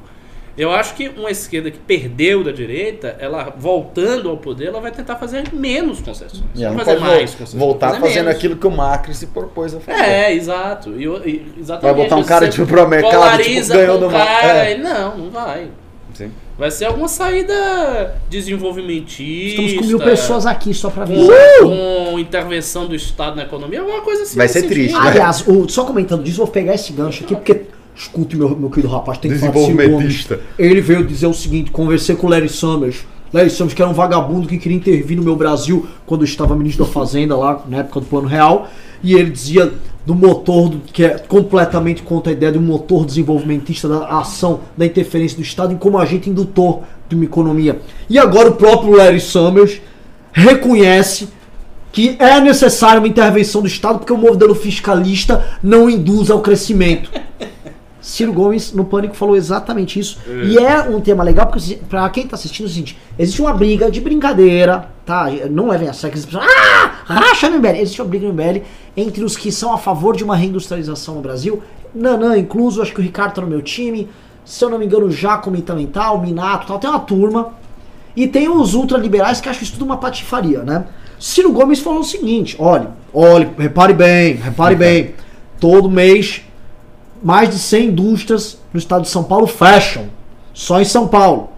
Eu 0.56 0.70
acho 0.70 0.94
que 0.94 1.08
uma 1.08 1.30
esquerda 1.30 1.68
que 1.68 1.78
perdeu 1.78 2.44
da 2.44 2.52
direita, 2.52 3.16
ela 3.18 3.52
voltando 3.58 4.30
ao 4.30 4.36
poder, 4.36 4.68
ela 4.68 4.80
vai 4.80 4.92
tentar 4.92 5.16
fazer 5.16 5.52
menos 5.52 6.00
concessões. 6.00 6.44
não, 6.54 6.74
não 6.74 6.78
fazer 6.78 7.00
mais 7.00 7.30
concessões. 7.32 7.60
Voltar 7.60 7.88
fazer 7.88 8.00
fazendo 8.00 8.24
menos. 8.26 8.36
aquilo 8.36 8.56
que 8.56 8.66
o 8.66 8.70
Macri 8.70 9.14
se 9.14 9.26
propôs 9.26 9.74
a 9.74 9.80
fazer. 9.80 10.00
É, 10.00 10.32
exato. 10.32 10.90
E, 10.90 11.06
e, 11.06 11.54
exatamente. 11.58 11.94
Vai 11.96 12.04
botar 12.04 12.16
um 12.16 12.24
cara 12.24 12.48
tipo 12.48 12.66
pro 12.66 12.88
mercado, 12.88 13.42
tipo, 13.42 13.66
ganhou 13.66 13.98
do 13.98 14.08
Macri. 14.08 14.48
É. 14.48 14.78
Não, 14.78 15.18
não 15.18 15.30
vai. 15.30 15.70
Sim. 16.14 16.30
Vai 16.56 16.70
ser 16.70 16.84
alguma 16.84 17.08
saída 17.08 18.14
desenvolvimentista. 18.30 19.60
Estamos 19.60 19.72
com 19.72 19.86
mil 19.86 19.98
pessoas 19.98 20.46
aqui 20.46 20.72
só 20.72 20.88
pra 20.88 21.04
ver. 21.04 21.16
Com, 21.60 22.12
com 22.12 22.18
intervenção 22.20 22.86
do 22.86 22.94
Estado 22.94 23.34
na 23.34 23.42
economia, 23.42 23.80
alguma 23.80 24.02
coisa 24.02 24.22
assim. 24.22 24.36
Vai 24.36 24.46
ser 24.46 24.62
triste. 24.62 24.94
Né? 24.94 25.00
Aliás, 25.02 25.44
o, 25.48 25.68
só 25.68 25.84
comentando 25.84 26.22
disso, 26.22 26.36
vou 26.36 26.46
pegar 26.46 26.74
esse 26.74 26.92
gancho 26.92 27.24
aqui, 27.24 27.34
porque 27.34 27.62
Escute, 27.96 28.36
meu, 28.36 28.56
meu 28.56 28.70
querido 28.70 28.92
rapaz, 28.92 29.18
tem 29.18 29.30
falar 29.30 29.52
Desenvolvimentista. 29.52 30.40
Ele 30.58 30.80
veio 30.80 31.04
dizer 31.04 31.26
o 31.26 31.34
seguinte: 31.34 31.70
conversei 31.70 32.16
com 32.16 32.26
o 32.26 32.30
Larry 32.30 32.48
Summers. 32.48 33.06
Larry 33.32 33.50
Summers, 33.50 33.74
que 33.74 33.82
era 33.82 33.90
um 33.90 33.94
vagabundo 33.94 34.46
que 34.46 34.58
queria 34.58 34.76
intervir 34.76 35.16
no 35.16 35.22
meu 35.22 35.36
Brasil 35.36 35.86
quando 36.06 36.22
eu 36.22 36.24
estava 36.24 36.54
ministro 36.56 36.84
da 36.84 36.90
Fazenda, 36.90 37.36
lá 37.36 37.64
na 37.68 37.78
época 37.78 38.00
do 38.00 38.06
Plano 38.06 38.28
Real. 38.28 38.68
E 39.02 39.14
ele 39.14 39.30
dizia 39.30 39.72
do 40.06 40.14
motor, 40.14 40.68
do, 40.68 40.78
que 40.78 41.04
é 41.04 41.18
completamente 41.18 42.02
contra 42.02 42.32
a 42.32 42.34
ideia 42.34 42.52
de 42.52 42.58
um 42.58 42.62
motor 42.62 43.04
desenvolvimentista 43.06 43.88
da 43.88 44.06
ação, 44.18 44.60
da 44.76 44.84
interferência 44.84 45.36
do 45.36 45.42
Estado 45.42 45.72
em 45.72 45.76
como 45.76 45.98
agente 45.98 46.28
indutor 46.28 46.82
de 47.08 47.14
uma 47.14 47.24
economia. 47.24 47.80
E 48.08 48.18
agora 48.18 48.50
o 48.50 48.54
próprio 48.54 48.96
Larry 48.96 49.20
Summers 49.20 49.80
reconhece 50.32 51.28
que 51.90 52.16
é 52.18 52.40
necessária 52.40 52.98
uma 52.98 53.06
intervenção 53.06 53.60
do 53.60 53.68
Estado 53.68 54.00
porque 54.00 54.12
o 54.12 54.18
modelo 54.18 54.54
fiscalista 54.54 55.44
não 55.62 55.88
induz 55.88 56.28
ao 56.30 56.40
crescimento. 56.40 57.10
Ciro 58.04 58.34
Gomes 58.34 58.70
no 58.74 58.84
Pânico 58.84 59.16
falou 59.16 59.34
exatamente 59.34 59.98
isso. 59.98 60.18
É. 60.28 60.44
E 60.44 60.58
é 60.58 60.82
um 60.82 61.00
tema 61.00 61.24
legal, 61.24 61.46
porque 61.46 61.76
pra 61.88 62.06
quem 62.10 62.26
tá 62.26 62.36
assistindo 62.36 62.66
é 62.66 62.68
o 62.68 62.70
seguinte: 62.70 62.98
existe 63.18 63.40
uma 63.40 63.54
briga 63.54 63.90
de 63.90 63.98
brincadeira, 63.98 64.90
tá? 65.06 65.28
Não 65.50 65.68
levem 65.68 65.88
a 65.88 65.94
sério 65.94 66.14
que. 66.20 66.36
Ah! 66.36 66.92
Racha 67.06 67.48
no 67.48 67.56
MBL. 67.56 67.80
Existe 67.80 68.02
uma 68.02 68.08
briga 68.08 68.26
no 68.26 68.34
MBL 68.34 68.60
entre 68.94 69.24
os 69.24 69.38
que 69.38 69.50
são 69.50 69.72
a 69.72 69.78
favor 69.78 70.14
de 70.14 70.22
uma 70.22 70.36
reindustrialização 70.36 71.14
no 71.14 71.22
Brasil. 71.22 71.62
Nanã, 71.94 72.36
incluso, 72.36 72.82
acho 72.82 72.92
que 72.92 73.00
o 73.00 73.02
Ricardo 73.02 73.36
tá 73.36 73.40
no 73.40 73.48
meu 73.48 73.62
time. 73.62 74.10
Se 74.44 74.62
eu 74.62 74.68
não 74.68 74.78
me 74.78 74.84
engano, 74.84 75.06
o 75.06 75.10
Jacome 75.10 75.62
também 75.62 75.86
tá, 75.86 76.12
o 76.12 76.20
Minato 76.20 76.66
tal. 76.66 76.78
Tem 76.78 76.90
uma 76.90 77.00
turma. 77.00 77.54
E 78.14 78.28
tem 78.28 78.50
os 78.50 78.74
ultraliberais 78.74 79.40
que 79.40 79.48
acham 79.48 79.62
isso 79.62 79.72
tudo 79.72 79.86
uma 79.86 79.96
patifaria, 79.96 80.62
né? 80.62 80.84
Ciro 81.18 81.50
Gomes 81.52 81.80
falou 81.80 82.00
o 82.00 82.04
seguinte: 82.04 82.54
olhe, 82.58 82.86
olhe, 83.14 83.48
repare 83.56 83.94
bem, 83.94 84.34
repare 84.34 84.76
bem. 84.76 85.14
Todo 85.58 85.88
mês 85.88 86.42
mais 87.24 87.48
de 87.48 87.58
100 87.58 87.86
indústrias 87.86 88.58
no 88.70 88.78
estado 88.78 89.02
de 89.02 89.08
São 89.08 89.24
Paulo 89.24 89.46
fecham. 89.46 90.10
Só 90.52 90.80
em 90.80 90.84
São 90.84 91.08
Paulo. 91.08 91.48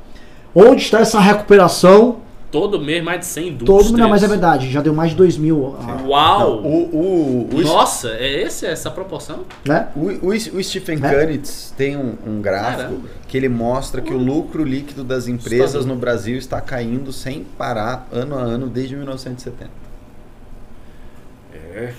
Onde 0.55 0.81
está 0.81 1.01
essa 1.01 1.19
recuperação? 1.19 2.19
Todo 2.53 2.81
mês 2.81 3.03
mais 3.03 3.21
de 3.21 3.27
100 3.27 3.49
indústrias. 3.49 3.87
Todo 3.87 3.99
mês, 3.99 4.09
mas 4.09 4.23
é 4.23 4.29
verdade, 4.29 4.71
já 4.71 4.81
deu 4.81 4.95
mais 4.95 5.11
de 5.11 5.17
2 5.17 5.37
mil. 5.37 5.77
Ah. 5.79 6.03
Uau! 6.07 6.63
o, 6.63 6.97
o, 6.97 7.49
o, 7.53 7.61
Nossa, 7.61 8.11
é 8.11 8.43
esse, 8.43 8.65
essa 8.65 8.91
proporção? 8.91 9.41
Né? 9.65 9.89
O, 9.97 10.29
o, 10.29 10.63
Stephen 10.63 10.99
é? 11.03 11.27
Kunitz 11.27 11.75
tem 11.77 11.97
um, 11.97 12.15
um 12.25 12.41
gráfico 12.41 12.77
Caramba. 12.77 13.09
que 13.27 13.37
ele 13.37 13.49
mostra 13.49 14.01
que 14.01 14.15
o 14.15 14.17
lucro 14.17 14.65
líquido 14.65 15.03
das 15.03 15.27
empresas 15.27 15.85
no 15.85 15.97
Brasil 15.97 16.39
está 16.39 16.61
caindo 16.61 17.13
sem 17.13 17.45
parar 17.59 18.09
ano 18.13 18.39
a 18.39 18.41
ano 18.41 18.69
desde 18.69 18.95
1970. 18.95 19.69
É. 21.53 21.93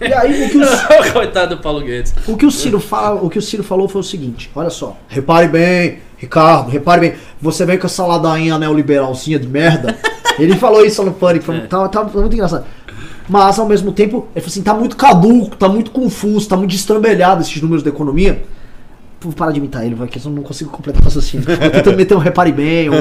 E 0.00 0.12
aí 0.12 0.44
o 0.44 0.50
que 0.50 0.58
o 0.58 1.12
Coitado 1.12 1.56
do 1.56 1.62
Paulo 1.62 1.80
Guedes. 1.80 2.14
O 2.26 2.36
que 2.36 2.46
o 2.46 2.50
Ciro 2.50 2.80
fala, 2.80 3.20
o 3.22 3.30
que 3.30 3.38
o 3.38 3.42
Ciro 3.42 3.62
falou 3.62 3.88
foi 3.88 4.00
o 4.00 4.04
seguinte: 4.04 4.50
olha 4.54 4.70
só, 4.70 4.96
repare 5.08 5.48
bem, 5.48 5.98
Ricardo, 6.16 6.70
repare 6.70 7.00
bem, 7.00 7.14
você 7.40 7.64
vem 7.64 7.78
com 7.78 7.86
essa 7.86 8.04
ladainha 8.06 8.58
neoliberalzinha 8.58 9.38
de 9.38 9.48
merda. 9.48 9.96
Ele 10.38 10.56
falou 10.56 10.84
isso 10.84 11.02
no 11.02 11.12
Pânico, 11.12 11.50
é. 11.50 11.60
tá, 11.60 11.88
tá, 11.88 12.04
tá 12.04 12.20
muito 12.20 12.34
engraçado. 12.34 12.64
Mas 13.28 13.58
ao 13.58 13.66
mesmo 13.66 13.92
tempo, 13.92 14.28
ele 14.34 14.40
falou 14.40 14.46
assim: 14.46 14.62
tá 14.62 14.74
muito 14.74 14.96
caduco, 14.96 15.56
tá 15.56 15.68
muito 15.68 15.90
confuso, 15.90 16.48
tá 16.48 16.56
muito 16.56 16.70
destrambelhado 16.70 17.42
esses 17.42 17.60
números 17.60 17.82
da 17.82 17.90
economia. 17.90 18.42
Vou 19.20 19.32
parar 19.32 19.50
de 19.50 19.58
imitar 19.58 19.84
ele, 19.84 19.94
vai, 19.94 20.06
que 20.06 20.24
eu 20.24 20.30
não 20.30 20.42
consigo 20.42 20.70
completar 20.70 21.00
o 21.02 21.04
raciocínio. 21.04 21.46
Tô 21.48 21.70
tentando 21.70 21.96
meter 21.96 22.14
um 22.14 22.20
repare 22.20 22.52
bem, 22.52 22.88
um, 22.90 22.94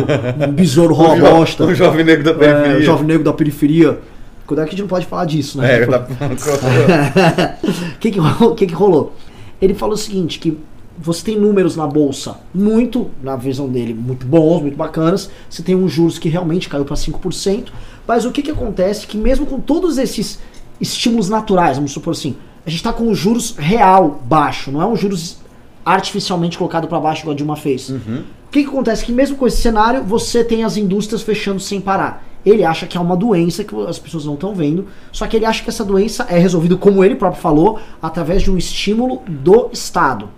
um 0.47 0.51
besouro 0.51 0.93
rola 0.95 1.17
bosta. 1.17 1.65
Um 1.65 1.75
jovem 1.75 2.03
negro 2.03 2.23
da 2.23 2.33
periferia. 2.33 2.73
É, 2.73 2.79
um 2.79 2.81
jovem 2.81 3.05
negro 3.05 3.23
da 3.23 3.33
periferia. 3.33 3.99
Quando 4.45 4.61
é 4.61 4.63
que 4.63 4.69
a 4.69 4.71
gente 4.71 4.81
não 4.81 4.87
pode 4.87 5.05
falar 5.05 5.25
disso, 5.25 5.57
né? 5.57 5.81
É, 5.81 5.85
tá... 5.85 6.05
O 6.05 7.97
que, 7.99 8.11
que, 8.11 8.67
que, 8.67 8.73
rolou? 8.73 9.13
Ele 9.61 9.73
falou 9.73 9.95
o 9.95 9.97
seguinte, 9.97 10.39
que 10.39 10.57
você 10.97 11.23
tem 11.23 11.39
números 11.39 11.75
na 11.75 11.87
bolsa 11.87 12.37
muito, 12.53 13.09
na 13.21 13.35
visão 13.35 13.67
dele, 13.67 13.93
muito 13.93 14.25
bons, 14.25 14.61
muito 14.61 14.77
bacanas. 14.77 15.29
Você 15.49 15.63
tem 15.63 15.75
uns 15.75 15.91
juros 15.91 16.19
que 16.19 16.29
realmente 16.29 16.69
caiu 16.69 16.85
para 16.85 16.95
5%. 16.95 17.69
Mas 18.07 18.25
o 18.25 18.31
que, 18.31 18.41
que 18.41 18.51
acontece? 18.51 19.07
Que 19.07 19.17
mesmo 19.17 19.45
com 19.45 19.59
todos 19.59 19.97
esses 19.97 20.39
estímulos 20.79 21.29
naturais, 21.29 21.77
vamos 21.77 21.91
supor 21.91 22.11
assim, 22.11 22.35
a 22.65 22.69
gente 22.69 22.79
está 22.79 22.93
com 22.93 23.09
os 23.09 23.17
juros 23.17 23.55
real 23.57 24.21
baixo, 24.25 24.71
não 24.71 24.81
é 24.81 24.85
um 24.85 24.95
juros 24.95 25.37
artificialmente 25.83 26.57
colocado 26.57 26.87
para 26.87 26.99
baixo, 26.99 27.21
igual 27.21 27.33
a 27.33 27.37
Dilma 27.37 27.55
fez. 27.55 27.89
Uhum. 27.89 28.23
O 28.47 28.51
que, 28.51 28.63
que 28.63 28.69
acontece? 28.69 29.05
Que 29.05 29.11
mesmo 29.11 29.37
com 29.37 29.45
esse 29.45 29.61
cenário, 29.61 30.03
você 30.03 30.43
tem 30.43 30.63
as 30.63 30.77
indústrias 30.77 31.21
fechando 31.21 31.59
sem 31.59 31.79
parar. 31.79 32.25
Ele 32.45 32.63
acha 32.63 32.85
que 32.85 32.97
é 32.97 33.01
uma 33.01 33.17
doença 33.17 33.63
que 33.63 33.75
as 33.87 33.97
pessoas 33.97 34.25
não 34.25 34.35
estão 34.35 34.53
vendo, 34.53 34.87
só 35.11 35.25
que 35.25 35.35
ele 35.35 35.45
acha 35.45 35.63
que 35.63 35.69
essa 35.69 35.83
doença 35.83 36.27
é 36.29 36.37
resolvida, 36.37 36.75
como 36.75 37.03
ele 37.03 37.15
próprio 37.15 37.41
falou, 37.41 37.79
através 38.01 38.43
de 38.43 38.51
um 38.51 38.57
estímulo 38.57 39.21
do 39.27 39.69
Estado. 39.73 40.29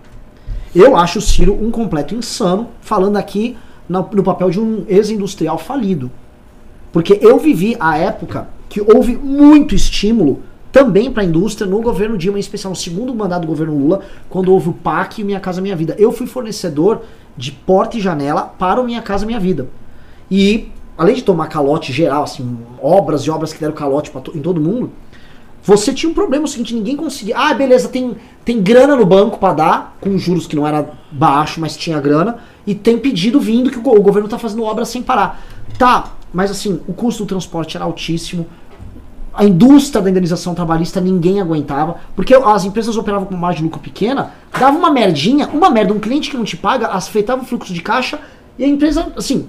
Eu 0.74 0.96
acho 0.96 1.18
o 1.18 1.22
Ciro 1.22 1.52
um 1.60 1.70
completo 1.70 2.14
insano, 2.14 2.68
falando 2.80 3.16
aqui 3.16 3.56
no, 3.88 4.08
no 4.12 4.22
papel 4.22 4.50
de 4.50 4.60
um 4.60 4.84
ex-industrial 4.88 5.58
falido. 5.58 6.10
Porque 6.92 7.18
eu 7.20 7.38
vivi 7.38 7.76
a 7.78 7.98
época 7.98 8.48
que 8.68 8.80
houve 8.80 9.16
muito 9.16 9.74
estímulo 9.74 10.42
também 10.70 11.10
para 11.10 11.22
a 11.22 11.26
indústria 11.26 11.66
no 11.66 11.80
governo 11.80 12.18
Dilma, 12.18 12.38
em 12.38 12.40
especial 12.40 12.70
no 12.70 12.76
segundo 12.76 13.14
mandato 13.14 13.42
do 13.42 13.48
governo 13.48 13.76
Lula, 13.76 14.00
quando 14.28 14.52
houve 14.52 14.68
o 14.68 14.72
PAC 14.72 15.20
e 15.20 15.24
Minha 15.24 15.40
Casa 15.40 15.60
Minha 15.60 15.76
Vida. 15.76 15.96
Eu 15.98 16.12
fui 16.12 16.26
fornecedor 16.26 17.02
de 17.36 17.52
porta 17.52 17.96
e 17.96 18.00
janela 18.00 18.42
para 18.42 18.80
o 18.80 18.84
Minha 18.84 19.00
Casa 19.00 19.24
Minha 19.24 19.40
Vida. 19.40 19.68
E, 20.30 20.68
além 20.98 21.14
de 21.14 21.22
tomar 21.22 21.46
calote 21.46 21.92
geral, 21.92 22.24
assim, 22.24 22.58
obras 22.82 23.22
e 23.22 23.30
obras 23.30 23.52
que 23.52 23.60
deram 23.60 23.72
calote 23.72 24.10
to 24.10 24.32
em 24.34 24.40
todo 24.40 24.60
mundo, 24.60 24.90
você 25.62 25.92
tinha 25.92 26.10
um 26.10 26.14
problema 26.14 26.44
o 26.44 26.48
seguinte, 26.48 26.74
ninguém 26.74 26.96
conseguia. 26.96 27.36
Ah, 27.38 27.54
beleza, 27.54 27.88
tem, 27.88 28.16
tem 28.44 28.60
grana 28.60 28.96
no 28.96 29.06
banco 29.06 29.38
para 29.38 29.54
dar, 29.54 29.96
com 30.00 30.18
juros 30.18 30.46
que 30.46 30.56
não 30.56 30.66
era 30.66 30.90
baixo, 31.12 31.60
mas 31.60 31.76
tinha 31.76 32.00
grana, 32.00 32.38
e 32.66 32.74
tem 32.74 32.98
pedido 32.98 33.38
vindo 33.38 33.70
que 33.70 33.78
o, 33.78 33.80
o 33.80 34.02
governo 34.02 34.26
está 34.26 34.38
fazendo 34.38 34.64
obra 34.64 34.84
sem 34.84 35.02
parar. 35.02 35.40
Tá, 35.78 36.12
mas 36.32 36.50
assim, 36.50 36.80
o 36.88 36.92
custo 36.92 37.22
do 37.22 37.28
transporte 37.28 37.76
era 37.76 37.84
altíssimo, 37.84 38.46
a 39.32 39.44
indústria 39.44 40.02
da 40.02 40.10
indenização 40.10 40.52
trabalhista 40.52 41.00
ninguém 41.00 41.40
aguentava, 41.40 41.98
porque 42.16 42.34
as 42.34 42.64
empresas 42.64 42.96
operavam 42.96 43.24
com 43.24 43.36
margem 43.36 43.58
de 43.58 43.64
lucro 43.64 43.78
pequena, 43.78 44.32
dava 44.58 44.76
uma 44.76 44.90
merdinha, 44.90 45.48
uma 45.48 45.70
merda, 45.70 45.92
um 45.92 46.00
cliente 46.00 46.28
que 46.28 46.36
não 46.36 46.44
te 46.44 46.56
paga, 46.56 46.88
afetava 46.88 47.42
o 47.42 47.44
fluxo 47.44 47.72
de 47.72 47.80
caixa 47.80 48.18
e 48.58 48.64
a 48.64 48.66
empresa, 48.66 49.12
assim, 49.16 49.48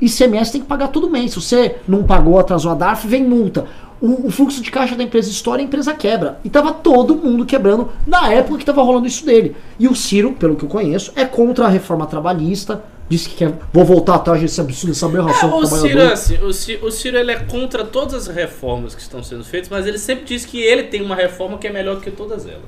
ICMS 0.00 0.52
tem 0.52 0.60
que 0.60 0.66
pagar 0.66 0.88
todo 0.88 1.10
mês. 1.10 1.32
Se 1.32 1.40
você 1.40 1.76
não 1.86 2.02
pagou, 2.04 2.38
atrasou 2.38 2.72
a 2.72 2.74
DARF, 2.74 3.06
vem 3.06 3.24
multa. 3.24 3.66
O, 4.00 4.28
o 4.28 4.30
fluxo 4.30 4.62
de 4.62 4.70
caixa 4.70 4.96
da 4.96 5.02
empresa 5.02 5.30
estoura 5.30 5.60
e 5.60 5.64
a 5.64 5.66
empresa 5.66 5.92
quebra. 5.92 6.40
E 6.42 6.48
tava 6.48 6.72
todo 6.72 7.14
mundo 7.14 7.44
quebrando 7.44 7.90
na 8.06 8.32
época 8.32 8.58
que 8.58 8.64
tava 8.64 8.82
rolando 8.82 9.06
isso 9.06 9.26
dele. 9.26 9.54
E 9.78 9.86
o 9.86 9.94
Ciro, 9.94 10.32
pelo 10.32 10.56
que 10.56 10.64
eu 10.64 10.68
conheço, 10.68 11.12
é 11.14 11.24
contra 11.24 11.66
a 11.66 11.68
reforma 11.68 12.06
trabalhista, 12.06 12.82
disse 13.10 13.28
que 13.28 13.36
quer. 13.36 13.52
Vou 13.72 13.84
voltar 13.84 14.14
atrás 14.14 14.40
desse 14.40 14.58
absurdo, 14.60 14.92
dessa 14.92 15.04
aberração 15.04 15.50
é, 15.50 15.54
o 15.54 15.66
Ciro, 15.66 16.02
assim, 16.02 16.38
o 16.42 16.52
Ciro, 16.52 16.86
o 16.86 16.90
Ciro 16.90 17.18
ele 17.18 17.32
é 17.32 17.40
contra 17.40 17.84
todas 17.84 18.14
as 18.14 18.34
reformas 18.34 18.94
que 18.94 19.02
estão 19.02 19.22
sendo 19.22 19.44
feitas, 19.44 19.68
mas 19.68 19.86
ele 19.86 19.98
sempre 19.98 20.24
diz 20.24 20.46
que 20.46 20.62
ele 20.62 20.84
tem 20.84 21.02
uma 21.02 21.16
reforma 21.16 21.58
que 21.58 21.66
é 21.66 21.72
melhor 21.72 22.00
que 22.00 22.10
todas 22.10 22.46
elas. 22.46 22.62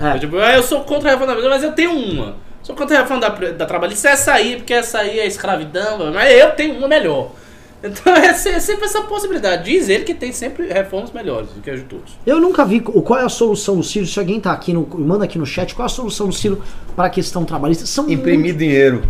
É. 0.00 0.16
Eu, 0.16 0.18
tipo, 0.18 0.36
ah, 0.38 0.54
eu 0.54 0.62
sou 0.62 0.80
contra 0.80 1.10
a 1.10 1.12
reforma 1.12 1.48
mas 1.48 1.62
eu 1.62 1.72
tenho 1.72 1.92
uma. 1.92 2.34
Sou 2.62 2.76
contra 2.76 2.98
a 2.98 3.02
reforma 3.02 3.20
da, 3.20 3.28
da 3.50 3.66
trabalhista, 3.66 4.08
essa 4.08 4.32
aí, 4.32 4.56
porque 4.56 4.72
essa 4.72 4.98
aí 4.98 5.18
é 5.18 5.26
escravidão, 5.26 6.12
mas 6.12 6.32
eu 6.32 6.50
tenho 6.52 6.76
uma 6.76 6.88
melhor. 6.88 7.32
Então 7.84 8.14
é, 8.14 8.26
é 8.28 8.60
sempre 8.60 8.84
essa 8.84 9.02
possibilidade. 9.02 9.64
Diz 9.64 9.88
ele 9.88 10.04
que 10.04 10.14
tem 10.14 10.30
sempre 10.30 10.68
reformas 10.68 11.10
melhores 11.10 11.48
do 11.50 11.60
que 11.60 11.68
as 11.68 11.80
de 11.80 11.86
todos. 11.86 12.12
Eu 12.24 12.38
nunca 12.38 12.64
vi 12.64 12.78
qual 12.78 13.18
é 13.18 13.24
a 13.24 13.28
solução 13.28 13.76
do 13.76 13.82
Ciro. 13.82 14.06
Se 14.06 14.20
alguém 14.20 14.38
tá 14.38 14.52
aqui 14.52 14.72
no. 14.72 14.86
manda 15.00 15.24
aqui 15.24 15.36
no 15.36 15.44
chat, 15.44 15.74
qual 15.74 15.86
é 15.86 15.90
a 15.90 15.92
solução 15.92 16.28
do 16.28 16.32
Ciro 16.32 16.62
para 16.94 17.06
a 17.06 17.10
questão 17.10 17.44
trabalhista? 17.44 17.84
São 17.84 18.08
Imprimir 18.08 18.44
muito... 18.44 18.58
dinheiro. 18.58 19.02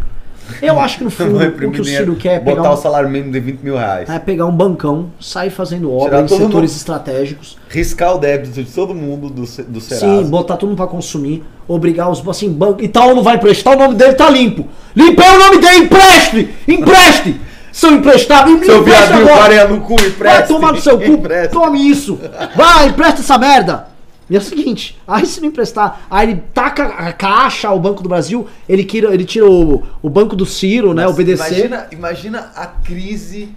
Eu 0.60 0.78
acho 0.80 0.98
que 0.98 1.04
no 1.04 1.10
fundo 1.10 1.38
o 1.38 1.72
que 1.72 1.80
o 1.80 1.84
Ciro 1.84 2.16
quer 2.16 2.34
é 2.34 2.38
pegar. 2.40 2.56
Botar 2.56 2.70
um, 2.70 2.74
o 2.74 2.76
salário 2.76 3.08
mínimo 3.08 3.32
de 3.32 3.40
20 3.40 3.60
mil 3.60 3.76
reais. 3.76 4.10
É 4.10 4.18
pegar 4.18 4.46
um 4.46 4.52
bancão, 4.52 5.10
sair 5.20 5.50
fazendo 5.50 5.92
obra 5.92 6.20
em 6.20 6.28
setores 6.28 6.50
mundo, 6.50 6.64
estratégicos. 6.64 7.56
Riscar 7.68 8.16
o 8.16 8.18
débito 8.18 8.62
de 8.62 8.70
todo 8.70 8.94
mundo 8.94 9.28
do, 9.28 9.42
do 9.42 9.80
Serasa. 9.80 10.06
Sim, 10.06 10.30
botar 10.30 10.56
tudo 10.56 10.74
para 10.74 10.86
consumir. 10.86 11.44
Obrigar 11.66 12.10
os. 12.10 12.26
Assim, 12.28 12.50
banco. 12.50 12.82
E 12.82 12.88
tal 12.88 13.14
não 13.14 13.22
vai 13.22 13.36
emprestar, 13.36 13.74
o 13.74 13.78
nome 13.78 13.94
dele 13.94 14.14
tá 14.14 14.28
limpo. 14.28 14.66
Limpei 14.94 15.28
o 15.28 15.38
nome 15.38 15.58
dele, 15.58 15.84
empreste! 15.84 16.50
Empreste! 16.68 17.40
São 17.72 17.92
emprestados. 17.92 18.52
Seu 18.66 18.82
viadinho 18.82 19.26
farinha 19.28 19.68
no 19.68 19.80
cu, 19.80 19.94
empreste. 19.94 20.22
Vai 20.22 20.46
tomar 20.46 20.72
no 20.72 20.80
seu 20.80 20.98
cu, 20.98 21.22
tome 21.50 21.90
isso. 21.90 22.20
Vai, 22.54 22.88
empresta 22.88 23.20
essa 23.20 23.38
merda. 23.38 23.91
E 24.32 24.34
é 24.34 24.38
o 24.38 24.42
seguinte, 24.42 24.98
aí 25.06 25.26
se 25.26 25.42
não 25.42 25.48
emprestar, 25.48 26.06
aí 26.10 26.30
ele 26.30 26.42
taca 26.54 26.86
a 26.86 27.12
caixa 27.12 27.68
ao 27.68 27.78
Banco 27.78 28.02
do 28.02 28.08
Brasil, 28.08 28.46
ele 28.66 28.82
tira, 28.82 29.12
ele 29.12 29.26
tira 29.26 29.46
o, 29.46 29.82
o 30.00 30.08
Banco 30.08 30.34
do 30.34 30.46
Ciro, 30.46 30.94
né, 30.94 31.06
o 31.06 31.12
BDC. 31.12 31.34
Imagina, 31.34 31.86
imagina 31.92 32.50
a 32.56 32.66
crise 32.66 33.50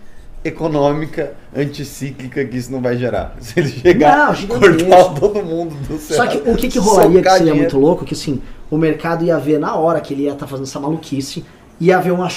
econômica 0.44 1.32
anticíclica 1.56 2.44
que 2.44 2.58
isso 2.58 2.74
não 2.74 2.82
vai 2.82 2.98
gerar. 2.98 3.36
Se 3.40 3.58
ele 3.58 3.70
chegar 3.70 4.36
não, 4.36 4.60
cortar 4.60 5.14
todo 5.18 5.42
mundo 5.42 5.76
do 5.88 5.98
céu. 5.98 6.18
Só 6.18 6.28
que 6.28 6.40
o 6.46 6.58
que, 6.58 6.68
que 6.68 6.78
rolaria 6.78 7.22
que 7.22 7.30
seria 7.30 7.56
muito 7.56 7.80
louco, 7.80 8.04
que 8.04 8.14
assim, 8.14 8.42
o 8.70 8.78
mercado 8.78 9.24
ia 9.24 9.40
ver 9.40 9.58
na 9.58 9.76
hora 9.76 10.02
que 10.02 10.14
ele 10.14 10.24
ia 10.24 10.34
estar 10.34 10.46
tá 10.46 10.48
fazendo 10.48 10.66
essa 10.66 10.80
maluquice, 10.82 11.46
ia 11.80 12.02
ver 12.02 12.12
um 12.12 12.28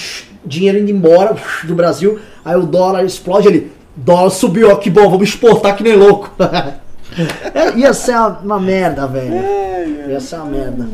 dinheiro 0.46 0.78
indo 0.78 0.92
embora 0.92 1.34
do 1.66 1.74
Brasil, 1.74 2.20
aí 2.44 2.54
o 2.54 2.64
dólar 2.64 3.04
explode 3.04 3.48
ele, 3.48 3.72
dólar 3.96 4.30
subiu, 4.30 4.70
ó, 4.70 4.76
que 4.76 4.90
bom, 4.90 5.10
vamos 5.10 5.28
exportar 5.28 5.76
que 5.76 5.82
nem 5.82 5.96
louco. 5.96 6.30
É, 7.54 7.76
ia 7.76 7.92
ser 7.92 8.16
uma, 8.42 8.60
merda, 8.60 9.06
velho. 9.06 9.34
É, 9.34 10.06
ia 10.10 10.20
ser 10.20 10.36
uma 10.36 10.46
merda. 10.46 10.88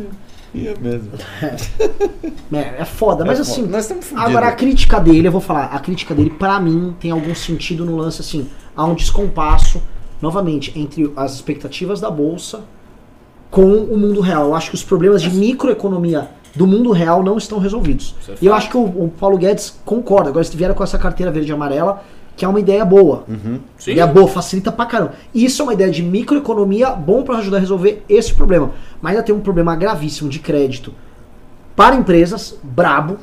Ia 0.54 0.74
mesmo. 0.80 1.10
É, 2.52 2.82
é 2.82 2.84
foda, 2.84 3.24
mas 3.24 3.38
é 3.38 3.42
assim. 3.42 3.66
Nós 3.66 3.90
estamos 3.90 4.12
agora 4.14 4.46
a 4.46 4.52
crítica 4.52 5.00
dele, 5.00 5.26
eu 5.26 5.32
vou 5.32 5.40
falar, 5.40 5.64
a 5.64 5.78
crítica 5.80 6.14
dele, 6.14 6.30
para 6.30 6.60
mim, 6.60 6.94
tem 7.00 7.10
algum 7.10 7.34
sentido 7.34 7.84
no 7.84 7.96
lance 7.96 8.20
assim. 8.20 8.48
Há 8.76 8.84
um 8.84 8.94
descompasso, 8.94 9.82
novamente, 10.22 10.72
entre 10.78 11.12
as 11.16 11.34
expectativas 11.34 12.00
da 12.00 12.10
Bolsa 12.10 12.60
com 13.50 13.64
o 13.64 13.96
mundo 13.96 14.20
real. 14.20 14.44
Eu 14.44 14.54
acho 14.54 14.70
que 14.70 14.76
os 14.76 14.84
problemas 14.84 15.20
de 15.20 15.30
microeconomia 15.30 16.28
do 16.54 16.66
mundo 16.66 16.92
real 16.92 17.22
não 17.22 17.36
estão 17.36 17.58
resolvidos. 17.58 18.14
É 18.28 18.34
e 18.40 18.46
eu 18.46 18.54
acho 18.54 18.70
que 18.70 18.76
o, 18.76 18.82
o 18.82 19.12
Paulo 19.18 19.36
Guedes 19.36 19.80
concorda. 19.84 20.30
Agora, 20.30 20.44
se 20.44 20.56
vieram 20.56 20.74
com 20.74 20.84
essa 20.84 20.98
carteira 20.98 21.32
verde 21.32 21.50
e 21.50 21.54
amarela, 21.54 22.02
que 22.36 22.44
é 22.44 22.48
uma 22.48 22.60
ideia 22.60 22.84
boa. 22.84 23.24
Uhum. 23.28 23.60
Ideia 23.86 24.06
boa, 24.06 24.26
facilita 24.28 24.72
pra 24.72 24.86
caramba. 24.86 25.14
Isso 25.34 25.62
é 25.62 25.64
uma 25.64 25.74
ideia 25.74 25.90
de 25.90 26.02
microeconomia 26.02 26.90
bom 26.90 27.22
para 27.22 27.38
ajudar 27.38 27.58
a 27.58 27.60
resolver 27.60 28.02
esse 28.08 28.34
problema. 28.34 28.72
Mas 29.00 29.12
ainda 29.12 29.22
tem 29.22 29.34
um 29.34 29.40
problema 29.40 29.76
gravíssimo 29.76 30.28
de 30.28 30.38
crédito 30.40 30.92
para 31.76 31.96
empresas, 31.96 32.58
brabo, 32.62 33.18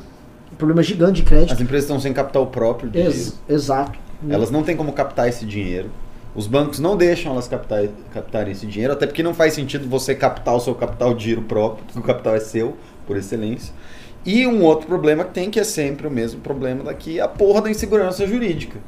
um 0.52 0.56
problema 0.56 0.82
gigante 0.82 1.22
de 1.22 1.22
crédito. 1.22 1.54
As 1.54 1.60
empresas 1.60 1.84
estão 1.84 2.00
sem 2.00 2.12
capital 2.12 2.46
próprio. 2.46 2.90
Ex 2.94 3.38
exato. 3.48 3.98
Elas 4.28 4.50
não 4.50 4.62
têm 4.62 4.76
como 4.76 4.92
captar 4.92 5.28
esse 5.28 5.44
dinheiro. 5.44 5.90
Os 6.34 6.46
bancos 6.46 6.78
não 6.78 6.96
deixam 6.96 7.32
elas 7.32 7.46
captar, 7.46 7.84
captarem 8.12 8.52
esse 8.52 8.66
dinheiro, 8.66 8.94
até 8.94 9.06
porque 9.06 9.22
não 9.22 9.34
faz 9.34 9.52
sentido 9.52 9.86
você 9.88 10.14
captar 10.14 10.54
o 10.54 10.60
seu 10.60 10.74
capital 10.74 11.14
de 11.14 11.24
giro 11.24 11.42
próprio, 11.42 11.84
porque 11.84 11.98
o 11.98 12.02
capital 12.02 12.34
é 12.34 12.40
seu, 12.40 12.76
por 13.06 13.16
excelência. 13.16 13.74
E 14.24 14.46
um 14.46 14.62
outro 14.62 14.86
problema 14.86 15.24
que 15.24 15.32
tem, 15.32 15.50
que 15.50 15.60
é 15.60 15.64
sempre 15.64 16.06
o 16.06 16.10
mesmo 16.10 16.40
problema 16.40 16.84
daqui, 16.84 17.20
a 17.20 17.28
porra 17.28 17.62
da 17.62 17.70
insegurança 17.70 18.26
jurídica. 18.26 18.78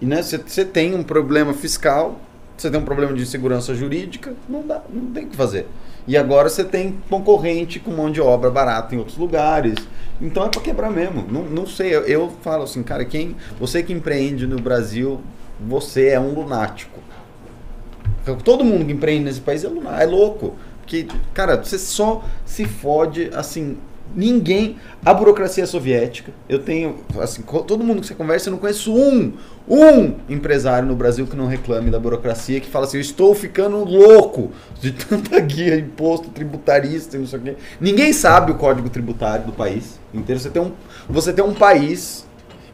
E 0.00 0.06
né, 0.06 0.22
você 0.22 0.64
tem 0.64 0.94
um 0.94 1.02
problema 1.02 1.52
fiscal, 1.52 2.18
você 2.56 2.70
tem 2.70 2.80
um 2.80 2.84
problema 2.84 3.12
de 3.12 3.26
segurança 3.26 3.74
jurídica, 3.74 4.34
não 4.48 4.66
dá, 4.66 4.82
não 4.92 5.12
tem 5.12 5.24
o 5.24 5.28
que 5.28 5.36
fazer. 5.36 5.66
E 6.06 6.16
agora 6.16 6.48
você 6.48 6.64
tem 6.64 6.98
concorrente 7.08 7.78
com 7.78 7.90
mão 7.90 8.10
de 8.10 8.20
obra 8.20 8.50
barata 8.50 8.94
em 8.94 8.98
outros 8.98 9.18
lugares. 9.18 9.74
Então 10.20 10.44
é 10.44 10.48
para 10.48 10.60
quebrar 10.60 10.90
mesmo. 10.90 11.26
Não, 11.30 11.44
não 11.44 11.66
sei, 11.66 11.94
eu, 11.94 12.02
eu, 12.02 12.32
falo 12.42 12.64
assim, 12.64 12.82
cara, 12.82 13.04
quem 13.04 13.36
você 13.58 13.82
que 13.82 13.92
empreende 13.92 14.46
no 14.46 14.60
Brasil, 14.60 15.20
você 15.60 16.08
é 16.08 16.20
um 16.20 16.32
lunático. 16.32 16.98
Todo 18.44 18.64
mundo 18.64 18.84
que 18.84 18.92
empreende 18.92 19.24
nesse 19.24 19.40
país 19.40 19.64
é 19.64 19.68
lunático, 19.68 20.02
é 20.02 20.06
louco. 20.06 20.56
Porque, 20.80 21.06
cara, 21.32 21.56
você 21.56 21.78
só 21.78 22.24
se 22.44 22.64
fode 22.64 23.30
assim 23.34 23.76
Ninguém. 24.14 24.76
A 25.04 25.14
burocracia 25.14 25.66
soviética. 25.66 26.32
Eu 26.48 26.58
tenho. 26.58 26.96
Assim, 27.20 27.42
todo 27.42 27.84
mundo 27.84 28.00
que 28.00 28.06
você 28.06 28.14
conversa, 28.14 28.48
eu 28.48 28.52
não 28.52 28.58
conheço 28.58 28.94
um, 28.94 29.32
um 29.68 30.14
empresário 30.28 30.86
no 30.86 30.94
Brasil 30.94 31.26
que 31.26 31.36
não 31.36 31.46
reclame 31.46 31.90
da 31.90 31.98
burocracia, 31.98 32.60
que 32.60 32.68
fala 32.68 32.86
assim: 32.86 32.96
eu 32.96 33.02
estou 33.02 33.34
ficando 33.34 33.84
louco 33.84 34.50
de 34.80 34.92
tanta 35.06 35.38
guia, 35.40 35.76
imposto, 35.76 36.28
tributarista 36.28 37.16
e 37.16 37.20
não 37.20 37.26
sei 37.26 37.38
o 37.38 37.42
quê. 37.42 37.56
Ninguém 37.80 38.12
sabe 38.12 38.52
o 38.52 38.56
código 38.56 38.88
tributário 38.90 39.46
do 39.46 39.52
país 39.52 39.98
inteiro. 40.12 40.40
Você 40.40 40.50
tem 40.50 40.62
um, 40.62 40.72
você 41.08 41.32
tem 41.32 41.44
um 41.44 41.54
país 41.54 42.26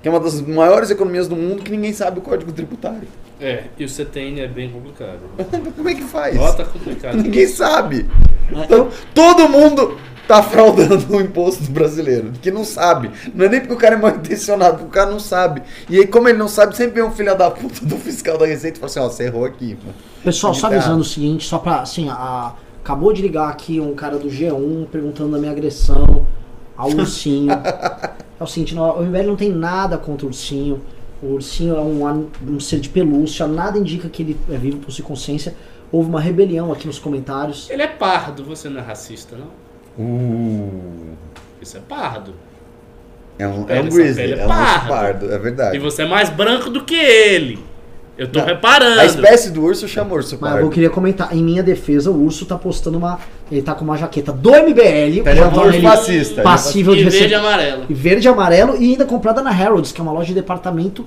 que 0.02 0.08
é 0.08 0.10
uma 0.10 0.20
das 0.20 0.40
maiores 0.40 0.90
economias 0.90 1.26
do 1.26 1.34
mundo 1.34 1.62
que 1.62 1.70
ninguém 1.70 1.92
sabe 1.92 2.20
o 2.20 2.22
código 2.22 2.52
tributário. 2.52 3.08
É, 3.40 3.64
e 3.76 3.84
o 3.84 3.88
CTN 3.88 4.40
é 4.40 4.48
bem 4.48 4.70
complicado. 4.70 5.18
Como 5.76 5.88
é 5.88 5.94
que 5.94 6.04
faz? 6.04 6.38
Ó, 6.38 6.64
complicado. 6.64 7.16
Ninguém 7.16 7.46
sabe. 7.46 8.06
Então, 8.50 8.88
todo 9.12 9.48
mundo 9.48 9.98
tá 10.26 10.42
fraudando 10.42 11.16
o 11.16 11.20
imposto 11.20 11.70
brasileiro, 11.70 12.32
que 12.42 12.50
não 12.50 12.64
sabe. 12.64 13.10
Não 13.34 13.44
é 13.44 13.48
nem 13.48 13.60
porque 13.60 13.74
o 13.74 13.78
cara 13.78 13.94
é 13.94 13.98
mal 13.98 14.10
intencionado, 14.10 14.78
porque 14.78 14.88
o 14.88 14.90
cara 14.90 15.10
não 15.10 15.20
sabe. 15.20 15.62
E 15.88 15.98
aí, 15.98 16.06
como 16.06 16.28
ele 16.28 16.38
não 16.38 16.48
sabe, 16.48 16.76
sempre 16.76 17.00
vem 17.00 17.04
um 17.04 17.12
filho 17.12 17.36
da 17.36 17.50
puta 17.50 17.84
do 17.84 17.96
fiscal 17.96 18.36
da 18.36 18.46
Receita 18.46 18.78
e 18.78 18.80
fala 18.80 18.90
assim: 18.90 19.00
ó, 19.00 19.08
você 19.08 19.24
errou 19.24 19.44
aqui. 19.44 19.78
Mano. 19.80 19.94
Pessoal, 20.24 20.54
só 20.54 20.66
avisando 20.66 21.00
o 21.00 21.04
seguinte, 21.04 21.46
só 21.46 21.58
pra, 21.58 21.80
assim, 21.80 22.08
a, 22.08 22.52
acabou 22.82 23.12
de 23.12 23.22
ligar 23.22 23.48
aqui 23.48 23.80
um 23.80 23.94
cara 23.94 24.18
do 24.18 24.28
G1 24.28 24.86
perguntando 24.90 25.32
da 25.32 25.38
minha 25.38 25.52
agressão 25.52 26.26
ao 26.76 26.90
ursinho. 26.90 27.52
é 28.38 28.42
o 28.42 28.46
seguinte, 28.46 28.74
não, 28.74 28.98
o 28.98 29.02
MBL 29.02 29.26
não 29.26 29.36
tem 29.36 29.50
nada 29.50 29.96
contra 29.96 30.26
o 30.26 30.28
ursinho. 30.28 30.80
O 31.22 31.28
ursinho 31.28 31.74
é 31.76 31.80
um, 31.80 32.28
um 32.46 32.60
ser 32.60 32.78
de 32.78 32.88
pelúcia, 32.88 33.46
nada 33.46 33.78
indica 33.78 34.08
que 34.08 34.22
ele 34.22 34.36
é 34.50 34.56
vivo 34.58 34.78
por 34.78 34.90
sua 34.90 35.04
consciência. 35.04 35.54
Houve 35.90 36.10
uma 36.10 36.20
rebelião 36.20 36.72
aqui 36.72 36.86
nos 36.86 36.98
comentários. 36.98 37.70
Ele 37.70 37.82
é 37.82 37.86
pardo, 37.86 38.44
você 38.44 38.68
não 38.68 38.80
é 38.80 38.82
racista, 38.84 39.36
não? 39.36 39.65
Uh. 39.98 41.16
Isso 41.60 41.76
é 41.76 41.80
pardo. 41.80 42.34
É 43.38 43.46
um, 43.46 43.66
é 43.68 43.80
um 43.80 43.88
grizzly, 43.88 44.32
é, 44.32 44.38
é 44.38 44.44
um 44.44 44.48
pardo. 44.48 44.88
pardo, 44.88 45.32
é 45.32 45.38
verdade. 45.38 45.76
E 45.76 45.78
você 45.78 46.02
é 46.02 46.06
mais 46.06 46.30
branco 46.30 46.70
do 46.70 46.84
que 46.84 46.94
ele. 46.94 47.58
Eu 48.16 48.26
tô 48.28 48.38
Não, 48.38 48.46
reparando. 48.46 48.98
A 48.98 49.04
espécie 49.04 49.50
do 49.50 49.62
urso 49.62 49.86
chama 49.86 50.14
urso 50.14 50.38
pardo. 50.38 50.54
Mas 50.54 50.64
eu 50.64 50.70
queria 50.70 50.88
comentar, 50.88 51.36
em 51.36 51.42
minha 51.42 51.62
defesa, 51.62 52.10
o 52.10 52.24
urso 52.24 52.46
tá 52.46 52.56
postando 52.56 52.96
uma. 52.96 53.18
Ele 53.52 53.60
tá 53.60 53.74
com 53.74 53.84
uma 53.84 53.96
jaqueta 53.96 54.32
do 54.32 54.50
MBL. 54.50 55.22
Tá 55.22 55.34
já 55.34 55.48
urso 55.48 55.80
fascista. 55.82 56.42
Passível 56.42 56.94
de 56.94 57.04
receber. 57.04 57.28
verde 57.28 57.34
e 57.34 57.36
amarelo. 57.36 57.84
E 57.90 57.94
verde 57.94 58.26
e 58.26 58.30
amarelo 58.30 58.76
e 58.76 58.92
ainda 58.92 59.04
comprada 59.04 59.42
na 59.42 59.50
Harrods, 59.50 59.92
que 59.92 60.00
é 60.00 60.02
uma 60.02 60.12
loja 60.12 60.28
de 60.28 60.34
departamento 60.34 61.06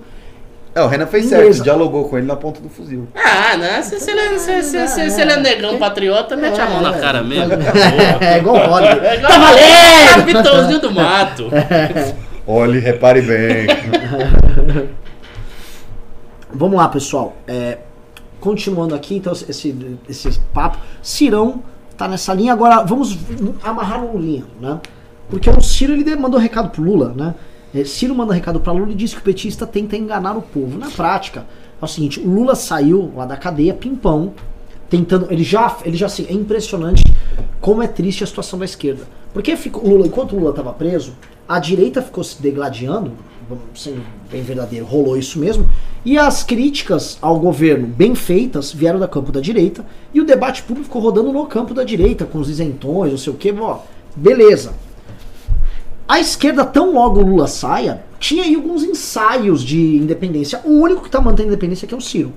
é, 0.80 0.84
o 0.84 0.88
Renan 0.88 1.06
fez 1.06 1.26
Inglesa. 1.26 1.44
certo, 1.44 1.64
dialogou 1.64 2.08
com 2.08 2.18
ele 2.18 2.28
na 2.28 2.36
ponta 2.36 2.60
do 2.62 2.70
fuzil. 2.70 3.08
Ah, 3.16 3.58
né? 3.58 3.82
Se, 3.82 4.00
se, 4.00 4.12
ele, 4.12 4.40
se, 4.40 4.64
se, 4.64 4.88
se, 4.88 5.10
se 5.10 5.22
ele 5.22 5.32
é 5.32 5.40
negão 5.40 5.78
patriota, 5.78 6.36
mete 6.36 6.60
a 6.60 6.70
mão 6.70 6.82
na 6.82 6.94
cara 6.94 7.22
mesmo. 7.24 7.54
É, 8.22 8.38
igual 8.38 8.56
o 8.56 8.70
Rod. 8.70 8.84
É 8.84 9.18
tá 9.20 9.28
valendo! 9.38 10.16
Capitãozinho 10.16 10.80
do 10.80 10.92
mato. 10.92 11.50
Olhe, 12.46 12.80
repare 12.80 13.22
bem. 13.22 13.68
Vamos 16.52 16.78
lá, 16.78 16.88
pessoal. 16.90 17.36
É, 17.48 17.78
continuando 18.40 18.96
aqui, 18.96 19.16
então, 19.16 19.34
esse, 19.34 20.00
esse 20.08 20.40
papo. 20.54 20.80
Cirão 21.02 21.62
tá 21.96 22.08
nessa 22.08 22.34
linha. 22.34 22.54
Agora, 22.54 22.84
vamos 22.84 23.18
amarrar 23.64 24.02
no 24.02 24.18
linha, 24.18 24.46
né? 24.60 24.80
Porque 25.30 25.50
o 25.50 25.62
Ciro, 25.62 25.94
ele 25.94 26.16
mandou 26.16 26.40
um 26.40 26.44
recado 26.44 26.70
pro 26.70 26.82
Lula, 26.82 27.14
né? 27.16 27.36
É, 27.74 27.84
Ciro 27.84 28.16
manda 28.16 28.34
recado 28.34 28.60
para 28.60 28.74
Lula 28.74 28.92
e 28.92 28.96
diz 28.96 29.14
que 29.14 29.20
o 29.20 29.24
petista 29.24 29.68
tenta 29.68 29.96
enganar 29.96 30.36
o 30.36 30.42
povo. 30.42 30.78
Na 30.78 30.90
prática, 30.90 31.46
é 31.82 31.86
o 31.86 31.88
seguinte: 31.88 32.20
o 32.20 32.28
Lula 32.28 32.56
saiu 32.56 33.12
lá 33.16 33.26
da 33.26 33.38
cadeia, 33.38 33.74
pimpão, 33.74 34.34
tentando. 34.90 35.28
Ele 35.32 35.44
já, 35.44 35.78
ele 35.86 35.96
já 35.96 36.08
assim, 36.08 36.26
é 36.28 36.34
impressionante 36.34 37.04
como 37.62 37.84
é 37.84 37.88
triste 37.88 38.24
a 38.24 38.28
situação 38.28 38.58
da 38.58 38.66
esquerda. 38.66 39.04
Porque 39.34 39.56
ficou, 39.56 39.88
Lula, 39.88 40.08
enquanto 40.08 40.36
Lula 40.36 40.50
estava 40.50 40.74
preso, 40.74 41.14
a 41.48 41.60
direita 41.60 42.02
ficou 42.02 42.24
se 42.24 42.42
degladiando, 42.42 43.12
sendo 43.76 44.02
bem 44.32 44.42
verdadeiro, 44.42 44.86
rolou 44.86 45.18
isso 45.18 45.40
mesmo. 45.40 45.70
E 46.04 46.18
as 46.18 46.44
críticas 46.44 47.18
ao 47.22 47.40
governo 47.40 47.88
bem 47.88 48.16
feitas 48.16 48.72
vieram 48.72 49.00
da 49.00 49.08
campo 49.08 49.32
da 49.32 49.42
direita 49.42 49.86
e 50.14 50.22
o 50.22 50.26
debate 50.26 50.64
público 50.64 50.86
ficou 50.86 51.02
rodando 51.02 51.32
no 51.32 51.46
campo 51.46 51.74
da 51.74 51.84
direita, 51.84 52.26
com 52.26 52.40
os 52.40 52.50
isentões, 52.50 53.12
não 53.12 53.18
sei 53.18 53.34
o 53.34 53.36
que, 53.36 53.52
ó, 53.52 53.80
beleza. 54.16 54.74
A 56.10 56.20
esquerda, 56.20 56.66
tão 56.66 56.92
logo 56.92 57.20
o 57.20 57.24
Lula 57.24 57.46
saia, 57.46 58.02
tinha 58.20 58.44
aí 58.44 58.56
alguns 58.56 58.84
ensaios 58.84 59.64
de 59.64 59.78
independência. 59.96 60.60
O 60.66 60.72
único 60.82 61.04
que 61.04 61.10
tá 61.10 61.22
mantendo 61.22 61.50
independência 61.50 61.86
aqui 61.86 61.94
é 61.94 61.98
o 61.98 62.02
Ciro. 62.02 62.34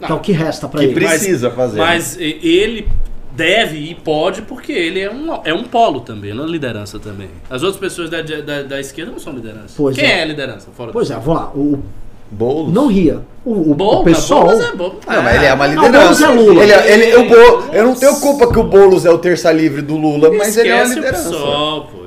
Não, 0.00 0.08
que 0.08 0.12
é 0.12 0.14
o 0.16 0.20
que 0.20 0.32
resta 0.32 0.66
para 0.66 0.82
ele. 0.82 0.92
Que 0.92 0.98
precisa 0.98 1.50
mas, 1.50 1.56
fazer. 1.56 1.78
Mas 1.78 2.16
né? 2.16 2.24
ele 2.24 2.88
deve 3.30 3.78
e 3.78 3.94
pode 3.94 4.42
porque 4.42 4.72
ele 4.72 4.98
é 4.98 5.08
um, 5.08 5.40
é 5.44 5.54
um 5.54 5.62
polo 5.62 6.00
também, 6.00 6.34
não 6.34 6.44
é 6.44 6.48
liderança 6.48 6.98
também. 6.98 7.28
As 7.48 7.62
outras 7.62 7.80
pessoas 7.80 8.10
da, 8.10 8.20
da, 8.22 8.62
da 8.62 8.80
esquerda 8.80 9.12
não 9.12 9.20
são 9.20 9.32
liderança. 9.32 9.74
Pois 9.76 9.94
Quem 9.94 10.06
é, 10.06 10.22
é 10.22 10.24
liderança? 10.24 10.68
Fora 10.76 10.90
pois 10.90 11.12
é, 11.12 11.14
vamos 11.14 11.40
lá. 11.40 11.52
O, 11.54 11.80
Boulos? 12.28 12.72
Não 12.72 12.88
ria. 12.88 13.20
O, 13.44 13.70
o, 13.70 13.74
Boulos, 13.74 14.00
o 14.00 14.04
pessoal. 14.04 14.46
Boulos 14.46 14.64
é 14.64 14.76
Boulos. 14.76 14.98
Não, 15.06 15.22
mas 15.22 15.36
ele 15.36 15.44
é 15.44 15.54
uma 15.54 15.66
liderança. 15.68 15.92
Não, 15.92 15.98
o 15.98 16.02
Boulos 16.02 16.22
é 16.22 16.52
Lula. 16.52 16.62
Ele, 16.64 16.72
é, 16.72 16.92
ele, 16.92 17.16
o 17.16 17.28
Boulos, 17.28 17.64
eu 17.72 17.84
não 17.84 17.94
tenho 17.94 18.16
culpa 18.16 18.52
que 18.52 18.58
o 18.58 18.64
Boulos 18.64 19.06
é 19.06 19.10
o 19.10 19.18
terça 19.18 19.52
livre 19.52 19.80
do 19.80 19.96
Lula, 19.96 20.30
mas 20.30 20.48
esquece 20.48 20.60
ele 20.60 20.68
é 20.70 20.84
uma 20.84 20.94
liderança. 20.94 21.28
O 21.28 21.32
PSOL, 21.32 21.80
pô. 21.82 22.03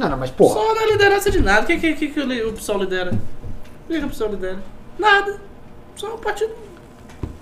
Não, 0.00 0.08
não, 0.08 0.16
mas 0.16 0.30
pô. 0.30 0.46
O 0.46 0.48
PSOL 0.48 0.74
não 0.74 0.80
é 0.80 0.86
liderança 0.92 1.30
de 1.30 1.40
nada. 1.42 1.60
O 1.60 1.66
que, 1.66 1.76
que, 1.76 1.94
que, 1.94 2.08
que 2.08 2.20
o 2.20 2.52
PSOL 2.54 2.78
lidera? 2.78 3.12
O 3.12 3.92
que, 3.92 3.98
que 3.98 4.06
o 4.06 4.08
PSOL 4.08 4.30
lidera? 4.30 4.58
Nada. 4.98 5.32
O 5.90 5.94
PSOL 5.94 6.10
é 6.12 6.14
um 6.14 6.18
partido. 6.18 6.52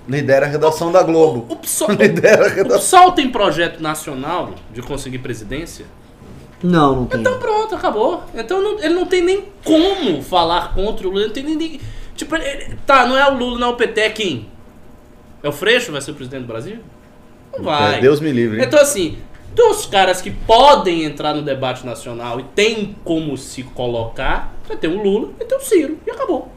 Lidera 0.09 0.47
a 0.47 0.49
redação 0.49 0.89
o, 0.89 0.93
da 0.93 1.05
Globo. 1.05 1.47
O, 1.49 1.53
o, 1.53 1.57
PSOL, 1.57 1.93
lidera 1.95 2.47
a 2.47 2.49
redação. 2.49 2.77
o 2.77 2.81
PSOL 2.81 3.13
tem 3.13 3.31
projeto 3.31 3.81
nacional 3.81 4.55
de 4.75 4.83
conseguir 4.83 5.19
presidência? 5.19 5.87
Não, 6.61 6.97
não 6.97 7.07
tem. 7.07 7.21
Então 7.21 7.39
pronto, 7.39 7.77
acabou. 7.77 8.25
Então 8.35 8.61
não, 8.61 8.81
ele 8.81 8.95
não 8.95 9.07
tem 9.07 9.23
nem 9.23 9.45
como 9.65 10.21
falar 10.21 10.75
contra 10.75 11.07
o 11.07 11.13
Lula. 11.13 11.27
Não 11.27 11.33
tem 11.33 11.45
nem. 11.45 11.81
Tipo, 12.17 12.35
ele, 12.35 12.75
tá, 12.85 13.07
não 13.07 13.17
é 13.17 13.31
o 13.31 13.39
Lula, 13.39 13.57
não 13.61 13.69
é 13.69 13.71
o 13.71 13.77
PT, 13.77 14.01
é 14.01 14.11
quem? 14.11 14.49
É 15.45 15.49
o 15.49 15.53
Freixo 15.53 15.93
vai 15.93 16.01
ser 16.01 16.11
o 16.11 16.15
presidente 16.15 16.41
do 16.41 16.49
Brasil? 16.49 16.79
Não 17.57 17.63
vai. 17.63 17.99
É, 17.99 18.01
Deus 18.01 18.19
me 18.19 18.33
livre. 18.33 18.59
Hein? 18.59 18.65
Então 18.67 18.81
assim, 18.81 19.17
dos 19.59 19.87
caras 19.87 20.23
que 20.23 20.31
podem 20.31 21.03
entrar 21.03 21.35
no 21.35 21.43
debate 21.43 21.85
nacional 21.85 22.39
e 22.39 22.45
tem 22.45 22.95
como 23.05 23.37
se 23.37 23.65
colocar, 23.65 24.55
você 24.65 24.77
tem 24.77 24.89
o 24.89 25.03
Lula 25.03 25.31
e 25.41 25.45
tem 25.45 25.59
o 25.59 25.61
Ciro. 25.61 25.99
E 26.07 26.11
acabou. 26.13 26.49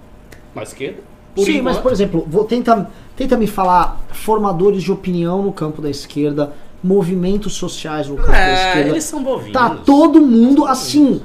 Mais 0.53 0.69
esquerda. 0.69 0.99
Por 1.33 1.43
Sim, 1.43 1.53
enquanto. 1.53 1.63
mas 1.63 1.77
por 1.79 1.91
exemplo, 1.91 2.23
vou, 2.27 2.43
tenta, 2.43 2.91
tenta 3.15 3.35
me 3.35 3.47
falar 3.47 3.99
formadores 4.11 4.83
de 4.83 4.91
opinião 4.91 5.41
no 5.41 5.51
campo 5.51 5.81
da 5.81 5.89
esquerda, 5.89 6.53
movimentos 6.83 7.53
sociais 7.53 8.07
no 8.07 8.17
campo 8.17 8.31
é, 8.31 8.45
da 8.45 8.53
esquerda. 8.53 8.89
Eles 8.91 9.03
são 9.03 9.23
bovinos. 9.23 9.53
Tá 9.53 9.77
todo 9.83 10.21
mundo 10.21 10.65
assim, 10.65 11.23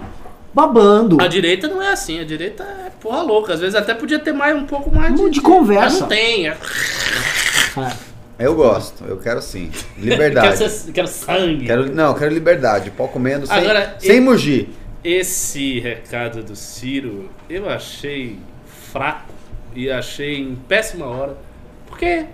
babando. 0.55 1.21
A 1.21 1.27
direita 1.27 1.69
não 1.69 1.83
é 1.83 1.93
assim, 1.93 2.19
a 2.21 2.25
direita 2.25 2.63
é 2.63 2.91
porra 2.99 3.21
louca. 3.21 3.53
Às 3.53 3.61
vezes 3.61 3.75
até 3.75 3.93
podia 3.93 4.19
ter 4.19 4.33
mais 4.33 4.57
um 4.57 4.65
pouco 4.65 4.95
mais 4.95 5.15
de, 5.15 5.29
de 5.29 5.41
conversa. 5.43 5.85
Mas 5.91 6.01
não 6.01 6.09
tem. 6.09 6.49
É. 6.49 6.57
É. 7.77 8.16
Eu 8.39 8.55
gosto, 8.55 9.05
eu 9.05 9.17
quero 9.17 9.41
sim. 9.41 9.71
Liberdade. 9.97 10.59
quero, 10.59 10.71
ser, 10.71 10.93
quero 10.93 11.09
sangue. 11.09 11.65
Quero, 11.67 11.95
não, 11.95 12.15
quero 12.15 12.33
liberdade. 12.33 12.91
Pau 12.91 13.09
comendo 13.09 13.47
sem, 13.47 13.57
Agora, 13.57 13.97
sem 13.99 14.21
mugir. 14.21 14.69
Esse 15.03 15.81
recado 15.81 16.43
do 16.43 16.55
Ciro 16.55 17.31
eu 17.49 17.69
achei 17.69 18.39
fraco 18.93 19.33
e 19.75 19.91
achei 19.91 20.39
em 20.39 20.55
péssima 20.55 21.07
hora. 21.07 21.37
Porque, 21.87 22.27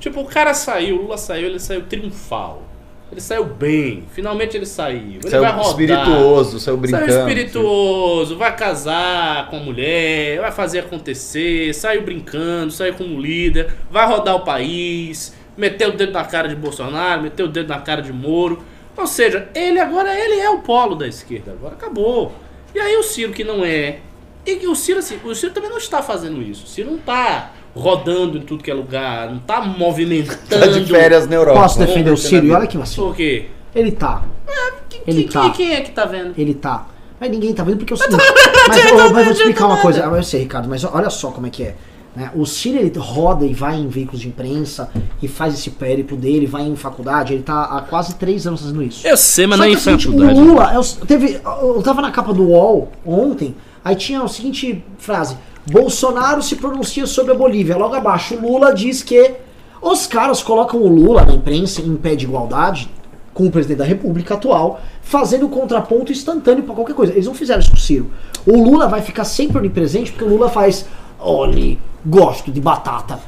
tipo, 0.00 0.20
o 0.20 0.24
cara 0.24 0.54
saiu, 0.54 0.96
o 0.96 1.02
Lula 1.02 1.18
saiu, 1.18 1.48
ele 1.48 1.58
saiu 1.58 1.82
triunfal. 1.82 2.62
Ele 3.10 3.20
saiu 3.20 3.44
bem, 3.44 4.04
finalmente 4.12 4.56
ele 4.56 4.64
saiu. 4.64 5.20
Ele 5.20 5.28
saiu 5.28 5.42
vai 5.42 5.52
rodar. 5.52 5.68
espirituoso, 5.68 6.58
saiu 6.58 6.78
brincando. 6.78 7.12
Saiu 7.12 7.28
espirituoso, 7.28 8.38
vai 8.38 8.56
casar 8.56 9.50
com 9.50 9.56
a 9.56 9.60
mulher, 9.60 10.40
vai 10.40 10.50
fazer 10.50 10.78
acontecer, 10.78 11.74
saiu 11.74 12.00
brincando, 12.00 12.72
saiu 12.72 12.94
como 12.94 13.20
líder, 13.20 13.70
vai 13.90 14.06
rodar 14.06 14.36
o 14.36 14.40
país 14.40 15.34
meteu 15.56 15.90
o 15.90 15.92
dedo 15.92 16.12
na 16.12 16.24
cara 16.24 16.48
de 16.48 16.56
Bolsonaro, 16.56 17.22
meteu 17.22 17.46
o 17.46 17.48
dedo 17.48 17.68
na 17.68 17.80
cara 17.80 18.02
de 18.02 18.12
Moro. 18.12 18.62
Ou 18.96 19.06
seja, 19.06 19.48
ele 19.54 19.78
agora 19.78 20.14
ele 20.18 20.40
é 20.40 20.50
o 20.50 20.58
polo 20.58 20.94
da 20.94 21.06
esquerda, 21.06 21.52
agora 21.52 21.74
acabou. 21.74 22.32
E 22.74 22.80
aí 22.80 22.96
o 22.96 23.02
Ciro 23.02 23.32
que 23.32 23.44
não 23.44 23.64
é. 23.64 24.00
E 24.46 24.66
o 24.66 24.74
Ciro 24.74 24.98
assim, 24.98 25.18
o 25.24 25.34
Ciro 25.34 25.52
também 25.52 25.70
não 25.70 25.78
está 25.78 26.02
fazendo 26.02 26.42
isso. 26.42 26.64
O 26.64 26.68
Ciro 26.68 26.90
não 26.90 26.98
está 26.98 27.52
rodando 27.74 28.36
em 28.36 28.42
tudo 28.42 28.62
que 28.62 28.70
é 28.70 28.74
lugar, 28.74 29.30
não 29.30 29.38
está 29.38 29.60
movimentando. 29.60 30.38
Tá 30.48 30.66
de 30.66 30.84
férias 30.84 31.26
na 31.26 31.36
Europa. 31.36 31.60
Posso 31.60 31.78
defender 31.78 32.10
o 32.10 32.16
Ciro? 32.16 32.46
E 32.46 32.50
olha 32.50 32.66
que 32.66 32.76
vacilo. 32.76 33.08
Por 33.08 33.16
quê? 33.16 33.46
Ele 33.74 33.92
tá. 33.92 34.22
É, 34.46 34.72
que, 34.88 35.02
ele 35.06 35.24
que, 35.24 35.32
tá. 35.32 35.50
Quem 35.50 35.74
é 35.74 35.80
que 35.80 35.90
tá 35.92 36.04
vendo? 36.04 36.34
Ele 36.36 36.54
tá. 36.54 36.86
Mas 37.18 37.30
ninguém 37.30 37.54
tá 37.54 37.62
vendo 37.62 37.78
porque 37.78 37.94
o 37.94 37.96
seguinte. 37.96 38.20
mas, 38.68 38.92
mas, 38.92 39.12
mas 39.12 39.24
vou 39.24 39.34
te 39.34 39.38
explicar 39.38 39.66
uma 39.66 39.78
coisa. 39.78 40.00
Eu 40.00 40.22
sei, 40.22 40.40
Ricardo, 40.40 40.68
mas 40.68 40.84
olha 40.84 41.08
só 41.08 41.30
como 41.30 41.46
é 41.46 41.50
que 41.50 41.62
é. 41.62 41.76
Né? 42.14 42.30
O 42.34 42.44
Ciro 42.44 42.78
ele 42.78 42.92
roda 42.98 43.46
e 43.46 43.54
vai 43.54 43.76
em 43.76 43.88
veículos 43.88 44.20
de 44.20 44.28
imprensa 44.28 44.90
e 45.22 45.26
faz 45.26 45.54
esse 45.54 45.70
périplo 45.70 46.16
dele, 46.16 46.46
vai 46.46 46.62
em 46.62 46.76
faculdade, 46.76 47.32
ele 47.32 47.42
tá 47.42 47.62
há 47.64 47.80
quase 47.80 48.16
três 48.16 48.46
anos 48.46 48.60
fazendo 48.60 48.82
isso. 48.82 49.06
Eu 49.06 49.16
sei, 49.16 49.46
mas 49.46 49.56
Só 49.56 49.62
não 49.62 49.68
é 49.68 49.72
em 49.72 49.76
assim, 49.76 49.98
faculdade. 49.98 50.40
O 50.40 50.44
Lula, 50.44 50.72
eu, 50.74 51.06
teve, 51.06 51.40
eu 51.44 51.82
tava 51.82 52.02
na 52.02 52.10
capa 52.10 52.34
do 52.34 52.48
UOL 52.48 52.92
ontem, 53.04 53.54
aí 53.82 53.96
tinha 53.96 54.20
a 54.22 54.28
seguinte 54.28 54.84
frase: 54.98 55.36
Bolsonaro 55.70 56.42
se 56.42 56.56
pronuncia 56.56 57.06
sobre 57.06 57.32
a 57.32 57.34
Bolívia. 57.34 57.76
Logo 57.76 57.94
abaixo, 57.94 58.38
Lula 58.38 58.74
diz 58.74 59.02
que 59.02 59.34
os 59.80 60.06
caras 60.06 60.42
colocam 60.42 60.80
o 60.80 60.88
Lula 60.88 61.24
na 61.24 61.32
imprensa 61.32 61.80
em 61.80 61.96
pé 61.96 62.14
de 62.14 62.26
igualdade 62.26 62.90
com 63.32 63.46
o 63.46 63.50
presidente 63.50 63.78
da 63.78 63.84
República 63.84 64.34
atual, 64.34 64.80
fazendo 65.00 65.48
contraponto 65.48 66.12
instantâneo 66.12 66.64
para 66.64 66.74
qualquer 66.74 66.94
coisa. 66.94 67.12
Eles 67.12 67.24
não 67.24 67.34
fizeram 67.34 67.60
isso 67.60 67.70
com 67.70 67.76
o 67.76 67.80
Ciro. 67.80 68.10
O 68.44 68.62
Lula 68.62 68.86
vai 68.86 69.00
ficar 69.00 69.24
sempre 69.24 69.56
onipresente 69.56 70.12
porque 70.12 70.24
o 70.24 70.28
Lula 70.28 70.50
faz. 70.50 70.84
Olhe, 71.18 71.78
gosto 72.04 72.50
de 72.50 72.60
batata. 72.60 73.20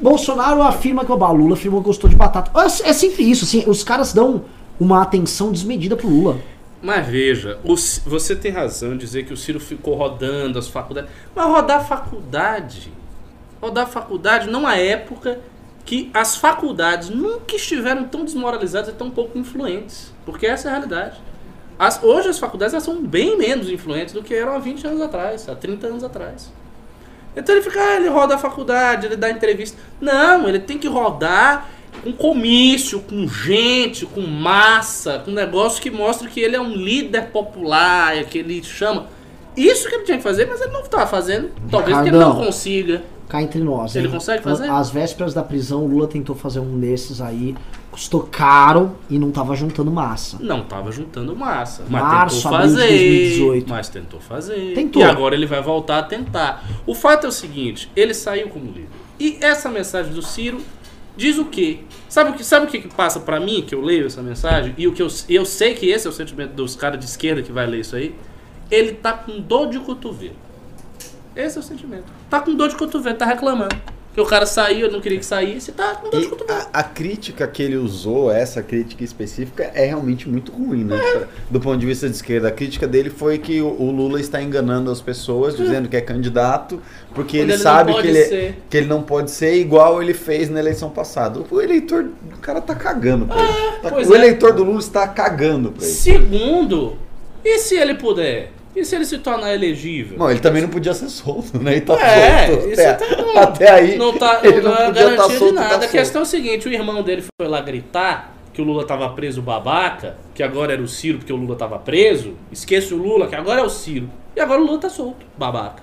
Bolsonaro 0.00 0.62
afirma 0.62 1.04
que 1.04 1.12
o 1.12 1.32
Lula 1.32 1.54
afirmou 1.54 1.80
que 1.80 1.86
gostou 1.86 2.10
de 2.10 2.16
batata. 2.16 2.50
É, 2.58 2.90
é 2.90 2.92
sempre 2.92 3.22
isso, 3.22 3.44
assim, 3.44 3.64
os 3.66 3.84
caras 3.84 4.12
dão 4.12 4.44
uma 4.78 5.02
atenção 5.02 5.52
desmedida 5.52 5.96
pro 5.96 6.08
Lula. 6.08 6.38
Mas 6.82 7.06
veja, 7.06 7.58
o, 7.64 7.74
você 8.06 8.36
tem 8.36 8.50
razão 8.50 8.92
em 8.92 8.98
dizer 8.98 9.24
que 9.24 9.32
o 9.32 9.36
Ciro 9.36 9.58
ficou 9.58 9.94
rodando 9.94 10.58
as 10.58 10.68
faculdades. 10.68 11.10
Mas 11.34 11.46
rodar 11.46 11.86
faculdade. 11.86 12.92
Rodar 13.60 13.86
faculdade 13.86 14.50
numa 14.50 14.76
época 14.76 15.40
que 15.84 16.10
as 16.12 16.36
faculdades 16.36 17.08
nunca 17.08 17.56
estiveram 17.56 18.04
tão 18.04 18.24
desmoralizadas 18.24 18.90
e 18.90 18.92
tão 18.92 19.10
pouco 19.10 19.38
influentes. 19.38 20.12
Porque 20.26 20.46
essa 20.46 20.68
é 20.68 20.70
a 20.70 20.74
realidade. 20.74 21.18
As, 21.78 22.02
hoje 22.02 22.28
as 22.28 22.38
faculdades 22.38 22.82
são 22.82 23.02
bem 23.02 23.36
menos 23.38 23.70
influentes 23.70 24.12
do 24.12 24.22
que 24.22 24.34
eram 24.34 24.54
há 24.54 24.58
20 24.58 24.86
anos 24.86 25.00
atrás, 25.00 25.48
há 25.48 25.54
30 25.54 25.86
anos 25.86 26.04
atrás. 26.04 26.52
Então 27.36 27.54
ele 27.54 27.62
fica, 27.62 27.80
ah, 27.80 27.96
ele 27.96 28.08
roda 28.08 28.34
a 28.34 28.38
faculdade, 28.38 29.06
ele 29.06 29.16
dá 29.16 29.30
entrevista. 29.30 29.76
Não, 30.00 30.48
ele 30.48 30.58
tem 30.58 30.78
que 30.78 30.88
rodar 30.88 31.68
com 32.02 32.12
comício, 32.12 33.00
com 33.00 33.26
gente, 33.26 34.04
com 34.06 34.20
massa, 34.20 35.20
com 35.24 35.30
negócio 35.30 35.80
que 35.80 35.90
mostra 35.90 36.28
que 36.28 36.40
ele 36.40 36.56
é 36.56 36.60
um 36.60 36.74
líder 36.74 37.28
popular, 37.28 38.22
que 38.24 38.38
ele 38.38 38.62
chama. 38.62 39.06
Isso 39.56 39.88
que 39.88 39.94
ele 39.94 40.04
tinha 40.04 40.16
que 40.16 40.22
fazer, 40.22 40.46
mas 40.46 40.60
ele 40.60 40.72
não 40.72 40.82
estava 40.82 41.06
fazendo. 41.06 41.50
Talvez 41.70 41.96
porque 41.96 42.10
ele 42.10 42.18
não 42.18 42.36
consiga. 42.36 43.02
Cá 43.28 43.42
entre 43.42 43.60
nós. 43.60 43.94
Ele 43.96 44.06
hein? 44.06 44.12
consegue 44.12 44.42
fazer? 44.42 44.68
Às 44.68 44.90
vésperas 44.90 45.34
da 45.34 45.42
prisão, 45.42 45.84
o 45.84 45.86
Lula 45.86 46.06
tentou 46.06 46.34
fazer 46.34 46.60
um 46.60 46.78
desses 46.78 47.20
aí. 47.20 47.56
Custou 47.90 48.22
caro 48.22 48.96
e 49.08 49.18
não 49.18 49.30
tava 49.30 49.54
juntando 49.54 49.90
massa. 49.90 50.38
Não 50.40 50.64
tava 50.64 50.90
juntando 50.90 51.36
massa. 51.36 51.84
Mas 51.88 52.02
Março, 52.02 52.42
tentou 52.42 52.58
fazer. 52.58 52.88
De 52.88 52.88
2018. 52.88 53.70
Mas 53.70 53.88
tentou 53.88 54.20
fazer. 54.20 54.74
Tentou. 54.74 55.00
E 55.00 55.04
agora 55.04 55.34
ele 55.34 55.46
vai 55.46 55.62
voltar 55.62 55.98
a 55.98 56.02
tentar. 56.02 56.64
O 56.86 56.94
fato 56.94 57.26
é 57.26 57.28
o 57.28 57.32
seguinte: 57.32 57.90
ele 57.94 58.12
saiu 58.12 58.48
como 58.48 58.66
líder. 58.66 58.88
E 59.18 59.38
essa 59.40 59.70
mensagem 59.70 60.12
do 60.12 60.22
Ciro 60.22 60.60
diz 61.16 61.38
o 61.38 61.44
quê? 61.44 61.80
Sabe 62.08 62.30
o 62.30 62.34
que, 62.34 62.44
sabe 62.44 62.66
o 62.66 62.68
que, 62.68 62.80
que 62.80 62.88
passa 62.88 63.20
para 63.20 63.38
mim 63.38 63.62
que 63.62 63.74
eu 63.74 63.80
leio 63.80 64.06
essa 64.06 64.22
mensagem? 64.22 64.74
E 64.76 64.86
o 64.88 64.92
que 64.92 65.02
eu, 65.02 65.08
eu 65.28 65.44
sei 65.44 65.74
que 65.74 65.86
esse 65.86 66.06
é 66.06 66.10
o 66.10 66.12
sentimento 66.12 66.52
dos 66.52 66.74
caras 66.74 66.98
de 66.98 67.04
esquerda 67.04 67.42
que 67.42 67.52
vai 67.52 67.66
ler 67.66 67.80
isso 67.80 67.94
aí. 67.96 68.14
Ele 68.70 68.92
tá 68.92 69.12
com 69.12 69.40
dor 69.40 69.68
de 69.68 69.78
cotovelo. 69.78 70.36
Esse 71.36 71.56
é 71.56 71.60
o 71.60 71.64
sentimento. 71.64 72.04
Tá 72.30 72.40
com 72.40 72.54
dor 72.54 72.68
de 72.68 72.76
cotovelo, 72.76 73.16
tá 73.16 73.26
reclamando. 73.26 73.76
Que 74.14 74.20
o 74.20 74.24
cara 74.24 74.46
saiu, 74.46 74.86
eu 74.86 74.92
não 74.92 75.00
queria 75.00 75.18
que 75.18 75.26
saísse, 75.26 75.72
tá 75.72 75.96
com 75.96 76.08
dor 76.08 76.20
de 76.20 76.28
cotovelo. 76.28 76.60
A, 76.72 76.78
a, 76.78 76.82
crítica 76.84 77.48
que 77.48 77.60
ele 77.60 77.76
usou, 77.76 78.30
essa 78.30 78.62
crítica 78.62 79.02
específica, 79.02 79.72
é 79.74 79.86
realmente 79.86 80.28
muito 80.28 80.52
ruim, 80.52 80.84
né? 80.84 80.96
É. 80.96 81.26
Do 81.50 81.58
ponto 81.58 81.78
de 81.78 81.84
vista 81.84 82.08
de 82.08 82.14
esquerda. 82.14 82.46
A 82.46 82.52
crítica 82.52 82.86
dele 82.86 83.10
foi 83.10 83.38
que 83.38 83.60
o, 83.60 83.66
o 83.66 83.90
Lula 83.90 84.20
está 84.20 84.40
enganando 84.40 84.88
as 84.88 85.00
pessoas, 85.00 85.54
é. 85.54 85.64
dizendo 85.64 85.88
que 85.88 85.96
é 85.96 86.00
candidato, 86.00 86.80
porque 87.12 87.36
ele, 87.36 87.54
ele 87.54 87.58
sabe 87.60 87.92
que 87.94 88.06
ele, 88.06 88.18
é, 88.18 88.54
que 88.70 88.76
ele 88.76 88.86
não 88.86 89.02
pode 89.02 89.32
ser 89.32 89.56
igual 89.56 90.00
ele 90.00 90.14
fez 90.14 90.48
na 90.48 90.60
eleição 90.60 90.90
passada. 90.90 91.40
O 91.50 91.60
eleitor, 91.60 92.08
o 92.32 92.38
cara 92.38 92.60
tá 92.60 92.76
cagando 92.76 93.26
pra 93.26 93.36
ele. 93.36 93.52
É, 93.52 93.70
tá, 93.80 93.96
o 93.96 94.14
eleitor 94.14 94.52
do 94.52 94.62
Lula 94.62 94.78
está 94.78 95.08
cagando 95.08 95.72
pra 95.72 95.82
ele. 95.82 95.92
Segundo, 95.92 96.96
e 97.44 97.58
se 97.58 97.74
ele 97.74 97.96
puder? 97.96 98.52
E 98.74 98.84
se 98.84 98.96
ele 98.96 99.04
se 99.04 99.18
tornar 99.18 99.54
elegível? 99.54 100.18
Não, 100.18 100.30
ele 100.30 100.40
também 100.40 100.60
não 100.60 100.68
podia 100.68 100.92
ser 100.92 101.08
solto, 101.08 101.58
né? 101.58 101.72
Ele 101.72 101.80
tá 101.82 101.94
é, 102.00 102.46
solto. 102.48 102.72
Até, 102.72 102.92
tá, 102.94 103.40
até 103.40 103.70
aí. 103.70 103.96
Não 103.96 104.18
tá, 104.18 104.40
ele 104.42 104.60
não, 104.60 104.70
não 104.70 104.76
tá 104.76 104.90
garantia 104.90 105.16
tá 105.16 105.22
solto, 105.22 105.46
de 105.46 105.52
nada. 105.52 105.78
Tá 105.78 105.84
a 105.84 105.88
questão 105.88 106.20
é 106.20 106.24
o 106.24 106.26
seguinte: 106.26 106.68
o 106.68 106.72
irmão 106.72 107.02
dele 107.02 107.22
foi 107.40 107.48
lá 107.48 107.60
gritar 107.60 108.34
que 108.52 108.60
o 108.60 108.64
Lula 108.64 108.84
tava 108.84 109.08
preso 109.10 109.40
babaca, 109.42 110.16
que 110.34 110.42
agora 110.42 110.72
era 110.72 110.82
o 110.82 110.88
Ciro 110.88 111.18
porque 111.18 111.32
o 111.32 111.36
Lula 111.36 111.56
tava 111.56 111.78
preso. 111.78 112.34
Esqueça 112.50 112.94
o 112.94 112.98
Lula, 112.98 113.28
que 113.28 113.34
agora 113.34 113.60
é 113.60 113.64
o 113.64 113.68
Ciro. 113.70 114.08
E 114.34 114.40
agora 114.40 114.60
o 114.60 114.64
Lula 114.64 114.78
tá 114.78 114.88
solto, 114.88 115.24
babaca. 115.38 115.82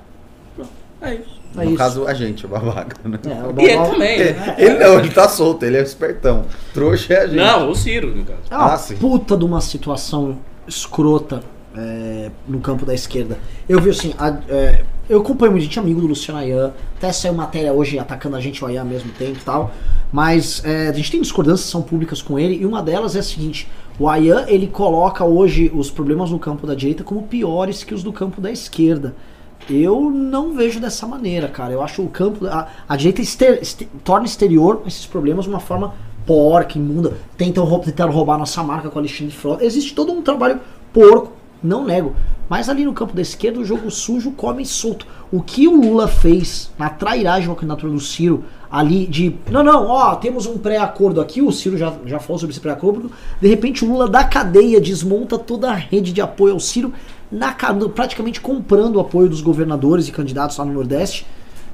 Pronto, 0.56 0.72
é 1.02 1.16
isso. 1.16 1.42
É 1.56 1.64
no 1.64 1.70
isso. 1.70 1.78
caso, 1.78 2.08
a 2.08 2.14
gente, 2.14 2.46
o 2.46 2.50
babaca, 2.50 2.98
né? 3.08 3.20
É, 3.26 3.44
o 3.44 3.56
e 3.62 3.66
ele 3.66 3.90
também. 3.90 4.20
Né? 4.20 4.56
Ele 4.58 4.80
não, 4.80 5.00
ele 5.00 5.10
tá 5.10 5.30
solto, 5.30 5.64
ele 5.66 5.78
é 5.78 5.82
espertão. 5.82 6.46
Trouxa 6.74 7.14
é 7.14 7.18
a 7.20 7.28
gente. 7.28 7.36
Não, 7.38 7.70
o 7.70 7.76
Ciro, 7.76 8.16
no 8.16 8.26
caso. 8.26 8.40
É 8.50 8.56
uma 8.56 8.74
ah, 8.74 8.80
puta 9.00 9.38
de 9.38 9.46
uma 9.46 9.62
situação 9.62 10.40
escrota 10.68 11.42
é, 11.76 12.32
no 12.48 12.60
campo 12.60 12.86
da 12.86 12.94
esquerda. 12.94 13.38
Eu 13.68 13.80
vi 13.80 13.90
assim, 13.90 14.14
a, 14.18 14.38
é, 14.50 14.84
eu 15.10 15.22
acompanho 15.22 15.52
muito 15.52 15.64
gente 15.64 15.80
amigo 15.80 16.02
do 16.02 16.08
Luciano 16.08 16.40
Ayan, 16.40 16.74
até 16.98 17.12
saiu 17.12 17.34
matéria 17.34 17.74
hoje 17.74 18.00
atacando 18.00 18.36
a 18.36 18.40
gente 18.40 18.64
o 18.64 18.68
Ayan 18.68 18.82
ao 18.82 18.88
mesmo 18.88 19.12
tempo 19.12 19.38
e 19.40 19.44
tal, 19.44 19.72
mas 20.12 20.64
é, 20.66 20.88
a 20.88 20.94
gente 20.94 21.12
tem 21.12 21.22
discordâncias 21.22 21.70
são 21.70 21.82
públicas 21.82 22.22
com 22.22 22.38
ele, 22.38 22.56
e 22.56 22.66
uma 22.66 22.82
delas 22.82 23.16
é 23.16 23.20
a 23.20 23.24
seguinte, 23.24 23.68
o 24.00 24.08
Ayan 24.08 24.46
ele 24.48 24.68
coloca 24.68 25.24
hoje 25.24 25.72
os 25.74 25.92
problemas 25.92 26.30
no 26.32 26.40
campo 26.40 26.66
da 26.66 26.74
direita 26.74 27.04
como 27.04 27.24
piores 27.24 27.84
que 27.84 27.94
os 27.94 28.04
do 28.04 28.12
campo 28.12 28.42
da 28.42 28.52
esquerda. 28.52 29.16
Eu 29.70 30.10
não 30.10 30.56
vejo 30.56 30.80
dessa 30.80 31.06
maneira, 31.06 31.48
cara. 31.48 31.72
Eu 31.72 31.84
acho 31.84 32.02
o 32.02 32.10
campo. 32.10 32.48
A, 32.48 32.68
a 32.90 32.96
direita 32.96 33.22
ester, 33.22 33.62
torna 34.04 34.26
exterior 34.26 34.82
esses 34.88 35.06
problemas 35.06 35.46
de 35.46 35.52
uma 35.52 35.60
forma 35.60 35.94
porca, 36.26 36.80
imunda. 36.80 37.14
Tentam, 37.38 37.80
tentar 37.80 38.10
roubar 38.10 38.40
nossa 38.40 38.64
marca 38.64 38.90
com 38.90 38.98
a 38.98 39.02
Alexandre 39.02 39.36
Frota. 39.36 39.64
Existe 39.64 39.94
todo 39.94 40.12
um 40.12 40.24
trabalho 40.24 40.60
porco 40.92 41.34
não 41.64 41.86
nego. 41.86 42.16
Mas 42.50 42.68
ali 42.68 42.84
no 42.84 42.94
campo 42.94 43.14
da 43.14 43.22
esquerda, 43.22 43.60
o 43.60 43.66
jogo 43.66 43.90
sujo 43.90 44.32
come 44.32 44.66
solto. 44.66 45.08
O 45.32 45.42
que 45.42 45.68
o 45.68 45.76
Lula 45.76 46.08
fez 46.08 46.70
na 46.78 46.90
trairagem 46.90 47.48
com 47.48 47.56
candidatura 47.56 47.94
do 47.94 48.00
Ciro, 48.00 48.44
ali 48.70 49.06
de. 49.06 49.36
Não, 49.50 49.64
não, 49.64 49.88
ó, 49.88 50.16
temos 50.16 50.46
um 50.46 50.58
pré-acordo 50.58 51.22
aqui, 51.22 51.42
o 51.42 51.52
Ciro 51.52 51.78
já, 51.78 51.94
já 52.06 52.20
falou 52.20 52.40
sobre 52.40 52.52
esse 52.52 52.60
pré-acordo. 52.60 53.10
De 53.40 53.48
repente, 53.48 53.86
o 53.86 53.88
Lula 53.88 54.10
da 54.10 54.24
cadeia 54.24 54.82
desmonta 54.82 55.38
toda 55.38 55.72
a 55.72 55.76
rede 55.76 56.12
de 56.12 56.20
apoio 56.20 56.54
ao 56.54 56.60
Ciro, 56.60 56.94
na, 57.32 57.56
praticamente 57.94 58.42
comprando 58.42 58.98
o 58.98 59.00
apoio 59.00 59.30
dos 59.30 59.42
governadores 59.42 60.08
e 60.08 60.12
candidatos 60.12 60.58
lá 60.58 60.66
no 60.66 60.74
Nordeste. 60.74 61.26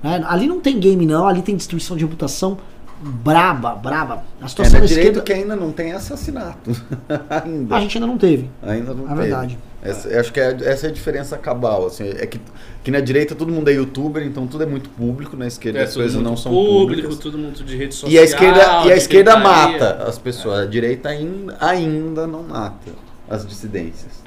É, 0.03 0.21
ali 0.27 0.45
não 0.45 0.59
tem 0.59 0.79
game, 0.79 1.07
não, 1.07 1.27
ali 1.27 1.41
tem 1.41 1.55
distribuição 1.55 1.97
de 1.97 2.03
reputação 2.03 2.59
braba, 3.01 3.75
braba. 3.75 4.23
A 4.41 4.47
situação 4.47 4.77
é, 4.77 4.79
da 4.79 4.85
esquerda 4.85 5.21
que 5.21 5.33
ainda 5.33 5.55
não 5.55 5.71
tem 5.71 5.93
assassinato. 5.93 6.71
ainda. 7.29 7.75
A 7.75 7.79
gente 7.79 7.97
ainda 7.97 8.07
não 8.07 8.17
teve. 8.17 8.49
Ainda 8.61 8.93
não 8.93 9.05
é 9.05 9.07
teve. 9.09 9.21
verdade. 9.21 9.59
Essa, 9.81 10.19
acho 10.19 10.33
que 10.33 10.39
é, 10.39 10.57
essa 10.63 10.87
é 10.87 10.89
a 10.89 10.93
diferença 10.93 11.37
cabal. 11.37 11.85
Assim, 11.85 12.09
é 12.09 12.25
que, 12.25 12.41
que 12.83 12.91
na 12.91 12.99
direita 12.99 13.35
todo 13.35 13.51
mundo 13.51 13.69
é 13.69 13.73
youtuber, 13.73 14.23
então 14.23 14.47
tudo 14.47 14.63
é 14.63 14.65
muito 14.65 14.89
público, 14.89 15.37
na 15.37 15.47
esquerda 15.47 15.79
é, 15.79 15.83
as 15.83 15.93
coisas 15.93 16.21
não 16.21 16.35
são 16.35 16.51
público, 16.51 17.01
públicas. 17.03 17.17
Todo 17.17 17.37
mundo 17.37 17.63
de 17.63 17.77
rede 17.77 17.93
social. 17.93 18.11
E 18.11 18.19
a 18.19 18.23
esquerda, 18.23 18.85
e 18.85 18.91
a 18.91 18.97
esquerda 18.97 19.37
mata 19.37 20.03
as 20.07 20.17
pessoas. 20.17 20.59
É. 20.59 20.63
A 20.63 20.65
direita 20.65 21.09
ainda, 21.09 21.57
ainda 21.59 22.25
não 22.25 22.43
mata 22.43 22.91
as 23.29 23.45
dissidências. 23.45 24.23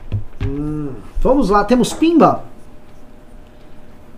Hum, 0.47 0.93
vamos 1.21 1.51
lá, 1.51 1.65
temos 1.65 1.93
Pimba? 1.93 2.45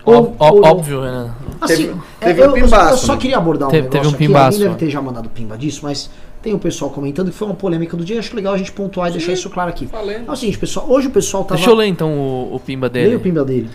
Ou, 0.05 0.35
ó, 0.39 0.69
óbvio, 0.69 1.01
Renan. 1.01 1.35
Assim, 1.61 1.87
teve, 1.87 2.01
teve 2.21 2.43
é, 2.43 2.49
um 2.49 2.53
pimbaço, 2.53 2.87
eu, 2.87 2.91
eu, 2.91 2.97
só 2.97 3.13
né? 3.13 3.21
queria 3.21 3.37
abordar 3.37 3.69
um 3.69 3.71
teve, 3.71 3.83
negócio 3.85 4.03
teve 4.03 4.15
um 4.15 4.19
pimbaço. 4.19 4.47
Aqui. 4.49 4.55
Alguém 4.57 4.69
deve 4.69 4.85
ter 4.85 4.91
já 4.91 5.01
mandado 5.01 5.29
pimba 5.29 5.57
disso, 5.57 5.81
mas 5.85 6.11
tem 6.43 6.53
o 6.53 6.57
um 6.57 6.59
pessoal 6.59 6.91
comentando 6.91 7.31
que 7.31 7.37
foi 7.37 7.47
uma 7.47 7.55
polêmica 7.55 7.97
do 7.97 8.05
dia. 8.05 8.19
Acho 8.19 8.35
legal 8.35 8.55
a 8.55 8.59
gente 8.59 8.73
pontuar 8.73 9.11
e 9.11 9.13
deixar 9.13 9.33
isso 9.33 9.49
claro 9.49 9.71
aqui. 9.71 9.87
Falei. 9.87 10.23
É 10.27 10.31
o 10.31 10.35
seguinte, 10.35 10.59
pessoal. 10.59 10.91
Hoje 10.91 11.07
o 11.07 11.11
pessoal 11.11 11.45
tava... 11.45 11.57
Deixa 11.57 11.71
eu 11.71 11.75
ler 11.75 11.87
então 11.87 12.13
o, 12.13 12.57
o 12.57 12.61
pimba 12.61 12.89
dele. 12.89 13.07
Leia 13.07 13.19
o 13.19 13.21
pimba 13.21 13.45
dele. 13.45 13.71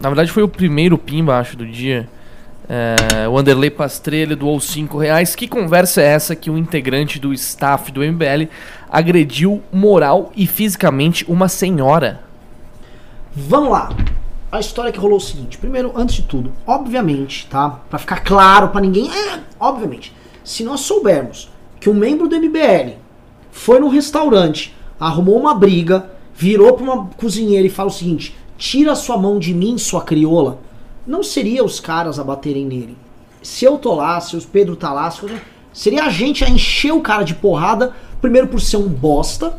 Na 0.00 0.08
verdade 0.08 0.32
foi 0.32 0.42
o 0.42 0.48
primeiro 0.48 0.96
pimba, 0.96 1.38
acho, 1.38 1.56
do 1.56 1.66
dia. 1.66 2.08
É, 2.66 3.28
o 3.28 3.36
Anderley 3.36 3.70
Pastrelli 3.70 4.34
doou 4.34 4.58
5 4.58 4.96
reais. 4.96 5.36
Que 5.36 5.46
conversa 5.46 6.00
é 6.00 6.06
essa 6.06 6.34
que 6.34 6.50
um 6.50 6.56
integrante 6.56 7.18
do 7.18 7.34
staff 7.34 7.92
do 7.92 8.00
MBL 8.00 8.48
agrediu 8.88 9.62
moral 9.70 10.32
e 10.34 10.46
fisicamente 10.46 11.24
uma 11.28 11.48
senhora? 11.48 12.20
Vamos 13.36 13.70
lá 13.70 13.90
a 14.50 14.58
história 14.58 14.90
que 14.90 14.98
rolou 14.98 15.18
é 15.18 15.22
o 15.22 15.24
seguinte. 15.24 15.58
Primeiro, 15.58 15.92
antes 15.94 16.16
de 16.16 16.22
tudo, 16.22 16.52
obviamente, 16.66 17.46
tá? 17.48 17.80
Para 17.88 17.98
ficar 17.98 18.20
claro 18.20 18.68
para 18.68 18.80
ninguém, 18.80 19.10
é, 19.10 19.40
obviamente, 19.58 20.14
se 20.42 20.64
nós 20.64 20.80
soubermos 20.80 21.48
que 21.78 21.88
um 21.88 21.94
membro 21.94 22.28
do 22.28 22.36
MBL 22.36 22.96
foi 23.52 23.78
num 23.78 23.88
restaurante, 23.88 24.74
arrumou 24.98 25.38
uma 25.38 25.54
briga, 25.54 26.10
virou 26.34 26.72
para 26.72 26.84
uma 26.84 27.06
cozinheira 27.16 27.66
e 27.66 27.70
fala 27.70 27.88
o 27.88 27.92
seguinte: 27.92 28.36
"Tira 28.58 28.94
sua 28.94 29.16
mão 29.16 29.38
de 29.38 29.54
mim, 29.54 29.78
sua 29.78 30.02
crioula", 30.02 30.58
não 31.06 31.22
seria 31.22 31.64
os 31.64 31.78
caras 31.78 32.18
a 32.18 32.24
baterem 32.24 32.66
nele. 32.66 32.96
Se 33.42 33.64
eu 33.64 33.78
tô 33.78 33.94
lá, 33.94 34.20
se 34.20 34.36
o 34.36 34.42
Pedro 34.42 34.76
tá 34.76 34.92
lá, 34.92 35.12
seria 35.72 36.04
a 36.04 36.10
gente 36.10 36.44
a 36.44 36.50
encher 36.50 36.92
o 36.92 37.00
cara 37.00 37.22
de 37.22 37.34
porrada, 37.34 37.94
primeiro 38.20 38.48
por 38.48 38.60
ser 38.60 38.76
um 38.76 38.88
bosta, 38.88 39.58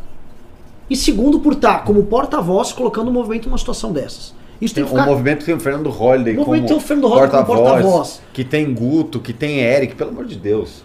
e 0.88 0.94
segundo 0.94 1.40
por 1.40 1.54
estar 1.54 1.78
tá, 1.78 1.84
como 1.84 2.04
porta-voz 2.04 2.72
colocando 2.72 3.08
o 3.08 3.12
movimento 3.12 3.48
numa 3.48 3.58
situação 3.58 3.92
dessas. 3.92 4.34
Isso 4.62 4.74
tem, 4.74 4.84
tem 4.84 4.84
que 4.84 4.96
ficar... 4.96 5.10
Um 5.10 5.12
movimento 5.12 5.44
tem 5.44 5.54
o 5.54 5.60
Fernando 5.60 5.90
Holliday 5.90 6.36
o 6.36 6.38
movimento 6.38 6.68
tem 6.68 6.76
o 6.76 6.80
Fernando 6.80 7.08
Holliday 7.08 7.30
porta-voz, 7.30 7.60
porta-voz. 7.60 8.22
Que 8.32 8.44
tem 8.44 8.72
Guto, 8.72 9.18
que 9.18 9.32
tem 9.32 9.58
Eric, 9.58 9.96
pelo 9.96 10.10
amor 10.10 10.24
de 10.24 10.36
Deus. 10.36 10.84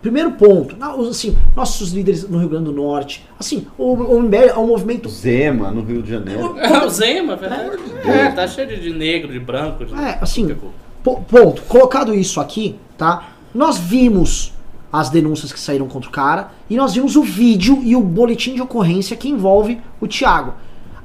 Primeiro 0.00 0.30
ponto, 0.32 0.76
assim, 1.10 1.36
nossos 1.56 1.90
líderes 1.90 2.28
no 2.28 2.38
Rio 2.38 2.48
Grande 2.48 2.66
do 2.66 2.72
Norte, 2.72 3.26
assim, 3.40 3.66
o, 3.76 3.94
o 3.94 4.22
MBL 4.22 4.50
é 4.50 4.58
um 4.58 4.68
movimento... 4.68 5.08
Zema, 5.08 5.72
no 5.72 5.82
Rio 5.82 6.00
de 6.00 6.10
Janeiro. 6.10 6.56
É, 6.56 6.84
o 6.84 6.88
Zema, 6.88 7.34
verdade. 7.34 7.76
É, 8.04 8.30
tá 8.30 8.46
cheio 8.46 8.68
de 8.80 8.92
negro, 8.92 9.32
de 9.32 9.40
branco. 9.40 9.84
De... 9.84 9.92
É, 9.94 10.18
assim, 10.20 10.56
ponto, 11.02 11.62
colocado 11.62 12.14
isso 12.14 12.40
aqui, 12.40 12.76
tá, 12.96 13.30
nós 13.52 13.78
vimos 13.78 14.52
as 14.92 15.10
denúncias 15.10 15.52
que 15.52 15.58
saíram 15.58 15.88
contra 15.88 16.08
o 16.08 16.12
cara 16.12 16.52
e 16.70 16.76
nós 16.76 16.94
vimos 16.94 17.16
o 17.16 17.22
vídeo 17.22 17.80
e 17.82 17.96
o 17.96 18.00
boletim 18.00 18.54
de 18.54 18.62
ocorrência 18.62 19.16
que 19.16 19.28
envolve 19.28 19.80
o 20.00 20.06
Thiago. 20.06 20.54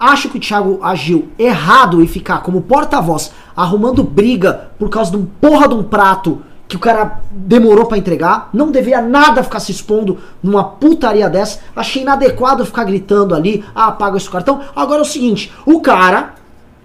Acho 0.02 0.30
que 0.30 0.38
o 0.40 0.42
Thiago 0.42 0.80
agiu 0.82 1.30
errado 1.38 2.02
em 2.02 2.08
ficar 2.08 2.40
como 2.40 2.64
porta-voz 2.64 3.32
arrumando 3.56 4.04
briga 4.04 4.72
por 4.80 4.90
causa 4.90 5.12
de 5.12 5.18
um 5.18 5.28
porra 5.28 5.68
de 5.68 5.76
um 5.76 5.84
prato 5.84 6.42
que 6.68 6.76
o 6.76 6.80
cara 6.80 7.20
demorou 7.30 7.86
para 7.86 8.00
entregar. 8.00 8.50
Não 8.52 8.72
deveria 8.72 9.00
nada 9.00 9.44
ficar 9.44 9.60
se 9.60 9.72
expondo 9.72 10.18
numa 10.42 10.64
putaria 10.64 11.30
dessa. 11.30 11.60
Achei 11.76 12.02
inadequado 12.02 12.66
ficar 12.66 12.84
gritando 12.84 13.36
ali, 13.36 13.64
ah, 13.76 13.92
paga 13.92 14.18
esse 14.18 14.28
cartão. 14.28 14.62
Agora 14.76 15.02
é 15.02 15.04
o 15.04 15.06
seguinte, 15.06 15.54
o 15.68 15.80
cara, 15.82 16.34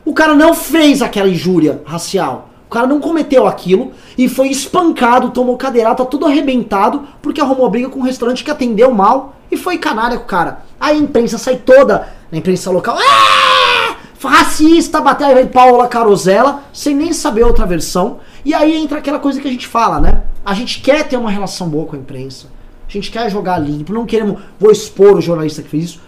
o 0.05 0.13
cara 0.13 0.35
não 0.35 0.53
fez 0.53 1.01
aquela 1.01 1.31
injúria 1.31 1.81
racial. 1.87 2.51
O 2.67 2.71
cara 2.71 2.87
não 2.87 3.01
cometeu 3.01 3.47
aquilo 3.47 3.93
e 4.19 4.29
foi 4.29 4.49
espancado, 4.49 5.31
tomou 5.31 5.57
cadeirada, 5.57 5.95
tá 5.95 6.05
tudo 6.05 6.27
arrebentado 6.27 7.05
porque 7.23 7.41
arrumou 7.41 7.71
briga 7.71 7.89
com 7.89 8.01
um 8.01 8.03
restaurante 8.03 8.45
que 8.45 8.51
atendeu 8.51 8.93
mal 8.93 9.37
e 9.51 9.57
foi 9.57 9.79
canalha 9.79 10.19
com 10.19 10.25
o 10.25 10.27
cara. 10.27 10.59
A 10.79 10.93
imprensa 10.93 11.39
sai 11.39 11.57
toda 11.57 12.15
na 12.31 12.39
imprensa 12.39 12.71
local. 12.71 12.97
Ah! 12.99 13.97
Racista, 14.27 15.01
bateu 15.01 15.29
aí 15.29 15.47
Paula 15.47 15.87
Carosella, 15.87 16.65
sem 16.73 16.95
nem 16.95 17.13
saber 17.13 17.45
outra 17.45 17.65
versão. 17.65 18.19
E 18.45 18.53
aí 18.55 18.77
entra 18.77 18.99
aquela 18.99 19.19
coisa 19.19 19.41
que 19.41 19.49
a 19.49 19.51
gente 19.51 19.67
fala, 19.67 20.01
né? 20.01 20.23
A 20.45 20.55
gente 20.55 20.81
quer 20.81 21.07
ter 21.07 21.17
uma 21.17 21.31
relação 21.31 21.69
boa 21.69 21.87
com 21.87 21.97
a 21.97 21.99
imprensa. 21.99 22.49
A 22.89 22.93
gente 22.93 23.11
quer 23.11 23.31
jogar 23.31 23.59
limpo, 23.59 23.93
não 23.93 24.07
queremos. 24.07 24.41
Vou 24.59 24.71
expor 24.71 25.17
o 25.17 25.21
jornalista 25.21 25.63
que 25.63 25.69
fez 25.69 25.85
isso. 25.85 26.01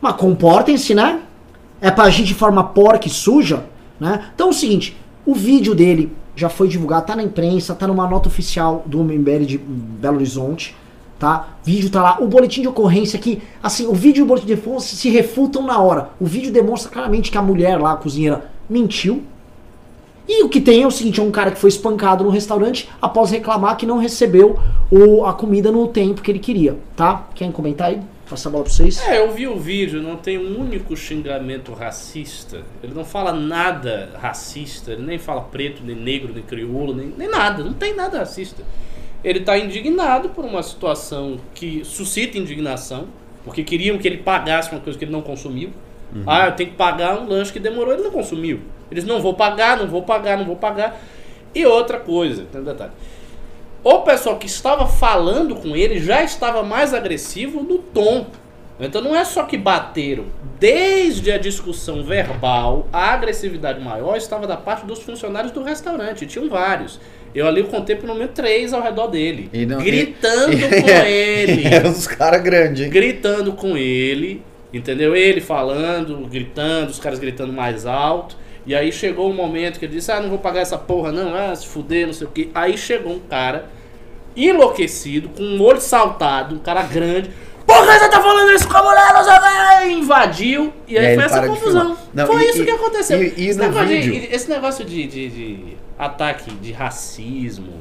Mas 0.00 0.14
comportem-se, 0.16 0.94
né? 0.94 1.20
É 1.80 1.90
pra 1.90 2.10
gente 2.10 2.28
de 2.28 2.34
forma 2.34 2.62
porca 2.64 3.06
e 3.06 3.10
suja, 3.10 3.64
né? 3.98 4.30
Então 4.34 4.48
é 4.48 4.50
o 4.50 4.54
seguinte, 4.54 4.96
o 5.24 5.34
vídeo 5.34 5.74
dele 5.74 6.12
já 6.34 6.48
foi 6.48 6.68
divulgado, 6.68 7.06
tá 7.06 7.16
na 7.16 7.22
imprensa, 7.22 7.74
tá 7.74 7.86
numa 7.86 8.08
nota 8.08 8.28
oficial 8.28 8.82
do 8.86 9.02
MBL 9.02 9.44
de 9.44 9.58
Belo 9.58 10.16
Horizonte, 10.16 10.74
tá? 11.20 11.50
Vídeo 11.62 11.90
tá 11.90 12.02
lá, 12.02 12.16
o 12.18 12.26
boletim 12.26 12.62
de 12.62 12.68
ocorrência 12.68 13.18
que, 13.18 13.42
assim, 13.62 13.86
o 13.86 13.92
vídeo 13.92 14.22
e 14.22 14.24
o 14.24 14.26
boletim 14.26 14.46
de 14.46 14.54
ocorrência 14.54 14.96
se 14.96 15.10
refutam 15.10 15.62
na 15.62 15.78
hora. 15.78 16.08
O 16.18 16.24
vídeo 16.24 16.50
demonstra 16.50 16.90
claramente 16.90 17.30
que 17.30 17.36
a 17.36 17.42
mulher 17.42 17.78
lá, 17.78 17.92
a 17.92 17.96
cozinheira, 17.96 18.50
mentiu. 18.68 19.22
E 20.26 20.42
o 20.42 20.48
que 20.48 20.60
tem 20.60 20.82
é 20.82 20.86
o 20.86 20.90
seguinte, 20.90 21.20
é 21.20 21.22
um 21.22 21.30
cara 21.30 21.50
que 21.50 21.58
foi 21.58 21.68
espancado 21.68 22.24
no 22.24 22.30
restaurante 22.30 22.88
após 23.02 23.30
reclamar 23.30 23.76
que 23.76 23.84
não 23.84 23.98
recebeu 23.98 24.58
o, 24.90 25.24
a 25.26 25.34
comida 25.34 25.70
no 25.70 25.86
tempo 25.88 26.22
que 26.22 26.30
ele 26.30 26.38
queria, 26.38 26.78
tá? 26.96 27.28
Querem 27.34 27.52
comentar 27.52 27.88
aí? 27.88 28.00
Passa 28.28 28.48
a 28.48 28.52
bola 28.52 28.64
pra 28.64 28.72
vocês. 28.72 29.00
É, 29.06 29.18
eu 29.18 29.32
vi 29.32 29.48
o 29.48 29.58
vídeo, 29.58 30.00
não 30.00 30.16
tem 30.16 30.38
um 30.38 30.58
único 30.60 30.96
xingamento 30.96 31.72
racista. 31.74 32.62
Ele 32.80 32.94
não 32.94 33.04
fala 33.04 33.32
nada 33.32 34.12
racista, 34.22 34.92
ele 34.92 35.02
nem 35.02 35.18
fala 35.18 35.40
preto, 35.42 35.82
nem 35.84 35.96
negro, 35.96 36.32
nem 36.32 36.44
crioulo, 36.44 36.94
nem, 36.94 37.12
nem 37.18 37.28
nada. 37.28 37.64
Não 37.64 37.72
tem 37.72 37.92
nada 37.92 38.18
racista. 38.18 38.62
Ele 39.22 39.40
está 39.40 39.58
indignado 39.58 40.30
por 40.30 40.44
uma 40.44 40.62
situação 40.62 41.38
que 41.54 41.84
suscita 41.84 42.38
indignação, 42.38 43.08
porque 43.44 43.62
queriam 43.62 43.98
que 43.98 44.08
ele 44.08 44.18
pagasse 44.18 44.70
uma 44.70 44.80
coisa 44.80 44.98
que 44.98 45.04
ele 45.04 45.12
não 45.12 45.22
consumiu. 45.22 45.70
Uhum. 46.14 46.24
Ah, 46.26 46.46
eu 46.46 46.52
tenho 46.52 46.70
que 46.70 46.76
pagar 46.76 47.20
um 47.20 47.28
lanche 47.28 47.52
que 47.52 47.60
demorou, 47.60 47.92
ele 47.92 48.02
não 48.02 48.10
consumiu. 48.10 48.60
Eles 48.90 49.04
não 49.04 49.20
vou 49.20 49.34
pagar, 49.34 49.76
não 49.76 49.86
vou 49.86 50.02
pagar, 50.02 50.36
não 50.36 50.44
vou 50.44 50.56
pagar. 50.56 51.00
E 51.54 51.64
outra 51.66 51.98
coisa, 51.98 52.44
tem 52.50 52.60
um 52.60 52.64
detalhe 52.64 52.92
o 53.82 54.00
pessoal 54.00 54.36
que 54.36 54.46
estava 54.46 54.86
falando 54.86 55.56
com 55.56 55.74
ele 55.74 56.00
já 56.00 56.22
estava 56.22 56.62
mais 56.62 56.92
agressivo 56.92 57.62
no 57.62 57.78
tom. 57.78 58.26
Então 58.78 59.02
não 59.02 59.14
é 59.14 59.24
só 59.24 59.44
que 59.44 59.58
bateram. 59.58 60.26
Desde 60.58 61.30
a 61.30 61.38
discussão 61.38 62.02
verbal, 62.02 62.86
a 62.92 63.12
agressividade 63.12 63.80
maior 63.80 64.16
estava 64.16 64.46
da 64.46 64.56
parte 64.56 64.86
dos 64.86 65.02
funcionários 65.02 65.52
do 65.52 65.62
restaurante. 65.62 66.26
Tinham 66.26 66.48
vários. 66.48 66.98
Eu 67.34 67.46
ali 67.46 67.62
contei 67.62 67.96
pelo 67.96 68.14
menos 68.14 68.32
três 68.34 68.72
ao 68.72 68.82
redor 68.82 69.06
dele. 69.06 69.50
Não, 69.66 69.78
gritando 69.78 70.52
e, 70.54 70.82
com 70.82 70.88
ele. 70.88 71.66
Eram 71.66 71.90
uns 71.90 72.06
caras 72.06 72.42
grandes, 72.42 72.84
hein? 72.84 72.90
Gritando 72.90 73.52
com 73.52 73.76
ele. 73.76 74.42
Entendeu? 74.72 75.16
Ele 75.16 75.40
falando, 75.40 76.28
gritando, 76.28 76.90
os 76.90 76.98
caras 76.98 77.18
gritando 77.18 77.52
mais 77.52 77.86
alto. 77.86 78.36
E 78.66 78.74
aí 78.74 78.92
chegou 78.92 79.28
um 79.28 79.34
momento 79.34 79.78
que 79.78 79.84
ele 79.84 79.94
disse: 79.94 80.12
Ah, 80.12 80.20
não 80.20 80.28
vou 80.28 80.38
pagar 80.38 80.60
essa 80.60 80.78
porra, 80.78 81.10
não, 81.10 81.34
ah, 81.34 81.54
se 81.54 81.66
fuder, 81.66 82.06
não 82.06 82.12
sei 82.12 82.26
o 82.26 82.30
que. 82.30 82.50
Aí 82.54 82.76
chegou 82.76 83.12
um 83.12 83.20
cara 83.20 83.66
enlouquecido, 84.36 85.28
com 85.30 85.42
um 85.42 85.60
olho 85.62 85.80
saltado, 85.80 86.54
um 86.54 86.58
cara 86.58 86.82
grande. 86.82 87.30
Por 87.66 87.86
que 87.86 87.98
você 87.98 88.08
tá 88.08 88.20
falando 88.20 88.52
isso 88.52 88.68
com 88.68 88.76
a 88.76 88.82
mulher? 88.82 89.12
Não 89.12 89.24
sei 89.24 89.92
Invadiu 89.92 90.72
e 90.86 90.98
aí, 90.98 91.04
e 91.04 91.08
aí 91.08 91.14
foi 91.14 91.24
essa 91.24 91.46
confusão. 91.46 91.96
Não, 92.12 92.26
foi 92.26 92.44
e, 92.44 92.50
isso 92.50 92.64
que 92.64 92.70
aconteceu. 92.70 93.22
E, 93.22 93.48
esse, 93.48 93.58
negócio 93.58 93.86
de, 93.86 94.28
esse, 94.32 94.50
negócio 94.50 94.84
de, 94.84 95.06
de, 95.06 95.28
de, 95.28 95.76
ataque 96.00 96.50
de 96.50 96.72
racismo, 96.72 97.74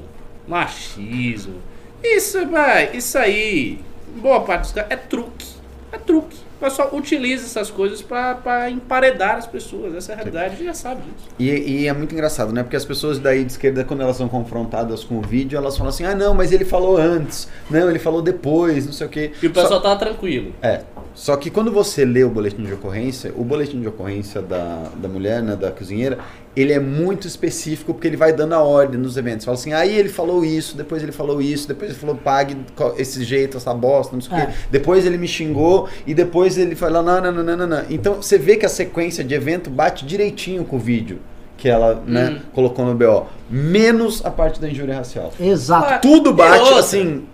machismo, 0.48 1.56
isso, 2.04 2.46
vai, 2.48 2.96
isso 2.96 3.18
aí, 3.18 3.80
boa 4.22 4.42
parte 4.42 4.62
dos 4.64 4.72
caras, 4.74 4.92
é 4.92 4.96
truque. 4.96 5.48
É 5.92 5.98
truque. 5.98 6.38
O 6.58 6.66
pessoal 6.66 6.90
utiliza 6.94 7.46
essas 7.46 7.72
coisas 7.72 8.02
para 8.02 8.70
emparedar 8.70 9.38
as 9.38 9.48
pessoas. 9.48 9.96
Essa 9.96 10.12
é 10.12 10.14
a 10.14 10.18
realidade, 10.18 10.46
a 10.46 10.50
gente 10.50 10.66
já 10.66 10.74
sabe 10.74 11.02
disso. 11.02 11.30
E, 11.40 11.50
e, 11.50 11.88
é 11.88 11.94
muito 11.94 12.14
engraçado, 12.14 12.52
né? 12.52 12.62
Porque 12.64 12.76
as 12.76 12.84
pessoas 12.84 13.18
daí 13.18 13.46
de 13.46 13.54
esquerda, 13.54 13.86
quando 13.86 14.02
elas 14.02 14.18
são 14.18 14.28
confrontadas 14.28 15.04
com 15.04 15.20
o 15.20 15.22
vídeo, 15.22 15.58
elas 15.58 15.78
falam 15.78 15.90
assim: 15.90 16.04
ah, 16.04 16.14
não, 16.14 16.34
mas 16.34 16.52
ele 16.52 16.66
falou 16.66 16.98
antes, 16.98 17.48
não, 17.70 17.90
ele 17.90 17.98
falou 17.98 18.22
depois, 18.22 18.86
não 18.86 18.92
sei 18.92 19.08
o 19.08 19.10
quê. 19.10 19.32
E 19.42 19.48
o 19.48 19.52
pessoal 19.52 19.82
Só... 19.82 19.90
tá 19.90 19.96
tranquilo. 19.96 20.54
É. 20.62 20.82
Só 21.16 21.36
que 21.38 21.50
quando 21.50 21.72
você 21.72 22.06
lê 22.06 22.24
o 22.24 22.30
boletim 22.30 22.64
de 22.64 22.74
ocorrência, 22.74 23.34
o 23.36 23.44
boletim 23.44 23.82
de 23.82 23.88
ocorrência 23.88 24.42
da, 24.42 24.90
da 24.96 25.08
mulher, 25.08 25.42
né, 25.42 25.56
da 25.56 25.72
cozinheira, 25.72 26.20
ele 26.62 26.74
é 26.74 26.80
muito 26.80 27.28
específico 27.28 27.94
porque 27.94 28.08
ele 28.08 28.18
vai 28.18 28.34
dando 28.34 28.54
a 28.54 28.62
ordem 28.62 29.00
nos 29.00 29.18
eventos. 29.18 29.46
Fala 29.46 29.58
assim, 29.58 29.74
aí 29.74 29.96
ele 29.96 30.10
falou 30.10 30.44
isso, 30.44 30.76
depois 30.76 31.02
ele 31.02 31.12
falou 31.12 31.42
isso, 31.42 31.68
depois 31.68 31.92
ele 31.92 32.00
falou 32.00 32.16
pague 32.16 32.58
esse 32.98 33.24
jeito, 33.24 33.58
essa 33.58 33.74
bosta, 33.74 34.14
não 34.14 34.22
sei 34.22 34.34
o 34.34 34.40
é. 34.40 34.46
quê. 34.46 34.54
Depois 34.72 35.06
ele 35.06 35.18
me 35.18 35.28
xingou 35.28 35.88
e 36.06 36.14
depois 36.14 36.58
ele 36.58 36.76
falou 36.76 37.04
não, 37.04 37.22
não, 37.22 37.32
não, 37.32 37.44
não, 37.44 37.58
não, 37.58 37.68
não. 37.68 37.84
Então 37.90 38.16
você 38.16 38.38
vê 38.38 38.58
que 38.58 38.66
a 38.66 38.70
sequência 38.70 39.24
de 39.24 39.34
evento 39.34 39.70
bate 39.70 40.06
direitinho 40.06 40.66
com 40.66 40.76
o 40.76 40.80
vídeo 40.80 41.20
que 41.60 41.68
ela 41.68 42.02
né, 42.06 42.30
hum. 42.30 42.40
colocou 42.54 42.86
no 42.86 42.96
BO. 42.96 43.28
Menos 43.50 44.26
a 44.26 44.32
parte 44.32 44.62
da 44.62 44.70
injúria 44.70 44.96
racial. 44.96 45.34
Exato. 45.40 46.08
Tudo 46.08 46.34
bate 46.34 46.74
assim. 46.74 47.26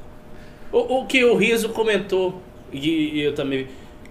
O, 0.71 1.01
o 1.01 1.05
que 1.05 1.23
o 1.23 1.37
Riso 1.37 1.69
comentou 1.69 2.41
e, 2.71 3.19
e 3.19 3.21
eu 3.21 3.33
também. 3.33 3.67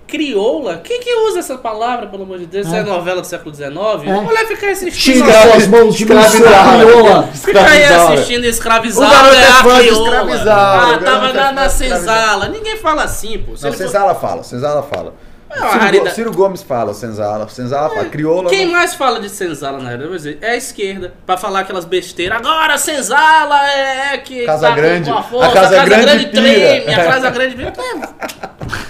Crioula? 0.07 0.81
Quem 0.85 1.01
que 1.01 1.15
usa 1.29 1.39
essa 1.39 1.57
palavra, 1.57 2.07
pelo 2.07 2.25
amor 2.25 2.39
de 2.39 2.47
Deus? 2.47 2.67
Isso 2.67 2.75
é, 2.75 2.81
é 2.81 2.83
novela 2.83 3.21
do 3.21 3.27
século 3.27 3.55
XIX? 3.55 3.71
É. 3.71 4.11
A 4.11 4.21
mulher 4.23 4.47
fica 4.47 4.71
assistindo. 4.71 5.25
Tira 5.25 5.57
as 5.57 5.67
mãos 5.67 5.97
de 5.97 6.05
crioula. 6.05 7.29
Fica 7.33 7.65
aí 7.65 7.85
assistindo 7.85 8.45
escravizada. 8.45 9.37
É 9.37 9.49
a 9.49 9.63
crioula. 9.63 10.53
Ah, 10.53 11.01
tava 11.03 11.33
na, 11.33 11.53
na 11.53 11.69
senzala. 11.69 12.49
Ninguém 12.49 12.77
fala 12.77 13.05
assim, 13.05 13.39
pô. 13.39 13.57
Se 13.57 13.65
não, 13.65 13.73
senzala 13.73 14.15
for... 14.15 14.21
fala, 14.21 14.43
senzala 14.43 14.83
fala. 14.83 15.15
É 15.57 15.93
Ciro, 15.93 16.11
Ciro, 16.11 16.33
Gomes 16.33 16.63
fala 16.63 16.93
senzala, 16.93 17.49
senzala 17.49 17.89
fala, 17.91 18.07
é. 18.07 18.09
crioula. 18.11 18.51
Quem 18.51 18.67
não... 18.67 18.73
mais 18.73 18.95
fala 18.95 19.21
de 19.21 19.29
senzala 19.29 19.79
na 19.79 19.91
realidade 19.91 20.39
é 20.41 20.51
a 20.51 20.57
esquerda, 20.57 21.15
pra 21.25 21.37
falar 21.37 21.61
aquelas 21.61 21.85
besteiras. 21.85 22.39
Agora 22.39 22.77
senzala 22.77 23.71
é, 23.71 24.15
é 24.15 24.19
que 24.19 24.45
Casa 24.45 24.69
tá 24.69 24.75
Grande, 24.75 25.11
com 25.11 25.17
a, 25.17 25.23
força, 25.23 25.49
a 25.49 25.53
Casa, 25.53 25.67
a 25.77 25.79
casa 25.79 25.85
Grande, 25.85 26.05
grande 26.05 26.27
treme, 26.27 26.95
a 26.95 27.05
Casa 27.05 27.31
Grande 27.31 27.57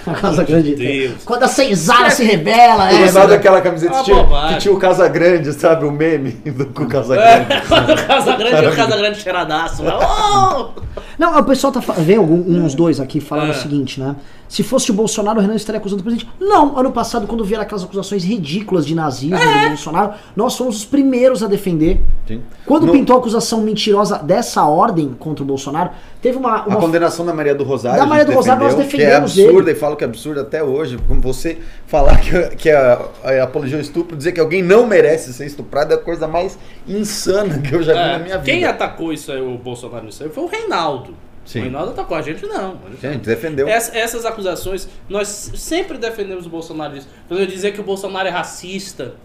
A 0.07 0.13
Casa 0.13 0.43
Grande 0.43 0.75
Deus. 0.75 1.23
Quando 1.23 1.43
a 1.43 1.47
senzala 1.47 2.09
se 2.09 2.23
rebela, 2.23 2.91
é. 2.91 3.05
Lembra 3.05 3.27
daquela 3.27 3.61
camiseta 3.61 3.93
que 3.93 4.03
tinha, 4.03 4.47
que 4.49 4.57
tinha 4.57 4.73
o 4.73 4.79
Casa 4.79 5.07
Grande, 5.07 5.53
sabe? 5.53 5.85
O 5.85 5.91
meme 5.91 6.31
do 6.31 6.65
com 6.67 6.83
o 6.83 6.87
Casa 6.87 7.15
Grande. 7.15 7.53
É, 7.53 7.57
o 7.93 8.07
Casa 8.07 8.35
Grande 8.35 8.63
e 8.63 8.67
o 8.67 8.75
Casa 8.75 8.97
Grande 8.97 9.21
cheiradaço. 9.21 9.83
Oh! 9.85 10.69
Não, 11.17 11.37
o 11.37 11.43
pessoal 11.43 11.71
tá. 11.71 11.79
Vem 11.97 12.19
uns 12.19 12.75
dois 12.75 12.99
aqui 12.99 13.19
falando 13.21 13.49
é. 13.49 13.51
o 13.51 13.53
seguinte, 13.55 13.99
né? 13.99 14.15
Se 14.47 14.63
fosse 14.63 14.91
o 14.91 14.93
Bolsonaro, 14.93 15.39
o 15.39 15.41
Renan 15.41 15.55
estaria 15.55 15.79
acusando 15.79 16.01
o 16.01 16.03
presidente. 16.03 16.31
Não, 16.39 16.77
ano 16.77 16.91
passado, 16.91 17.27
quando 17.27 17.43
vieram 17.43 17.63
aquelas 17.63 17.83
acusações 17.83 18.23
ridículas 18.23 18.85
de 18.85 18.93
nazismo 18.93 19.35
é. 19.35 19.63
do 19.63 19.67
Bolsonaro, 19.69 20.13
nós 20.35 20.55
fomos 20.55 20.77
os 20.77 20.85
primeiros 20.85 21.43
a 21.43 21.47
defender. 21.47 21.99
Sim. 22.27 22.41
Quando 22.65 22.85
no... 22.85 22.91
pintou 22.91 23.15
a 23.15 23.19
acusação 23.19 23.61
mentirosa 23.61 24.17
dessa 24.19 24.63
ordem 24.63 25.15
contra 25.17 25.43
o 25.43 25.47
Bolsonaro, 25.47 25.91
teve 26.21 26.37
uma. 26.37 26.65
uma... 26.65 26.77
A 26.77 26.81
condenação 26.81 27.25
da 27.25 27.33
Maria 27.33 27.55
do 27.55 27.63
Rosário. 27.63 27.99
Da 27.99 28.05
Maria 28.05 28.25
do 28.25 28.33
Rosário 28.33 28.63
nós 28.63 28.75
defendemos 28.75 29.33
que 29.33 29.41
é 29.41 29.45
absurda 29.45 29.69
ele. 29.69 29.77
e 29.77 29.79
falo 29.79 29.95
que 29.95 30.03
é 30.03 30.07
absurda 30.07 30.41
até 30.41 30.63
hoje. 30.63 30.97
Como 31.07 31.21
você 31.21 31.57
falar 31.87 32.19
que, 32.19 32.55
que 32.55 32.69
é, 32.69 32.99
é 33.23 33.41
apologia 33.41 33.77
ao 33.77 33.81
estupro, 33.81 34.15
dizer 34.15 34.31
que 34.31 34.39
alguém 34.39 34.61
não 34.61 34.85
merece 34.85 35.33
ser 35.33 35.45
estuprado 35.45 35.93
é 35.93 35.95
a 35.95 35.99
coisa 35.99 36.27
mais 36.27 36.57
insana 36.87 37.59
que 37.59 37.73
eu 37.73 37.81
já 37.81 37.93
vi 37.93 37.99
é. 37.99 38.11
na 38.13 38.19
minha 38.19 38.37
vida. 38.37 38.51
Quem 38.51 38.65
atacou 38.65 39.11
isso 39.11 39.31
aí, 39.31 39.41
o 39.41 39.57
Bolsonaro 39.57 40.05
nisso 40.05 40.23
aí, 40.23 40.29
foi 40.29 40.43
o 40.43 40.47
Reinaldo. 40.47 41.13
Sim. 41.45 41.59
O 41.59 41.61
Reinaldo 41.63 41.91
atacou 41.91 42.17
a 42.17 42.21
gente, 42.21 42.45
não. 42.45 42.79
A 42.85 43.13
gente 43.13 43.25
defendeu. 43.25 43.67
Essa, 43.67 43.95
essas 43.95 44.25
acusações, 44.25 44.89
nós 45.07 45.27
sempre 45.27 45.97
defendemos 45.97 46.47
o 46.47 46.49
Bolsonaro 46.49 46.95
disso. 46.95 47.07
Por 47.27 47.45
dizer 47.45 47.71
que 47.71 47.79
o 47.79 47.83
Bolsonaro 47.83 48.27
é 48.27 48.31
racista. 48.31 49.15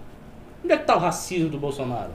Onde 0.63 0.75
é 0.75 0.77
que 0.77 0.83
está 0.83 0.97
o 0.97 1.01
racismo 1.01 1.49
do 1.49 1.59
Bolsonaro? 1.59 2.11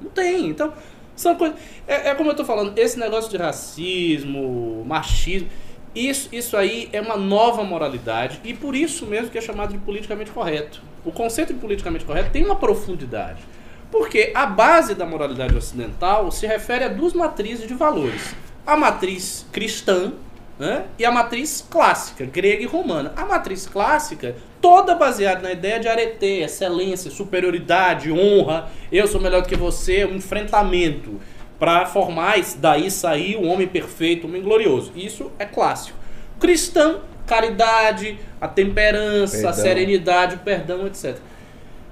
Não 0.00 0.10
tem. 0.10 0.48
Então, 0.48 0.72
são 1.14 1.36
coisas. 1.36 1.58
É, 1.86 2.08
é 2.08 2.14
como 2.14 2.30
eu 2.30 2.32
estou 2.32 2.46
falando, 2.46 2.76
esse 2.78 2.98
negócio 2.98 3.30
de 3.30 3.36
racismo, 3.36 4.82
machismo. 4.86 5.48
Isso, 5.94 6.28
isso 6.32 6.56
aí 6.56 6.88
é 6.92 7.00
uma 7.00 7.16
nova 7.16 7.64
moralidade 7.64 8.40
e 8.44 8.54
por 8.54 8.76
isso 8.76 9.04
mesmo 9.06 9.28
que 9.28 9.36
é 9.36 9.40
chamado 9.40 9.72
de 9.72 9.78
politicamente 9.78 10.30
correto. 10.30 10.80
O 11.04 11.10
conceito 11.10 11.52
de 11.52 11.58
politicamente 11.58 12.04
correto 12.04 12.30
tem 12.30 12.44
uma 12.44 12.56
profundidade. 12.56 13.42
Porque 13.90 14.30
a 14.34 14.46
base 14.46 14.94
da 14.94 15.04
moralidade 15.04 15.54
ocidental 15.54 16.30
se 16.30 16.46
refere 16.46 16.84
a 16.84 16.88
duas 16.88 17.12
matrizes 17.12 17.66
de 17.66 17.74
valores 17.74 18.34
a 18.66 18.76
matriz 18.76 19.46
cristã 19.52 20.12
né, 20.58 20.84
e 20.98 21.06
a 21.06 21.10
matriz 21.10 21.66
clássica, 21.68 22.26
grega 22.26 22.62
e 22.62 22.66
romana. 22.66 23.12
A 23.16 23.24
matriz 23.24 23.66
clássica, 23.66 24.36
toda 24.60 24.94
baseada 24.94 25.40
na 25.40 25.52
ideia 25.52 25.80
de 25.80 25.88
arete, 25.88 26.26
excelência, 26.26 27.10
superioridade, 27.10 28.12
honra, 28.12 28.68
eu 28.92 29.06
sou 29.06 29.20
melhor 29.20 29.40
do 29.40 29.48
que 29.48 29.56
você, 29.56 30.04
um 30.04 30.16
enfrentamento 30.16 31.18
para 31.58 31.86
formar 31.86 32.36
daí 32.58 32.90
sair 32.90 33.36
um 33.36 33.50
homem 33.50 33.66
perfeito, 33.66 34.26
um 34.26 34.30
homem 34.30 34.42
glorioso. 34.42 34.92
Isso 34.94 35.32
é 35.38 35.46
clássico. 35.46 35.98
Cristão, 36.38 37.00
caridade, 37.26 38.18
a 38.40 38.46
temperança, 38.46 39.32
perdão. 39.32 39.50
a 39.50 39.52
serenidade, 39.54 40.34
o 40.36 40.38
perdão, 40.40 40.86
etc. 40.86 41.16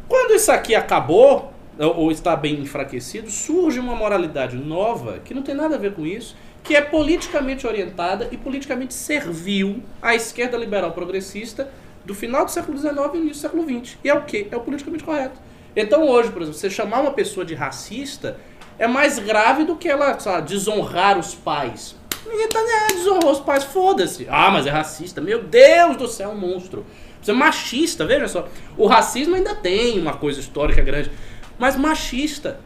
Quando 0.07 0.35
isso 0.35 0.53
aqui 0.53 0.75
acabou, 0.75 1.53
ou 1.79 2.11
está 2.11 2.35
bem 2.35 2.61
enfraquecido, 2.61 3.31
surge 3.31 3.79
uma 3.79 3.95
moralidade 3.95 4.57
nova 4.57 5.21
que 5.25 5.33
não 5.33 5.43
tem 5.43 5.55
nada 5.55 5.77
a 5.77 5.79
ver 5.79 5.93
com 5.93 6.05
isso 6.05 6.35
que 6.69 6.77
é 6.77 6.83
politicamente 6.83 7.67
orientada 7.67 8.29
e 8.31 8.37
politicamente 8.37 8.93
servil 8.93 9.83
à 10.03 10.15
esquerda 10.15 10.55
liberal 10.55 10.93
progressista 10.93 11.71
do 12.05 12.15
final 12.15 12.45
do 12.45 12.51
século 12.51 12.77
XIX 12.77 12.95
e 13.15 13.17
início 13.17 13.29
do 13.29 13.37
século 13.37 13.63
XX. 13.65 13.97
E 14.05 14.11
é 14.11 14.13
o 14.13 14.23
quê? 14.27 14.47
É 14.51 14.55
o 14.55 14.61
politicamente 14.61 15.03
correto. 15.03 15.41
Então 15.75 16.07
hoje, 16.07 16.31
por 16.31 16.43
exemplo, 16.43 16.59
você 16.59 16.69
chamar 16.69 17.01
uma 17.01 17.13
pessoa 17.13 17.47
de 17.47 17.55
racista 17.55 18.39
é 18.79 18.87
mais 18.87 19.19
grave 19.19 19.65
do 19.65 19.77
que 19.77 19.89
ela 19.89 20.19
lá, 20.23 20.41
desonrar 20.41 21.19
os 21.19 21.35
pais. 21.35 21.97
Ninguém 22.27 22.49
tá 22.51 22.61
né, 22.61 22.89
desonrou 22.91 23.33
os 23.33 23.41
pais, 23.41 23.65
foda-se. 23.65 24.27
Ah, 24.29 24.51
mas 24.51 24.67
é 24.67 24.71
racista. 24.71 25.23
Meu 25.23 25.43
Deus 25.43 25.97
do 25.97 26.07
céu, 26.07 26.33
é 26.33 26.35
um 26.35 26.39
monstro. 26.39 26.85
Você 27.23 27.31
é 27.31 27.35
machista, 27.35 28.05
veja 28.05 28.29
só. 28.29 28.47
O 28.77 28.87
racismo 28.87 29.35
ainda 29.35 29.55
tem 29.55 29.99
uma 29.99 30.19
coisa 30.19 30.39
histórica 30.39 30.83
grande, 30.83 31.11
mas 31.59 31.77
machista. 31.77 32.61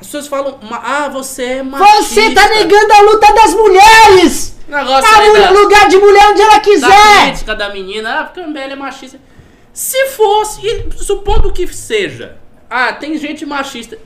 As 0.00 0.06
pessoas 0.06 0.26
falam, 0.28 0.58
ah, 0.70 1.08
você 1.08 1.44
é 1.44 1.62
machista. 1.62 2.02
Você 2.02 2.34
tá 2.34 2.48
negando 2.48 2.92
a 2.92 3.00
luta 3.02 3.32
das 3.32 3.54
mulheres! 3.54 4.56
Negócio 4.68 5.10
tá 5.10 5.40
da, 5.40 5.50
lugar 5.50 5.88
de 5.88 5.96
mulher 5.96 6.28
onde 6.30 6.42
ela 6.42 6.60
quiser! 6.60 6.88
Da 6.88 7.22
crítica 7.26 7.56
da 7.56 7.72
menina, 7.72 8.20
ah, 8.20 8.24
porque 8.24 8.40
a 8.40 8.46
mulher 8.46 8.70
é 8.70 8.76
machista. 8.76 9.18
Se 9.72 10.08
fosse, 10.08 10.60
supondo 10.96 11.52
que 11.52 11.66
seja, 11.68 12.36
ah, 12.68 12.92
tem 12.92 13.16
gente 13.16 13.44
machista. 13.46 13.98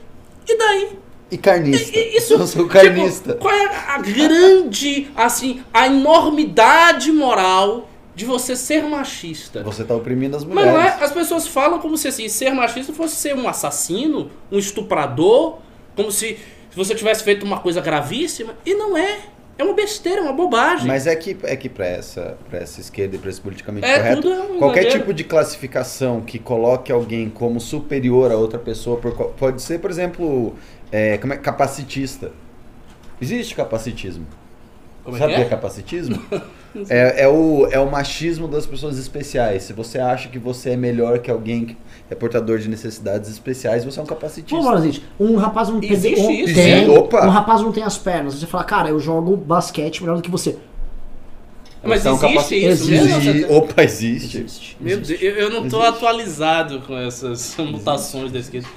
E 0.47 0.57
daí? 0.57 0.99
E 1.29 1.37
carnista. 1.37 1.97
E, 1.97 2.17
isso, 2.17 2.33
eu 2.35 2.47
sou 2.47 2.67
carnista. 2.67 3.33
Tipo, 3.33 3.41
qual 3.41 3.53
é 3.53 3.65
a 3.87 3.97
grande, 3.97 5.11
assim, 5.15 5.63
a 5.73 5.87
enormidade 5.87 7.11
moral 7.11 7.89
de 8.15 8.23
você 8.23 8.55
ser 8.55 8.83
machista? 8.83 9.63
Você 9.63 9.83
tá 9.83 9.95
oprimindo 9.95 10.37
as 10.37 10.43
mulheres. 10.43 10.71
Mas 10.71 10.83
não 10.83 11.01
é, 11.01 11.03
as 11.03 11.11
pessoas 11.11 11.47
falam 11.47 11.79
como 11.79 11.97
se 11.97 12.07
assim, 12.07 12.29
ser 12.29 12.51
machista 12.51 12.93
fosse 12.93 13.15
ser 13.15 13.35
um 13.35 13.47
assassino, 13.47 14.31
um 14.51 14.57
estuprador, 14.57 15.57
como 15.95 16.11
se 16.11 16.37
você 16.75 16.95
tivesse 16.95 17.23
feito 17.23 17.45
uma 17.45 17.59
coisa 17.59 17.81
gravíssima. 17.81 18.55
E 18.65 18.73
não 18.73 18.97
é. 18.97 19.19
É 19.55 19.63
uma 19.63 19.73
besteira, 19.73 20.19
é 20.19 20.23
uma 20.23 20.33
bobagem. 20.33 20.87
Mas 20.87 21.05
é 21.05 21.15
que, 21.15 21.37
é 21.43 21.55
que 21.55 21.69
para 21.69 21.85
essa, 21.85 22.37
pra 22.49 22.57
essa 22.57 22.81
esquerda 22.81 23.15
e 23.15 23.19
para 23.19 23.29
esse 23.29 23.39
politicamente 23.39 23.85
é, 23.85 23.97
correto, 23.97 24.27
é 24.27 24.41
um 24.41 24.57
qualquer 24.57 24.85
tipo 24.85 25.13
de 25.13 25.23
classificação 25.23 26.21
que 26.21 26.39
coloque 26.39 26.91
alguém 26.91 27.29
como 27.29 27.59
superior 27.59 28.31
a 28.31 28.35
outra 28.35 28.57
pessoa, 28.57 28.99
pode 29.37 29.61
ser, 29.61 29.79
por 29.79 29.91
exemplo, 29.91 30.55
é, 30.91 31.19
como 31.19 31.33
é, 31.33 31.37
capacitista. 31.37 32.31
Existe 33.21 33.53
capacitismo. 33.53 34.25
Como 35.03 35.17
é 35.17 35.19
Sabe 35.19 35.33
o 35.33 35.35
que 35.35 35.41
é? 35.41 35.45
é 35.45 35.49
capacitismo? 35.49 36.21
é, 36.89 37.23
é, 37.23 37.27
o, 37.27 37.67
é 37.69 37.79
o 37.79 37.91
machismo 37.91 38.47
das 38.47 38.65
pessoas 38.65 38.97
especiais. 38.97 39.63
Se 39.63 39.73
você 39.73 39.99
acha 39.99 40.29
que 40.29 40.39
você 40.39 40.71
é 40.71 40.77
melhor 40.77 41.19
que 41.19 41.29
alguém 41.29 41.65
que 41.65 41.77
é 42.09 42.15
portador 42.15 42.57
de 42.57 42.69
necessidades 42.69 43.29
especiais, 43.29 43.83
você 43.83 43.99
é 43.99 44.03
um 44.03 44.05
capacitista. 44.05 44.55
Pô, 44.55 44.81
gente, 44.81 45.03
um 45.19 45.35
rapaz 45.35 45.67
não 45.67 45.81
tem, 45.81 45.91
Existe 45.91 46.21
um, 46.21 46.31
isso. 46.31 46.53
tem 46.53 46.89
Opa. 46.89 47.25
um 47.25 47.29
rapaz 47.29 47.61
não 47.61 47.71
tem 47.71 47.83
as 47.83 47.97
pernas. 47.97 48.35
Você 48.35 48.47
fala, 48.47 48.63
cara, 48.63 48.89
eu 48.89 48.99
jogo 48.99 49.35
basquete 49.35 50.01
melhor 50.01 50.15
do 50.15 50.21
que 50.21 50.31
você. 50.31 50.57
Mas 51.83 51.99
então, 51.99 52.15
existe 52.15 52.55
isso 52.55 52.93
existe. 52.93 53.33
mesmo? 53.33 53.57
Opa, 53.57 53.83
existe. 53.83 54.37
existe. 54.37 54.77
Meu 54.79 55.01
Deus, 55.01 55.21
eu 55.21 55.49
não 55.49 55.67
tô 55.67 55.81
existe. 55.81 55.97
atualizado 55.97 56.81
com 56.87 56.97
essas 56.97 57.57
mutações 57.57 58.31
da 58.31 58.39
esquerda. 58.39 58.69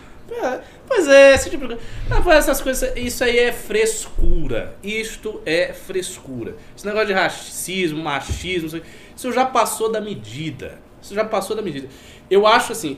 Pois 0.96 1.08
é, 1.08 1.34
esse 1.34 1.50
tipo 1.50 1.66
coisa. 1.68 2.32
essas 2.32 2.60
coisas, 2.62 2.96
isso 2.96 3.22
aí 3.22 3.38
é 3.38 3.52
frescura. 3.52 4.74
Isto 4.82 5.42
é 5.44 5.74
frescura. 5.74 6.56
Esse 6.74 6.86
negócio 6.86 7.08
de 7.08 7.12
racismo, 7.12 8.02
machismo, 8.02 8.80
isso 9.14 9.30
já 9.30 9.44
passou 9.44 9.92
da 9.92 10.00
medida. 10.00 10.78
Isso 11.02 11.14
já 11.14 11.22
passou 11.22 11.54
da 11.54 11.60
medida. 11.60 11.86
Eu 12.30 12.46
acho 12.46 12.72
assim, 12.72 12.96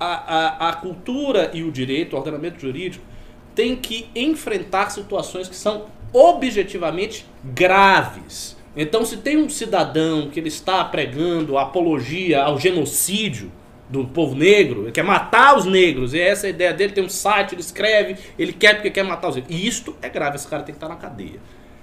a, 0.00 0.66
a, 0.66 0.68
a 0.70 0.72
cultura 0.72 1.52
e 1.54 1.62
o 1.62 1.70
direito, 1.70 2.14
o 2.14 2.18
ordenamento 2.18 2.60
jurídico, 2.60 3.04
tem 3.54 3.76
que 3.76 4.10
enfrentar 4.16 4.90
situações 4.90 5.48
que 5.48 5.54
são 5.54 5.86
objetivamente 6.12 7.24
graves. 7.44 8.56
Então, 8.76 9.04
se 9.04 9.18
tem 9.18 9.36
um 9.36 9.48
cidadão 9.48 10.28
que 10.28 10.40
ele 10.40 10.48
está 10.48 10.84
pregando 10.84 11.56
apologia 11.56 12.42
ao 12.42 12.58
genocídio 12.58 13.52
do 13.88 14.04
povo 14.04 14.34
negro, 14.34 14.82
ele 14.82 14.92
quer 14.92 15.02
matar 15.02 15.56
os 15.56 15.64
negros, 15.64 16.12
e 16.12 16.20
essa 16.20 16.46
é 16.46 16.48
a 16.48 16.50
ideia 16.50 16.72
dele, 16.72 16.92
tem 16.92 17.04
um 17.04 17.08
site, 17.08 17.54
ele 17.54 17.62
escreve, 17.62 18.16
ele 18.38 18.52
quer 18.52 18.74
porque 18.74 18.90
quer 18.90 19.02
matar 19.02 19.28
os 19.28 19.36
negros. 19.36 19.54
E 19.54 19.66
isto 19.66 19.96
é 20.02 20.08
grave, 20.08 20.36
esse 20.36 20.46
cara 20.46 20.62
tem 20.62 20.74
que 20.74 20.76
estar 20.76 20.88
na 20.88 20.96
cadeia. 20.96 21.40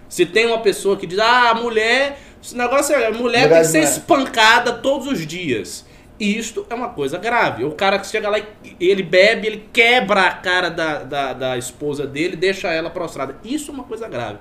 Se 0.08 0.26
tem 0.26 0.46
uma 0.46 0.60
pessoa 0.60 0.98
que 0.98 1.08
diz, 1.08 1.18
ah, 1.20 1.54
mulher, 1.56 2.20
esse 2.42 2.56
negócio 2.56 2.96
é, 2.96 3.08
a 3.08 3.12
mulher 3.12 3.50
tem 3.50 3.58
que 3.58 3.66
ser 3.66 3.84
espancada 3.84 4.74
todos 4.74 5.08
os 5.08 5.26
dias. 5.26 5.86
Isto 6.20 6.66
é 6.70 6.76
uma 6.76 6.90
coisa 6.90 7.18
grave. 7.18 7.66
O 7.66 7.72
cara 7.72 8.00
que 8.00 8.08
chega 8.08 8.30
lá 8.30 8.40
e 8.40 8.46
ele 8.80 9.04
bebe, 9.04 9.48
ele 9.48 9.66
quebra 9.74 10.22
a 10.22 10.32
cara 10.32 10.70
da, 10.70 11.04
da, 11.04 11.34
da 11.34 11.58
esposa 11.58 12.08
dele, 12.08 12.38
deixa 12.38 12.72
ela 12.72 12.90
prostrada. 12.90 13.36
Isso 13.44 13.72
é 13.72 13.74
uma 13.74 13.84
coisa 13.84 14.08
grave. 14.08 14.38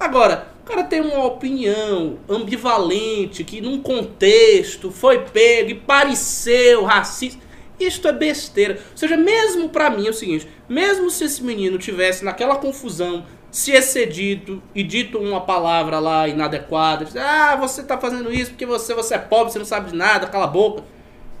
Agora, 0.00 0.48
o 0.62 0.64
cara 0.64 0.82
tem 0.82 1.02
uma 1.02 1.24
opinião 1.26 2.18
ambivalente, 2.26 3.44
que 3.44 3.60
num 3.60 3.80
contexto 3.82 4.90
foi 4.90 5.26
pego 5.26 5.70
e 5.70 5.74
pareceu 5.74 6.84
racista. 6.84 7.38
Isto 7.78 8.08
é 8.08 8.12
besteira. 8.12 8.78
Ou 8.90 8.96
seja, 8.96 9.16
mesmo 9.16 9.68
para 9.68 9.90
mim 9.90 10.06
é 10.06 10.10
o 10.10 10.14
seguinte: 10.14 10.48
mesmo 10.68 11.10
se 11.10 11.24
esse 11.24 11.44
menino 11.44 11.78
tivesse 11.78 12.24
naquela 12.24 12.56
confusão 12.56 13.24
se 13.50 13.72
excedido 13.72 14.62
e 14.74 14.82
dito 14.82 15.18
uma 15.18 15.40
palavra 15.40 15.98
lá 15.98 16.26
inadequada, 16.26 17.06
ah, 17.20 17.56
você 17.56 17.82
tá 17.82 17.98
fazendo 17.98 18.32
isso 18.32 18.52
porque 18.52 18.64
você, 18.66 18.94
você 18.94 19.14
é 19.14 19.18
pobre, 19.18 19.52
você 19.52 19.58
não 19.58 19.66
sabe 19.66 19.90
de 19.90 19.96
nada, 19.96 20.28
cala 20.28 20.44
a 20.44 20.48
boca 20.48 20.82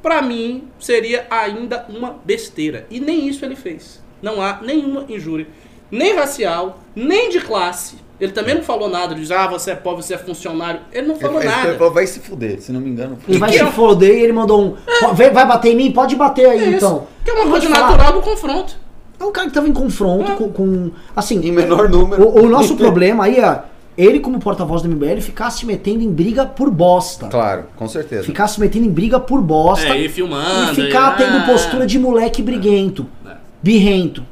para 0.02 0.22
mim 0.22 0.68
seria 0.78 1.26
ainda 1.30 1.86
uma 1.88 2.18
besteira. 2.24 2.86
E 2.90 3.00
nem 3.00 3.28
isso 3.28 3.44
ele 3.44 3.56
fez. 3.56 4.02
Não 4.22 4.40
há 4.40 4.60
nenhuma 4.60 5.04
injúria, 5.08 5.46
nem 5.90 6.14
racial, 6.14 6.80
nem 6.94 7.30
de 7.30 7.40
classe. 7.40 7.96
Ele 8.20 8.32
também 8.32 8.54
não 8.54 8.62
falou 8.62 8.88
nada, 8.88 9.14
de 9.14 9.32
ah, 9.32 9.46
você 9.46 9.70
é 9.70 9.74
pobre, 9.74 10.02
você 10.02 10.14
é 10.14 10.18
funcionário. 10.18 10.80
Ele 10.92 11.06
não 11.06 11.16
falou 11.16 11.40
ele, 11.40 11.48
nada. 11.48 11.68
Ele 11.68 11.78
falou, 11.78 11.92
vai 11.92 12.06
se 12.06 12.20
fuder, 12.20 12.60
se 12.60 12.70
não 12.70 12.80
me 12.80 12.90
engano. 12.90 13.18
Ele 13.26 13.38
vai 13.38 13.50
se 13.52 13.60
é... 13.60 13.66
fuder 13.66 14.10
e 14.10 14.22
ele 14.24 14.32
mandou 14.32 14.62
um. 14.62 14.76
É. 14.86 15.30
Vai 15.30 15.46
bater 15.46 15.72
em 15.72 15.76
mim? 15.76 15.90
Pode 15.90 16.14
bater 16.16 16.46
aí, 16.46 16.74
é 16.74 16.76
então. 16.76 17.06
Que 17.24 17.30
é 17.30 17.34
uma 17.34 17.50
coisa 17.50 17.68
natural 17.68 18.12
do 18.12 18.20
confronto. 18.20 18.76
É 19.18 19.24
um 19.24 19.32
cara 19.32 19.48
que 19.48 19.54
tava 19.54 19.68
em 19.68 19.72
confronto 19.72 20.32
é. 20.32 20.34
com, 20.34 20.50
com, 20.50 20.90
Assim. 21.16 21.40
Em 21.40 21.50
menor 21.50 21.88
número. 21.88 22.22
O, 22.22 22.44
o 22.44 22.48
nosso 22.48 22.76
problema 22.76 23.24
aí 23.24 23.38
é 23.38 23.62
ele, 23.96 24.20
como 24.20 24.38
porta-voz 24.38 24.82
do 24.82 24.88
MBL, 24.88 25.20
ficar 25.20 25.50
se 25.50 25.66
metendo 25.66 26.02
em 26.02 26.10
briga 26.10 26.46
por 26.46 26.70
bosta. 26.70 27.26
Claro, 27.28 27.64
com 27.76 27.88
certeza. 27.88 28.24
Ficar 28.24 28.48
se 28.48 28.60
metendo 28.60 28.86
em 28.86 28.90
briga 28.90 29.18
por 29.18 29.42
bosta. 29.42 29.88
É, 29.88 29.98
e 29.98 30.08
filmando. 30.08 30.72
E 30.72 30.74
ficar 30.74 31.14
e... 31.14 31.24
tendo 31.24 31.38
ah. 31.38 31.46
postura 31.46 31.86
de 31.86 31.98
moleque 31.98 32.42
briguento. 32.42 33.06
É. 33.26 33.32
Birrento. 33.62 34.24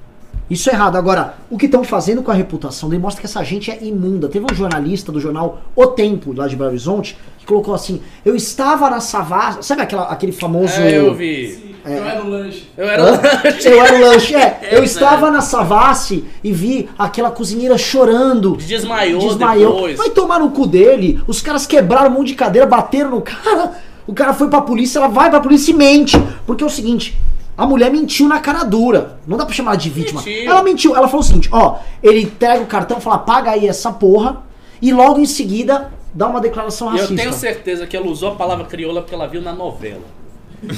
Isso 0.51 0.71
é 0.71 0.73
errado. 0.73 0.97
Agora, 0.97 1.35
o 1.51 1.59
que 1.59 1.67
estão 1.67 1.85
fazendo 1.85 2.23
com 2.23 2.31
a 2.31 2.35
reputação 2.35 2.89
demonstra 2.89 3.21
que 3.21 3.27
essa 3.27 3.43
gente 3.45 3.71
é 3.71 3.79
imunda. 3.83 4.29
Teve 4.29 4.47
um 4.51 4.55
jornalista 4.55 5.13
do 5.13 5.21
jornal 5.21 5.63
O 5.77 5.87
Tempo, 5.89 6.33
lá 6.33 6.49
de 6.49 6.57
Belo 6.57 6.71
Horizonte, 6.71 7.17
que 7.39 7.45
colocou 7.47 7.75
assim: 7.75 8.01
Eu 8.25 8.35
estava 8.35 8.89
na 8.89 9.01
savassi. 9.01 9.63
Sabe 9.63 9.83
aquela, 9.83 10.05
aquele 10.05 10.33
famoso. 10.33 10.81
É, 10.81 10.99
eu 10.99 11.15
vi. 11.15 11.69
É. 11.85 11.99
Eu 11.99 12.05
era 12.05 12.25
o 12.25 12.29
lanche. 12.29 12.71
Eu 12.77 12.89
era 12.89 13.03
o 13.03 13.07
lanche. 13.07 13.69
Eu 13.69 13.83
era 13.83 13.97
o 13.97 14.01
lanche, 14.01 14.35
é. 14.35 14.69
eu 14.73 14.85
estava 14.85 15.31
na 15.31 15.41
Savassi 15.41 16.25
e 16.45 16.53
vi 16.53 16.89
aquela 16.99 17.31
cozinheira 17.31 17.79
chorando. 17.79 18.57
Desmaiou, 18.57 19.21
desmaiou. 19.21 19.75
Depois. 19.75 19.97
Vai 19.97 20.11
tomar 20.11 20.41
no 20.41 20.51
cu 20.51 20.67
dele. 20.67 21.21
Os 21.27 21.41
caras 21.41 21.67
quebraram 21.67 22.11
um 22.11 22.15
monte 22.15 22.29
de 22.29 22.35
cadeira, 22.35 22.67
bateram 22.67 23.11
no 23.11 23.23
cara. 23.23 23.73
O 24.07 24.15
cara 24.15 24.33
foi 24.33 24.49
pra 24.49 24.61
polícia, 24.61 24.99
ela 24.99 25.09
vai 25.09 25.31
pra 25.31 25.41
polícia 25.41 25.71
e 25.71 25.75
mente. 25.75 26.17
Porque 26.47 26.63
é 26.63 26.67
o 26.67 26.71
seguinte, 26.71 27.19
a 27.59 27.67
mulher 27.67 27.91
mentiu 27.91 28.29
na 28.29 28.39
cara 28.39 28.63
dura. 28.63 29.19
Não 29.27 29.37
dá 29.37 29.45
pra 29.45 29.53
chamar 29.53 29.77
de 29.77 29.91
vítima. 29.91 30.23
Mentiu. 30.23 30.49
Ela 30.49 30.63
mentiu. 30.63 30.97
Ela 30.97 31.09
falou 31.09 31.21
o 31.21 31.27
seguinte: 31.27 31.49
ó, 31.51 31.79
ele 32.01 32.25
pega 32.27 32.63
o 32.63 32.67
cartão, 32.67 33.01
fala, 33.01 33.19
paga 33.19 33.51
aí 33.51 33.67
essa 33.67 33.91
porra. 33.91 34.45
E 34.81 34.93
logo 34.93 35.19
em 35.19 35.27
seguida 35.27 35.91
dá 36.15 36.29
uma 36.29 36.41
declaração 36.41 36.87
racista. 36.87 37.13
Eu 37.15 37.17
tenho 37.17 37.33
certeza 37.33 37.85
que 37.85 37.97
ela 37.97 38.07
usou 38.07 38.31
a 38.31 38.35
palavra 38.37 38.65
crioula 38.65 39.03
porque 39.03 39.15
ela 39.15 39.27
viu 39.27 39.43
na 39.43 39.53
novela. 39.53 40.05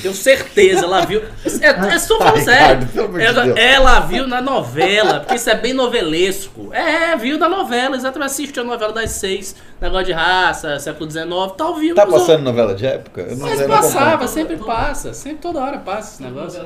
Tenho 0.03 0.15
certeza, 0.15 0.85
ela 0.85 1.05
viu. 1.07 1.23
É, 1.61 1.95
é 1.95 1.99
só 1.99 2.19
falando 2.19 2.37
ah, 2.37 2.43
sério. 2.43 2.89
Ela, 3.19 3.59
ela, 3.59 4.01
viu 4.01 4.27
na 4.27 4.41
novela, 4.41 5.21
porque 5.21 5.37
isso 5.37 5.49
é 5.49 5.55
bem 5.55 5.73
novelesco. 5.73 6.73
É, 6.73 7.17
viu 7.17 7.39
na 7.39 7.49
novela, 7.49 7.97
exatamente. 7.97 8.31
Assistiu 8.31 8.63
a 8.63 8.67
novela 8.67 8.93
das 8.93 9.11
seis, 9.13 9.57
negócio 9.81 10.07
de 10.07 10.13
raça, 10.13 10.79
século 10.79 11.11
XIX, 11.11 11.27
tal, 11.57 11.77
viu. 11.77 11.95
Tá 11.95 12.07
passando 12.07 12.43
novela 12.43 12.75
de 12.75 12.87
época? 12.87 13.23
Eu 13.23 13.37
não 13.37 13.47
Mas 13.49 13.63
passava, 13.63 14.27
sempre 14.27 14.57
passa. 14.57 15.15
Sempre 15.15 15.39
toda 15.39 15.61
hora 15.61 15.79
passa 15.79 16.15
esse 16.15 16.23
negócio. 16.23 16.63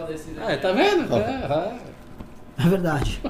É, 0.49 0.57
tá 0.57 0.73
vendo? 0.73 1.15
É, 1.15 1.73
é 2.59 2.69
verdade. 2.69 3.21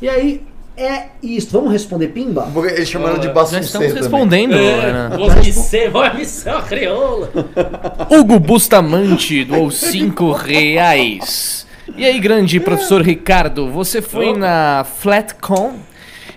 E 0.00 0.08
aí, 0.08 0.44
é 0.76 1.06
isso. 1.22 1.50
Vamos 1.50 1.72
responder 1.72 2.08
Pimba? 2.08 2.48
Porque 2.52 2.72
eles 2.72 2.88
chamaram 2.88 3.18
de 3.18 3.28
Bassuncê 3.28 3.56
Já 3.56 3.60
estamos 3.60 3.92
respondendo. 3.92 4.54
É, 4.54 5.08
vamos 5.10 5.54
ser, 5.54 5.90
vai 5.90 6.16
missão 6.16 6.60
crioula. 6.62 7.30
Hugo 8.10 8.38
Bustamante 8.38 9.44
doou 9.44 9.70
5 9.70 10.32
reais. 10.32 11.66
E 11.96 12.04
aí, 12.04 12.18
grande 12.18 12.58
professor 12.58 13.02
Ricardo, 13.02 13.70
você 13.70 14.00
foi 14.00 14.30
oh. 14.30 14.38
na 14.38 14.84
Flatcom? 14.84 15.74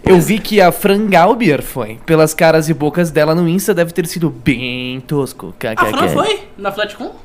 Eu 0.04 0.20
vi 0.20 0.38
que 0.38 0.62
a 0.62 0.72
Fran 0.72 1.08
Galbier 1.08 1.64
foi. 1.64 1.98
Pelas 2.06 2.34
caras 2.34 2.70
e 2.70 2.74
bocas 2.74 3.10
dela 3.10 3.34
no 3.34 3.48
Insta, 3.48 3.74
deve 3.74 3.92
ter 3.92 4.06
sido 4.06 4.30
bem 4.30 5.00
tosco. 5.02 5.56
A 5.78 5.86
Fran 5.86 6.10
foi? 6.10 6.42
Na 6.58 6.72
Flatcom? 6.72 7.16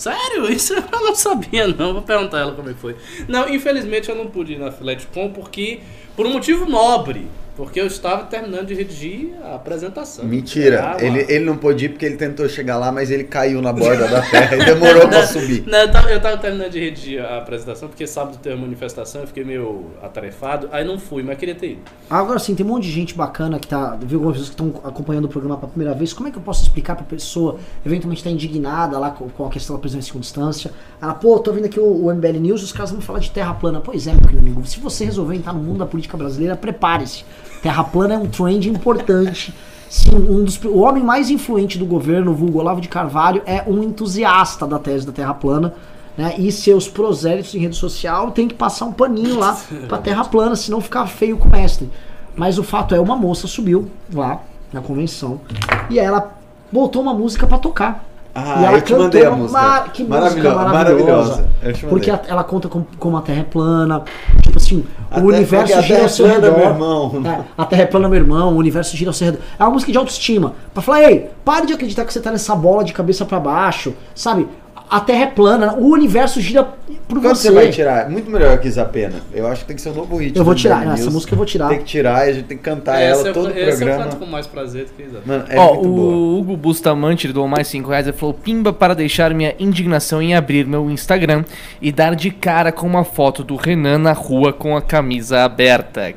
Sério? 0.00 0.50
Isso 0.50 0.72
eu 0.72 0.82
não 0.90 1.14
sabia, 1.14 1.66
não. 1.68 1.92
Vou 1.92 2.02
perguntar 2.02 2.38
ela 2.38 2.52
como 2.52 2.70
é 2.70 2.72
que 2.72 2.78
foi. 2.78 2.96
Não, 3.28 3.46
infelizmente 3.48 4.08
eu 4.08 4.14
não 4.14 4.28
pude 4.28 4.54
ir 4.54 4.58
na 4.58 4.72
Flatcom 4.72 5.30
porque 5.30 5.80
por 6.20 6.26
um 6.26 6.34
motivo 6.34 6.66
nobre. 6.66 7.26
Porque 7.60 7.78
eu 7.78 7.86
estava 7.86 8.24
terminando 8.24 8.68
de 8.68 8.72
redigir 8.74 9.34
a 9.44 9.56
apresentação. 9.56 10.24
Mentira. 10.24 10.96
Ele, 10.98 11.26
ele 11.28 11.44
não 11.44 11.58
pôde 11.58 11.84
ir 11.84 11.88
porque 11.90 12.06
ele 12.06 12.16
tentou 12.16 12.48
chegar 12.48 12.78
lá, 12.78 12.90
mas 12.90 13.10
ele 13.10 13.24
caiu 13.24 13.60
na 13.60 13.70
borda 13.70 14.08
da 14.08 14.22
terra 14.22 14.56
e 14.56 14.64
demorou 14.64 15.06
para 15.06 15.26
subir. 15.26 15.64
Não, 15.66 15.78
eu 15.80 15.84
estava, 15.84 16.10
eu 16.10 16.20
tava 16.22 16.38
terminando 16.38 16.70
de 16.70 16.80
redigir 16.80 17.22
a 17.22 17.36
apresentação, 17.36 17.90
porque 17.90 18.06
sábado 18.06 18.38
teve 18.42 18.54
uma 18.54 18.62
manifestação, 18.62 19.20
eu 19.20 19.26
fiquei 19.26 19.44
meio 19.44 19.90
atarefado, 20.02 20.70
aí 20.72 20.86
não 20.86 20.98
fui, 20.98 21.22
mas 21.22 21.36
queria 21.36 21.54
ter 21.54 21.72
ido. 21.72 21.82
Agora 22.08 22.38
sim, 22.38 22.54
tem 22.54 22.64
um 22.64 22.70
monte 22.70 22.84
de 22.84 22.92
gente 22.92 23.14
bacana 23.14 23.58
que 23.58 23.68
tá. 23.68 23.94
Viu 24.00 24.20
algumas 24.20 24.38
pessoas 24.38 24.54
que 24.54 24.62
estão 24.62 24.80
acompanhando 24.82 25.26
o 25.26 25.28
programa 25.28 25.58
pela 25.58 25.70
primeira 25.70 25.94
vez. 25.94 26.14
Como 26.14 26.28
é 26.28 26.30
que 26.30 26.38
eu 26.38 26.42
posso 26.42 26.62
explicar 26.62 26.96
pra 26.96 27.04
pessoa, 27.04 27.58
eventualmente 27.84 28.24
tá 28.24 28.30
indignada 28.30 28.98
lá 28.98 29.10
com, 29.10 29.28
com 29.28 29.44
a 29.44 29.50
questão 29.50 29.76
da 29.76 29.80
prisão 29.80 29.98
em 29.98 30.02
segunda 30.02 30.24
instância? 30.24 30.72
Ela, 31.00 31.12
pô, 31.12 31.38
tô 31.38 31.52
vendo 31.52 31.66
aqui 31.66 31.78
o, 31.78 32.06
o 32.06 32.14
MBL 32.14 32.38
News, 32.40 32.62
os 32.62 32.72
caras 32.72 32.90
vão 32.90 33.02
falar 33.02 33.18
de 33.18 33.30
terra 33.30 33.52
plana. 33.52 33.82
Pois 33.82 34.06
é, 34.06 34.12
meu 34.12 34.22
querido 34.22 34.38
amigo, 34.38 34.66
se 34.66 34.80
você 34.80 35.04
resolver 35.04 35.36
entrar 35.36 35.52
no 35.52 35.62
mundo 35.62 35.80
da 35.80 35.86
política 35.86 36.16
brasileira, 36.16 36.56
prepare-se. 36.56 37.22
Terra 37.62 37.84
plana 37.84 38.14
é 38.14 38.18
um 38.18 38.26
trend 38.26 38.68
importante. 38.68 39.54
Sim, 39.88 40.14
um 40.14 40.44
dos, 40.44 40.62
o 40.64 40.78
homem 40.78 41.02
mais 41.02 41.30
influente 41.30 41.76
do 41.76 41.84
governo, 41.84 42.32
vulgo 42.32 42.60
Olavo 42.60 42.80
de 42.80 42.88
Carvalho, 42.88 43.42
é 43.44 43.64
um 43.66 43.82
entusiasta 43.82 44.64
da 44.64 44.78
tese 44.78 45.04
da 45.04 45.12
Terra 45.12 45.34
plana. 45.34 45.74
Né, 46.16 46.34
e 46.38 46.50
seus 46.50 46.88
prosélitos 46.88 47.54
em 47.54 47.58
rede 47.58 47.76
social 47.76 48.32
tem 48.32 48.48
que 48.48 48.54
passar 48.54 48.84
um 48.84 48.92
paninho 48.92 49.38
lá 49.38 49.58
pra 49.88 49.98
Terra 49.98 50.24
plana, 50.24 50.54
senão 50.54 50.80
ficar 50.80 51.06
feio 51.06 51.36
com 51.36 51.48
o 51.48 51.50
mestre. 51.50 51.90
Mas 52.36 52.58
o 52.58 52.62
fato 52.62 52.94
é, 52.94 53.00
uma 53.00 53.16
moça 53.16 53.46
subiu 53.46 53.90
lá 54.12 54.40
na 54.72 54.80
convenção 54.80 55.40
e 55.88 55.98
ela 55.98 56.32
botou 56.70 57.02
uma 57.02 57.14
música 57.14 57.46
para 57.46 57.58
tocar. 57.58 58.04
Ah, 58.34 58.60
e 58.60 58.64
ela 58.64 58.78
eu 58.78 58.82
te 58.82 58.94
mandei 58.94 59.24
a 59.24 59.30
música. 59.30 59.60
Mar... 59.60 59.92
Que 59.92 60.04
música 60.04 60.54
maravilhosa. 60.54 60.64
maravilhosa. 60.72 61.48
Porque 61.88 62.10
ela 62.10 62.44
conta 62.44 62.68
com, 62.68 62.84
como 62.98 63.16
a 63.16 63.22
Terra 63.22 63.40
é 63.40 63.44
plana. 63.44 64.02
Tipo 64.42 64.56
assim, 64.56 64.84
a 65.10 65.18
o 65.18 65.24
universo 65.24 65.82
gira 65.82 66.02
ao 66.02 66.08
seu 66.08 66.26
é 66.26 66.32
redor. 66.32 66.56
Meu 66.56 66.66
irmão. 66.66 67.22
É, 67.24 67.44
a 67.58 67.64
Terra 67.64 67.82
é 67.82 67.86
plana, 67.86 68.08
meu 68.08 68.18
irmão. 68.18 68.54
O 68.54 68.56
universo 68.56 68.96
gira 68.96 69.10
ao 69.10 69.14
seu 69.14 69.26
redor. 69.26 69.40
É 69.58 69.64
uma 69.64 69.72
música 69.72 69.90
de 69.90 69.98
autoestima. 69.98 70.54
Pra 70.72 70.82
falar, 70.82 71.02
ei, 71.02 71.30
pare 71.44 71.66
de 71.66 71.72
acreditar 71.72 72.04
que 72.04 72.12
você 72.12 72.20
tá 72.20 72.30
nessa 72.30 72.54
bola 72.54 72.84
de 72.84 72.92
cabeça 72.92 73.24
para 73.24 73.40
baixo. 73.40 73.94
Sabe? 74.14 74.46
A 74.90 74.98
Terra 74.98 75.22
é 75.22 75.26
plana, 75.26 75.74
o 75.74 75.88
universo 75.88 76.40
gira 76.40 76.64
por 76.64 77.20
Quando 77.20 77.36
você. 77.36 77.48
você 77.48 77.54
vai 77.54 77.70
tirar? 77.70 78.10
Muito 78.10 78.28
melhor 78.28 78.58
que 78.58 78.68
Zapena. 78.68 79.20
Eu 79.32 79.46
acho 79.46 79.60
que 79.60 79.68
tem 79.68 79.76
que 79.76 79.82
ser 79.82 79.90
um 79.90 79.94
novo 79.94 80.16
ritmo. 80.16 80.40
Eu 80.40 80.44
vou 80.44 80.52
tirar, 80.52 80.84
essa 80.94 81.08
música 81.08 81.32
eu 81.32 81.36
vou 81.36 81.46
tirar. 81.46 81.68
Tem 81.68 81.78
que 81.78 81.84
tirar 81.84 82.26
e 82.26 82.30
a 82.30 82.32
gente 82.32 82.46
tem 82.46 82.56
que 82.56 82.64
cantar 82.64 82.98
ela 82.98 83.22
todo 83.32 83.50
o 83.50 83.52
programa. 83.52 83.70
Esse 83.70 83.84
eu 83.84 83.96
canto 83.96 84.16
com 84.16 84.26
mais 84.26 84.48
prazer 84.48 84.86
do 84.86 84.90
que 84.90 85.08
Zapena. 85.08 85.44
É 85.48 85.58
Ó, 85.60 85.74
o 85.74 85.84
boa. 85.84 86.40
Hugo 86.40 86.56
Bustamante 86.56 87.32
doou 87.32 87.46
mais 87.46 87.68
5 87.68 87.88
reais 87.88 88.08
e 88.08 88.12
falou: 88.12 88.34
Pimba 88.34 88.72
para 88.72 88.92
deixar 88.92 89.32
minha 89.32 89.54
indignação 89.60 90.20
em 90.20 90.34
abrir 90.34 90.66
meu 90.66 90.90
Instagram 90.90 91.44
e 91.80 91.92
dar 91.92 92.16
de 92.16 92.32
cara 92.32 92.72
com 92.72 92.84
uma 92.84 93.04
foto 93.04 93.44
do 93.44 93.54
Renan 93.54 93.98
na 93.98 94.12
rua 94.12 94.52
com 94.52 94.76
a 94.76 94.82
camisa 94.82 95.44
aberta. 95.44 96.12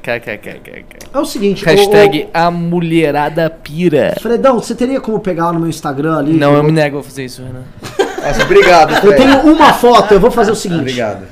É 1.13 1.19
o 1.19 1.25
seguinte, 1.25 1.63
Hashtag 1.63 2.23
o, 2.23 2.29
a 2.33 2.49
mulherada 2.49 3.51
pira. 3.51 4.15
Fredão, 4.19 4.59
você 4.59 4.73
teria 4.73 4.99
como 4.99 5.19
pegar 5.19 5.53
no 5.53 5.59
meu 5.59 5.69
Instagram 5.69 6.17
ali? 6.17 6.33
Não, 6.33 6.55
eu 6.55 6.63
me 6.63 6.71
nego 6.71 6.97
a 6.97 7.03
fazer 7.03 7.25
isso, 7.25 7.43
Renan. 7.43 7.63
Nossa, 8.27 8.43
obrigado. 8.43 8.95
Fred. 8.95 9.07
Eu 9.07 9.15
tenho 9.15 9.53
uma 9.53 9.73
foto, 9.73 10.13
eu 10.13 10.19
vou 10.19 10.31
fazer 10.31 10.51
o 10.51 10.55
seguinte. 10.55 10.81
Obrigado. 10.81 11.25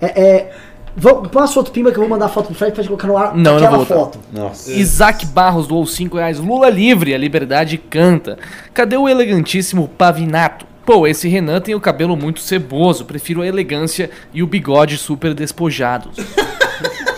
É, 0.00 0.20
é, 0.20 0.52
vou, 0.96 1.22
passa 1.22 1.58
outro 1.58 1.72
pimba 1.72 1.90
que 1.90 1.98
eu 1.98 2.02
vou 2.02 2.10
mandar 2.10 2.26
a 2.26 2.28
foto 2.28 2.46
pro 2.46 2.54
Fred 2.54 2.72
pra 2.72 2.82
gente 2.82 2.88
colocar 2.88 3.08
no 3.08 3.16
ar 3.16 3.34
não, 3.34 3.56
aquela 3.56 3.70
não 3.78 3.84
vou 3.84 3.86
foto. 3.86 4.18
Nossa. 4.32 4.72
Isaac 4.72 5.26
Barros 5.26 5.66
doou 5.66 5.86
5 5.86 6.16
reais. 6.16 6.38
Lula 6.38 6.68
livre, 6.68 7.14
a 7.14 7.18
liberdade 7.18 7.78
canta. 7.78 8.38
Cadê 8.72 8.96
o 8.96 9.08
elegantíssimo 9.08 9.88
Pavinato? 9.88 10.66
Pô, 10.84 11.06
esse 11.06 11.28
Renan 11.28 11.60
tem 11.60 11.74
o 11.74 11.80
cabelo 11.80 12.16
muito 12.16 12.40
ceboso, 12.40 13.04
prefiro 13.04 13.42
a 13.42 13.46
elegância 13.46 14.08
e 14.32 14.40
o 14.40 14.46
bigode 14.46 14.96
super 14.96 15.34
despojados. 15.34 16.16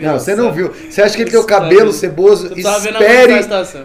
Não, 0.00 0.18
você 0.18 0.34
não 0.34 0.52
viu. 0.52 0.72
Você 0.88 1.02
acha 1.02 1.16
que 1.16 1.22
ele 1.22 1.30
tem 1.30 1.40
o 1.40 1.44
cabelo 1.44 1.92
ceboso? 1.92 2.52
Espere, 2.56 3.40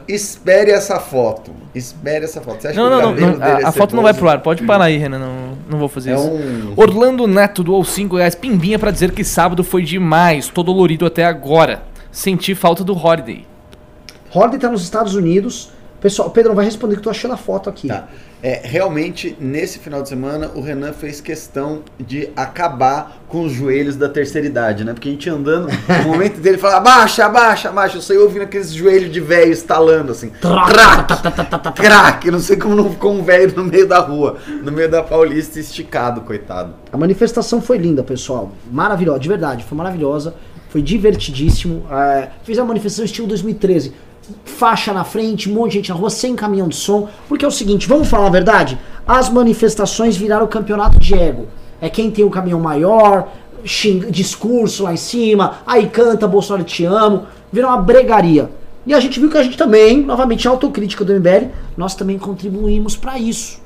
espere 0.08 0.72
essa 0.72 1.00
foto. 1.00 1.52
Espere 1.74 2.26
essa 2.26 2.42
foto. 2.42 2.62
Você 2.62 2.70
acha 2.70 2.80
não, 2.80 3.14
que 3.14 3.22
não, 3.22 3.32
não, 3.32 3.38
não 3.38 3.46
a, 3.46 3.70
a 3.70 3.72
foto 3.72 3.96
não 3.96 4.04
vai 4.04 4.14
pro 4.14 4.28
ar. 4.28 4.42
Pode 4.42 4.64
parar 4.64 4.86
aí, 4.86 4.98
Renan. 4.98 5.20
Não, 5.20 5.58
não 5.70 5.80
vou 5.80 5.88
fazer 5.88 6.12
é 6.12 6.16
isso. 6.16 6.28
Um... 6.28 6.74
Orlando 6.76 7.28
Neto 7.28 7.64
doou 7.64 7.84
5 7.84 8.16
reais. 8.18 8.36
Pimbinha 8.36 8.80
pra 8.80 8.92
dizer 8.92 9.12
que 9.12 9.24
sábado 9.24 9.64
foi 9.64 9.84
demais. 9.84 10.48
Tô 10.48 10.64
dolorido 10.64 11.06
até 11.06 11.26
agora. 11.26 11.84
Senti 12.12 12.56
falta 12.56 12.84
do 12.84 12.94
Holiday. 12.94 13.46
Holiday 14.34 14.60
tá 14.60 14.70
nos 14.70 14.84
Estados 14.84 15.16
Unidos. 15.16 15.72
Pessoal, 16.02 16.30
Pedro, 16.30 16.54
vai 16.54 16.66
responder 16.66 16.96
que 16.96 17.00
eu 17.00 17.04
tô 17.04 17.10
achando 17.10 17.34
a 17.34 17.38
foto 17.38 17.70
aqui. 17.70 17.88
Tá. 17.88 18.08
É, 18.42 18.62
realmente, 18.64 19.36
nesse 19.40 19.80
final 19.80 20.04
de 20.04 20.10
semana, 20.10 20.52
o 20.54 20.62
Renan 20.62 20.94
fez 20.94 21.20
questão 21.20 21.82
de 22.00 22.30
acabar 22.36 23.24
com 23.28 23.44
os 23.44 23.52
joelhos 23.52 23.96
da 23.96 24.08
terceira 24.08 24.46
idade, 24.46 24.84
né? 24.84 24.94
Porque 24.94 25.10
a 25.10 25.12
gente 25.12 25.30
andando, 25.30 25.68
no 26.04 26.10
momento 26.10 26.40
dele 26.40 26.58
fala, 26.58 26.78
abaixa, 26.78 27.26
abaixa, 27.26 27.70
abaixa. 27.70 27.98
Eu 27.98 28.02
saí 28.02 28.18
ouvindo 28.18 28.44
aqueles 28.44 28.72
joelhos 28.72 29.12
de 29.12 29.20
velho 29.20 29.52
estalando, 29.52 30.12
assim. 30.12 30.30
Crack, 30.30 31.74
crack. 31.76 32.32
Não 32.32 32.40
sei 32.40 32.58
como 32.58 32.76
não 32.76 32.92
ficou 32.92 33.12
um 33.12 33.24
velho 33.24 33.54
no 33.56 33.64
meio 33.64 33.88
da 33.88 34.00
rua, 34.00 34.38
no 34.64 34.72
meio 34.72 34.90
da 34.90 35.02
Paulista, 35.02 35.60
esticado, 35.60 36.22
coitado. 36.22 36.76
A 36.92 36.98
manifestação 36.98 37.60
foi 37.60 37.78
linda, 37.78 38.04
pessoal. 38.04 38.52
Maravilhosa, 38.72 39.20
de 39.20 39.30
verdade, 39.30 39.64
foi 39.64 39.78
maravilhosa. 39.78 40.36
Foi 40.70 40.82
divertidíssimo. 40.82 41.86
É, 41.90 42.30
fez 42.44 42.60
a 42.60 42.66
manifestação 42.66 43.06
estilo 43.06 43.28
2013 43.28 43.94
faixa 44.46 44.94
na 44.94 45.04
frente, 45.04 45.50
um 45.50 45.54
monte 45.54 45.72
de 45.72 45.78
gente 45.78 45.90
na 45.90 45.96
rua, 45.96 46.10
sem 46.10 46.36
caminhão 46.36 46.68
de 46.68 46.76
som. 46.76 47.10
Porque 47.28 47.46
é 47.46 47.48
o 47.48 47.52
seguinte, 47.52 47.88
vamos 47.88 48.08
falar 48.08 48.28
a 48.28 48.32
verdade? 48.32 48.78
As 49.08 49.30
manifestações 49.30 50.18
viraram 50.18 50.46
o 50.46 50.50
campeonato 50.50 51.00
de 51.00 51.14
ego. 51.14 51.48
É 51.80 51.90
quem 51.90 52.10
tem 52.10 52.26
o 52.26 52.30
caminhão 52.30 52.60
maior, 52.60 53.30
discurso 54.10 54.84
lá 54.84 54.94
em 54.94 54.98
cima, 54.98 55.60
aí 55.66 55.88
canta 55.88 56.28
Bolsonaro 56.28 56.64
te 56.64 56.86
amo, 56.86 57.26
vira 57.52 57.68
uma 57.68 57.78
bregaria. 57.78 58.50
E 58.86 58.94
a 58.94 59.00
gente 59.00 59.20
viu 59.20 59.30
que 59.30 59.38
a 59.38 59.44
gente 59.44 59.58
também, 59.58 60.02
novamente, 60.02 60.48
autocrítica 60.48 61.04
do 61.04 61.14
MBL, 61.14 61.50
nós 61.76 61.94
também 61.94 62.18
contribuímos 62.18 62.96
para 62.96 63.20
isso. 63.20 63.60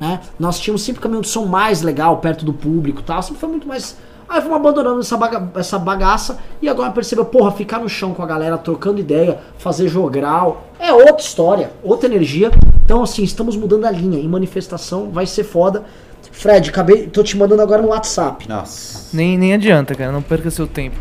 Né? 0.00 0.20
Nós 0.38 0.58
tínhamos 0.58 0.82
sempre 0.82 1.02
caminhão 1.02 1.20
de 1.20 1.28
som 1.28 1.44
mais 1.44 1.82
legal, 1.82 2.16
perto 2.18 2.44
do 2.44 2.52
público 2.52 3.02
tal, 3.02 3.22
sempre 3.22 3.40
foi 3.40 3.48
muito 3.50 3.68
mais 3.68 3.96
Aí 4.32 4.40
fomos 4.40 4.56
abandonando 4.56 4.98
essa, 5.00 5.14
baga 5.14 5.46
essa 5.56 5.78
bagaça 5.78 6.38
e 6.62 6.66
agora 6.66 6.90
percebeu, 6.90 7.22
porra, 7.22 7.52
ficar 7.52 7.80
no 7.80 7.88
chão 7.88 8.14
com 8.14 8.22
a 8.22 8.26
galera, 8.26 8.56
trocando 8.56 8.98
ideia, 8.98 9.38
fazer 9.58 9.88
jogral, 9.88 10.68
é 10.78 10.90
outra 10.90 11.18
história, 11.18 11.70
outra 11.82 12.08
energia. 12.08 12.50
Então, 12.82 13.02
assim, 13.02 13.22
estamos 13.22 13.56
mudando 13.56 13.84
a 13.84 13.90
linha. 13.90 14.18
Em 14.18 14.26
manifestação 14.26 15.10
vai 15.10 15.26
ser 15.26 15.44
foda. 15.44 15.84
Fred, 16.30 16.70
acabei, 16.70 17.08
tô 17.08 17.22
te 17.22 17.36
mandando 17.36 17.60
agora 17.60 17.82
no 17.82 17.88
WhatsApp. 17.88 18.48
Nossa. 18.48 19.14
Nem, 19.14 19.36
nem 19.36 19.52
adianta, 19.52 19.94
cara, 19.94 20.10
não 20.10 20.22
perca 20.22 20.50
seu 20.50 20.66
tempo. 20.66 20.96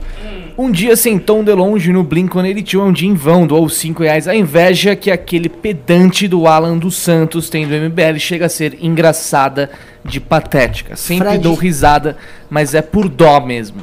Um 0.58 0.70
dia 0.70 0.96
sem 0.96 1.18
tom 1.18 1.44
de 1.44 1.54
longe 1.54 1.92
no 1.94 2.04
Blink-182 2.04 2.80
é 2.80 2.84
um 2.84 2.92
dia 2.92 3.10
em 3.10 3.14
vão, 3.14 3.48
doou 3.48 3.70
5 3.70 4.04
reais. 4.04 4.28
A 4.28 4.36
inveja 4.36 4.96
que 4.96 5.10
aquele 5.10 5.48
pedante 5.48 6.28
do 6.28 6.48
Alan 6.48 6.78
dos 6.78 6.96
Santos 6.96 7.50
tem 7.50 7.68
do 7.68 7.74
MBL 7.74 8.18
chega 8.18 8.46
a 8.46 8.50
ser 8.50 8.78
engraçada 8.82 9.70
de 10.04 10.20
patética. 10.20 10.96
Sempre 10.96 11.30
Fred. 11.30 11.44
dou 11.44 11.56
risada, 11.56 12.18
mas 12.50 12.74
é 12.74 12.82
por 12.82 13.08
dó 13.08 13.40
mesmo. 13.40 13.82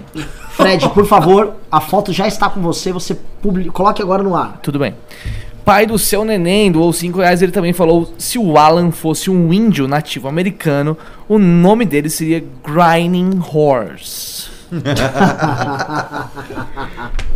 Fred, 0.51 0.89
por 0.91 1.07
favor, 1.07 1.55
a 1.71 1.81
foto 1.81 2.13
já 2.13 2.27
está 2.27 2.51
com 2.51 2.61
você, 2.61 2.93
você 2.93 3.17
publica, 3.41 3.71
coloque 3.71 4.03
agora 4.03 4.23
no 4.23 4.37
ar. 4.37 4.59
Tudo 4.63 4.79
bem. 4.79 4.95
Pai 5.65 5.87
do 5.87 5.99
seu 5.99 6.25
neném 6.25 6.73
doou 6.73 6.93
5 6.93 7.19
reais, 7.19 7.43
ele 7.43 7.53
também 7.53 7.73
falou: 7.73 8.13
se 8.19 8.39
o 8.39 8.59
Alan 8.59 8.91
fosse 8.91 9.31
um 9.31 9.53
índio 9.53 9.87
nativo 9.87 10.27
americano, 10.27 10.97
o 11.29 11.39
nome 11.39 11.85
dele 11.85 12.11
seria 12.11 12.43
Grinding 12.65 13.41
Horse. 13.41 14.58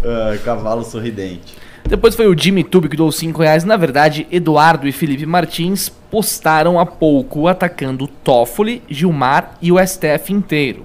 Uh, 0.04 0.38
cavalo 0.44 0.84
sorridente. 0.84 1.56
Depois 1.84 2.14
foi 2.14 2.26
o 2.26 2.38
Jimmy 2.38 2.62
Tube 2.64 2.88
que 2.88 2.96
doou 2.96 3.10
5 3.10 3.42
reais. 3.42 3.64
Na 3.64 3.76
verdade, 3.76 4.26
Eduardo 4.30 4.86
e 4.86 4.92
Felipe 4.92 5.26
Martins 5.26 5.88
postaram 5.88 6.78
há 6.78 6.86
pouco 6.86 7.48
atacando 7.48 8.06
Toffoli, 8.06 8.82
Gilmar 8.88 9.54
e 9.60 9.72
o 9.72 9.84
STF 9.84 10.32
inteiro. 10.32 10.84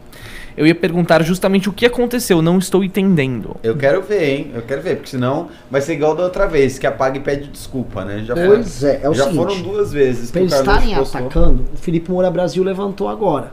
Eu 0.58 0.66
ia 0.66 0.74
perguntar 0.74 1.22
justamente 1.22 1.70
o 1.70 1.72
que 1.72 1.86
aconteceu, 1.86 2.42
não 2.42 2.58
estou 2.58 2.84
entendendo. 2.84 3.56
Eu 3.62 3.78
quero 3.78 4.02
ver, 4.02 4.24
hein? 4.28 4.52
Eu 4.56 4.64
quero 4.64 4.82
ver, 4.82 4.96
porque 4.96 5.12
senão 5.12 5.50
vai 5.70 5.82
ser 5.82 5.94
igual 5.94 6.16
da 6.16 6.24
outra 6.24 6.48
vez, 6.48 6.80
que 6.80 6.88
apaga 6.88 7.16
e 7.18 7.20
pede 7.20 7.48
desculpa, 7.48 8.04
né? 8.04 8.24
Já 8.26 8.34
pois 8.34 8.84
é, 8.84 9.02
é 9.04 9.10
o 9.10 9.14
já 9.14 9.26
seguinte. 9.26 9.38
foram 9.38 9.62
duas 9.62 9.94
vezes. 9.94 10.32
Pra 10.32 10.42
eles 10.42 10.52
estarem 10.54 10.96
atacando, 10.96 11.64
o 11.72 11.78
Felipe 11.78 12.10
Moura 12.10 12.32
Brasil 12.32 12.64
levantou 12.64 13.08
agora. 13.08 13.52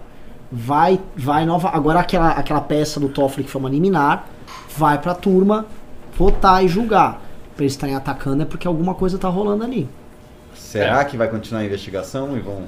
Vai, 0.57 1.01
vai 1.17 1.45
nova. 1.45 1.71
Agora 1.71 1.99
aquela, 1.99 2.31
aquela 2.31 2.61
peça 2.61 3.01
do 3.01 3.09
Toffoli 3.09 3.45
que 3.45 3.51
foi 3.51 3.61
uma 3.61 3.69
liminar, 3.69 4.27
vai 4.77 4.99
pra 4.99 5.15
turma 5.15 5.67
votar 6.17 6.65
e 6.65 6.69
julgar 6.69 7.21
pra 7.57 7.65
eles 7.65 7.73
estarem 7.73 7.95
atacando 7.95 8.43
é 8.43 8.47
porque 8.47 8.67
alguma 8.67 8.95
coisa 8.95 9.19
tá 9.19 9.29
rolando 9.29 9.65
ali. 9.65 9.89
Será 10.55 11.01
é. 11.01 11.05
que 11.05 11.17
vai 11.17 11.29
continuar 11.29 11.63
a 11.63 11.65
investigação 11.65 12.37
e 12.37 12.41
vão. 12.41 12.63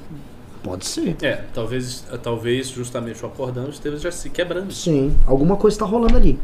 Pode 0.66 0.84
ser. 0.84 1.16
É, 1.22 1.44
talvez, 1.54 2.04
talvez 2.22 2.68
justamente 2.68 3.22
o 3.24 3.26
acordando 3.26 3.70
esteja 3.70 3.98
já 3.98 4.10
se 4.10 4.28
quebrando. 4.28 4.72
Sim, 4.72 5.16
alguma 5.24 5.56
coisa 5.56 5.76
está 5.76 5.86
rolando 5.86 6.16
ali. 6.16 6.38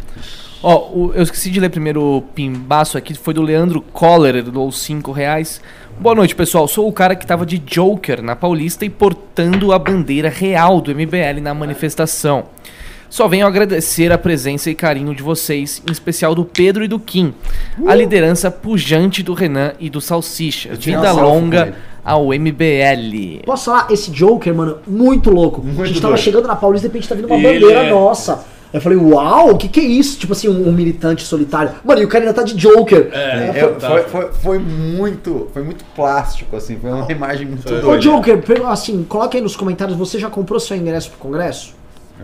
Ó, 0.62 0.90
oh, 0.94 1.12
eu 1.12 1.24
esqueci 1.24 1.50
de 1.50 1.58
ler 1.58 1.70
primeiro 1.70 2.18
o 2.18 2.22
pimbaço 2.22 2.96
aqui, 2.96 3.14
foi 3.14 3.34
do 3.34 3.42
Leandro 3.42 3.82
Coller, 3.82 4.44
do 4.44 4.70
5 4.70 5.10
reais. 5.10 5.60
Boa 5.98 6.14
noite, 6.14 6.36
pessoal. 6.36 6.68
Sou 6.68 6.88
o 6.88 6.92
cara 6.92 7.16
que 7.16 7.26
tava 7.26 7.44
de 7.44 7.58
Joker 7.58 8.22
na 8.22 8.36
Paulista 8.36 8.84
e 8.84 8.90
portando 8.90 9.72
a 9.72 9.78
bandeira 9.78 10.28
real 10.28 10.80
do 10.80 10.94
MBL 10.94 11.40
na 11.42 11.52
manifestação. 11.52 12.44
Só 13.12 13.28
venho 13.28 13.46
agradecer 13.46 14.10
a 14.10 14.16
presença 14.16 14.70
e 14.70 14.74
carinho 14.74 15.14
de 15.14 15.22
vocês, 15.22 15.82
em 15.86 15.92
especial 15.92 16.34
do 16.34 16.46
Pedro 16.46 16.82
e 16.82 16.88
do 16.88 16.98
Kim, 16.98 17.34
uh! 17.78 17.86
a 17.86 17.94
liderança 17.94 18.50
pujante 18.50 19.22
do 19.22 19.34
Renan 19.34 19.74
e 19.78 19.90
do 19.90 20.00
Salsicha. 20.00 20.74
Vida 20.74 21.12
longa 21.12 21.74
ao 22.02 22.28
MBL. 22.28 23.42
Posso 23.44 23.66
falar? 23.66 23.88
Esse 23.90 24.10
Joker, 24.10 24.54
mano, 24.54 24.78
muito 24.86 25.28
louco. 25.28 25.60
Muito 25.60 25.82
a 25.82 25.84
gente 25.84 26.00
tava 26.00 26.16
chegando 26.16 26.48
na 26.48 26.56
Paulista 26.56 26.86
e 26.86 26.88
de 26.88 26.94
repente 26.94 27.06
tá 27.06 27.14
vindo 27.14 27.26
uma 27.26 27.36
Ele 27.36 27.60
bandeira 27.60 27.84
é... 27.84 27.90
nossa. 27.90 28.46
Eu 28.72 28.80
falei, 28.80 28.96
uau, 28.96 29.50
o 29.50 29.58
que, 29.58 29.68
que 29.68 29.80
é 29.80 29.84
isso? 29.84 30.18
Tipo 30.18 30.32
assim, 30.32 30.48
um, 30.48 30.68
um, 30.68 30.72
militante 30.72 31.22
solitário. 31.24 31.72
Mano, 31.84 32.00
e 32.00 32.06
o 32.06 32.08
cara 32.08 32.24
ainda 32.24 32.32
tá 32.32 32.42
de 32.42 32.54
Joker. 32.54 33.10
É, 33.12 33.50
é, 33.50 33.52
foi, 33.52 33.78
foi, 33.78 34.02
foi, 34.04 34.32
foi, 34.32 34.58
muito. 34.58 35.50
Foi 35.52 35.62
muito 35.62 35.84
plástico, 35.94 36.56
assim. 36.56 36.78
Foi 36.78 36.90
uma 36.90 37.04
imagem 37.12 37.46
muito 37.46 37.68
doida. 37.68 37.86
Ô, 37.86 37.98
Joker, 37.98 38.40
assim, 38.68 39.04
coloque 39.06 39.36
aí 39.36 39.42
nos 39.42 39.54
comentários, 39.54 39.98
você 39.98 40.18
já 40.18 40.30
comprou 40.30 40.58
seu 40.58 40.78
ingresso 40.78 41.10
pro 41.10 41.18
Congresso? 41.18 41.74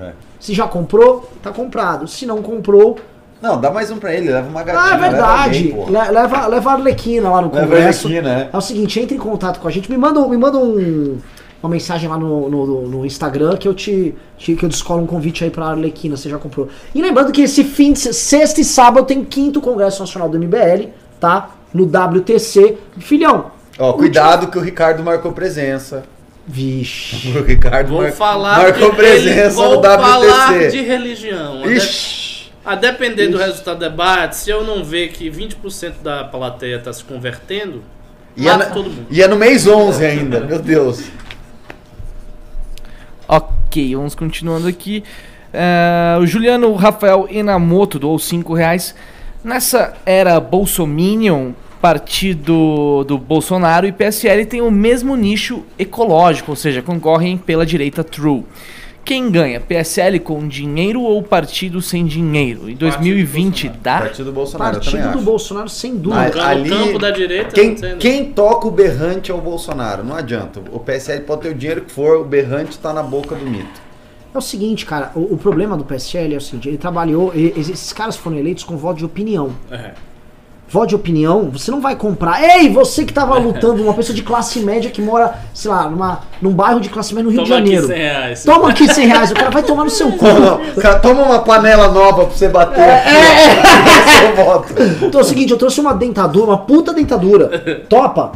É. 0.01 0.12
Se 0.39 0.55
já 0.55 0.66
comprou, 0.66 1.31
tá 1.43 1.51
comprado. 1.51 2.06
Se 2.06 2.27
não 2.27 2.43
comprou. 2.43 2.98
Não, 3.40 3.60
dá 3.60 3.70
mais 3.70 3.90
um 3.90 3.98
pra 3.98 4.15
ele, 4.15 4.31
leva 4.31 4.48
uma 4.48 4.62
gatinha. 4.62 4.85
Ah, 4.85 4.94
é 4.94 4.98
verdade. 4.98 5.74
Leva, 5.89 6.10
leva, 6.10 6.47
leva 6.47 6.70
a 6.70 6.73
Arlequina 6.74 7.31
lá 7.31 7.40
no 7.40 7.51
Congresso. 7.51 8.09
Leva 8.09 8.28
a 8.28 8.32
Arlequina, 8.32 8.51
é. 8.51 8.51
é 8.52 8.56
o 8.56 8.60
seguinte, 8.60 9.01
entre 9.01 9.16
em 9.16 9.20
contato 9.20 9.60
com 9.60 9.69
a 9.69 9.70
gente, 9.70 9.90
me 9.90 9.97
manda, 9.97 10.27
me 10.27 10.36
manda 10.36 10.59
um 10.59 11.19
uma 11.62 11.70
mensagem 11.70 12.09
lá 12.09 12.16
no, 12.16 12.48
no, 12.48 12.89
no, 12.89 13.06
Instagram 13.06 13.56
que 13.56 13.66
eu 13.66 13.74
te, 13.74 14.15
te, 14.36 14.55
que 14.55 14.65
eu 14.65 14.69
descolo 14.69 15.02
um 15.02 15.06
convite 15.06 15.43
aí 15.43 15.51
pra 15.51 15.66
Arlequina, 15.66 16.16
você 16.16 16.28
já 16.28 16.39
comprou. 16.39 16.69
E 16.94 17.02
lembrando 17.02 17.32
que 17.32 17.43
esse 17.43 17.65
fim 17.65 17.93
de 17.93 18.15
sexta 18.15 18.60
e 18.60 18.65
sábado 18.65 19.06
tem 19.06 19.24
quinto 19.24 19.60
Congresso 19.60 20.01
Nacional 20.01 20.28
do 20.28 20.39
MBL, 20.39 20.90
tá? 21.19 21.51
No 21.74 21.85
WTC. 21.85 22.78
Filhão. 22.98 23.51
Ó, 23.78 23.93
cuidado 23.93 24.43
último... 24.43 24.52
que 24.52 24.59
o 24.59 24.60
Ricardo 24.60 25.02
marcou 25.02 25.32
presença. 25.32 26.05
Vixe. 26.49 27.29
O 27.39 27.43
Ricardo 27.43 27.91
vou 27.91 28.03
mar... 28.03 28.12
falar 28.12 28.59
marcou 28.59 28.95
presença 28.95 29.62
no 29.62 29.75
WTC. 29.75 29.99
falar 29.99 30.69
de 30.69 30.81
religião. 30.83 31.70
Ixi. 31.70 32.51
A 32.65 32.75
depender 32.75 33.25
Ixi. 33.25 33.33
do 33.33 33.39
resultado 33.39 33.79
do 33.79 33.89
debate, 33.89 34.37
se 34.37 34.51
eu 34.51 34.65
não 34.65 34.83
ver 34.83 35.09
que 35.09 35.31
20% 35.31 36.03
da 36.03 36.25
plateia 36.25 36.77
está 36.77 36.93
se 36.93 37.05
convertendo, 37.05 37.83
e 38.37 38.49
é, 38.49 38.57
na, 38.57 38.66
e 39.11 39.23
é 39.23 39.27
no 39.27 39.37
mês 39.37 39.66
11 39.66 40.05
ainda, 40.05 40.41
meu 40.41 40.61
Deus. 40.61 41.03
Ok, 43.27 43.97
vamos 43.97 44.15
continuando 44.15 44.69
aqui. 44.69 45.03
Uh, 45.53 46.20
o 46.20 46.27
Juliano 46.27 46.73
Rafael 46.75 47.27
Enamoto 47.29 47.99
doou 47.99 48.16
5 48.16 48.55
reais. 48.55 48.95
Nessa 49.43 49.95
era 50.07 50.39
Bolsominion, 50.39 51.53
partido 51.80 53.05
do 53.05 53.18
Bolsonaro 53.18 53.86
e 53.86 53.92
PSL 53.92 54.46
tem 54.46 54.60
o 54.60 54.70
mesmo 54.70 55.16
nicho 55.16 55.64
ecológico, 55.78 56.52
ou 56.52 56.56
seja, 56.56 56.82
concorrem 56.82 57.36
pela 57.36 57.64
direita 57.64 58.02
true. 58.02 58.44
Quem 59.05 59.30
ganha? 59.30 59.59
PSL 59.59 60.20
com 60.20 60.46
dinheiro 60.46 61.00
ou 61.00 61.22
partido 61.22 61.80
sem 61.80 62.05
dinheiro? 62.05 62.68
Em 62.68 62.74
2020 62.74 63.70
dá? 63.82 64.00
Partido 64.00 64.30
Bolsonaro, 64.30 64.80
Partido 64.80 65.12
do 65.12 65.20
Bolsonaro, 65.20 65.68
sem 65.70 65.96
dúvida. 65.96 66.46
Ali, 66.46 66.68
campo 66.68 66.98
da 66.98 67.10
direita. 67.10 67.50
Quem, 67.52 67.74
quem 67.98 68.32
toca 68.32 68.68
o 68.68 68.70
berrante 68.70 69.30
é 69.30 69.34
o 69.34 69.40
Bolsonaro. 69.40 70.05
Não 70.05 70.14
adianta. 70.14 70.60
O 70.72 70.78
PSL 70.78 71.22
pode 71.22 71.40
ter 71.40 71.48
o 71.48 71.55
dinheiro 71.55 71.80
que 71.82 71.90
for, 71.90 72.18
o 72.20 72.24
berrante 72.24 72.72
está 72.72 72.92
na 72.92 73.02
boca 73.02 73.34
do 73.34 73.46
mito. 73.46 73.80
É 74.34 74.36
o 74.36 74.42
seguinte, 74.42 74.84
cara, 74.84 75.10
o, 75.14 75.32
o, 75.32 75.38
problema 75.38 75.74
do 75.74 75.84
PSL 75.84 76.34
é 76.34 76.36
o 76.36 76.40
seguinte, 76.40 76.68
ele 76.68 76.76
trabalhou, 76.76 77.32
ele, 77.34 77.55
esses 77.59 77.94
caras 77.94 78.14
foram 78.14 78.36
eleitos 78.36 78.62
com 78.62 78.76
voto 78.76 78.98
de 78.98 79.06
opinião. 79.06 79.55
É 79.70 79.92
voto 80.69 80.89
de 80.89 80.95
opinião, 80.95 81.51
você 81.51 81.70
não 81.70 81.81
vai 81.81 81.97
comprar. 81.97 82.43
Ei, 82.43 82.69
você 82.69 83.05
que 83.05 83.12
tava 83.12 83.39
lutando, 83.39 83.82
uma 83.82 83.95
pessoa 83.95 84.15
de 84.15 84.23
classe 84.23 84.61
média 84.61 84.90
que 84.90 85.01
mora, 85.01 85.35
sei 85.55 85.70
lá, 85.70 85.89
numa, 85.89 86.20
num 86.40 86.53
bairro 86.53 86.81
de 86.81 86.89
classe 86.89 87.15
média 87.15 87.31
no 87.31 87.31
Rio 87.31 87.45
toma 87.45 87.62
de 87.62 87.70
Janeiro. 87.70 87.86
Aqui 87.86 87.95
100 87.95 88.03
reais. 88.03 88.45
Toma 88.45 88.70
aqui 88.70 88.95
100 88.95 89.07
reais, 89.07 89.31
o 89.31 89.35
cara 89.35 89.51
vai 89.51 89.62
tomar 89.62 89.85
no 89.85 89.90
seu 89.90 90.12
cu. 90.12 90.27
toma 91.03 91.23
uma 91.23 91.39
panela 91.40 91.89
nova 91.89 92.27
pra 92.27 92.36
você 92.36 92.49
bater. 92.49 92.81
É, 92.81 93.05
é. 93.05 94.32
voto. 94.45 94.74
Então 95.03 95.20
é 95.20 95.24
o 95.24 95.27
seguinte, 95.27 95.51
eu 95.51 95.59
trouxe 95.59 95.81
uma 95.81 95.95
dentadura, 95.95 96.47
uma 96.47 96.59
puta 96.59 96.93
dentadura. 96.93 97.85
Topa. 97.89 98.32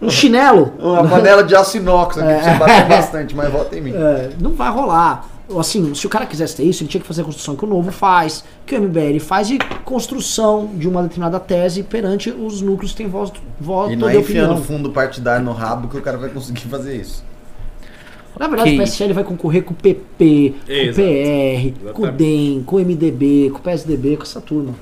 Um 0.00 0.10
chinelo. 0.10 0.72
Uma 0.78 1.04
panela 1.04 1.42
de 1.42 1.56
aço 1.56 1.76
inox 1.76 2.18
aqui 2.18 2.28
é. 2.28 2.34
pra 2.36 2.52
você 2.52 2.58
bater 2.58 2.88
bastante, 2.88 3.34
mas 3.34 3.50
vota 3.50 3.76
em 3.76 3.80
mim. 3.80 3.92
É, 3.94 4.30
não 4.40 4.52
vai 4.52 4.70
rolar 4.70 5.33
assim, 5.58 5.94
se 5.94 6.06
o 6.06 6.10
cara 6.10 6.26
quisesse 6.26 6.56
ter 6.56 6.64
isso, 6.64 6.82
ele 6.82 6.90
tinha 6.90 7.00
que 7.00 7.06
fazer 7.06 7.22
a 7.22 7.24
construção 7.24 7.54
que 7.56 7.64
o 7.64 7.68
Novo 7.68 7.92
faz, 7.92 8.44
que 8.64 8.74
o 8.74 8.82
MBL 8.82 9.20
faz 9.20 9.48
de 9.48 9.58
construção 9.84 10.70
de 10.74 10.88
uma 10.88 11.02
determinada 11.02 11.38
tese 11.38 11.82
perante 11.82 12.30
os 12.30 12.60
núcleos 12.60 12.92
que 12.92 12.98
têm 12.98 13.08
voto, 13.08 13.40
voto 13.60 13.92
e 13.92 13.96
não 13.96 14.08
é 14.08 14.16
enfiando 14.16 14.56
fundo 14.62 14.90
partidário 14.90 15.44
no 15.44 15.52
rabo 15.52 15.88
que 15.88 15.96
o 15.98 16.02
cara 16.02 16.16
vai 16.16 16.30
conseguir 16.30 16.62
fazer 16.62 16.96
isso. 16.96 17.24
Na 18.38 18.48
verdade, 18.48 18.70
que... 18.70 18.76
o 18.76 18.80
PSL 18.80 19.12
vai 19.12 19.22
concorrer 19.22 19.62
com 19.62 19.72
o 19.72 19.76
PP, 19.76 20.54
com 20.66 20.90
o 20.90 20.94
PR, 20.94 21.92
com 21.92 22.02
o 22.02 22.10
DEM, 22.10 22.62
com 22.64 22.76
o 22.76 22.80
MDB, 22.80 23.50
com 23.50 23.58
o 23.58 23.62
PSDB, 23.62 24.16
com 24.16 24.22
essa 24.24 24.40
turma. 24.40 24.74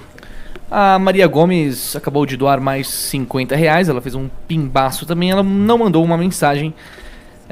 A 0.71 0.99
Maria 0.99 1.27
Gomes 1.27 1.95
acabou 1.95 2.25
de 2.25 2.35
doar 2.35 2.59
mais 2.59 2.89
50 2.89 3.55
reais, 3.55 3.91
ela 3.91 4.01
fez 4.01 4.15
um 4.15 4.31
pimbaço 4.49 5.05
também, 5.05 5.31
ela 5.31 5.43
não 5.43 5.77
mandou 5.77 6.03
uma 6.03 6.17
mensagem 6.17 6.73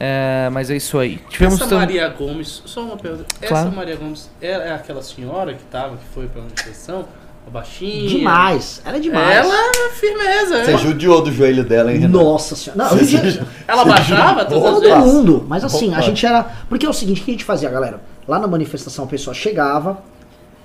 é, 0.02 0.48
mas 0.51 0.70
é 0.70 0.77
isso 0.77 0.98
aí. 0.98 1.20
Tivemos 1.28 1.60
essa 1.60 1.74
Maria 1.74 2.09
Gomes, 2.09 2.62
só 2.64 2.81
uma 2.81 2.97
pergunta. 2.97 3.27
Claro. 3.47 3.68
Essa 3.68 3.77
Maria 3.77 3.97
Gomes 3.97 4.31
é, 4.40 4.48
é 4.48 4.72
aquela 4.72 5.02
senhora 5.02 5.52
que 5.52 5.62
tava, 5.64 5.98
que 5.98 6.05
foi 6.14 6.27
pra 6.27 6.40
manifestação? 6.40 7.05
A 7.47 7.51
baixinha? 7.51 8.09
Demais, 8.09 8.81
ela 8.82 8.97
é 8.97 9.01
demais. 9.01 9.36
Ela 9.36 9.55
é 9.55 9.90
firmeza. 9.90 10.64
Você 10.64 10.78
judiou 10.78 11.20
do 11.20 11.31
joelho 11.31 11.64
dela, 11.64 11.93
hein, 11.93 11.98
Renan? 11.98 12.18
Nossa 12.18 12.56
senhora. 12.56 12.82
Não, 12.82 13.05
já... 13.05 13.43
Ela 13.68 13.85
baixava 13.85 14.44
Todo 14.47 14.97
mundo. 15.01 15.44
Mas 15.47 15.64
assim, 15.64 15.94
a 15.94 16.01
gente 16.01 16.24
era. 16.24 16.44
Porque 16.66 16.86
é 16.86 16.89
o 16.89 16.94
seguinte, 16.94 17.20
o 17.20 17.24
que 17.24 17.32
a 17.32 17.35
gente 17.35 17.44
fazia, 17.44 17.68
galera? 17.68 18.01
Lá 18.27 18.39
na 18.39 18.47
manifestação 18.47 19.05
a 19.05 19.09
pessoa 19.09 19.35
chegava. 19.35 19.98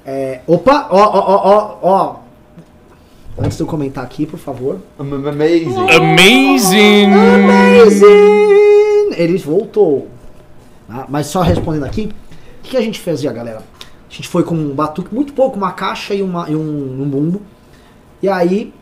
É... 0.05 0.39
Opa, 0.47 0.87
ó, 0.89 0.97
ó, 0.97 1.19
ó, 1.27 1.79
ó, 1.81 1.89
ó. 1.91 2.15
Antes 3.37 3.57
de 3.57 3.63
eu 3.63 3.67
comentar 3.67 4.03
aqui, 4.03 4.25
por 4.25 4.39
favor. 4.39 4.79
Amazing. 4.97 5.91
Amazing. 5.91 7.13
Amazing 7.13 8.94
eles 9.17 9.43
voltou. 9.43 10.07
Tá? 10.87 11.05
Mas 11.09 11.27
só 11.27 11.41
respondendo 11.41 11.85
aqui, 11.85 12.09
o 12.59 12.63
que 12.63 12.77
a 12.77 12.81
gente 12.81 12.99
fazia, 12.99 13.31
galera? 13.31 13.59
A 13.59 14.13
gente 14.13 14.27
foi 14.27 14.43
com 14.43 14.55
um 14.55 14.73
batuque, 14.73 15.13
muito 15.13 15.33
pouco, 15.33 15.57
uma 15.57 15.71
caixa 15.71 16.13
e, 16.13 16.21
uma, 16.21 16.49
e 16.49 16.55
um, 16.55 17.01
um 17.01 17.09
bumbo. 17.09 17.41
E 18.21 18.29
aí 18.29 18.73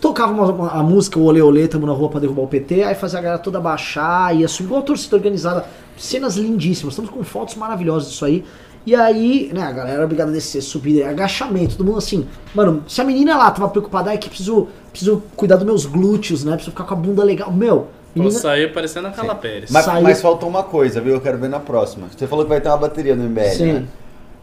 tocava 0.00 0.32
uma, 0.32 0.46
uma, 0.46 0.68
a 0.70 0.82
música, 0.82 1.18
o 1.18 1.24
Olê 1.24 1.42
Olê, 1.42 1.68
tamo 1.68 1.86
na 1.86 1.92
rua 1.92 2.08
pra 2.08 2.20
derrubar 2.20 2.42
o 2.42 2.48
PT, 2.48 2.84
aí 2.84 2.94
fazia 2.94 3.18
a 3.18 3.22
galera 3.22 3.42
toda 3.42 3.60
baixar, 3.60 4.34
ia 4.34 4.48
subir, 4.48 4.68
igual 4.68 4.80
a 4.80 4.84
torcida 4.84 5.16
organizada. 5.16 5.66
Cenas 5.98 6.36
lindíssimas, 6.36 6.94
estamos 6.94 7.10
com 7.10 7.22
fotos 7.22 7.56
maravilhosas 7.56 8.10
disso 8.10 8.24
aí. 8.24 8.44
E 8.86 8.94
aí, 8.94 9.50
né, 9.52 9.62
a 9.62 9.72
galera 9.72 9.96
era 9.96 10.04
obrigada 10.04 10.30
a 10.30 10.34
descer, 10.34 10.62
subir, 10.62 11.02
agachamento, 11.02 11.76
todo 11.76 11.86
mundo 11.86 11.98
assim. 11.98 12.26
Mano, 12.54 12.82
se 12.88 13.00
a 13.00 13.04
menina 13.04 13.36
lá 13.36 13.50
tava 13.50 13.68
preocupada, 13.68 14.12
é 14.12 14.16
que 14.16 14.28
preciso, 14.28 14.68
preciso 14.90 15.22
cuidar 15.36 15.56
dos 15.56 15.66
meus 15.66 15.84
glúteos, 15.84 16.44
né? 16.44 16.52
Preciso 16.52 16.70
ficar 16.70 16.84
com 16.84 16.94
a 16.94 16.96
bunda 16.96 17.22
legal. 17.22 17.52
Meu, 17.52 17.88
Vou 18.14 18.30
sair 18.30 18.72
parecendo 18.72 19.08
a 19.08 19.10
Carla 19.10 19.34
Pérez. 19.34 19.70
Mas, 19.70 19.86
mas 20.02 20.20
faltou 20.20 20.48
uma 20.48 20.62
coisa, 20.62 21.00
viu? 21.00 21.14
Eu 21.14 21.20
quero 21.20 21.38
ver 21.38 21.48
na 21.48 21.60
próxima. 21.60 22.08
Você 22.08 22.26
falou 22.26 22.44
que 22.44 22.48
vai 22.48 22.60
ter 22.60 22.68
uma 22.68 22.76
bateria 22.76 23.14
no 23.14 23.24
MBL, 23.24 23.42
Sim. 23.50 23.72
né? 23.72 23.84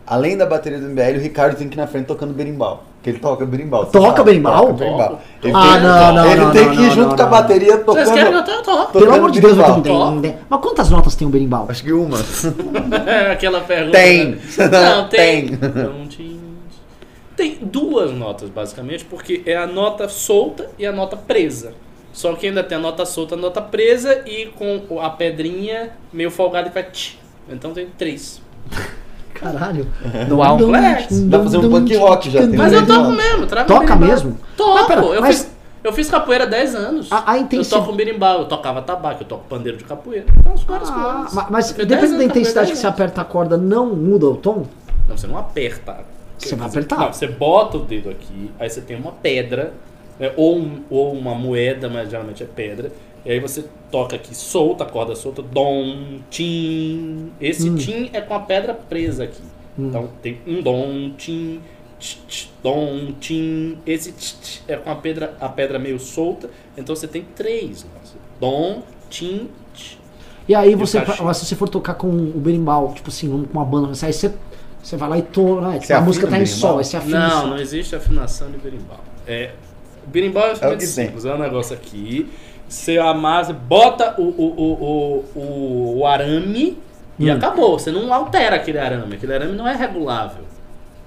Além 0.05 0.37
da 0.37 0.45
bateria 0.45 0.79
do 0.79 0.87
MBL, 0.87 1.17
o 1.17 1.19
Ricardo 1.19 1.57
tem 1.57 1.67
que 1.67 1.75
ir 1.75 1.81
na 1.81 1.85
frente 1.85 2.05
tocando 2.05 2.33
berimbau. 2.33 2.85
Que 3.03 3.09
ele 3.09 3.19
toca 3.19 3.45
berimbau. 3.45 3.87
Toca 3.87 4.23
berimbau? 4.23 4.67
Toca 4.67 4.73
berimbau. 4.73 5.21
Ele 5.43 5.53
ah, 5.53 5.73
tem, 5.73 5.81
não, 5.81 6.13
não, 6.13 6.31
Ele 6.31 6.41
não, 6.41 6.51
tem 6.51 6.71
que 6.71 6.81
ir 6.81 6.91
junto 6.91 7.13
com 7.13 7.21
a 7.21 7.25
bateria 7.25 7.77
tocando. 7.77 8.05
Vocês 8.05 8.11
querem 8.11 8.43
que 8.43 8.51
eu 8.51 8.63
toque? 8.63 8.93
Pelo 8.93 9.13
amor 9.13 9.31
de 9.31 9.41
Deus, 9.41 9.57
eu 9.57 9.81
tenho. 9.81 10.35
Mas 10.49 10.61
quantas 10.61 10.89
notas 10.89 11.13
tem 11.13 11.27
um 11.27 11.31
berimbau? 11.31 11.65
Acho 11.67 11.83
que 11.83 11.91
uma. 11.91 12.17
Aquela 13.33 13.59
pergunta. 13.59 13.97
Tem. 13.97 14.31
Né? 14.31 14.39
Não, 14.71 15.09
tem. 15.09 15.59
Tem 17.35 17.57
duas 17.61 18.13
notas, 18.13 18.49
basicamente, 18.49 19.03
porque 19.03 19.43
é 19.45 19.57
a 19.57 19.67
nota 19.67 20.07
solta 20.07 20.69
e 20.79 20.85
a 20.85 20.91
nota 20.93 21.17
presa. 21.17 21.73
Só 22.17 22.33
que 22.33 22.47
ainda 22.47 22.63
tem 22.63 22.75
a 22.75 22.81
nota 22.81 23.05
solta, 23.05 23.35
a 23.35 23.37
nota 23.37 23.61
presa 23.61 24.23
e 24.25 24.47
com 24.47 24.99
a 24.99 25.07
pedrinha 25.07 25.91
meio 26.11 26.31
folgada 26.31 26.67
que 26.67 26.73
vai. 26.73 26.81
Tch. 26.89 27.15
Então 27.47 27.73
tem 27.73 27.89
três. 27.95 28.41
Caralho. 29.35 29.85
Uau. 30.31 30.57
Dá 30.57 31.37
pra 31.37 31.43
fazer 31.43 31.57
um 31.59 31.69
punk 31.69 31.95
rock 31.95 32.31
já. 32.31 32.41
Mas 32.47 32.73
eu 32.73 32.87
toco 32.87 33.11
mesmo. 33.11 33.45
Toca 33.67 33.95
mesmo? 33.95 34.39
Toco. 34.57 34.73
Mas, 34.73 34.87
pera, 34.87 35.01
eu, 35.01 35.21
mas... 35.21 35.37
fiz, 35.37 35.51
eu 35.83 35.93
fiz 35.93 36.09
capoeira 36.09 36.45
há 36.45 36.47
10 36.47 36.73
anos. 36.73 37.11
A, 37.11 37.33
a 37.33 37.37
intensi... 37.37 37.71
Eu 37.71 37.81
toco 37.81 37.93
berimbau, 37.93 38.39
eu 38.39 38.45
tocava 38.45 38.81
tabaco, 38.81 39.21
eu 39.21 39.27
toco 39.27 39.45
pandeiro 39.47 39.77
de 39.77 39.83
capoeira. 39.83 40.25
Faço 40.43 40.65
várias 40.65 40.89
ah, 40.89 40.93
coisas. 40.93 41.33
Mas, 41.35 41.49
mas 41.51 41.71
depende 41.71 42.17
da 42.17 42.23
intensidade 42.23 42.71
que 42.71 42.79
você 42.79 42.87
aperta 42.87 43.21
a 43.21 43.25
corda, 43.25 43.57
não 43.57 43.95
muda 43.95 44.25
o 44.25 44.35
tom? 44.35 44.65
Não, 45.07 45.15
você 45.15 45.27
não 45.27 45.37
aperta. 45.37 45.97
Você 46.39 46.55
vai 46.55 46.67
apertar? 46.67 46.97
Não, 46.97 47.13
você 47.13 47.27
bota 47.27 47.77
o 47.77 47.81
dedo 47.81 48.09
aqui, 48.09 48.49
aí 48.59 48.67
você 48.67 48.81
tem 48.81 48.97
uma 48.97 49.11
pedra 49.11 49.71
né? 50.19 50.31
ou, 50.35 50.57
um, 50.57 50.83
ou 50.89 51.13
uma 51.13 51.35
moeda, 51.35 51.89
mas 51.89 52.09
geralmente 52.09 52.43
é 52.43 52.45
pedra. 52.45 52.91
E 53.25 53.31
aí 53.31 53.39
você 53.39 53.65
toca 53.91 54.15
aqui 54.15 54.33
solta, 54.35 54.83
a 54.83 54.87
corda 54.87 55.15
solta, 55.15 55.41
dom, 55.41 56.19
tim. 56.29 57.31
Esse 57.41 57.69
hum. 57.69 57.75
tim 57.75 58.09
é 58.13 58.21
com 58.21 58.33
a 58.33 58.39
pedra 58.39 58.73
presa 58.73 59.25
aqui. 59.25 59.41
Hum. 59.77 59.87
Então 59.89 60.09
tem 60.21 60.39
um 60.47 60.61
dom, 60.61 61.11
tim, 61.17 61.61
tch, 61.99 62.17
tch, 62.27 62.49
dom, 62.63 63.13
tim. 63.19 63.77
Esse 63.85 64.13
tch, 64.13 64.61
é 64.67 64.77
com 64.77 64.89
a 64.89 64.95
pedra, 64.95 65.35
a 65.39 65.49
pedra 65.49 65.77
meio 65.77 65.99
solta. 65.99 66.49
Então 66.77 66.95
você 66.95 67.07
tem 67.07 67.25
três. 67.35 67.85
Dom, 68.39 68.83
tim, 69.09 69.49
E 70.47 70.55
aí 70.55 70.75
você, 70.75 71.03
se 71.05 71.21
você 71.21 71.55
for 71.55 71.67
tocar 71.67 71.95
com 71.95 72.07
o 72.07 72.39
berimbau, 72.39 72.93
tipo 72.93 73.09
assim, 73.09 73.29
com 73.29 73.45
uma 73.51 73.65
banda, 73.65 73.89
aí 73.89 74.13
você 74.13 74.33
Você 74.81 74.95
vai 74.95 75.09
lá 75.09 75.17
e 75.17 75.21
tona, 75.23 75.71
né? 75.71 75.79
Tipo, 75.79 75.93
a 75.95 76.01
música 76.01 76.27
tá 76.27 76.39
em 76.39 76.45
sol, 76.45 76.77
aí 76.77 76.85
você 76.85 76.95
afina. 76.95 77.27
Não, 77.27 77.47
não 77.47 77.57
existe 77.57 77.95
afinação 77.95 78.49
de 78.49 78.57
berimbau. 78.57 78.99
É, 79.25 79.51
o 80.07 80.09
berimbau 80.09 80.47
é, 80.47 80.51
é 80.51 80.79
simples, 80.79 81.25
é 81.25 81.33
um 81.33 81.37
negócio 81.37 81.75
aqui. 81.75 82.29
Você 82.67 82.97
amassa, 82.97 83.53
bota 83.53 84.15
o, 84.17 84.23
o, 84.23 85.25
o, 85.35 85.39
o, 85.39 85.99
o 85.99 86.07
arame 86.07 86.77
e 87.19 87.29
hum. 87.29 87.33
acabou. 87.33 87.77
Você 87.77 87.91
não 87.91 88.13
altera 88.13 88.55
aquele 88.55 88.77
arame. 88.77 89.15
Aquele 89.15 89.33
arame 89.33 89.53
não 89.53 89.67
é 89.67 89.75
regulável. 89.75 90.43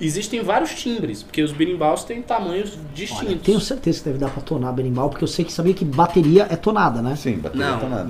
Existem 0.00 0.42
vários 0.42 0.70
timbres, 0.70 1.22
porque 1.22 1.42
os 1.42 1.52
berimbaus 1.52 2.04
têm 2.04 2.22
tamanhos 2.22 2.70
distintos. 2.94 3.26
Olha, 3.26 3.36
tenho 3.36 3.60
certeza 3.60 3.98
que 3.98 4.04
deve 4.06 4.18
dar 4.18 4.30
pra 4.30 4.40
tonar 4.40 4.72
berimbau, 4.72 5.10
porque 5.10 5.22
eu 5.22 5.28
sei 5.28 5.44
que 5.44 5.52
sabia 5.52 5.74
que 5.74 5.84
bateria 5.84 6.46
é 6.48 6.56
tonada, 6.56 7.02
né? 7.02 7.14
Sim, 7.16 7.34
bateria 7.34 7.66
é 7.66 7.68
não, 7.68 7.76
é 7.76 7.80
tonada. 7.80 8.08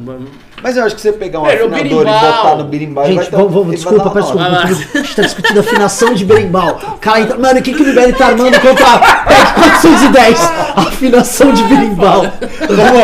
Mas 0.62 0.76
eu 0.76 0.84
acho 0.84 0.94
que 0.94 1.00
você 1.00 1.12
pegar 1.12 1.40
um 1.40 1.46
é, 1.46 1.54
afinador 1.54 1.82
e 1.82 2.10
botar 2.10 2.56
no 2.56 2.64
berimbau... 2.64 3.06
Gente, 3.06 3.30
vamos, 3.30 3.52
vamos 3.52 3.70
desculpa, 3.72 4.10
peço 4.10 4.36
desculpa. 4.36 4.56
A 4.56 4.66
gente 5.02 5.16
tá 5.16 5.22
discutindo 5.22 5.60
afinação 5.60 6.14
de 6.14 6.24
berimbau. 6.24 6.98
Cara, 7.00 7.20
entra, 7.22 7.38
mano, 7.38 7.58
o 7.58 7.62
que, 7.62 7.74
que 7.74 7.82
o 7.82 7.84
Liberi 7.84 8.12
tá 8.12 8.26
armando 8.26 8.60
contra 8.60 8.98
PEC 9.26 9.54
410? 9.54 10.40
Afinação 10.76 11.52
de 11.52 11.62
berimbau. 11.64 12.22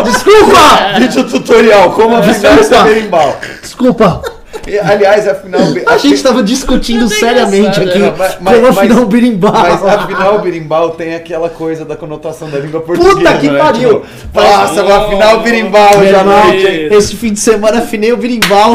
Desculpa! 0.04 0.98
Vídeo 1.00 1.24
tutorial, 1.28 1.90
como 1.92 2.16
afinar 2.16 2.60
esse 2.60 2.82
berimbau. 2.84 3.36
Desculpa. 3.60 4.35
Aliás, 4.84 5.28
afinal. 5.28 5.60
A 5.86 5.98
gente 5.98 6.14
estava 6.14 6.42
discutindo 6.42 7.08
seriamente 7.08 7.80
aqui 7.80 7.98
mas, 8.16 8.38
mas, 8.40 8.56
como 8.56 8.68
afinal 8.68 9.02
o 9.02 9.06
birimbau. 9.06 9.52
Mas 9.52 9.84
afinal 9.84 10.36
o 10.36 10.38
birimbau 10.40 10.90
tem 10.90 11.14
aquela 11.14 11.48
coisa 11.48 11.84
da 11.84 11.96
conotação 11.96 12.50
da 12.50 12.58
língua 12.58 12.80
portuguesa. 12.80 13.16
Puta 13.16 13.38
que 13.38 13.50
né? 13.50 13.58
pariu! 13.58 14.00
Tipo, 14.00 14.40
Nossa, 14.40 14.82
vou 14.82 14.94
afinar 14.94 15.36
o 15.36 15.42
birimbau 15.42 16.06
já 16.06 16.24
noite. 16.24 16.66
Esse 16.90 17.16
fim 17.16 17.32
de 17.32 17.40
semana 17.40 17.78
afinei 17.78 18.12
o 18.12 18.16
birimbau. 18.16 18.74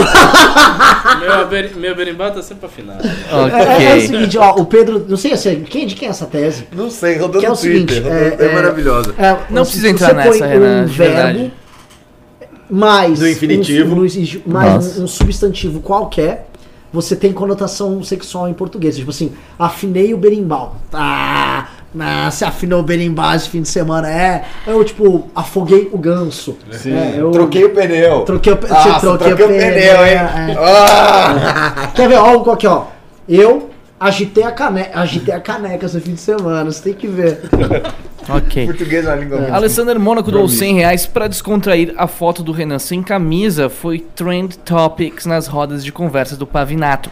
meu, 1.20 1.80
meu 1.80 1.96
birimbau 1.96 2.32
tá 2.32 2.42
sempre 2.42 2.66
afinado. 2.66 3.00
Okay. 3.00 3.86
É, 3.86 3.92
é, 3.92 3.96
o 3.96 4.02
seguinte, 4.02 4.38
ó, 4.38 4.56
o 4.56 4.66
Pedro. 4.66 5.06
Não 5.08 5.18
sei 5.18 5.34
assim, 5.34 5.64
quem, 5.64 5.86
de 5.86 5.96
quem 5.96 6.08
é 6.08 6.12
essa 6.12 6.26
tese? 6.26 6.68
Não 6.72 6.90
sei, 6.90 7.18
rodando 7.18 7.40
que 7.40 7.46
é 7.46 7.52
o 7.52 7.56
Twitter, 7.56 7.96
seguinte, 7.96 8.40
é, 8.40 8.46
é, 8.46 8.54
maravilhosa. 8.54 9.14
É, 9.18 9.38
não 9.50 9.64
precisa 9.64 9.90
entrar 9.90 10.14
nessa, 10.14 10.46
Renan. 10.46 10.84
Um 10.84 10.86
verbo, 10.88 11.52
mais 12.72 13.20
do 13.20 13.28
infinitivo, 13.28 13.96
um, 13.96 14.08
mais 14.46 14.98
um, 14.98 15.04
um, 15.04 15.08
substantivo 15.08 15.82
qualquer, 15.82 16.48
você 16.92 17.16
tem 17.18 17.34
conotação 17.34 18.02
sexual 18.02 18.48
em 18.48 18.54
português. 18.54 18.96
Tipo 18.96 19.12
assim, 19.12 19.34
afinei 19.60 20.14
o 20.14 20.18
berimbau. 20.18 20.78
Ah, 20.94 21.68
ah, 22.00 22.32
se 22.32 22.46
afinou 22.46 22.80
o 22.80 22.84
berimbau 22.84 23.36
esse 23.36 23.50
fim 23.50 23.62
de 23.62 23.68
semana. 23.68 24.10
É, 24.10 24.46
eu 24.66 24.84
tipo, 24.86 25.30
afoguei 25.36 25.90
o 25.92 25.98
ganso. 25.98 26.58
Sim. 26.72 26.94
É, 26.94 27.16
eu, 27.18 27.32
troquei 27.32 27.66
o 27.66 27.72
pneu. 27.72 28.22
Troquei 28.22 28.54
o, 28.54 28.56
Nossa, 28.56 29.00
troquei, 29.00 29.28
troquei 29.28 29.46
o 29.46 29.48
pneu, 29.50 29.74
pneu 29.74 30.06
hein? 30.06 30.14
É, 30.14 30.52
é. 30.52 30.56
Ah. 30.58 31.92
Quer 31.96 32.08
ver? 32.08 32.18
Olha 32.18 32.54
aqui, 32.54 32.68
ó. 32.68 32.86
Eu 33.28 33.70
agitei 34.00 34.44
a, 34.44 34.52
cane... 34.52 34.88
agitei 34.94 35.34
a 35.34 35.40
caneca 35.40 35.86
esse 35.86 36.00
fim 36.00 36.14
de 36.14 36.22
semana, 36.22 36.72
você 36.72 36.82
tem 36.82 36.94
que 36.94 37.08
ver. 37.08 37.42
ok. 38.30 38.66
Português 38.66 39.06
é 39.06 39.10
uma 39.10 39.16
língua 39.16 39.40
é. 39.40 39.52
Alessandro 39.52 40.00
Mônaco 40.00 40.32
doou 40.32 40.48
100 40.48 40.76
reais 40.76 41.06
pra 41.06 41.28
descontrair 41.28 41.94
a 41.98 42.08
foto 42.08 42.44
do 42.44 42.52
Renan 42.52 42.80
sem 42.80 43.02
camisa. 43.02 43.70
Foi 43.70 44.00
trend 44.00 44.58
topics 44.60 45.26
nas 45.26 45.48
rodas 45.48 45.84
de 45.84 45.92
conversa 45.92 46.36
do 46.36 46.48
Pavinato. 46.48 47.10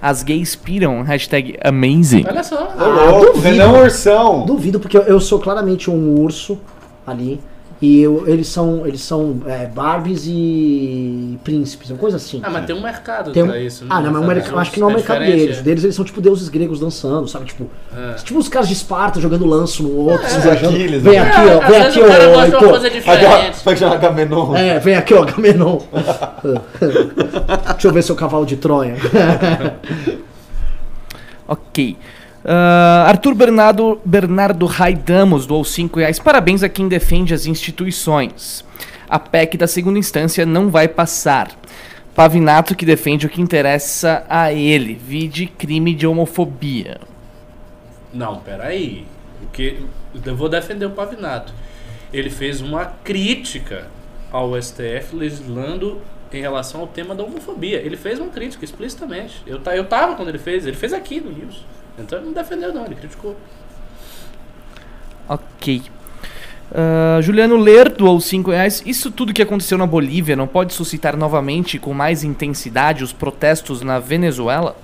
As 0.00 0.22
gays 0.22 0.54
piram, 0.54 1.02
hashtag 1.02 1.58
amazing. 1.62 2.24
Olha 2.28 2.42
só. 2.42 2.74
Ah, 2.78 3.20
duvido, 3.20 3.40
Renan 3.40 3.72
Ursão. 3.82 4.44
Duvido, 4.44 4.80
porque 4.80 4.96
eu, 4.96 5.02
eu 5.02 5.20
sou 5.20 5.38
claramente 5.38 5.90
um 5.90 6.18
urso 6.20 6.58
ali. 7.06 7.40
E 7.82 8.00
eu, 8.00 8.22
eles 8.28 8.46
são, 8.46 8.86
eles 8.86 9.00
são 9.00 9.42
é, 9.44 9.66
Barbies 9.66 10.22
e 10.28 11.36
príncipes, 11.42 11.90
uma 11.90 11.98
coisa 11.98 12.16
assim. 12.16 12.40
Ah, 12.44 12.48
mas 12.48 12.64
tem 12.64 12.76
um 12.76 12.80
mercado 12.80 13.32
tem 13.32 13.42
um... 13.42 13.48
pra 13.48 13.58
isso, 13.58 13.84
né? 13.84 13.90
Ah, 13.92 14.00
não, 14.00 14.22
mas 14.22 14.48
eu 14.48 14.56
acho 14.56 14.70
que 14.70 14.78
não 14.78 14.88
é 14.88 14.92
o 14.92 14.94
mercado 14.94 15.18
deles. 15.18 15.58
É. 15.58 15.62
Deles 15.62 15.82
eles 15.82 15.96
são 15.96 16.04
tipo 16.04 16.20
deuses 16.20 16.48
gregos 16.48 16.78
dançando, 16.78 17.26
sabe? 17.26 17.46
Tipo, 17.46 17.68
é. 17.92 18.14
tipo 18.14 18.38
os 18.38 18.48
caras 18.48 18.68
de 18.68 18.74
Esparta 18.74 19.20
jogando 19.20 19.44
lanço 19.44 19.82
no 19.82 19.96
outro, 19.96 20.24
é, 20.24 20.38
viajando. 20.38 20.76
Aquiles, 20.76 21.02
vem 21.02 21.14
né? 21.14 21.18
aqui, 21.18 21.40
ó, 21.40 21.68
vem 21.68 21.82
aqui, 21.82 22.00
ó. 22.00 22.06
ó, 22.06 22.66
ó 22.66 22.68
coisa 22.70 22.88
diferente. 22.88 23.64
Vai 23.64 23.76
chamar 23.76 23.94
Agamenon. 23.96 24.54
É, 24.54 24.78
vem 24.78 24.94
aqui, 24.94 25.14
ó, 25.14 25.22
Agamenon. 25.22 25.80
Deixa 27.72 27.88
eu 27.88 27.92
ver 27.92 28.02
seu 28.04 28.14
cavalo 28.14 28.46
de 28.46 28.58
Troia. 28.58 28.94
ok. 31.48 31.96
Uh, 32.44 33.06
Arthur 33.06 33.34
Bernardo, 33.34 34.00
Bernardo 34.04 34.66
Raidamos 34.66 35.46
doou 35.46 35.64
5 35.64 35.98
reais. 35.98 36.18
Parabéns 36.18 36.62
a 36.62 36.68
quem 36.68 36.88
defende 36.88 37.32
as 37.32 37.46
instituições. 37.46 38.64
A 39.08 39.18
PEC 39.18 39.56
da 39.56 39.66
segunda 39.66 39.98
instância 39.98 40.44
não 40.44 40.68
vai 40.68 40.88
passar. 40.88 41.50
Pavinato 42.14 42.74
que 42.74 42.84
defende 42.84 43.26
o 43.26 43.28
que 43.28 43.40
interessa 43.40 44.24
a 44.28 44.52
ele. 44.52 44.94
Vide 44.94 45.46
crime 45.46 45.94
de 45.94 46.06
homofobia. 46.06 47.00
Não, 48.12 48.40
peraí. 48.40 49.06
O 49.42 49.46
que 49.46 49.84
eu 50.24 50.36
vou 50.36 50.48
defender 50.48 50.86
o 50.86 50.90
Pavinato. 50.90 51.52
Ele 52.12 52.28
fez 52.28 52.60
uma 52.60 52.86
crítica 52.86 53.86
ao 54.30 54.60
STF 54.60 55.14
legislando 55.14 56.00
em 56.32 56.40
relação 56.40 56.80
ao 56.80 56.86
tema 56.86 57.14
da 57.14 57.22
homofobia. 57.22 57.78
Ele 57.78 57.96
fez 57.96 58.18
uma 58.18 58.30
crítica 58.30 58.64
explicitamente. 58.64 59.42
Eu, 59.46 59.60
eu 59.72 59.84
tava 59.84 60.16
quando 60.16 60.28
ele 60.28 60.38
fez. 60.38 60.66
Ele 60.66 60.76
fez 60.76 60.92
aqui 60.92 61.20
no 61.20 61.30
News. 61.30 61.64
Então 61.98 62.18
ele 62.18 62.26
não 62.26 62.32
defendeu, 62.32 62.72
não, 62.72 62.86
ele 62.86 62.94
criticou. 62.94 63.36
Ok. 65.28 65.82
Uh, 66.70 67.20
Juliano 67.20 67.56
Ler 67.56 67.90
doou 67.90 68.18
5 68.20 68.50
reais. 68.50 68.82
Isso 68.86 69.10
tudo 69.10 69.32
que 69.32 69.42
aconteceu 69.42 69.76
na 69.76 69.86
Bolívia 69.86 70.34
não 70.34 70.46
pode 70.46 70.72
suscitar 70.72 71.16
novamente 71.16 71.78
com 71.78 71.92
mais 71.92 72.24
intensidade 72.24 73.04
os 73.04 73.12
protestos 73.12 73.82
na 73.82 73.98
Venezuela? 73.98 74.74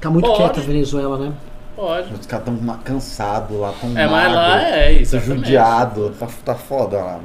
Tá 0.00 0.10
muito 0.10 0.26
pode. 0.26 0.38
quieta 0.38 0.60
a 0.60 0.62
Venezuela, 0.64 1.18
né? 1.18 1.32
Pode. 1.76 2.12
Os 2.12 2.26
caras 2.26 2.48
estão 2.48 2.78
cansados 2.78 3.56
lá, 3.56 3.72
tão 3.78 3.90
É, 3.96 4.08
mas 4.08 4.32
lá 4.32 4.62
é 4.62 4.92
isso. 4.92 5.20
judiado, 5.20 6.10
tá, 6.18 6.26
tá 6.44 6.54
foda 6.54 6.96
lá. 6.96 7.20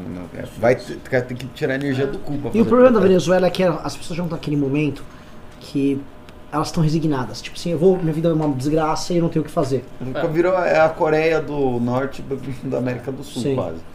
Vai 0.60 0.76
ter, 0.76 1.22
tem 1.24 1.38
que 1.38 1.48
tirar 1.48 1.74
a 1.74 1.76
energia 1.78 2.06
do 2.06 2.20
cu. 2.20 2.38
E 2.54 2.62
o 2.62 2.66
problema 2.66 2.92
da 2.92 3.00
Venezuela 3.00 3.48
é 3.48 3.50
que 3.50 3.64
as 3.64 3.96
pessoas 3.96 4.18
já 4.18 4.24
estão 4.24 4.38
naquele 4.38 4.58
momento 4.58 5.04
que 5.60 6.02
elas 6.52 6.68
estão 6.68 6.84
resignadas. 6.84 7.42
Tipo 7.42 7.58
assim, 7.58 7.72
eu 7.72 7.78
vou, 7.78 7.98
minha 7.98 8.14
vida 8.14 8.30
é 8.30 8.34
uma 8.34 8.50
desgraça 8.50 9.14
e 9.14 9.18
eu 9.18 9.24
não 9.24 9.30
tenho 9.30 9.44
o 9.44 9.46
que 9.46 9.52
fazer. 9.52 9.84
Nunca 10.00 10.28
virou 10.28 10.54
é 10.54 10.80
a 10.80 10.90
Coreia 10.90 11.42
do 11.42 11.80
Norte 11.80 12.24
da 12.64 12.78
América 12.78 13.12
do 13.12 13.24
Sul, 13.24 13.42
Sim. 13.42 13.56
quase. 13.56 13.92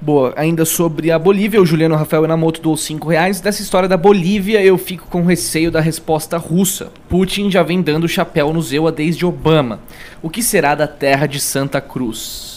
Boa, 0.00 0.32
ainda 0.34 0.64
sobre 0.64 1.12
a 1.12 1.18
Bolívia, 1.18 1.62
o 1.62 1.64
Juliano 1.64 1.94
Rafael 1.94 2.24
Enamoto 2.24 2.60
doou 2.60 2.76
5 2.76 3.08
reais. 3.08 3.40
Dessa 3.40 3.62
história 3.62 3.88
da 3.88 3.96
Bolívia, 3.96 4.60
eu 4.60 4.76
fico 4.76 5.06
com 5.06 5.22
receio 5.22 5.70
da 5.70 5.80
resposta 5.80 6.36
russa. 6.36 6.90
Putin 7.08 7.48
já 7.48 7.62
vem 7.62 7.80
dando 7.80 8.08
chapéu 8.08 8.52
no 8.52 8.60
Zewa 8.60 8.90
desde 8.90 9.24
Obama. 9.24 9.78
O 10.20 10.28
que 10.28 10.42
será 10.42 10.74
da 10.74 10.88
terra 10.88 11.26
de 11.26 11.38
Santa 11.38 11.80
Cruz? 11.80 12.51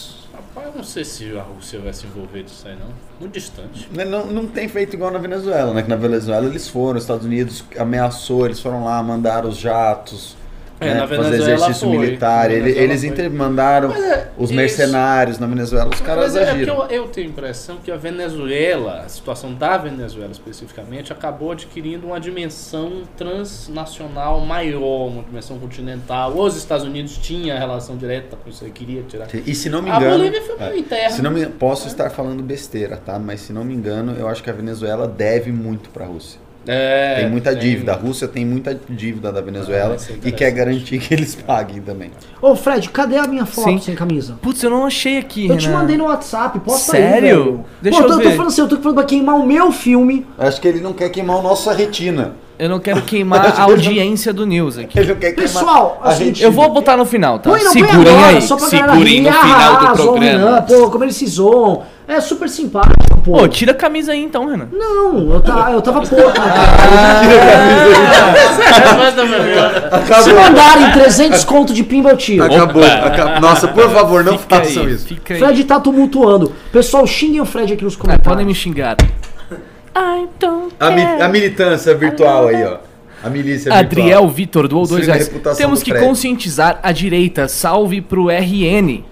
Não 0.76 0.84
sei 0.84 1.04
se 1.04 1.36
a 1.36 1.42
Rússia 1.42 1.80
vai 1.80 1.92
se 1.92 2.06
envolver 2.06 2.42
disso 2.42 2.68
aí, 2.68 2.76
não. 2.76 2.88
Muito 3.18 3.32
distante. 3.32 3.88
Não, 3.92 4.26
não 4.26 4.46
tem 4.46 4.68
feito 4.68 4.94
igual 4.94 5.10
na 5.10 5.18
Venezuela, 5.18 5.72
né? 5.72 5.82
Que 5.82 5.88
na 5.88 5.96
Venezuela 5.96 6.46
eles 6.46 6.68
foram, 6.68 6.98
os 6.98 7.04
Estados 7.04 7.24
Unidos 7.24 7.64
ameaçou, 7.78 8.46
eles 8.46 8.60
foram 8.60 8.84
lá, 8.84 9.02
mandaram 9.02 9.48
os 9.48 9.56
jatos. 9.56 10.36
É, 10.78 10.94
né, 10.94 11.06
fazer 11.06 11.36
exercício 11.36 11.88
foi. 11.88 11.98
militar. 11.98 12.50
Ele, 12.50 12.70
eles 12.70 13.02
mandaram 13.32 13.92
é, 13.92 14.28
os 14.36 14.50
mercenários 14.50 15.36
isso. 15.36 15.40
na 15.40 15.46
Venezuela, 15.46 15.90
os 15.92 16.00
caras 16.00 16.34
mas 16.34 16.36
é, 16.36 16.50
agiram. 16.50 16.84
É 16.84 16.86
eu, 16.96 17.04
eu, 17.04 17.08
tenho 17.08 17.28
a 17.28 17.30
impressão 17.30 17.78
que 17.82 17.90
a 17.90 17.96
Venezuela, 17.96 19.00
a 19.00 19.08
situação 19.08 19.54
da 19.54 19.76
Venezuela 19.78 20.30
especificamente, 20.30 21.12
acabou 21.12 21.52
adquirindo 21.52 22.08
uma 22.08 22.20
dimensão 22.20 23.02
transnacional 23.16 24.40
maior, 24.40 25.08
uma 25.08 25.22
dimensão 25.22 25.58
continental. 25.58 26.36
Os 26.36 26.56
Estados 26.56 26.84
Unidos 26.84 27.16
tinham 27.18 27.58
relação 27.58 27.96
direta 27.96 28.36
com 28.36 28.50
isso, 28.50 28.64
aí, 28.64 28.70
queria 28.70 29.02
tirar. 29.02 29.28
E 29.34 29.54
se 29.54 29.70
não 29.70 29.80
me 29.80 29.88
engano. 29.88 30.14
A 30.14 30.18
Bolívia 30.18 30.42
foi 30.42 30.56
é, 30.66 30.78
interna. 30.78 31.10
Se 31.10 31.22
não 31.22 31.30
me, 31.30 31.46
posso 31.46 31.88
estar 31.88 32.10
falando 32.10 32.42
besteira, 32.42 32.96
tá? 32.96 33.18
Mas 33.18 33.40
se 33.40 33.52
não 33.52 33.64
me 33.64 33.74
engano, 33.74 34.14
eu 34.18 34.28
acho 34.28 34.42
que 34.42 34.50
a 34.50 34.52
Venezuela 34.52 35.08
deve 35.08 35.50
muito 35.50 35.88
para 35.90 36.04
a 36.04 36.08
Rússia. 36.08 36.45
É, 36.66 37.20
tem 37.20 37.30
muita 37.30 37.50
tem... 37.50 37.60
dívida. 37.60 37.92
A 37.92 37.94
Rússia 37.94 38.26
tem 38.26 38.44
muita 38.44 38.78
dívida 38.88 39.30
da 39.32 39.40
Venezuela 39.40 39.96
ah, 39.98 40.12
e 40.24 40.32
quer 40.32 40.50
garantir 40.50 40.98
que 40.98 41.14
eles 41.14 41.34
paguem 41.34 41.80
também. 41.80 42.10
Ô, 42.42 42.54
Fred, 42.56 42.88
cadê 42.90 43.16
a 43.16 43.26
minha 43.26 43.46
foto 43.46 43.70
Sim. 43.70 43.78
sem 43.78 43.94
camisa? 43.94 44.38
Putz, 44.42 44.62
eu 44.62 44.70
não 44.70 44.84
achei 44.84 45.18
aqui. 45.18 45.44
Eu 45.46 45.54
Renan. 45.54 45.60
te 45.60 45.68
mandei 45.68 45.96
no 45.96 46.04
WhatsApp, 46.04 46.58
posta 46.60 46.92
Sério? 46.92 47.06
aí. 47.06 47.20
Sério? 47.20 47.64
Deixa 47.80 47.98
Pô, 47.98 48.04
eu, 48.04 48.10
eu 48.10 48.16
tô, 48.16 48.22
tô 48.22 48.30
falando 48.30 48.48
assim, 48.48 48.60
eu 48.60 48.68
tô 48.68 48.76
falando 48.78 48.96
pra 48.96 49.04
queimar 49.04 49.36
o 49.36 49.46
meu 49.46 49.70
filme. 49.70 50.26
Acho 50.38 50.60
que 50.60 50.68
ele 50.68 50.80
não 50.80 50.92
quer 50.92 51.08
queimar 51.10 51.38
a 51.38 51.42
nossa 51.42 51.72
retina. 51.72 52.34
Eu 52.58 52.68
não 52.68 52.78
quero 52.78 53.02
queimar 53.06 53.44
a 53.58 53.62
audiência 53.62 54.32
do 54.32 54.46
News 54.46 54.78
aqui. 54.78 54.98
Pessoal, 55.34 56.00
a 56.02 56.10
assim, 56.10 56.32
eu 56.40 56.50
vou 56.50 56.68
botar 56.70 56.96
no 56.96 57.04
final, 57.04 57.38
tá? 57.38 57.50
Põe, 57.50 57.62
não, 57.62 57.72
Segurem 57.72 58.14
agora, 58.14 58.26
aí. 58.28 58.42
Segurem 58.42 59.20
no 59.22 59.32
final 59.32 59.78
do 59.78 60.02
programa. 60.02 60.62
pô, 60.62 60.90
como 60.90 61.04
eles 61.04 61.16
se 61.16 61.26
zoam. 61.26 61.82
É 62.08 62.20
super 62.20 62.48
simpático, 62.48 63.20
pô. 63.24 63.32
Pô, 63.32 63.48
tira 63.48 63.72
a 63.72 63.74
camisa 63.74 64.12
aí 64.12 64.22
então, 64.22 64.46
Renan. 64.46 64.68
Não, 64.70 65.32
eu, 65.34 65.40
tá, 65.40 65.72
eu 65.72 65.82
tava 65.82 66.02
porra. 66.02 66.34
Ah, 66.38 67.20
tira 67.20 68.70
a 68.70 68.80
camisa 68.80 69.22
aí. 70.14 70.22
Se 70.22 70.32
mandarem 70.32 70.92
300 70.92 71.44
conto 71.44 71.74
de 71.74 71.82
pimba, 71.82 72.10
eu 72.10 72.16
tiro. 72.16 72.44
Acabou, 72.44 72.84
acabou. 72.84 73.40
Nossa, 73.40 73.66
por 73.66 73.90
favor, 73.90 74.22
não 74.22 74.38
fica 74.38 74.60
façam 74.60 74.84
aí, 74.84 74.92
isso. 74.92 75.06
Fica 75.08 75.34
aí. 75.34 75.40
Fred 75.40 75.64
tá 75.64 75.80
tumultuando. 75.80 76.52
Pessoal, 76.70 77.04
xinguem 77.08 77.40
o 77.40 77.44
Fred 77.44 77.72
aqui 77.72 77.82
nos 77.82 77.96
comentários. 77.96 78.24
É, 78.24 78.30
podem 78.30 78.46
me 78.46 78.54
xingar. 78.54 78.96
I 79.98 80.28
don't 80.38 80.74
a, 80.78 80.90
mi 80.90 81.02
a 81.02 81.28
militância 81.28 81.94
virtual 81.94 82.48
aí, 82.48 82.62
ó. 82.62 82.78
A 83.24 83.30
milícia 83.30 83.72
Adriel 83.72 84.28
Vitor 84.28 84.68
doou 84.68 84.86
dois 84.86 85.06
reais. 85.06 85.30
Temos 85.56 85.82
que 85.82 85.94
conscientizar 85.94 86.78
a 86.82 86.92
direita. 86.92 87.48
Salve 87.48 88.02
pro 88.02 88.28
RN. 88.28 89.02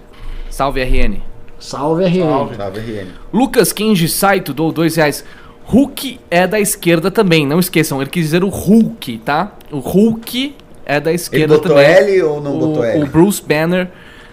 Salve 0.49 0.83
RN. 0.83 1.21
Salve 1.59 2.05
RN. 2.05 2.19
Salve, 2.19 2.55
Salve 2.55 2.79
RN. 2.79 3.07
Lucas 3.33 3.73
Kenji 3.73 4.07
Saito 4.07 4.53
doou 4.53 4.71
dois 4.71 4.95
reais. 4.95 5.25
Hulk 5.65 6.19
é 6.29 6.45
da 6.45 6.59
esquerda 6.59 7.09
também, 7.09 7.45
não 7.47 7.59
esqueçam, 7.59 7.99
ele 7.99 8.11
quis 8.11 8.25
dizer 8.25 8.43
o 8.43 8.49
Hulk, 8.49 9.17
tá? 9.25 9.53
O 9.71 9.79
Hulk 9.79 10.55
é 10.85 10.99
da 10.99 11.11
esquerda 11.11 11.55
ele 11.55 11.61
botou 11.61 11.75
também. 11.75 11.91
L 11.91 12.21
ou 12.21 12.41
não 12.41 12.55
o, 12.55 12.59
botou 12.59 12.83
L? 12.83 13.03
O 13.03 13.07
Bruce 13.07 13.41
Banner. 13.41 13.89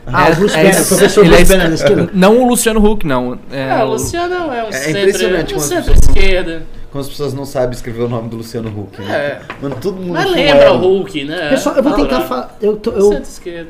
Ah, 0.07 0.29
é, 0.29 0.33
o 0.33 0.37
Bruce 0.37 0.57
é, 0.57 0.65
Banner, 0.65 0.83
o 0.83 0.87
professor 0.87 1.25
Bruce 1.25 1.43
é, 1.43 1.45
Banner 1.45 1.69
da 1.69 1.75
esquerda. 1.75 2.11
Não 2.13 2.43
o 2.43 2.49
Luciano 2.49 2.85
Huck, 2.85 3.07
não. 3.07 3.39
É, 3.51 3.81
é 3.81 3.85
o 3.85 3.91
Luciano 3.91 4.35
é 4.53 4.65
um 4.65 4.69
é 4.69 4.73
centro, 4.73 5.01
impressionante 5.01 5.55
um 5.55 5.59
centro-esquerda. 5.61 6.63
Como 6.91 7.01
as 7.01 7.09
pessoas 7.09 7.33
não 7.33 7.47
sabem 7.47 7.71
escrever 7.71 8.03
o 8.03 8.09
nome 8.09 8.29
do 8.29 8.37
Luciano 8.37 8.69
Huck. 8.69 9.01
Né? 9.01 9.15
É. 9.15 9.41
Mano, 9.63 9.77
todo 9.81 9.97
mundo. 9.97 10.13
Mas 10.13 10.31
lembra 10.31 10.75
o 10.75 10.79
Hulk, 10.79 11.25
né? 11.25 11.49
Pessoal, 11.49 11.77
eu 11.77 11.83
vou 11.83 11.95
tentar 11.95 12.21
fa- 12.23 12.51
eu, 12.61 12.77
tô, 12.77 12.91
eu, 12.91 13.23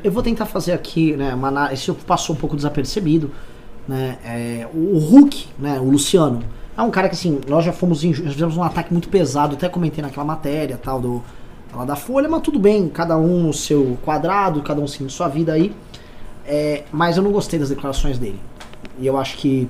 eu 0.03 0.11
vou 0.11 0.23
tentar 0.23 0.47
fazer 0.47 0.73
aqui, 0.73 1.17
né, 1.17 1.33
uma 1.35 1.49
análise, 1.49 1.93
passou 2.07 2.35
um 2.35 2.39
pouco 2.39 2.57
desapercebido, 2.57 3.31
né? 3.87 4.17
É, 4.25 4.67
o 4.75 4.99
Hulk, 4.99 5.47
né, 5.59 5.79
o 5.79 5.85
Luciano, 5.85 6.43
é 6.77 6.83
um 6.83 6.91
cara 6.91 7.09
que 7.09 7.15
assim, 7.15 7.41
nós 7.47 7.65
já 7.65 7.73
fomos 7.73 8.01
já 8.01 8.31
fizemos 8.31 8.57
um 8.57 8.63
ataque 8.63 8.93
muito 8.93 9.09
pesado, 9.09 9.55
até 9.55 9.69
comentei 9.69 10.03
naquela 10.03 10.25
matéria, 10.25 10.77
tal 10.83 11.01
do 11.01 11.23
lá 11.75 11.85
da 11.85 11.97
Folha, 11.97 12.29
mas 12.29 12.43
tudo 12.43 12.59
bem, 12.59 12.89
cada 12.89 13.17
um 13.17 13.45
no 13.45 13.53
seu 13.53 13.97
quadrado, 14.05 14.61
cada 14.63 14.81
um 14.81 14.87
seguindo 14.87 15.11
sua 15.11 15.29
vida 15.29 15.53
aí. 15.53 15.73
É, 16.47 16.85
mas 16.93 17.17
eu 17.17 17.23
não 17.23 17.33
gostei 17.33 17.59
das 17.59 17.69
declarações 17.69 18.19
dele. 18.19 18.41
E 18.99 19.07
eu 19.07 19.17
acho 19.17 19.37
que 19.37 19.69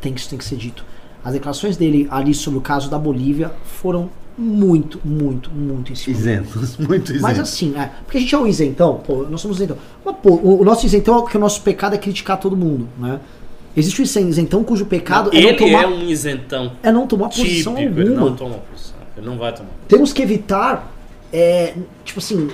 tem 0.00 0.12
que, 0.12 0.20
isso 0.20 0.28
tem 0.28 0.38
que 0.38 0.44
ser 0.44 0.56
dito. 0.56 0.84
As 1.24 1.32
declarações 1.32 1.76
dele 1.76 2.06
ali 2.10 2.34
sobre 2.34 2.58
o 2.58 2.62
caso 2.62 2.90
da 2.90 2.98
Bolívia 2.98 3.50
foram 3.64 4.10
muito, 4.36 5.00
muito, 5.04 5.50
muito 5.50 5.92
isentos. 5.92 6.76
Muito 6.76 7.04
isentos. 7.04 7.22
Mas 7.22 7.38
assim, 7.38 7.72
é, 7.76 7.90
porque 8.04 8.18
a 8.18 8.20
gente 8.20 8.34
é 8.34 8.38
um 8.38 8.46
isentão, 8.46 8.96
pô, 8.98 9.22
nós 9.22 9.40
somos 9.40 9.58
isentão. 9.58 9.78
Mas, 10.04 10.16
pô, 10.22 10.30
o, 10.30 10.60
o 10.60 10.64
nosso 10.64 10.84
isentão 10.84 11.24
é 11.24 11.30
que 11.30 11.36
o 11.36 11.40
nosso 11.40 11.62
pecado 11.62 11.94
é 11.94 11.98
criticar 11.98 12.38
todo 12.38 12.56
mundo, 12.56 12.88
né? 12.98 13.20
Existe 13.76 14.00
um 14.00 14.04
isentão 14.28 14.62
cujo 14.62 14.86
pecado 14.86 15.30
não, 15.32 15.38
é 15.38 15.42
não 15.52 15.56
tomar. 15.56 15.68
Ele 15.68 15.76
é 15.76 15.86
um 15.86 16.08
isentão. 16.08 16.72
É 16.82 16.92
não 16.92 17.06
tomar 17.06 17.28
posição 17.28 17.74
típico, 17.74 18.00
alguma. 18.00 18.02
Ele 18.02 18.14
não 18.14 18.36
toma 18.36 18.56
posição. 18.58 18.96
Ele 19.16 19.26
não 19.26 19.38
vai 19.38 19.52
tomar. 19.52 19.70
Temos 19.88 20.12
que 20.12 20.22
evitar, 20.22 20.92
é, 21.32 21.74
tipo 22.04 22.20
assim, 22.20 22.48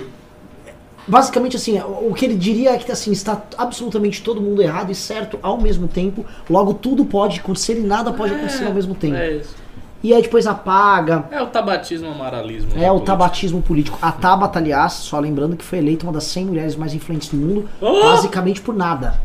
basicamente 1.11 1.57
assim, 1.57 1.77
o 1.81 2.13
que 2.13 2.23
ele 2.23 2.35
diria 2.35 2.71
é 2.71 2.77
que 2.77 2.89
assim, 2.89 3.11
está 3.11 3.41
absolutamente 3.57 4.23
todo 4.23 4.39
mundo 4.39 4.61
errado 4.61 4.93
e 4.93 4.95
certo 4.95 5.37
ao 5.43 5.59
mesmo 5.59 5.85
tempo, 5.85 6.25
logo 6.49 6.73
tudo 6.73 7.03
pode 7.03 7.41
acontecer 7.41 7.77
e 7.77 7.81
nada 7.81 8.13
pode 8.13 8.31
é, 8.33 8.37
acontecer 8.37 8.65
ao 8.65 8.73
mesmo 8.73 8.95
tempo. 8.95 9.17
É 9.17 9.33
isso. 9.33 9.53
E 10.01 10.13
aí 10.13 10.21
depois 10.21 10.47
apaga. 10.47 11.25
É 11.29 11.41
o 11.41 11.47
tabatismo 11.47 12.09
amaralismo. 12.09 12.71
É 12.75 12.89
o 12.89 13.01
tabatismo 13.01 13.61
político. 13.61 13.99
A 14.01 14.11
Tabata, 14.11 14.57
aliás, 14.57 14.93
só 14.93 15.19
lembrando 15.19 15.55
que 15.55 15.63
foi 15.65 15.77
eleita 15.77 16.05
uma 16.05 16.13
das 16.13 16.23
100 16.23 16.45
mulheres 16.45 16.75
mais 16.77 16.93
influentes 16.93 17.27
do 17.27 17.37
mundo, 17.37 17.69
oh! 17.79 18.01
basicamente 18.01 18.61
por 18.61 18.73
nada. 18.73 19.19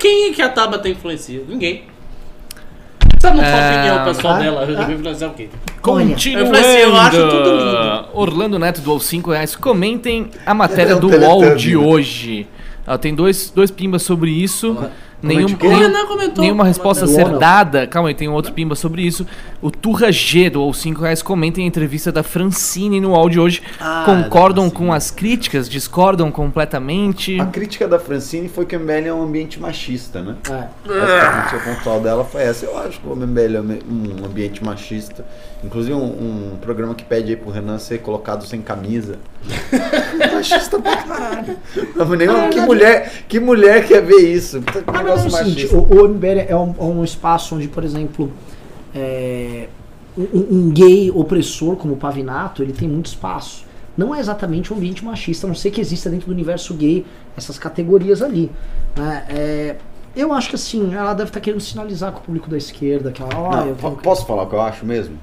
Quem 0.00 0.30
é 0.30 0.32
que 0.32 0.40
a 0.40 0.48
Tabata 0.48 0.88
influencia? 0.88 1.44
Ninguém. 1.46 1.84
Sabe 3.26 3.40
qual 3.40 3.60
a 3.60 3.70
opinião 3.70 4.04
pessoal 4.04 4.34
ah, 4.34 4.38
dela? 4.38 4.64
Eu 4.64 4.78
ah, 4.78 4.92
influenciar 4.92 5.28
o 5.28 5.34
quê? 5.34 5.48
Continuando. 5.82 6.56
Eu 6.56 6.96
acho 6.96 7.28
tudo 7.28 7.56
lindo. 7.56 8.04
Orlando 8.12 8.58
Neto 8.58 8.80
doou 8.80 9.00
5 9.00 9.30
reais. 9.32 9.56
Comentem 9.56 10.30
a 10.44 10.54
matéria 10.54 10.94
do 10.96 11.08
UOL 11.08 11.56
de 11.56 11.76
hoje. 11.76 12.46
Ah, 12.86 12.96
tem 12.96 13.14
dois, 13.14 13.50
dois 13.50 13.70
pimbas 13.70 14.02
sobre 14.02 14.30
isso. 14.30 14.76
Nenhum, 15.22 15.46
nenhum, 15.46 16.06
comentou, 16.06 16.42
nenhuma 16.42 16.64
resposta 16.64 17.06
ser 17.06 17.38
dada. 17.38 17.86
Calma 17.86 18.08
aí, 18.08 18.14
tem 18.14 18.28
um 18.28 18.32
outro 18.32 18.52
pimba 18.52 18.74
sobre 18.74 19.02
isso. 19.02 19.26
O 19.62 19.70
Turra 19.70 20.12
G 20.12 20.52
ou 20.54 20.72
5 20.72 21.00
reais 21.00 21.22
comentem 21.22 21.64
a 21.64 21.66
entrevista 21.66 22.12
da 22.12 22.22
Francine 22.22 23.00
no 23.00 23.14
áudio 23.14 23.42
hoje. 23.42 23.62
Ah, 23.80 24.02
Concordam 24.04 24.68
com 24.68 24.92
as 24.92 25.10
críticas? 25.10 25.68
Discordam 25.68 26.30
completamente? 26.30 27.40
A 27.40 27.46
crítica 27.46 27.88
da 27.88 27.98
Francine 27.98 28.48
foi 28.48 28.66
que 28.66 28.76
o 28.76 28.80
MBL 28.80 29.08
é 29.08 29.12
um 29.12 29.22
ambiente 29.22 29.58
machista, 29.58 30.20
né? 30.20 30.36
É. 30.50 31.20
A 31.20 31.42
crítica 31.42 31.70
pontual 31.70 32.00
dela 32.00 32.24
foi 32.24 32.42
essa. 32.42 32.66
Eu 32.66 32.78
acho 32.78 33.00
que 33.00 33.08
o 33.08 33.16
MBL 33.16 33.56
é 33.56 33.60
um 33.60 34.24
ambiente 34.26 34.62
machista. 34.62 35.24
Inclusive 35.66 35.94
um, 35.94 36.52
um 36.52 36.56
programa 36.60 36.94
que 36.94 37.02
pede 37.02 37.30
aí 37.30 37.36
pro 37.36 37.50
Renan 37.50 37.78
ser 37.78 37.98
colocado 37.98 38.46
sem 38.46 38.62
camisa. 38.62 39.18
machista 40.32 40.78
pra 40.78 40.96
caralho. 40.96 41.56
Não, 41.96 42.08
nem, 42.10 42.28
ah, 42.28 42.48
que, 42.48 42.60
mulher, 42.60 43.24
que 43.28 43.40
mulher 43.40 43.84
quer 43.84 44.00
ver 44.00 44.32
isso? 44.32 44.62
Ah, 44.86 45.02
negócio 45.02 45.24
é 45.24 45.26
o 45.26 45.30
seguinte, 45.30 45.74
o, 45.74 45.80
o 45.80 46.08
MBL 46.08 46.46
é 46.48 46.56
um, 46.56 46.98
um, 46.98 47.04
espaço 47.04 47.56
onde, 47.56 47.66
por 47.66 47.82
exemplo, 47.82 48.32
é, 48.94 49.66
um, 50.16 50.46
um, 50.50 50.70
gay 50.70 51.10
opressor 51.10 51.74
como 51.74 51.94
o 51.94 51.96
Pavinato, 51.96 52.62
ele 52.62 52.72
tem 52.72 52.88
muito 52.88 53.06
espaço. 53.06 53.64
Não 53.96 54.14
é 54.14 54.20
exatamente 54.20 54.72
um 54.72 54.76
ambiente 54.76 55.04
machista, 55.04 55.46
a 55.46 55.48
não 55.48 55.54
sei 55.56 55.72
que 55.72 55.80
exista 55.80 56.08
dentro 56.08 56.26
do 56.26 56.32
universo 56.32 56.74
gay 56.74 57.04
essas 57.36 57.58
categorias 57.58 58.22
ali. 58.22 58.52
Né? 58.96 59.26
É, 59.28 59.76
eu 60.14 60.32
acho 60.32 60.50
que 60.50 60.54
assim, 60.54 60.94
ela 60.94 61.12
deve 61.12 61.30
estar 61.30 61.40
querendo 61.40 61.60
sinalizar 61.60 62.12
com 62.12 62.20
o 62.20 62.22
público 62.22 62.48
da 62.48 62.56
esquerda 62.56 63.10
que 63.10 63.20
ela, 63.20 63.32
oh, 63.34 63.88
não, 63.88 63.96
Posso 63.96 64.24
falar 64.26 64.44
o 64.44 64.46
que 64.46 64.54
eu 64.54 64.60
acho 64.60 64.86
mesmo? 64.86 65.18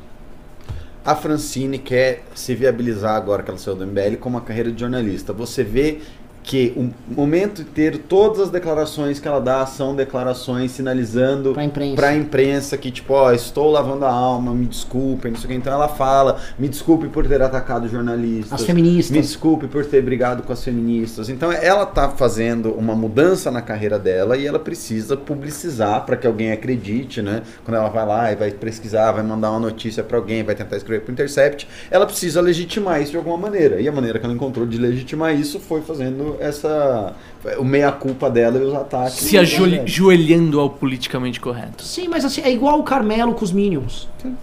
A 1.06 1.16
Francine 1.16 1.80
quer 1.80 2.24
se 2.34 2.56
viabilizar 2.56 3.16
agora 3.16 3.44
que 3.44 3.50
ela 3.52 3.60
saiu 3.60 3.76
do 3.76 3.86
MBL 3.86 4.16
com 4.22 4.30
uma 4.30 4.40
carreira 4.40 4.72
de 4.72 4.80
jornalista. 4.80 5.34
Você 5.34 5.62
vê 5.62 6.00
que 6.44 6.74
o 6.76 6.92
momento 7.16 7.62
inteiro, 7.62 7.98
todas 7.98 8.42
as 8.42 8.50
declarações 8.50 9.20
que 9.20 9.28
ela 9.28 9.40
dá 9.40 9.66
são 9.66 9.96
declarações 9.96 10.72
sinalizando 10.72 11.54
para 11.54 11.64
imprensa. 11.64 11.96
Pra 11.96 12.16
imprensa 12.16 12.78
que, 12.78 12.92
tipo, 12.92 13.14
ó, 13.14 13.32
estou 13.32 13.72
lavando 13.72 14.06
a 14.06 14.12
alma, 14.12 14.54
me 14.54 14.66
desculpem, 14.66 15.32
não 15.32 15.40
sei 15.40 15.46
o 15.46 15.50
que. 15.50 15.56
Então 15.56 15.74
ela 15.74 15.88
fala, 15.88 16.40
me 16.60 16.68
desculpe 16.68 17.08
por 17.08 17.26
ter 17.26 17.42
atacado 17.42 17.88
jornalistas. 17.88 18.62
As 18.62 18.66
feministas. 18.66 19.16
Me 19.16 19.22
desculpe 19.22 19.68
por 19.68 19.86
ter 19.86 20.02
brigado 20.02 20.44
com 20.44 20.52
as 20.52 20.64
feministas. 20.64 21.30
Então 21.30 21.52
ela 21.52 21.86
tá 21.86 22.10
fazendo 22.10 22.72
uma 22.74 22.94
mudança 22.94 23.50
na 23.50 23.62
carreira 23.62 23.98
dela 23.98 24.36
e 24.36 24.46
ela 24.46 24.60
precisa 24.60 25.16
publicizar 25.16 26.06
para 26.06 26.18
que 26.18 26.28
alguém 26.28 26.52
acredite, 26.52 27.22
né? 27.22 27.44
Quando 27.64 27.78
ela 27.78 27.90
vai 27.90 28.06
lá 28.06 28.32
e 28.32 28.36
vai 28.36 28.52
pesquisar, 28.52 29.12
vai 29.14 29.24
mandar 29.24 29.52
uma 29.52 29.60
notícia 29.60 30.04
para 30.04 30.18
alguém, 30.18 30.44
vai 30.44 30.56
tentar 30.56 30.76
escrever 30.76 31.02
pro 31.02 31.14
Intercept, 31.14 31.68
ela 31.90 32.06
precisa 32.06 32.42
legitimar 32.42 33.02
isso 33.02 33.12
de 33.12 33.18
alguma 33.18 33.38
maneira. 33.38 33.80
E 33.80 33.88
a 33.88 33.92
maneira 33.92 34.20
que 34.20 34.26
ela 34.26 34.36
encontrou 34.36 34.66
de 34.66 34.78
legitimar 34.78 35.34
isso 35.34 35.60
foi 35.60 35.82
fazendo 35.82 36.33
essa 36.40 37.14
o 37.58 37.64
meia-culpa 37.64 38.30
dela 38.30 38.58
e 38.58 38.62
os 38.62 38.74
ataques. 38.74 39.16
Se 39.16 39.38
ajoelhando 39.38 40.60
ao 40.60 40.70
politicamente 40.70 41.40
correto. 41.40 41.84
Sim, 41.84 42.08
mas 42.08 42.24
assim, 42.24 42.42
é 42.42 42.52
igual 42.52 42.80
o 42.80 42.84
Carmelo 42.84 43.34
com 43.34 43.44
os 43.44 43.52
Minions. 43.52 44.08
Sim. 44.22 44.38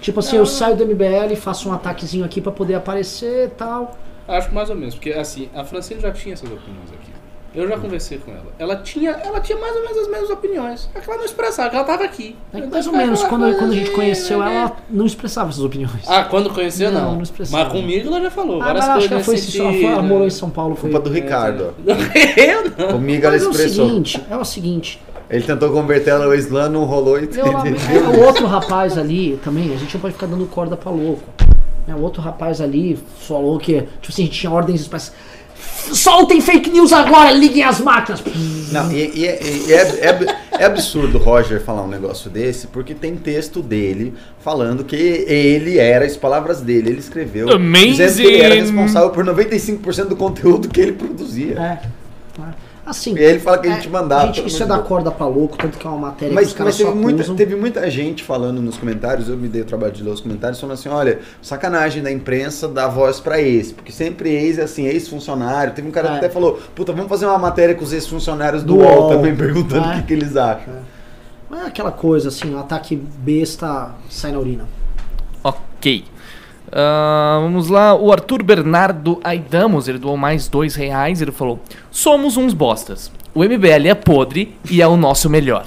Tipo 0.00 0.18
assim, 0.18 0.36
eu 0.36 0.46
saio 0.46 0.76
do 0.76 0.84
MBL, 0.84 1.36
faço 1.36 1.68
um 1.68 1.72
ataquezinho 1.72 2.24
aqui 2.24 2.40
para 2.40 2.50
poder 2.50 2.74
aparecer 2.74 3.46
e 3.46 3.50
tal. 3.50 3.96
Acho 4.26 4.52
mais 4.52 4.68
ou 4.68 4.74
menos, 4.74 4.94
porque 4.94 5.10
assim, 5.12 5.48
a 5.54 5.64
Francine 5.64 6.00
já 6.00 6.10
tinha 6.10 6.32
essas 6.34 6.50
opiniões 6.50 6.90
aqui. 6.92 7.11
Eu 7.54 7.68
já 7.68 7.76
conversei 7.76 8.18
com 8.18 8.30
ela. 8.30 8.46
Ela 8.58 8.76
tinha, 8.76 9.10
ela 9.10 9.38
tinha 9.38 9.58
mais 9.58 9.76
ou 9.76 9.82
menos 9.82 9.98
as 9.98 10.08
mesmas 10.08 10.30
opiniões. 10.30 10.88
É 10.94 11.00
que 11.00 11.08
ela 11.08 11.18
não 11.18 11.24
expressava, 11.26 11.68
que 11.68 11.74
ela 11.76 11.84
estava 11.84 12.04
aqui. 12.04 12.34
É 12.52 12.66
mais 12.66 12.86
ou 12.86 12.92
menos. 12.94 13.22
Quando, 13.24 13.58
quando 13.58 13.72
a 13.72 13.74
gente 13.74 13.90
conheceu 13.90 14.42
ela, 14.42 14.52
ela 14.52 14.76
não 14.88 15.04
expressava 15.04 15.50
essas 15.50 15.62
opiniões. 15.62 16.08
Ah, 16.08 16.24
quando 16.24 16.48
conheceu, 16.50 16.90
não. 16.90 17.02
Não, 17.02 17.14
não 17.16 17.22
expressava. 17.22 17.64
Mas 17.64 17.72
comigo 17.72 18.08
ela 18.08 18.22
já 18.22 18.30
falou. 18.30 18.62
Ah, 18.62 18.72
várias 18.72 18.86
coisas 18.86 19.12
ela, 19.12 19.24
foi, 19.24 19.36
sentido, 19.36 19.64
ela, 19.64 19.72
foi, 19.72 19.84
ela 19.84 20.02
morou 20.02 20.26
em 20.26 20.30
São 20.30 20.48
Paulo. 20.48 20.76
Foi 20.76 20.90
culpa 20.90 21.08
do 21.08 21.14
Ricardo. 21.14 21.74
eu 22.36 22.72
não. 22.76 22.92
Comigo 22.92 23.26
ela 23.26 23.36
expressou. 23.36 23.84
É 23.84 23.86
o 23.86 23.90
seguinte, 23.90 24.24
é 24.30 24.36
o 24.36 24.44
seguinte. 24.44 25.02
Ele 25.28 25.44
tentou 25.44 25.70
converter 25.70 26.10
ela 26.10 26.26
ao 26.26 26.34
Islã, 26.34 26.68
não 26.68 26.84
rolou 26.84 27.18
e 27.18 27.28
eu, 27.34 28.10
O 28.10 28.26
outro 28.26 28.46
rapaz 28.46 28.98
ali 28.98 29.38
também, 29.42 29.72
a 29.72 29.76
gente 29.76 29.94
não 29.94 30.00
pode 30.00 30.14
ficar 30.14 30.26
dando 30.26 30.46
corda 30.46 30.76
pra 30.76 30.90
louco. 30.90 31.22
É, 31.88 31.94
o 31.94 32.00
outro 32.00 32.22
rapaz 32.22 32.60
ali 32.60 32.98
falou 33.18 33.58
que, 33.58 33.80
tipo 33.80 34.08
assim, 34.08 34.22
a 34.22 34.26
gente 34.26 34.38
tinha 34.38 34.52
ordens 34.52 34.82
especiais 34.82 35.16
Soltem 35.92 36.40
fake 36.40 36.70
news 36.70 36.92
agora, 36.92 37.32
liguem 37.32 37.62
as 37.62 37.80
máquinas. 37.80 38.22
Não, 38.70 38.90
e, 38.90 39.10
e, 39.14 39.24
e 39.24 39.72
é, 39.72 40.06
é, 40.06 40.36
é, 40.60 40.64
absurdo 40.64 41.18
o 41.18 41.20
Roger 41.20 41.60
falar 41.60 41.82
um 41.82 41.88
negócio 41.88 42.30
desse, 42.30 42.66
porque 42.68 42.94
tem 42.94 43.16
texto 43.16 43.60
dele 43.60 44.14
falando 44.40 44.84
que 44.84 44.96
ele 44.96 45.78
era, 45.78 46.04
as 46.04 46.16
palavras 46.16 46.60
dele, 46.60 46.90
ele 46.90 47.00
escreveu, 47.00 47.50
Amazing. 47.50 47.90
dizendo 47.90 48.16
que 48.16 48.22
ele 48.22 48.42
era 48.42 48.54
responsável 48.54 49.10
por 49.10 49.24
95% 49.24 50.04
do 50.06 50.16
conteúdo 50.16 50.68
que 50.68 50.80
ele 50.80 50.92
produzia. 50.92 51.58
É. 51.58 52.40
é. 52.40 52.71
Assim, 52.84 53.14
e 53.14 53.22
ele 53.22 53.38
fala 53.38 53.58
que 53.58 53.68
a 53.68 53.74
gente 53.74 53.86
é, 53.86 53.90
mandava. 53.90 54.32
Gente, 54.32 54.48
isso 54.48 54.60
é 54.60 54.66
da 54.66 54.78
corda 54.80 55.10
pra 55.10 55.26
louco, 55.26 55.56
tanto 55.56 55.78
que 55.78 55.86
é 55.86 55.90
uma 55.90 56.08
matéria 56.08 56.34
mas, 56.34 56.52
que 56.52 56.60
os 56.60 56.64
mas 56.64 56.76
teve 56.76 56.90
muita, 56.90 57.34
teve 57.34 57.54
muita 57.54 57.88
gente 57.88 58.24
falando 58.24 58.60
nos 58.60 58.76
comentários, 58.76 59.28
eu 59.28 59.36
me 59.36 59.46
dei 59.46 59.62
o 59.62 59.64
trabalho 59.64 59.92
de 59.92 60.02
ler 60.02 60.10
os 60.10 60.20
comentários, 60.20 60.60
falando 60.60 60.74
assim: 60.74 60.88
olha, 60.88 61.20
sacanagem 61.40 62.02
da 62.02 62.10
imprensa 62.10 62.66
dar 62.66 62.88
voz 62.88 63.20
pra 63.20 63.40
ex, 63.40 63.70
porque 63.70 63.92
sempre 63.92 64.30
ex 64.30 64.58
é 64.58 64.62
assim, 64.62 64.84
ex-funcionário. 64.86 65.74
Teve 65.74 65.86
um 65.86 65.92
cara 65.92 66.08
é. 66.08 66.10
que 66.10 66.16
até 66.18 66.28
falou: 66.28 66.60
puta, 66.74 66.92
vamos 66.92 67.08
fazer 67.08 67.26
uma 67.26 67.38
matéria 67.38 67.74
com 67.74 67.84
os 67.84 67.92
ex-funcionários 67.92 68.64
do, 68.64 68.74
do 68.74 68.80
UOL, 68.80 69.10
também, 69.10 69.34
perguntando 69.36 69.86
é. 69.86 69.92
o 69.92 69.96
que, 69.98 70.02
que, 70.08 70.12
eles 70.12 70.36
acham. 70.36 70.74
É. 70.74 70.78
Não 71.48 71.62
é 71.62 71.66
aquela 71.66 71.92
coisa 71.92 72.30
assim, 72.30 72.52
um 72.52 72.58
ataque 72.58 72.96
besta 72.96 73.92
sai 74.10 74.32
na 74.32 74.40
urina. 74.40 74.66
Ok. 75.44 76.04
Uh, 76.72 77.42
vamos 77.42 77.68
lá, 77.68 77.94
o 77.94 78.10
Arthur 78.10 78.42
Bernardo 78.42 79.20
Aidamos, 79.22 79.88
ele 79.88 79.98
doou 79.98 80.16
mais 80.16 80.48
dois 80.48 80.74
reais, 80.74 81.20
ele 81.20 81.30
falou, 81.30 81.60
somos 81.90 82.38
uns 82.38 82.54
bostas, 82.54 83.12
o 83.34 83.44
MBL 83.44 83.88
é 83.88 83.94
podre 83.94 84.56
e 84.70 84.80
é 84.80 84.86
o 84.86 84.96
nosso 84.96 85.28
melhor. 85.28 85.66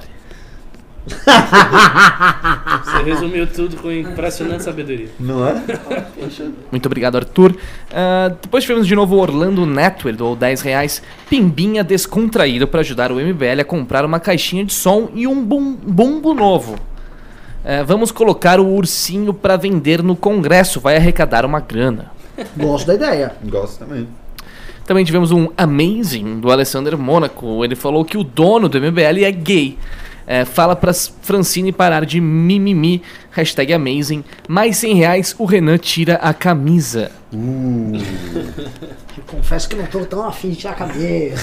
resumiu 3.05 3.45
tudo 3.45 3.77
com 3.77 3.91
impressionante 3.91 4.63
sabedoria. 4.63 5.09
Não 5.19 5.47
é? 5.47 5.63
Muito 6.71 6.85
obrigado, 6.87 7.17
Arthur. 7.17 7.51
Uh, 7.51 8.35
depois 8.41 8.63
tivemos 8.63 8.87
de 8.87 8.95
novo 8.95 9.15
o 9.15 9.19
Orlando 9.19 9.65
Network, 9.65 10.21
ou 10.21 10.35
10 10.35 10.61
reais. 10.61 11.01
Pimbinha 11.29 11.83
descontraído 11.83 12.67
para 12.67 12.79
ajudar 12.79 13.11
o 13.11 13.15
MBL 13.15 13.61
a 13.61 13.63
comprar 13.63 14.03
uma 14.03 14.19
caixinha 14.19 14.65
de 14.65 14.73
som 14.73 15.09
e 15.13 15.27
um 15.27 15.43
bum 15.43 15.75
bumbo 15.75 16.33
novo. 16.33 16.75
Uh, 17.65 17.83
vamos 17.83 18.11
colocar 18.11 18.59
o 18.59 18.75
ursinho 18.75 19.33
para 19.33 19.57
vender 19.57 20.03
no 20.03 20.15
congresso, 20.15 20.79
vai 20.79 20.97
arrecadar 20.97 21.43
uma 21.43 21.59
grana. 21.59 22.11
Gosto 22.55 22.85
da 22.85 22.93
ideia. 22.93 23.33
Gosto 23.43 23.79
também. 23.79 24.07
Também 24.85 25.03
tivemos 25.03 25.31
um 25.31 25.49
Amazing 25.57 26.39
do 26.39 26.51
Alessandro 26.51 26.95
Mônaco. 26.95 27.65
Ele 27.65 27.75
falou 27.75 28.05
que 28.05 28.19
o 28.19 28.23
dono 28.23 28.69
do 28.69 28.79
MBL 28.79 29.23
é 29.23 29.31
gay. 29.31 29.79
É, 30.27 30.45
fala 30.45 30.75
pra 30.75 30.93
Francine 30.93 31.71
parar 31.71 32.05
de 32.05 32.21
mimimi. 32.21 33.01
Hashtag 33.31 33.73
Amazing. 33.73 34.23
Mais 34.47 34.77
100 34.77 34.93
reais, 34.93 35.35
o 35.39 35.45
Renan 35.45 35.79
tira 35.79 36.15
a 36.15 36.35
camisa. 36.35 37.11
Uh. 37.33 37.93
confesso 39.25 39.67
que 39.67 39.75
não 39.75 39.87
tô 39.87 40.05
tão 40.05 40.23
afim 40.23 40.51
de 40.51 40.57
tirar 40.57 40.73
a 40.73 40.75
camisa. 40.75 41.35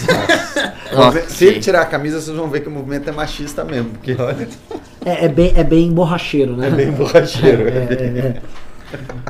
Se 1.28 1.46
ele 1.46 1.58
tirar 1.58 1.82
a 1.82 1.86
camisa, 1.86 2.20
vocês 2.20 2.36
vão 2.36 2.48
ver 2.48 2.60
que 2.60 2.68
o 2.68 2.72
movimento 2.72 3.08
é 3.08 3.12
machista 3.12 3.64
mesmo. 3.64 3.90
Porque 3.90 4.14
olha. 4.16 4.48
É, 5.04 5.26
é 5.26 5.28
bem, 5.28 5.52
é 5.56 5.64
bem 5.64 5.92
borracheiro, 5.92 6.56
né? 6.56 6.68
É 6.68 6.70
bem 6.70 6.90
borracheiro. 6.90 7.68
é, 7.68 7.72
é, 7.72 8.18
é. 8.18 8.42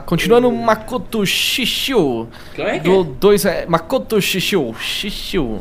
Continuando, 0.06 0.50
Makoto 0.50 1.24
Shishiu. 1.24 2.28
É 2.58 2.80
do 2.80 3.04
dois, 3.04 3.44
é, 3.44 3.64
Makoto 3.66 4.20
Shishiu. 4.20 4.74
Shishiu. 4.78 5.60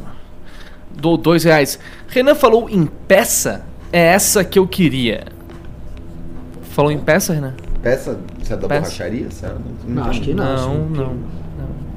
Do 0.92 1.18
dois 1.18 1.44
reais. 1.44 1.80
Renan 2.08 2.36
falou 2.36 2.70
em 2.70 2.86
peça. 2.86 3.64
É 3.94 4.08
essa 4.08 4.44
que 4.44 4.58
eu 4.58 4.68
queria. 4.68 5.26
Falou 6.72 6.92
em 6.92 6.98
peça, 6.98 7.34
Renan? 7.34 7.54
Peça? 7.82 8.20
Você 8.40 8.54
é 8.54 8.58
da 8.58 8.68
peça. 8.68 8.82
borracharia? 8.82 9.28
Não, 9.86 9.96
não, 9.96 10.04
acho 10.06 10.22
que 10.22 10.34
não. 10.34 10.46
Não, 10.46 10.90
não. 10.90 11.42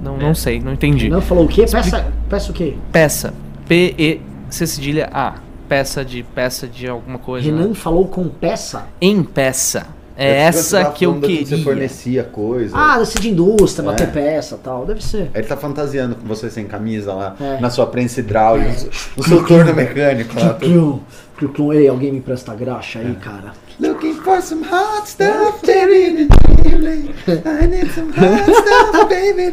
Não, 0.02 0.12
não, 0.12 0.18
não, 0.18 0.34
sei, 0.34 0.60
não 0.60 0.72
entendi. 0.72 1.08
Não 1.08 1.22
falou 1.22 1.46
o 1.46 1.48
quê? 1.48 1.64
Peça, 1.66 2.12
peça 2.28 2.50
o 2.50 2.54
quê? 2.54 2.74
Peça. 2.92 3.32
P-E-C 3.66 4.66
cedilha 4.66 5.08
A. 5.10 5.36
Peça 5.68 6.04
de 6.04 6.22
peça 6.22 6.66
de 6.66 6.88
alguma 6.88 7.18
coisa. 7.18 7.46
Renan 7.46 7.68
né? 7.68 7.74
falou 7.74 8.06
com 8.06 8.28
peça? 8.28 8.86
Em 9.00 9.22
peça. 9.22 9.86
É 10.16 10.42
essa 10.42 10.84
que 10.86 11.04
eu 11.04 11.20
queria. 11.20 11.38
Que 11.38 11.46
você 11.46 11.58
fornecia 11.58 12.22
coisa. 12.24 12.76
Ah, 12.76 12.98
desse 12.98 13.18
de 13.18 13.30
indústria, 13.30 13.84
é. 13.84 13.90
bater 13.90 14.12
peça 14.12 14.58
tal. 14.62 14.86
Deve 14.86 15.02
ser. 15.02 15.30
Ele 15.34 15.46
tá 15.46 15.56
fantasiando 15.56 16.14
com 16.14 16.26
você 16.26 16.48
sem 16.50 16.66
camisa 16.66 17.12
lá, 17.12 17.36
é. 17.40 17.60
na 17.60 17.70
sua 17.70 17.86
prensa 17.86 18.20
hidráulica, 18.20 18.70
é. 18.70 18.88
no 19.16 19.24
seu 19.24 19.44
torno 19.44 19.74
mecânico 19.74 20.38
lá. 20.38 20.56
Ei, 21.74 21.88
alguém 21.88 22.12
me 22.12 22.20
presta 22.20 22.54
graxa 22.54 23.00
aí, 23.00 23.10
é. 23.10 23.14
cara. 23.14 23.52
Looking 23.80 24.14
for 24.14 24.40
some 24.40 24.64
hot 24.64 25.08
stuff, 25.08 25.66
Jerry. 25.66 26.28
I 26.28 27.66
need 27.66 27.90
some 27.90 28.12
hot 28.12 28.44
stuff, 28.44 29.08
baby. 29.08 29.52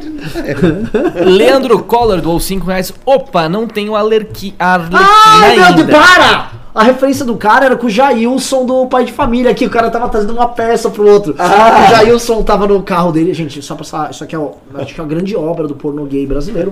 Leandro 1.25 1.83
Collor 1.83 2.21
doou 2.21 2.39
5 2.39 2.67
reais. 2.67 2.93
Opa, 3.03 3.49
não 3.49 3.67
tenho 3.67 3.95
alerqui, 3.95 4.53
arlequina 4.59 5.01
Ai, 5.01 5.59
ainda. 5.59 5.83
Meu, 5.83 5.99
para! 5.99 6.60
A 6.73 6.84
referência 6.84 7.26
do 7.26 7.35
cara 7.35 7.65
era 7.65 7.76
com 7.76 7.88
o 7.88 7.89
Jailson 7.89 8.65
do 8.65 8.85
Pai 8.88 9.03
de 9.03 9.11
Família 9.11 9.52
aqui. 9.52 9.65
O 9.65 9.69
cara 9.69 9.89
tava 9.89 10.07
trazendo 10.07 10.34
uma 10.34 10.48
peça 10.48 10.89
pro 10.89 11.06
outro. 11.06 11.35
Ah. 11.38 11.88
O 11.88 11.95
Jailson 11.95 12.41
tava 12.43 12.65
no 12.65 12.81
carro 12.81 13.11
dele. 13.11 13.34
Gente, 13.34 13.61
só 13.61 13.76
pra 13.76 14.10
Isso 14.10 14.23
aqui 14.23 14.35
é, 14.35 14.39
acho 14.76 14.93
que 14.93 14.99
é 14.99 15.03
uma 15.03 15.10
grande 15.10 15.35
obra 15.35 15.68
do 15.68 15.76
porno 15.76 16.06
gay 16.06 16.26
brasileiro. 16.26 16.72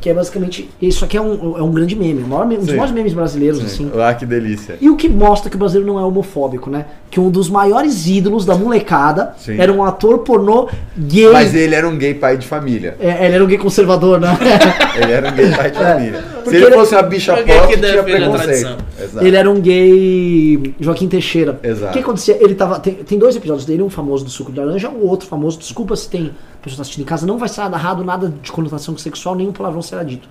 Que 0.00 0.10
é 0.10 0.14
basicamente. 0.14 0.70
Isso 0.80 1.04
aqui 1.04 1.16
é 1.16 1.20
um, 1.20 1.58
é 1.58 1.62
um 1.62 1.72
grande 1.72 1.96
meme. 1.96 2.22
Um, 2.22 2.28
maior, 2.28 2.46
um 2.46 2.56
dos 2.56 2.68
maiores 2.68 2.92
memes 2.92 3.12
brasileiros, 3.12 3.58
Sim. 3.58 3.64
assim. 3.64 3.90
Ah, 4.00 4.14
que 4.14 4.24
delícia. 4.24 4.76
E 4.80 4.88
o 4.88 4.96
que 4.96 5.08
mostra 5.08 5.50
que 5.50 5.56
o 5.56 5.58
brasileiro 5.58 5.92
não 5.92 5.98
é 5.98 6.04
homofóbico, 6.04 6.70
né? 6.70 6.86
Que 7.10 7.18
um 7.18 7.30
dos 7.30 7.48
maiores 7.48 8.06
ídolos 8.06 8.44
da 8.44 8.54
molecada 8.54 9.34
Sim. 9.38 9.58
era 9.58 9.72
um 9.72 9.82
ator 9.82 10.18
pornô 10.18 10.68
gay. 10.96 11.32
Mas 11.32 11.54
ele 11.54 11.74
era 11.74 11.88
um 11.88 11.96
gay 11.96 12.14
pai 12.14 12.36
de 12.36 12.46
família. 12.46 12.96
É, 13.00 13.24
ele 13.24 13.34
era 13.34 13.44
um 13.44 13.46
gay 13.46 13.58
conservador, 13.58 14.20
né? 14.20 14.28
ele 15.00 15.12
era 15.12 15.28
um 15.28 15.34
gay 15.34 15.50
pai 15.50 15.70
de 15.70 15.78
é. 15.78 15.92
família. 15.92 16.24
Se 16.44 16.56
ele, 16.56 16.66
ele 16.66 16.74
fosse 16.74 16.94
uma 16.94 17.02
bicha 17.02 17.34
pop, 17.36 17.76
tinha 17.76 18.02
preconceito. 18.02 18.76
Ele 19.26 19.36
era 19.36 19.50
um 19.50 19.60
gay 19.60 20.74
Joaquim 20.78 21.08
Teixeira. 21.08 21.58
Exato. 21.62 21.90
O 21.90 21.92
que 21.92 21.98
acontecia? 22.00 22.36
Ele 22.42 22.54
tava. 22.54 22.78
Tem, 22.80 22.94
tem 22.94 23.18
dois 23.18 23.36
episódios 23.36 23.64
dele, 23.64 23.82
um 23.82 23.90
famoso 23.90 24.24
do 24.24 24.30
suco 24.30 24.52
de 24.52 24.58
laranja, 24.58 24.88
o 24.88 25.06
outro 25.06 25.28
famoso, 25.28 25.58
desculpa 25.58 25.96
se 25.96 26.08
tem 26.08 26.32
pessoas 26.62 26.80
assistindo 26.80 27.02
em 27.02 27.06
casa, 27.06 27.26
não 27.26 27.38
vai 27.38 27.48
ser 27.48 27.68
narrado 27.68 28.02
nada 28.02 28.32
de 28.42 28.50
conotação 28.50 28.96
sexual, 28.96 29.34
nenhum 29.34 29.52
palavrão 29.52 29.82
será 29.82 30.02
dito. 30.02 30.28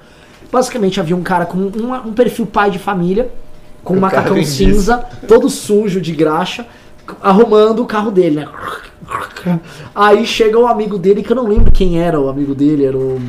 Basicamente 0.51 0.99
havia 0.99 1.15
um 1.15 1.23
cara 1.23 1.45
com 1.45 1.57
um, 1.57 1.93
um 2.07 2.13
perfil 2.13 2.45
pai 2.45 2.71
de 2.71 2.79
família, 2.79 3.31
com 3.83 3.95
um 3.95 3.99
macacão 3.99 4.43
cinza, 4.43 5.05
todo 5.27 5.49
sujo 5.49 5.99
de 5.99 6.11
graxa, 6.13 6.65
arrumando 7.21 7.81
o 7.81 7.85
carro 7.85 8.11
dele, 8.11 8.37
né? 8.37 8.47
Aí 9.93 10.25
chega 10.25 10.57
o 10.57 10.63
um 10.63 10.67
amigo 10.67 10.97
dele, 10.97 11.21
que 11.21 11.31
eu 11.31 11.35
não 11.35 11.47
lembro 11.47 11.71
quem 11.71 11.99
era 11.99 12.19
o 12.19 12.29
amigo 12.29 12.55
dele, 12.55 12.85
era 12.85 12.97
o. 12.97 13.21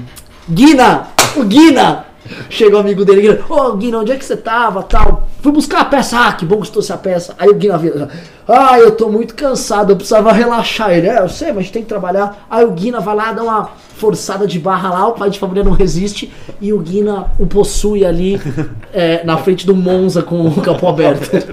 Guina! 0.49 1.09
O 1.37 1.45
Guina! 1.45 2.07
Chega 2.49 2.77
o 2.77 2.81
amigo 2.81 3.05
dele, 3.05 3.41
ô 3.49 3.55
oh, 3.55 3.77
Guina, 3.77 3.99
onde 3.99 4.13
é 4.13 4.17
que 4.17 4.25
você 4.25 4.37
tava? 4.37 4.83
Tal. 4.83 5.29
Fui 5.43 5.53
buscar 5.53 5.81
a 5.81 5.85
peça, 5.85 6.19
ah, 6.19 6.33
que 6.33 6.47
bom 6.47 6.61
que 6.61 6.71
trouxe 6.71 6.91
a 6.91 6.97
peça. 6.97 7.35
Aí 7.39 7.49
o 7.49 7.55
Guina 7.55 7.77
vira, 7.77 8.09
ah, 8.49 8.79
eu 8.79 8.93
tô 8.93 9.11
muito 9.11 9.35
cansado, 9.35 9.93
eu 9.93 9.97
precisava 9.97 10.33
relaxar. 10.33 10.91
Ele, 10.91 11.07
é, 11.07 11.21
eu 11.21 11.29
sei, 11.29 11.53
mas 11.53 11.71
tem 11.71 11.83
que 11.83 11.89
trabalhar. 11.89 12.47
Aí 12.51 12.65
o 12.65 12.71
Guina 12.71 12.99
vai 12.99 13.15
lá, 13.15 13.33
dá 13.33 13.43
uma 13.43 13.71
forçada 13.97 14.47
de 14.47 14.59
barra 14.59 14.91
lá, 14.91 15.09
o 15.09 15.13
pai 15.13 15.29
de 15.29 15.39
família 15.39 15.63
não 15.63 15.73
resiste 15.73 16.33
e 16.61 16.73
o 16.73 16.79
Guina 16.79 17.27
o 17.39 17.47
possui 17.47 18.07
ali 18.07 18.41
é, 18.93 19.23
na 19.25 19.37
frente 19.37 19.67
do 19.67 19.75
Monza 19.75 20.23
com 20.23 20.47
o 20.47 20.63
capô 20.63 20.89
aberto. 20.89 21.29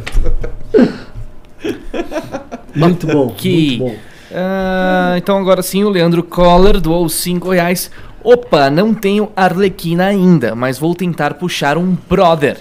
muito 2.73 3.07
bom, 3.07 3.30
que... 3.30 3.77
muito 3.77 3.93
bom. 3.93 4.11
Uh, 4.31 5.18
então 5.18 5.38
agora 5.38 5.61
sim 5.61 5.84
o 5.84 5.89
Leandro 5.89 6.23
Coller 6.23 6.80
doou 6.80 7.09
5 7.09 7.49
reais. 7.49 7.91
Opa, 8.23 8.69
não 8.69 8.93
tenho 8.93 9.31
Arlequina 9.35 10.06
ainda, 10.06 10.56
mas 10.56 10.77
vou 10.77 10.93
tentar 10.93 11.34
puxar 11.35 11.77
um 11.77 11.98
brother. 12.10 12.57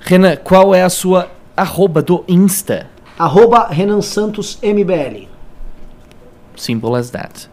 Renan, 0.00 0.36
qual 0.36 0.74
é 0.74 0.82
a 0.82 0.88
sua 0.88 1.30
arroba 1.56 2.02
do 2.02 2.24
Insta? 2.26 2.88
Arroba 3.18 3.68
Renan 3.68 4.00
Santos 4.00 4.58
MBL. 4.62 5.28
Simple 6.56 6.94
as 6.96 7.10
that. 7.10 7.48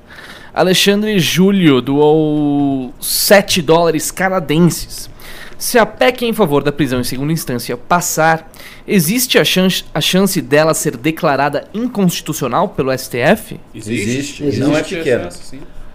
Alexandre 0.54 1.18
Júlio 1.20 1.82
doou 1.82 2.94
7 3.00 3.62
dólares 3.62 4.12
canadenses. 4.12 5.10
Se 5.58 5.78
a 5.78 5.86
PEC 5.86 6.26
em 6.26 6.34
favor 6.34 6.64
da 6.64 6.72
prisão 6.72 7.00
em 7.00 7.04
segunda 7.04 7.32
instância 7.32 7.78
passar, 7.78 8.52
existe 8.88 9.38
a 9.38 9.46
chance, 9.46 9.86
a 9.94 10.02
chance 10.02 10.42
dela 10.42 10.74
ser 10.74 10.98
declarada 10.98 11.68
inconstitucional 11.74 12.70
pelo 12.70 12.92
STF? 12.98 13.60
Existe. 13.74 14.44
existe. 14.44 14.60
Não 14.60 14.76
é 14.76 14.82
pequena. 14.82 15.30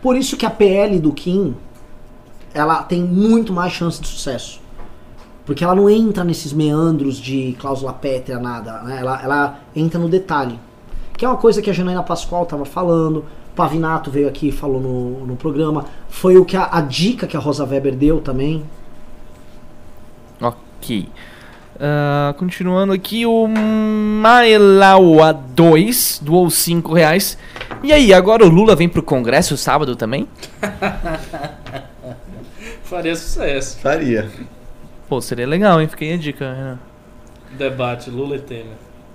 Por 0.06 0.16
isso 0.16 0.36
que 0.36 0.46
a 0.46 0.50
PL 0.50 1.00
do 1.00 1.12
Kim 1.12 1.56
ela 2.54 2.80
tem 2.84 3.02
muito 3.02 3.52
mais 3.52 3.72
chance 3.72 4.00
de 4.00 4.06
sucesso. 4.06 4.60
Porque 5.44 5.64
ela 5.64 5.74
não 5.74 5.90
entra 5.90 6.22
nesses 6.22 6.52
meandros 6.52 7.16
de 7.16 7.56
cláusula 7.58 7.92
pétrea, 7.92 8.38
nada. 8.38 8.82
Né? 8.82 9.00
Ela, 9.00 9.20
ela 9.20 9.60
entra 9.74 9.98
no 9.98 10.08
detalhe. 10.08 10.60
Que 11.18 11.24
é 11.24 11.28
uma 11.28 11.36
coisa 11.36 11.60
que 11.60 11.68
a 11.68 11.72
Janaína 11.72 12.04
Pascoal 12.04 12.44
estava 12.44 12.64
falando, 12.64 13.24
Pavinato 13.56 14.08
veio 14.08 14.28
aqui 14.28 14.50
e 14.50 14.52
falou 14.52 14.80
no, 14.80 15.26
no 15.26 15.34
programa. 15.34 15.86
Foi 16.08 16.36
o 16.36 16.44
que 16.44 16.56
a, 16.56 16.68
a, 16.70 16.80
dica 16.82 17.26
que 17.26 17.36
a 17.36 17.40
Rosa 17.40 17.64
Weber 17.64 17.96
deu 17.96 18.20
também. 18.20 18.62
Ok. 20.40 21.08
Uh, 21.76 22.32
continuando 22.34 22.92
aqui, 22.92 23.26
o 23.26 23.46
Maelaua 23.46 25.32
2 25.32 26.20
doou 26.22 26.48
5 26.48 26.94
reais. 26.94 27.36
E 27.82 27.92
aí, 27.92 28.14
agora 28.14 28.44
o 28.44 28.48
Lula 28.48 28.74
vem 28.74 28.88
pro 28.88 29.02
Congresso 29.02 29.56
sábado 29.56 29.94
também? 29.94 30.26
Faria 32.84 33.14
sucesso. 33.14 33.78
Faria. 33.78 34.30
Pô, 35.08 35.20
seria 35.20 35.46
legal, 35.46 35.80
hein? 35.80 35.88
Fiquei 35.88 36.14
a 36.14 36.16
dica, 36.16 36.52
Renan. 36.52 36.78
Debate 37.52 38.10
Lula 38.10 38.36
e 38.36 38.40
Temer. 38.40 38.66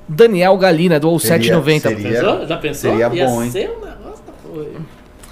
Daniel 0.07 0.57
Galina 0.57 0.99
doou 0.99 1.17
7,90. 1.17 1.95
Pensou? 1.95 2.47
Já 2.47 2.57
pensou? 2.57 2.91
Seria 2.91 3.13
Ia 3.13 3.25
bom, 3.25 3.43
hein? 3.43 3.51
Ser 3.51 3.69
um 3.69 3.85
negócio 3.85 4.23
da 4.25 4.33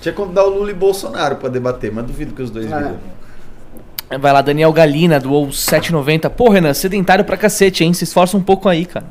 Tinha 0.02 0.14
que 0.14 0.26
dar 0.28 0.46
o 0.46 0.50
Lula 0.50 0.72
e 0.72 0.74
Bolsonaro 0.74 1.36
pra 1.36 1.50
debater, 1.50 1.92
mas 1.92 2.06
duvido 2.06 2.34
que 2.34 2.42
os 2.42 2.50
dois 2.50 2.72
ah. 2.72 2.94
Vai 4.18 4.34
lá, 4.34 4.42
Daniel 4.42 4.74
Galina 4.74 5.20
doou 5.20 5.48
7,90. 5.48 6.30
Pô, 6.32 6.50
Renan, 6.50 6.74
sedentário 6.74 7.24
pra 7.24 7.38
cacete, 7.38 7.84
hein? 7.84 7.94
Se 7.94 8.06
esforça 8.06 8.36
um 8.36 8.42
pouco 8.42 8.68
aí, 8.68 8.86
cara. 8.86 9.06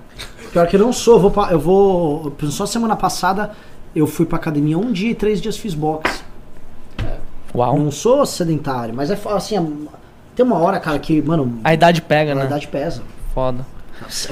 Pior 0.53 0.67
que 0.67 0.77
eu 0.77 0.81
não 0.81 0.93
sou, 0.93 1.15
eu 1.15 1.31
vou, 1.31 1.47
eu 1.47 1.61
vou. 1.61 2.37
Só 2.51 2.67
semana 2.67 2.97
passada 2.97 3.53
eu 3.95 4.07
fui 4.07 4.27
pra 4.27 4.37
academia 4.37 4.77
um 4.77 4.91
dia 4.91 5.11
e 5.11 5.15
três 5.15 5.41
dias 5.41 5.57
fiz 5.57 5.75
boxe. 5.75 6.23
Uau. 7.55 7.79
Não 7.79 7.91
sou 7.91 8.27
sedentário, 8.27 8.95
mas 8.95 9.11
é 9.11 9.19
assim, 9.31 9.57
é, 9.57 9.63
tem 10.35 10.45
uma 10.45 10.59
hora, 10.59 10.79
cara, 10.81 10.99
que, 10.99 11.23
mano. 11.23 11.61
A 11.65 11.73
idade 11.73 12.03
pega, 12.03 12.33
a 12.33 12.35
né? 12.35 12.43
A 12.43 12.47
idade 12.47 12.69
pesa. 12.69 13.03
Foda. 13.35 13.65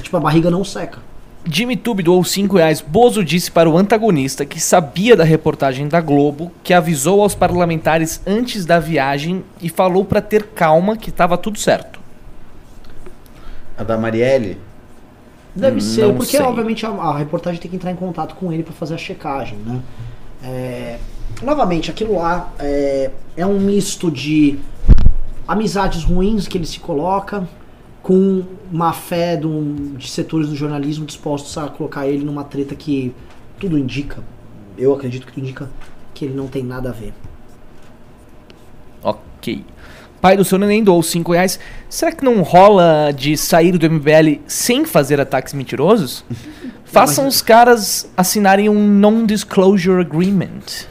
Tipo, 0.02 0.16
a 0.16 0.20
barriga 0.20 0.50
não 0.50 0.64
seca. 0.64 0.98
Jimmy 1.48 1.76
Tube 1.76 2.02
doou 2.02 2.24
5 2.24 2.56
reais. 2.56 2.80
Bozo 2.80 3.24
disse 3.24 3.50
para 3.50 3.70
o 3.70 3.78
antagonista 3.78 4.44
que 4.44 4.60
sabia 4.60 5.16
da 5.16 5.24
reportagem 5.24 5.86
da 5.86 6.00
Globo, 6.00 6.50
que 6.62 6.74
avisou 6.74 7.22
aos 7.22 7.34
parlamentares 7.34 8.20
antes 8.26 8.66
da 8.66 8.80
viagem 8.80 9.44
e 9.62 9.68
falou 9.68 10.04
para 10.04 10.20
ter 10.20 10.48
calma 10.48 10.96
que 10.96 11.10
estava 11.10 11.38
tudo 11.38 11.58
certo. 11.58 12.00
A 13.78 13.84
da 13.84 13.96
Marielle? 13.96 14.58
Deve 15.54 15.80
ser, 15.80 16.12
porque 16.12 16.36
sei. 16.36 16.44
obviamente 16.44 16.84
a, 16.84 16.90
a, 16.90 17.16
reportagem 17.16 17.60
tem 17.60 17.70
que 17.70 17.76
entrar 17.76 17.90
em 17.90 17.96
contato 17.96 18.34
com 18.34 18.52
ele 18.52 18.62
para 18.62 18.74
fazer 18.74 18.94
a 18.94 18.98
checagem, 18.98 19.56
né? 19.58 19.80
É, 20.42 20.98
novamente, 21.42 21.90
aquilo 21.90 22.16
lá 22.16 22.52
é, 22.58 23.10
é 23.36 23.46
um 23.46 23.58
misto 23.58 24.10
de 24.10 24.58
amizades 25.48 26.04
ruins 26.04 26.46
que 26.46 26.58
ele 26.58 26.66
se 26.66 26.78
coloca 26.78 27.48
com 28.06 28.44
má 28.70 28.92
fé 28.92 29.36
do, 29.36 29.74
de 29.96 30.08
setores 30.08 30.48
do 30.48 30.54
jornalismo 30.54 31.04
dispostos 31.04 31.58
a 31.58 31.66
colocar 31.66 32.06
ele 32.06 32.24
numa 32.24 32.44
treta 32.44 32.76
que 32.76 33.12
tudo 33.58 33.76
indica, 33.76 34.22
eu 34.78 34.94
acredito 34.94 35.26
que 35.26 35.32
tudo 35.32 35.42
indica 35.42 35.68
que 36.14 36.24
ele 36.24 36.34
não 36.34 36.46
tem 36.46 36.62
nada 36.62 36.90
a 36.90 36.92
ver. 36.92 37.12
Ok. 39.02 39.64
Pai 40.20 40.36
do 40.36 40.44
seu 40.44 40.56
neném 40.56 40.84
doou 40.84 41.02
5 41.02 41.32
reais. 41.32 41.58
Será 41.90 42.12
que 42.12 42.24
não 42.24 42.42
rola 42.42 43.12
de 43.12 43.36
sair 43.36 43.76
do 43.76 43.90
MBL 43.90 44.40
sem 44.46 44.84
fazer 44.84 45.20
ataques 45.20 45.52
mentirosos? 45.52 46.24
Façam 46.86 47.26
os 47.26 47.42
caras 47.42 48.08
assinarem 48.16 48.68
um 48.68 48.86
Non-Disclosure 48.86 50.00
Agreement. 50.00 50.86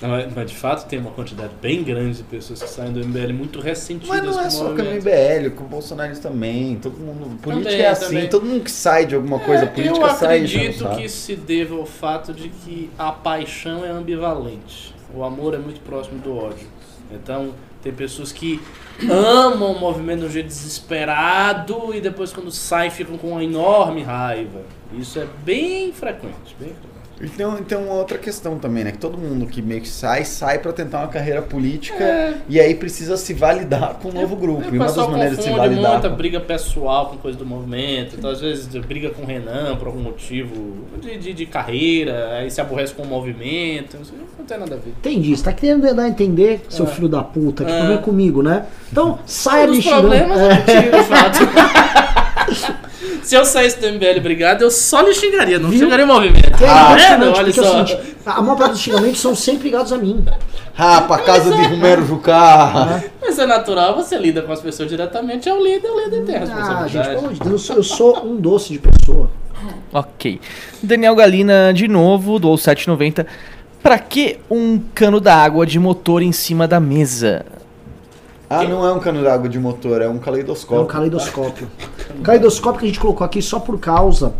Não, 0.00 0.08
mas 0.34 0.50
de 0.50 0.56
fato 0.56 0.88
tem 0.88 0.98
uma 0.98 1.10
quantidade 1.10 1.52
bem 1.60 1.82
grande 1.82 2.18
de 2.18 2.22
pessoas 2.22 2.62
que 2.62 2.68
saem 2.68 2.92
do 2.92 3.06
MBL 3.06 3.34
muito 3.34 3.60
recentemente. 3.60 4.08
Mas 4.08 4.22
não 4.24 4.40
é 4.40 4.48
só 4.48 4.74
com 4.74 4.80
o 4.80 4.94
MBL, 4.94 5.50
com 5.54 5.64
o 5.64 5.68
Bolsonaro 5.68 6.18
também. 6.18 6.76
Todo 6.76 6.96
mundo. 6.98 7.38
Política 7.42 7.70
também, 7.70 7.84
é 7.84 7.88
assim, 7.88 8.06
também. 8.06 8.28
todo 8.28 8.46
mundo 8.46 8.64
que 8.64 8.70
sai 8.70 9.04
de 9.04 9.14
alguma 9.14 9.38
coisa 9.38 9.64
é, 9.64 9.66
política 9.66 10.08
sai. 10.14 10.40
Eu 10.40 10.44
acredito 10.44 10.88
que 10.96 11.08
se 11.08 11.36
deva 11.36 11.76
ao 11.76 11.84
fato 11.84 12.32
de 12.32 12.48
que 12.48 12.90
a 12.98 13.12
paixão 13.12 13.84
é 13.84 13.90
ambivalente. 13.90 14.94
O 15.14 15.22
amor 15.22 15.54
é 15.54 15.58
muito 15.58 15.80
próximo 15.80 16.18
do 16.20 16.34
ódio. 16.34 16.66
Então, 17.12 17.52
tem 17.82 17.92
pessoas 17.92 18.32
que 18.32 18.60
amam 19.10 19.72
o 19.72 19.78
movimento 19.78 20.20
de 20.20 20.26
um 20.26 20.30
jeito 20.30 20.46
desesperado 20.46 21.94
e 21.94 22.00
depois 22.00 22.32
quando 22.32 22.50
saem 22.50 22.90
ficam 22.90 23.18
com 23.18 23.32
uma 23.32 23.44
enorme 23.44 24.02
raiva. 24.02 24.62
Isso 24.92 25.18
é 25.18 25.26
bem 25.44 25.92
frequente, 25.92 26.56
bem 26.58 26.68
frequente. 26.70 26.89
Então, 27.20 27.58
então 27.58 27.84
uma 27.84 27.94
outra 27.94 28.16
questão 28.18 28.58
também, 28.58 28.84
né? 28.84 28.92
Que 28.92 28.98
todo 28.98 29.18
mundo 29.18 29.46
que 29.46 29.60
meio 29.60 29.80
que 29.80 29.88
sai, 29.88 30.24
sai 30.24 30.58
para 30.58 30.72
tentar 30.72 31.00
uma 31.00 31.08
carreira 31.08 31.42
política 31.42 32.02
é. 32.02 32.34
e 32.48 32.58
aí 32.58 32.74
precisa 32.74 33.16
se 33.16 33.34
validar 33.34 33.98
com 34.00 34.08
um 34.08 34.12
novo 34.12 34.36
grupo. 34.36 34.64
É, 34.64 34.74
e 34.74 34.78
uma 34.78 34.86
das 34.86 34.96
maneiras 34.96 35.38
de 35.38 35.44
se 35.44 35.50
validar. 35.50 35.92
muita 35.92 36.08
briga 36.08 36.40
pessoal 36.40 37.08
com 37.08 37.16
coisa 37.18 37.36
do 37.36 37.44
movimento. 37.44 38.16
Então, 38.16 38.30
às 38.30 38.40
vezes, 38.40 38.66
briga 38.84 39.10
com 39.10 39.22
o 39.22 39.26
Renan 39.26 39.76
por 39.76 39.88
algum 39.88 40.00
motivo 40.00 40.76
de, 41.00 41.18
de, 41.18 41.32
de 41.34 41.46
carreira, 41.46 42.38
aí 42.38 42.50
se 42.50 42.60
aborrece 42.60 42.94
com 42.94 43.02
o 43.02 43.06
movimento. 43.06 43.98
Não 44.38 44.44
tem 44.44 44.58
nada 44.58 44.74
a 44.74 44.78
ver. 44.78 44.90
Entendi. 44.90 45.36
Você 45.36 45.44
tá 45.44 45.52
querendo 45.52 45.94
dar 45.94 46.04
a 46.04 46.08
entender, 46.08 46.62
seu 46.68 46.86
é. 46.86 46.88
filho 46.88 47.08
da 47.08 47.22
puta, 47.22 47.64
que 47.64 47.70
é. 47.70 47.92
é 47.94 47.98
comigo, 47.98 48.42
né? 48.42 48.66
Então, 48.90 49.18
saia 49.26 49.72
xingando. 49.72 50.08
problemas 50.08 50.38
é 50.38 50.56
contigo, 50.56 50.96
de 50.96 51.04
fato. 51.04 51.38
Se 53.22 53.34
eu 53.34 53.44
saísse 53.44 53.78
do 53.78 53.86
MBL 53.86 54.20
brigado, 54.20 54.64
eu 54.64 54.70
só 54.70 55.00
lhe 55.02 55.14
xingaria, 55.14 55.58
não 55.58 55.70
Viu? 55.70 55.80
xingaria 55.80 56.04
o 56.04 56.08
movimento. 56.08 56.64
Ah, 56.66 56.96
é, 56.98 57.16
não, 57.16 57.32
olha 57.32 57.52
só. 57.52 57.62
É 57.62 57.86
seguinte, 57.86 58.16
a 58.24 58.40
maior 58.40 58.56
parte 58.56 58.72
dos 58.72 58.80
xingamentos 58.80 59.20
são 59.20 59.34
sempre 59.34 59.64
ligados 59.64 59.92
a 59.92 59.98
mim. 59.98 60.24
Ah, 60.76 61.02
pra 61.02 61.18
casa 61.18 61.54
de 61.54 61.62
Romero 61.68 62.04
Jucá. 62.04 63.02
Mas 63.20 63.38
é 63.38 63.46
natural, 63.46 63.94
você 63.94 64.16
lida 64.16 64.42
com 64.42 64.52
as 64.52 64.60
pessoas 64.60 64.88
diretamente, 64.88 65.48
é 65.48 65.54
o 65.54 65.62
líder, 65.62 65.88
o 65.88 66.04
líder 66.04 66.24
tem 66.24 66.34
a 66.34 66.38
ah, 66.38 66.40
responsabilidade. 66.40 66.84
Ah, 66.84 66.88
gente, 66.88 67.08
pelo 67.08 67.18
amor 67.18 67.32
de 67.32 67.40
Deus, 67.40 67.68
eu 67.68 67.82
sou 67.82 68.24
um 68.24 68.36
doce 68.36 68.72
de 68.72 68.78
pessoa. 68.78 69.30
Ok. 69.92 70.40
Daniel 70.82 71.14
Galina, 71.14 71.72
de 71.74 71.86
novo, 71.86 72.38
do 72.38 72.56
790. 72.56 73.26
Pra 73.82 73.98
que 73.98 74.38
um 74.50 74.78
cano 74.94 75.20
d'água 75.20 75.66
de 75.66 75.78
motor 75.78 76.22
em 76.22 76.32
cima 76.32 76.68
da 76.68 76.78
mesa? 76.78 77.44
Ah, 78.48 78.64
não 78.64 78.86
é 78.86 78.92
um 78.92 78.98
cano 78.98 79.22
d'água 79.22 79.48
de 79.48 79.58
motor, 79.58 80.02
é 80.02 80.08
um 80.08 80.18
caleidoscópio. 80.18 80.80
É 80.80 80.84
um 80.84 80.86
caleidoscópio. 80.86 81.68
Caleidoscópio 82.22 82.80
que 82.80 82.86
a 82.86 82.88
gente 82.88 83.00
colocou 83.00 83.24
aqui 83.24 83.40
só 83.40 83.60
por 83.60 83.78
causa 83.78 84.34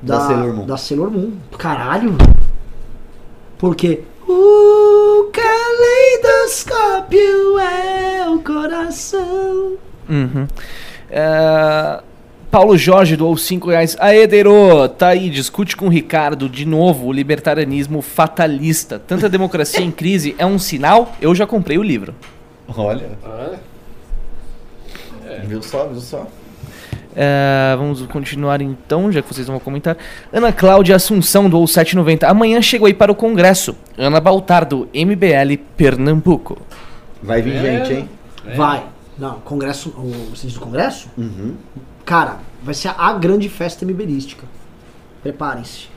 da, 0.00 0.18
da 0.18 0.26
Sailor 0.26 0.54
Moon. 0.54 0.66
Da 0.66 0.76
Sailor 0.76 1.10
Moon. 1.10 1.32
Caralho. 1.58 2.16
Porque 3.58 4.02
o 4.26 5.30
caleidoscópio 5.32 7.58
é 7.58 8.28
o 8.28 8.38
coração. 8.40 9.76
Uhum. 10.08 10.44
Uh, 10.44 12.02
Paulo 12.50 12.76
Jorge 12.76 13.16
doou 13.16 13.36
5 13.36 13.70
reais. 13.70 13.96
Aê, 13.98 14.26
Deiro, 14.26 14.88
tá 14.88 15.08
aí, 15.08 15.30
discute 15.30 15.76
com 15.76 15.86
o 15.86 15.88
Ricardo 15.88 16.48
de 16.48 16.66
novo 16.66 17.06
o 17.06 17.12
libertarianismo 17.12 18.02
fatalista. 18.02 18.98
Tanta 18.98 19.28
democracia 19.28 19.84
em 19.84 19.90
crise 19.90 20.34
é 20.36 20.44
um 20.44 20.58
sinal? 20.58 21.12
Eu 21.20 21.34
já 21.34 21.46
comprei 21.46 21.78
o 21.78 21.82
livro. 21.82 22.14
Olha. 22.76 23.10
É. 25.24 25.40
Viu 25.46 25.62
só, 25.62 25.86
viu 25.86 26.00
só. 26.00 26.26
É, 27.14 27.74
vamos 27.76 28.00
continuar 28.06 28.60
então, 28.62 29.12
já 29.12 29.20
que 29.20 29.32
vocês 29.32 29.46
vão 29.46 29.58
comentar. 29.58 29.96
Ana 30.32 30.52
Cláudia 30.52 30.96
Assunção 30.96 31.48
do 31.48 31.66
790. 31.66 32.26
Amanhã 32.26 32.60
chego 32.62 32.86
aí 32.86 32.94
para 32.94 33.12
o 33.12 33.14
Congresso. 33.14 33.76
Ana 33.96 34.20
Baltar 34.20 34.64
do 34.64 34.88
MBL 34.94 35.58
Pernambuco. 35.76 36.58
Vai 37.22 37.42
vir 37.42 37.56
é. 37.56 37.60
gente, 37.60 37.92
hein? 37.92 38.08
É. 38.46 38.54
Vai. 38.54 38.84
Não, 39.18 39.40
Congresso. 39.40 39.90
O, 39.90 40.30
vocês 40.30 40.54
do 40.54 40.60
Congresso? 40.60 41.08
Uhum. 41.16 41.54
Cara, 42.04 42.38
vai 42.62 42.74
ser 42.74 42.92
a 42.96 43.12
grande 43.12 43.48
festa 43.48 43.84
MBLística. 43.84 44.44
Preparem-se. 45.22 45.88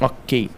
Ok. 0.00 0.50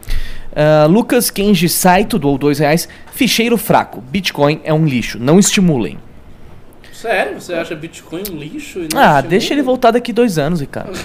Uh, 0.52 0.89
Lucas 0.89 1.31
Kenji 1.31 1.69
Saito 1.69 2.19
doou 2.19 2.39
dois 2.39 2.59
reais. 2.59 2.89
Ficheiro 3.12 3.56
fraco. 3.56 4.01
Bitcoin 4.01 4.61
é 4.65 4.73
um 4.73 4.86
lixo. 4.86 5.19
Não 5.19 5.39
estimulem. 5.39 5.98
Sério? 7.05 7.39
Você 7.39 7.53
acha 7.53 7.75
Bitcoin 7.75 8.23
um 8.33 8.39
lixo? 8.39 8.81
ah, 8.95 9.21
deixa 9.21 9.53
ele 9.53 9.61
voltar 9.61 9.91
daqui 9.91 10.11
dois 10.11 10.39
anos, 10.39 10.59
Ricardo. 10.59 10.97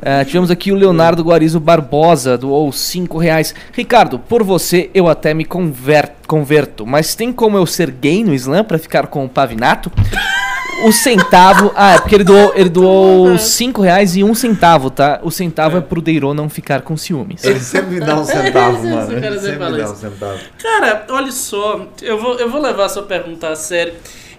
Uh, 0.00 0.24
tivemos 0.24 0.50
aqui 0.50 0.72
o 0.72 0.74
Leonardo 0.74 1.22
Guarizo 1.22 1.60
Barbosa, 1.60 2.38
doou 2.38 2.72
5 2.72 3.18
reais. 3.18 3.54
Ricardo, 3.70 4.18
por 4.18 4.42
você 4.42 4.88
eu 4.94 5.08
até 5.08 5.34
me 5.34 5.44
conver 5.44 6.10
converto, 6.26 6.86
mas 6.86 7.14
tem 7.14 7.30
como 7.34 7.58
eu 7.58 7.66
ser 7.66 7.90
gay 7.90 8.24
no 8.24 8.32
Islã 8.32 8.64
para 8.64 8.78
ficar 8.78 9.06
com 9.08 9.26
o 9.26 9.28
Pavinato? 9.28 9.92
o 10.84 10.92
centavo. 10.92 11.72
Ah, 11.74 11.94
é 11.94 11.98
porque 11.98 12.14
ele 12.14 12.24
doou, 12.24 12.52
ele 12.54 12.68
doou 12.68 13.38
5 13.38 13.80
reais 13.82 14.16
e 14.16 14.24
um 14.24 14.34
centavo, 14.34 14.90
tá? 14.90 15.20
O 15.22 15.30
centavo 15.30 15.76
é. 15.76 15.78
é 15.78 15.82
pro 15.82 16.00
Deiro 16.00 16.32
não 16.34 16.48
ficar 16.48 16.82
com 16.82 16.96
ciúmes. 16.96 17.44
Ele 17.44 17.60
sempre 17.60 17.94
me 17.94 18.00
dá 18.00 18.18
um 18.18 18.24
centavo, 18.24 18.82
mano. 18.86 19.12
Ele 19.12 19.38
sempre 19.38 19.70
me 19.70 19.78
dá 19.78 19.90
um 19.90 19.94
centavo. 19.94 20.40
Cara, 20.62 21.06
olha 21.10 21.32
só, 21.32 21.86
eu 22.00 22.18
vou, 22.18 22.34
eu 22.34 22.50
vou 22.50 22.60
levar 22.60 22.86
a 22.86 22.88
sua 22.88 23.02
pergunta 23.02 23.48
a 23.48 23.56
sério. 23.56 23.94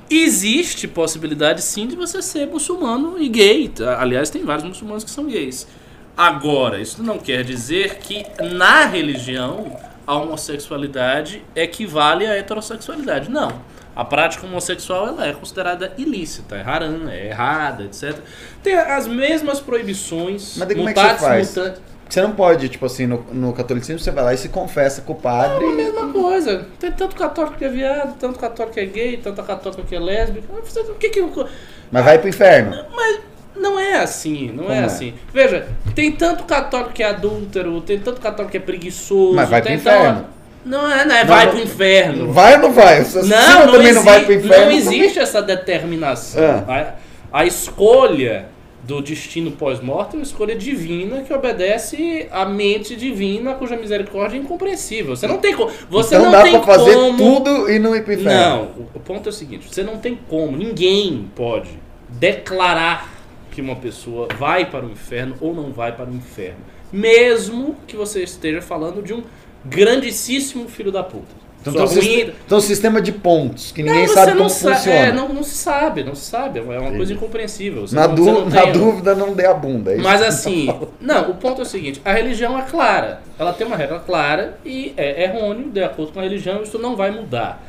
Existe 0.10 0.88
possibilidade 0.88 1.62
sim 1.62 1.88
de 1.88 1.96
você 1.96 2.22
ser 2.22 2.48
muçulmano 2.48 3.16
e 3.20 3.28
gay. 3.30 3.72
Aliás, 3.98 4.30
tem 4.30 4.44
vários 4.44 4.66
muçulmanos 4.66 5.04
que 5.04 5.10
são 5.10 5.26
gays. 5.26 5.68
Agora, 6.16 6.80
isso 6.80 7.02
não 7.02 7.18
quer 7.18 7.44
dizer 7.44 7.96
que 7.96 8.24
na 8.54 8.86
religião 8.86 9.76
a 10.06 10.16
homossexualidade 10.16 11.42
equivale 11.56 12.26
à 12.28 12.36
heterossexualidade. 12.36 13.32
Não. 13.32 13.52
A 13.96 14.04
prática 14.04 14.46
homossexual 14.46 15.08
ela 15.08 15.28
é 15.28 15.34
considerada 15.34 15.94
ilícita, 15.98 16.56
é 16.56 16.64
haram, 16.64 17.10
é 17.10 17.28
errada, 17.28 17.84
etc. 17.84 18.18
Tem 18.64 18.74
as 18.76 19.08
mesmas 19.08 19.60
proibições. 19.60 20.58
Mas 20.58 20.74
como 20.74 20.90
é 20.90 20.94
que 20.94 21.00
você 21.00 21.16
faz? 21.16 21.50
Mutantes. 21.50 21.82
Você 22.10 22.22
não 22.22 22.32
pode, 22.32 22.70
tipo 22.70 22.86
assim, 22.86 23.08
no, 23.08 23.26
no, 23.32 23.54
catolicismo 23.54 23.98
você 23.98 24.12
vai 24.12 24.24
lá 24.24 24.34
e 24.34 24.38
se 24.38 24.50
confessa 24.50 25.02
com 25.02 25.14
o 25.14 25.16
padre. 25.16 25.66
É 25.66 25.70
a 25.70 25.72
mesma 25.72 26.14
coisa. 26.14 26.68
Tem 26.80 26.92
tanto 26.92 27.16
católico 27.16 27.58
que 27.58 27.66
é 27.66 27.70
viado, 27.70 28.16
tanto 28.20 28.38
católico 28.38 28.76
que 28.76 28.80
é 28.80 28.86
gay, 28.86 29.18
tanto 29.18 29.42
católico 29.42 29.84
que 29.84 29.96
é 29.96 30.00
lésbico. 30.00 30.54
O 30.54 30.96
que 30.96 31.10
que... 31.10 31.46
Mas 31.92 32.06
vai 32.06 32.20
pro 32.20 32.30
inferno. 32.30 32.86
Mas 32.96 33.22
não 33.56 33.80
é 33.80 33.96
assim, 33.96 34.52
não 34.52 34.72
é, 34.72 34.80
é, 34.80 34.84
assim. 34.84 35.14
Veja, 35.34 35.68
tem 35.96 36.12
tanto 36.12 36.44
católico 36.44 36.92
que 36.92 37.02
é 37.02 37.08
adúltero, 37.08 37.82
tem 37.82 38.00
tanto 38.00 38.20
católico 38.20 38.52
que 38.52 38.58
é 38.58 38.60
preguiçoso. 38.60 39.36
Mas 39.36 39.50
vai 39.50 39.62
pro 39.62 39.74
inferno. 39.74 40.26
Não 40.66 40.90
é, 40.90 41.06
não 41.06 41.16
é, 41.16 41.26
vai 41.26 41.46
não, 41.46 41.54
pro 41.54 41.62
inferno. 41.62 42.32
Vai 42.32 42.54
ou 42.56 42.60
não 42.60 42.72
vai? 42.72 43.00
não, 43.02 43.66
não, 43.66 43.72
também 43.74 43.88
exi- 43.88 43.94
não 43.96 44.04
vai 44.04 44.24
pro 44.24 44.34
inferno. 44.34 44.66
Não 44.66 44.72
existe 44.72 45.20
essa 45.20 45.42
determinação. 45.42 46.44
É. 46.44 46.50
A, 46.68 46.94
a, 47.40 47.46
escolha 47.46 48.48
do 48.84 49.02
destino 49.02 49.52
pós-morte 49.52 50.16
é 50.16 50.20
uma 50.20 50.24
escolha 50.24 50.56
divina 50.56 51.22
que 51.22 51.34
obedece 51.34 52.28
à 52.32 52.46
mente 52.46 52.96
divina 52.96 53.54
cuja 53.56 53.76
misericórdia 53.76 54.38
é 54.38 54.40
incompreensível. 54.40 55.16
Você 55.16 55.28
não 55.28 55.38
tem 55.38 55.54
como. 55.54 55.72
Você 55.90 56.16
então 56.16 56.26
não 56.26 56.32
dá 56.32 56.44
tem 56.44 56.52
pra 56.54 56.62
fazer 56.62 56.96
como... 56.96 57.18
tudo 57.18 57.70
e 57.70 57.80
não 57.80 57.96
ir 57.96 58.04
pro 58.04 58.14
inferno. 58.14 58.40
Não, 58.40 58.88
o 58.94 59.00
ponto 59.00 59.28
é 59.28 59.32
o 59.32 59.34
seguinte: 59.34 59.68
você 59.70 59.84
não 59.84 59.98
tem 59.98 60.18
como, 60.30 60.56
ninguém 60.56 61.30
pode 61.36 61.70
declarar 62.10 63.12
que 63.52 63.62
uma 63.62 63.76
pessoa 63.76 64.28
vai 64.38 64.66
para 64.66 64.86
o 64.86 64.90
inferno 64.90 65.36
ou 65.42 65.54
não 65.54 65.72
vai 65.72 65.92
para 65.92 66.10
o 66.10 66.14
inferno. 66.14 66.60
Mesmo 66.92 67.76
que 67.88 67.96
você 67.96 68.24
esteja 68.24 68.62
falando 68.62 69.02
de 69.02 69.14
um 69.14 69.24
grandíssimo 69.66 70.68
filho 70.68 70.92
da 70.92 71.04
puta. 71.04 71.44
Então, 71.62 71.74
então, 71.74 71.88
sistema, 71.88 72.34
então 72.46 72.60
sistema 72.60 73.02
de 73.02 73.12
pontos, 73.14 73.72
que 73.72 73.82
ninguém 73.82 74.06
não, 74.06 74.14
sabe 74.14 74.38
como 74.38 74.50
sa 74.50 74.76
funciona. 74.76 74.98
É, 74.98 75.12
não, 75.14 75.30
não 75.30 75.44
se 75.44 75.56
sabe, 75.56 76.04
não 76.04 76.14
se 76.14 76.26
sabe. 76.26 76.60
É 76.60 76.62
uma 76.62 76.92
Sim. 76.92 76.98
coisa 76.98 77.14
incompreensível. 77.14 77.86
na, 77.94 78.06
não, 78.06 78.16
não 78.16 78.50
na 78.50 78.66
dúvida, 78.66 79.16
não 79.16 79.34
dê 79.34 79.46
a 79.46 79.54
bunda. 79.54 79.94
É 79.94 79.98
Mas 79.98 80.22
assim, 80.22 80.68
não, 81.00 81.32
o 81.32 81.36
ponto 81.36 81.62
é 81.62 81.64
o 81.64 81.66
seguinte: 81.66 82.02
a 82.04 82.12
religião 82.12 82.60
é 82.60 82.64
clara. 82.64 83.22
Ela 83.40 83.54
tem 83.54 83.66
uma 83.66 83.78
regra 83.78 84.00
clara 84.00 84.58
e 84.66 84.94
é 84.98 85.24
errôneo, 85.24 85.70
de 85.70 85.82
acordo 85.82 86.12
com 86.12 86.20
a 86.20 86.24
religião, 86.24 86.62
isso 86.62 86.78
não 86.78 86.98
vai 86.98 87.12
mudar. 87.12 87.64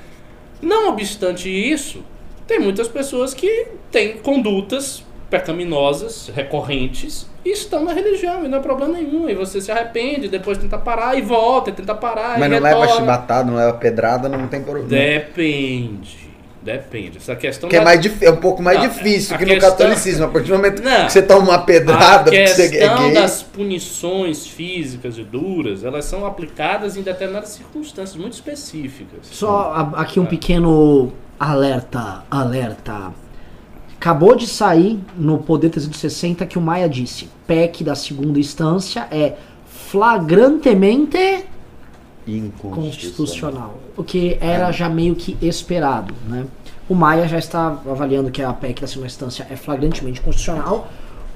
Não 0.60 0.88
obstante 0.88 1.48
isso, 1.48 2.02
Tem 2.46 2.58
muitas 2.58 2.88
pessoas 2.88 3.32
que 3.32 3.68
têm 3.90 4.18
condutas 4.18 5.04
pecaminosas, 5.30 6.30
recorrentes, 6.34 7.26
estão 7.50 7.84
na 7.84 7.92
religião, 7.92 8.44
e 8.44 8.48
não 8.48 8.58
é 8.58 8.60
problema 8.60 8.94
nenhum. 8.94 9.28
E 9.28 9.34
você 9.34 9.60
se 9.60 9.70
arrepende, 9.70 10.28
depois 10.28 10.58
tenta 10.58 10.78
parar 10.78 11.16
e 11.18 11.22
volta, 11.22 11.70
e 11.70 11.72
tenta 11.72 11.94
parar. 11.94 12.38
Mas 12.38 12.50
não 12.50 12.56
retorna. 12.56 12.78
leva 12.80 12.92
chibatada, 12.96 13.50
não 13.50 13.56
leva 13.56 13.72
pedrada, 13.74 14.28
não 14.28 14.48
tem 14.48 14.62
problema. 14.62 14.88
Depende. 14.88 16.24
Depende. 16.64 17.18
Essa 17.18 17.36
questão 17.36 17.68
que 17.68 17.76
é 17.76 17.78
é, 17.78 17.84
mais, 17.84 18.22
é 18.22 18.30
um 18.30 18.36
pouco 18.36 18.62
mais 18.62 18.78
não, 18.78 18.88
difícil 18.88 19.36
que 19.36 19.44
questão... 19.44 19.70
no 19.70 19.76
catolicismo. 19.76 20.24
A 20.24 20.28
partir 20.28 20.48
do 20.48 20.56
momento 20.56 20.82
não, 20.82 21.04
que 21.04 21.12
você 21.12 21.20
toma 21.20 21.50
uma 21.50 21.58
pedrada, 21.58 22.30
a 22.30 22.32
questão 22.32 22.66
você 22.66 22.78
é 22.78 22.96
gay... 22.96 23.12
das 23.12 23.42
punições 23.42 24.46
físicas 24.46 25.18
e 25.18 25.24
duras, 25.24 25.84
elas 25.84 26.06
são 26.06 26.24
aplicadas 26.24 26.96
em 26.96 27.02
determinadas 27.02 27.50
circunstâncias 27.50 28.16
muito 28.16 28.32
específicas. 28.32 29.26
Só 29.30 29.92
aqui 29.94 30.18
um 30.18 30.24
pequeno 30.24 31.12
alerta, 31.38 32.24
alerta. 32.30 33.12
Acabou 34.04 34.36
de 34.36 34.46
sair 34.46 35.00
no 35.16 35.38
Poder 35.38 35.70
360 35.70 36.44
que 36.44 36.58
o 36.58 36.60
Maia 36.60 36.86
disse: 36.86 37.26
PEC 37.46 37.82
da 37.82 37.94
segunda 37.94 38.38
instância 38.38 39.08
é 39.10 39.32
flagrantemente 39.66 41.46
inconstitucional. 42.28 43.80
O 43.96 44.04
que 44.04 44.36
era 44.42 44.70
já 44.72 44.90
meio 44.90 45.14
que 45.14 45.38
esperado, 45.40 46.12
né? 46.28 46.44
O 46.86 46.94
Maia 46.94 47.26
já 47.26 47.38
está 47.38 47.68
avaliando 47.68 48.30
que 48.30 48.42
a 48.42 48.52
PEC 48.52 48.82
da 48.82 48.86
segunda 48.86 49.06
instância 49.06 49.46
é 49.48 49.56
flagrantemente 49.56 50.20
constitucional. 50.20 50.86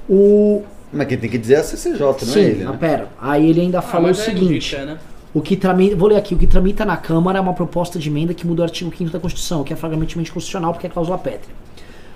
O 0.07 0.61
mas 0.93 1.07
quem 1.07 1.17
tem 1.17 1.27
que 1.27 1.39
dizer 1.39 1.55
é 1.55 1.57
a 1.61 1.63
CCJ, 1.63 1.99
não 1.99 2.11
é 2.11 2.15
Sim, 2.19 2.39
é 2.39 2.43
ele, 2.43 2.65
né? 2.65 2.77
pera. 2.79 3.07
Aí 3.19 3.49
ele 3.49 3.61
ainda 3.61 3.79
ah, 3.79 3.81
falou 3.81 4.11
o 4.11 4.13
seguinte. 4.13 4.75
É 4.75 4.85
né? 4.85 4.99
O 5.33 5.41
que 5.41 5.55
tramita, 5.55 5.95
vou 5.95 6.07
ler 6.07 6.17
aqui, 6.17 6.35
o 6.35 6.37
que 6.37 6.45
tramita 6.45 6.85
na 6.85 6.97
Câmara 6.97 7.39
é 7.39 7.41
uma 7.41 7.53
proposta 7.53 7.97
de 7.97 8.09
emenda 8.09 8.31
que 8.31 8.45
muda 8.45 8.61
o 8.61 8.65
artigo 8.65 8.95
5 8.95 9.09
da 9.09 9.19
Constituição, 9.19 9.63
que 9.63 9.73
é 9.73 9.75
flagrantemente 9.75 10.31
constitucional 10.31 10.71
porque 10.71 10.85
é 10.85 10.89
cláusula 10.91 11.17
pétrea. 11.17 11.57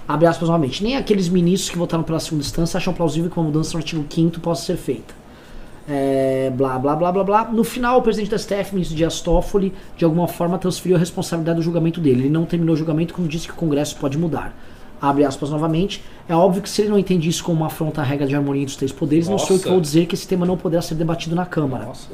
Abre 0.08 0.28
aspas 0.28 0.50
novamente. 0.50 0.84
Nem 0.84 0.98
aqueles 0.98 1.30
ministros 1.30 1.70
que 1.70 1.78
votaram 1.78 2.04
pela 2.04 2.20
segunda 2.20 2.44
instância 2.44 2.78
acham 2.78 2.94
plausível 2.94 3.30
que 3.30 3.38
uma 3.38 3.46
mudança 3.46 3.74
no 3.74 3.80
artigo 3.80 4.06
5 4.10 4.40
possa 4.40 4.66
ser 4.66 4.78
feita. 4.78 5.14
É, 5.88 6.52
blá, 6.56 6.80
blá, 6.80 6.96
blá, 6.96 7.12
blá, 7.12 7.24
blá. 7.24 7.44
No 7.46 7.64
final, 7.64 8.00
o 8.00 8.02
presidente 8.02 8.32
da 8.32 8.38
STF, 8.38 8.74
ministro 8.74 8.96
Dias 8.96 9.22
Toffoli, 9.22 9.74
de 9.98 10.06
alguma 10.06 10.28
forma 10.28 10.58
transferiu 10.58 10.96
a 10.96 11.00
responsabilidade 11.00 11.58
do 11.58 11.62
julgamento 11.62 12.00
dele. 12.00 12.22
Ele 12.22 12.30
não 12.30 12.46
terminou 12.46 12.74
o 12.74 12.78
julgamento 12.78 13.14
quando 13.14 13.28
disse 13.28 13.48
que 13.48 13.54
o 13.54 13.58
Congresso 13.58 13.98
pode 13.98 14.18
mudar. 14.18 14.56
Abre 15.02 15.26
aspas 15.26 15.50
novamente. 15.50 16.02
É 16.28 16.36
óbvio 16.36 16.62
que 16.62 16.70
se 16.70 16.82
ele 16.82 16.90
não 16.90 16.98
entende 16.98 17.28
isso 17.28 17.44
como 17.44 17.58
uma 17.58 17.68
afronta 17.68 18.00
à 18.00 18.04
regra 18.04 18.26
de 18.26 18.34
harmonia 18.36 18.64
dos 18.64 18.78
três 18.78 18.92
poderes, 18.92 19.28
Nossa. 19.28 19.42
não 19.42 19.48
sou 19.48 19.58
eu 19.58 19.62
que 19.62 19.70
vou 19.70 19.82
dizer 19.82 20.06
que 20.06 20.16
esse 20.16 20.26
tema 20.26 20.46
não 20.46 20.56
poderá 20.56 20.82
ser 20.82 20.96
debatido 20.96 21.36
na 21.36 21.46
Câmara. 21.46 21.86
Nossa. 21.86 22.08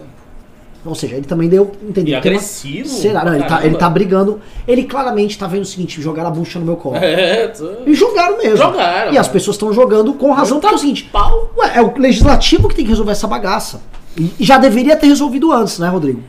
Ou 0.86 0.96
seja, 0.96 1.16
ele 1.16 1.26
também 1.26 1.50
deu. 1.50 1.72
Entendeu? 1.84 2.14
E 2.14 2.16
agressivo? 2.16 2.88
Será? 2.88 3.26
Não, 3.26 3.36
ele 3.36 3.44
tá, 3.44 3.66
ele 3.66 3.76
tá 3.76 3.90
brigando. 3.90 4.40
Ele 4.68 4.84
claramente 4.84 5.38
tá 5.38 5.46
vendo 5.46 5.64
o 5.64 5.66
seguinte: 5.66 6.02
jogaram 6.02 6.30
a 6.30 6.32
bucha 6.32 6.58
no 6.58 6.66
meu 6.66 6.78
colo. 6.78 6.96
É, 7.10 7.48
tô... 7.48 7.70
E 7.86 7.94
jogaram 7.94 8.38
mesmo. 8.38 8.58
Jogaram. 8.58 9.14
E 9.14 9.18
as 9.18 9.28
pessoas 9.28 9.56
estão 9.56 9.74
jogando 9.74 10.14
com 10.14 10.32
razão, 10.32 10.60
porque 10.60 10.74
é 10.74 10.78
o 10.78 10.80
seguinte: 10.80 11.04
pau. 11.12 11.52
Ué, 11.58 11.74
é 11.76 11.82
o 11.82 11.98
legislativo 11.98 12.70
que 12.70 12.76
tem 12.76 12.86
que 12.86 12.92
resolver 12.92 13.12
essa 13.12 13.28
bagaça. 13.28 13.82
E, 14.18 14.32
e 14.40 14.44
já 14.44 14.58
deveria 14.58 14.96
ter 14.96 15.08
resolvido 15.08 15.52
antes, 15.52 15.80
né, 15.80 15.90
Rodrigo? 15.90 16.24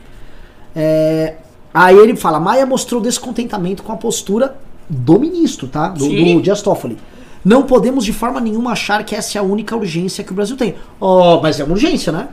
É, 0.75 1.35
aí 1.73 1.97
ele 1.97 2.15
fala: 2.17 2.39
Maia 2.39 2.65
mostrou 2.65 2.99
descontentamento 2.99 3.83
com 3.83 3.93
a 3.93 3.97
postura 3.97 4.55
do 4.89 5.17
ministro, 5.17 5.67
tá? 5.67 5.87
Do, 5.87 6.09
do 6.09 6.41
Dias 6.41 6.61
Toffoli. 6.61 6.97
Não 7.43 7.63
podemos 7.63 8.03
de 8.03 8.13
forma 8.13 8.39
nenhuma 8.39 8.73
achar 8.73 9.03
que 9.03 9.15
essa 9.15 9.37
é 9.37 9.39
a 9.39 9.43
única 9.43 9.75
urgência 9.75 10.23
que 10.23 10.31
o 10.31 10.35
Brasil 10.35 10.57
tem. 10.57 10.75
Oh, 10.99 11.39
mas 11.41 11.59
é 11.59 11.63
uma 11.63 11.73
urgência, 11.73 12.11
né? 12.11 12.27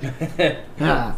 ah. 0.80 1.14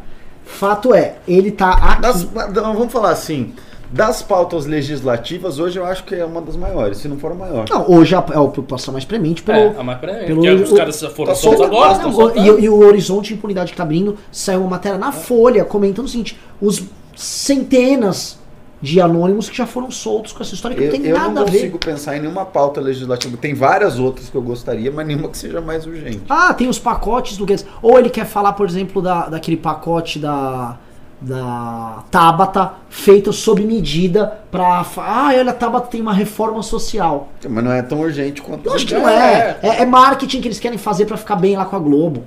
Fato 0.47 0.95
é, 0.95 1.17
ele 1.27 1.51
tá 1.51 1.73
aqui. 1.73 2.03
Das, 2.03 2.23
vamos 2.23 2.93
falar 2.93 3.11
assim. 3.11 3.53
Das 3.91 4.21
pautas 4.21 4.67
legislativas, 4.67 5.61
hoje 5.61 5.79
eu 5.79 5.87
acho 5.87 6.03
que 6.03 6.15
é 6.15 6.25
uma 6.25 6.41
das 6.41 6.57
maiores, 6.57 6.99
se 6.99 7.07
não 7.07 7.19
for 7.19 7.31
a 7.31 7.35
maior. 7.35 7.67
Não, 7.71 7.89
hoje 7.89 8.15
é 8.15 8.19
a 8.19 8.23
preocupação 8.23 8.93
mais 8.93 9.05
premente 9.05 9.43
pelo. 9.43 9.59
É, 9.59 9.75
a 9.79 9.83
mais 9.83 9.99
premente. 9.99 10.27
Pelo, 10.27 10.63
os 10.63 10.73
caras 10.73 11.01
foram 11.01 11.33
tá 11.33 11.35
soltos 11.37 11.67
agora. 11.67 11.99
Não, 11.99 12.37
e, 12.37 12.65
e, 12.65 12.69
o 12.69 12.79
horizonte 12.79 13.29
de 13.29 13.35
impunidade 13.35 13.71
que 13.71 13.77
tá 13.77 13.85
abrindo, 13.85 14.19
saiu 14.33 14.61
uma 14.61 14.71
matéria 14.71 14.99
na 14.99 15.11
é. 15.11 15.13
Folha 15.13 15.65
comentando 15.65 16.07
o 16.07 16.09
seguinte: 16.09 16.39
os 16.61 16.83
centenas 17.15 18.39
de 18.81 19.01
anônimos 19.01 19.49
que 19.49 19.57
já 19.57 19.67
foram 19.67 19.91
soltos 19.91 20.33
com 20.33 20.43
essa 20.43 20.55
história 20.55 20.77
que 20.77 20.83
eu, 20.83 20.93
não 20.93 20.93
tem 20.93 21.13
nada 21.13 21.19
a 21.19 21.29
ver. 21.29 21.31
Eu 21.31 21.35
não 21.35 21.45
consigo 21.47 21.79
pensar 21.79 22.17
em 22.17 22.21
nenhuma 22.21 22.45
pauta 22.45 22.81
legislativa. 22.81 23.37
Tem 23.37 23.55
várias 23.55 23.99
outras 23.99 24.29
que 24.29 24.37
eu 24.37 24.43
gostaria, 24.43 24.91
mas 24.93 25.07
nenhuma 25.07 25.29
que 25.29 25.39
seja 25.39 25.61
mais 25.61 25.87
urgente. 25.87 26.23
Ah, 26.29 26.53
tem 26.53 26.69
os 26.69 26.79
pacotes 26.79 27.37
do 27.37 27.47
Guedes. 27.47 27.65
Ou 27.81 27.99
ele 27.99 28.11
quer 28.11 28.27
falar, 28.27 28.53
por 28.53 28.69
exemplo, 28.69 29.01
da, 29.01 29.29
daquele 29.29 29.57
pacote 29.57 30.19
da 30.19 30.79
da 31.19 32.05
Tabata 32.11 32.75
feito 32.91 33.33
sob 33.33 33.65
medida 33.65 34.39
para 34.51 34.85
ah, 34.99 35.29
olha, 35.29 35.51
a 35.51 35.55
Tabata 35.55 35.87
tem 35.87 36.03
uma 36.03 36.13
reforma 36.13 36.63
social. 36.63 37.31
Mas 37.49 37.65
não 37.65 37.73
é 37.73 37.81
tão 37.81 38.01
urgente 38.01 38.43
quanto. 38.43 38.71
Acho 38.71 38.87
que 38.87 38.93
não 38.93 39.09
é. 39.09 39.57
é. 39.63 39.83
É, 39.83 39.87
marketing 39.87 40.43
que 40.43 40.49
eles 40.49 40.61
querem 40.61 40.77
fazer 40.77 41.07
para 41.07 41.17
ficar 41.17 41.37
bem 41.37 41.57
lá 41.57 41.65
com 41.65 41.75
a 41.75 41.79
Globo. 41.79 42.25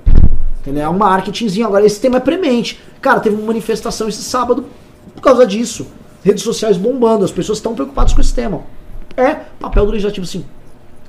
Entendeu? 0.60 0.84
É 0.84 0.90
um 0.90 0.98
marketingzinho. 0.98 1.68
Agora, 1.68 1.86
esse 1.86 2.02
tema 2.02 2.18
é 2.18 2.20
premente. 2.20 2.82
Cara, 3.00 3.20
teve 3.20 3.36
uma 3.36 3.46
manifestação 3.46 4.10
esse 4.10 4.24
sábado 4.24 4.66
por 5.14 5.22
causa 5.22 5.46
disso 5.46 5.86
redes 6.24 6.44
sociais 6.44 6.78
bombando, 6.78 7.26
as 7.26 7.32
pessoas 7.32 7.58
estão 7.58 7.74
preocupadas 7.74 8.14
com 8.14 8.22
esse 8.22 8.34
tema. 8.34 8.62
É 9.16 9.36
papel 9.60 9.86
do 9.86 9.92
legislativo, 9.92 10.26
sim. 10.26 10.46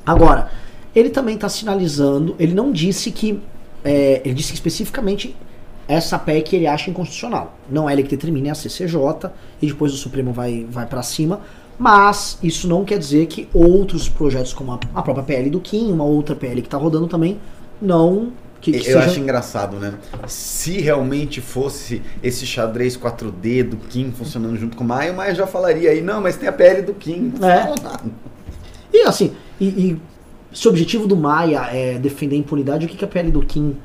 Agora, 0.05 0.51
ele 0.95 1.11
também 1.11 1.35
está 1.35 1.49
sinalizando, 1.49 2.35
ele 2.39 2.55
não 2.55 2.73
disse 2.73 3.11
que. 3.11 3.41
É, 3.83 4.21
ele 4.25 4.35
disse 4.35 4.53
especificamente 4.53 5.35
essa 5.91 6.19
PEC 6.19 6.55
ele 6.55 6.67
acha 6.69 6.89
inconstitucional. 6.89 7.59
Não 7.69 7.91
é 7.91 7.93
ele 7.93 8.05
que 8.05 8.11
determina, 8.11 8.49
é 8.49 8.51
a 8.53 8.55
CCJ, 8.55 9.31
e 9.61 9.67
depois 9.67 9.93
o 9.93 9.97
Supremo 9.97 10.33
vai, 10.33 10.65
vai 10.71 10.87
para 10.87 11.03
cima. 11.03 11.41
Mas 11.77 12.39
isso 12.43 12.69
não 12.69 12.85
quer 12.85 12.99
dizer 12.99 13.27
que 13.27 13.49
outros 13.53 14.09
projetos, 14.09 14.53
como 14.53 14.73
a, 14.73 14.79
a 14.95 15.03
própria 15.03 15.25
PL 15.25 15.51
do 15.51 15.59
Kim, 15.59 15.91
uma 15.91 16.05
outra 16.05 16.37
PL 16.37 16.61
que 16.61 16.69
está 16.69 16.77
rodando 16.77 17.09
também, 17.09 17.39
não 17.83 18.33
que, 18.61 18.73
que 18.73 18.79
eu 18.79 18.83
seja... 18.83 18.99
acho 19.01 19.19
engraçado, 19.19 19.77
né? 19.79 19.95
Se 20.27 20.81
realmente 20.81 21.41
fosse 21.41 22.03
esse 22.23 22.45
xadrez 22.47 22.97
4D 22.97 23.65
do 23.65 23.77
Kim 23.77 24.13
funcionando 24.13 24.57
junto 24.57 24.77
com 24.77 24.85
o 24.85 24.87
Maia, 24.87 25.13
o 25.13 25.17
Maia 25.17 25.35
já 25.35 25.47
falaria 25.47 25.91
aí, 25.91 26.03
não, 26.03 26.21
mas 26.21 26.37
tem 26.37 26.49
a 26.49 26.53
pele 26.53 26.83
do 26.83 26.93
Kim. 26.93 27.33
Não 27.39 27.49
é. 27.49 27.73
E 28.93 29.03
assim, 29.03 29.33
e, 29.61 29.67
e, 29.67 30.01
se 30.53 30.67
o 30.67 30.71
objetivo 30.71 31.07
do 31.07 31.17
Maia 31.17 31.69
é 31.73 31.99
defender 31.99 32.37
a 32.37 32.39
impunidade, 32.39 32.85
o 32.85 32.89
que, 32.89 32.97
que 32.97 33.05
a 33.05 33.09
pele 33.09 33.31
do 33.31 33.41
Kim 33.41 33.77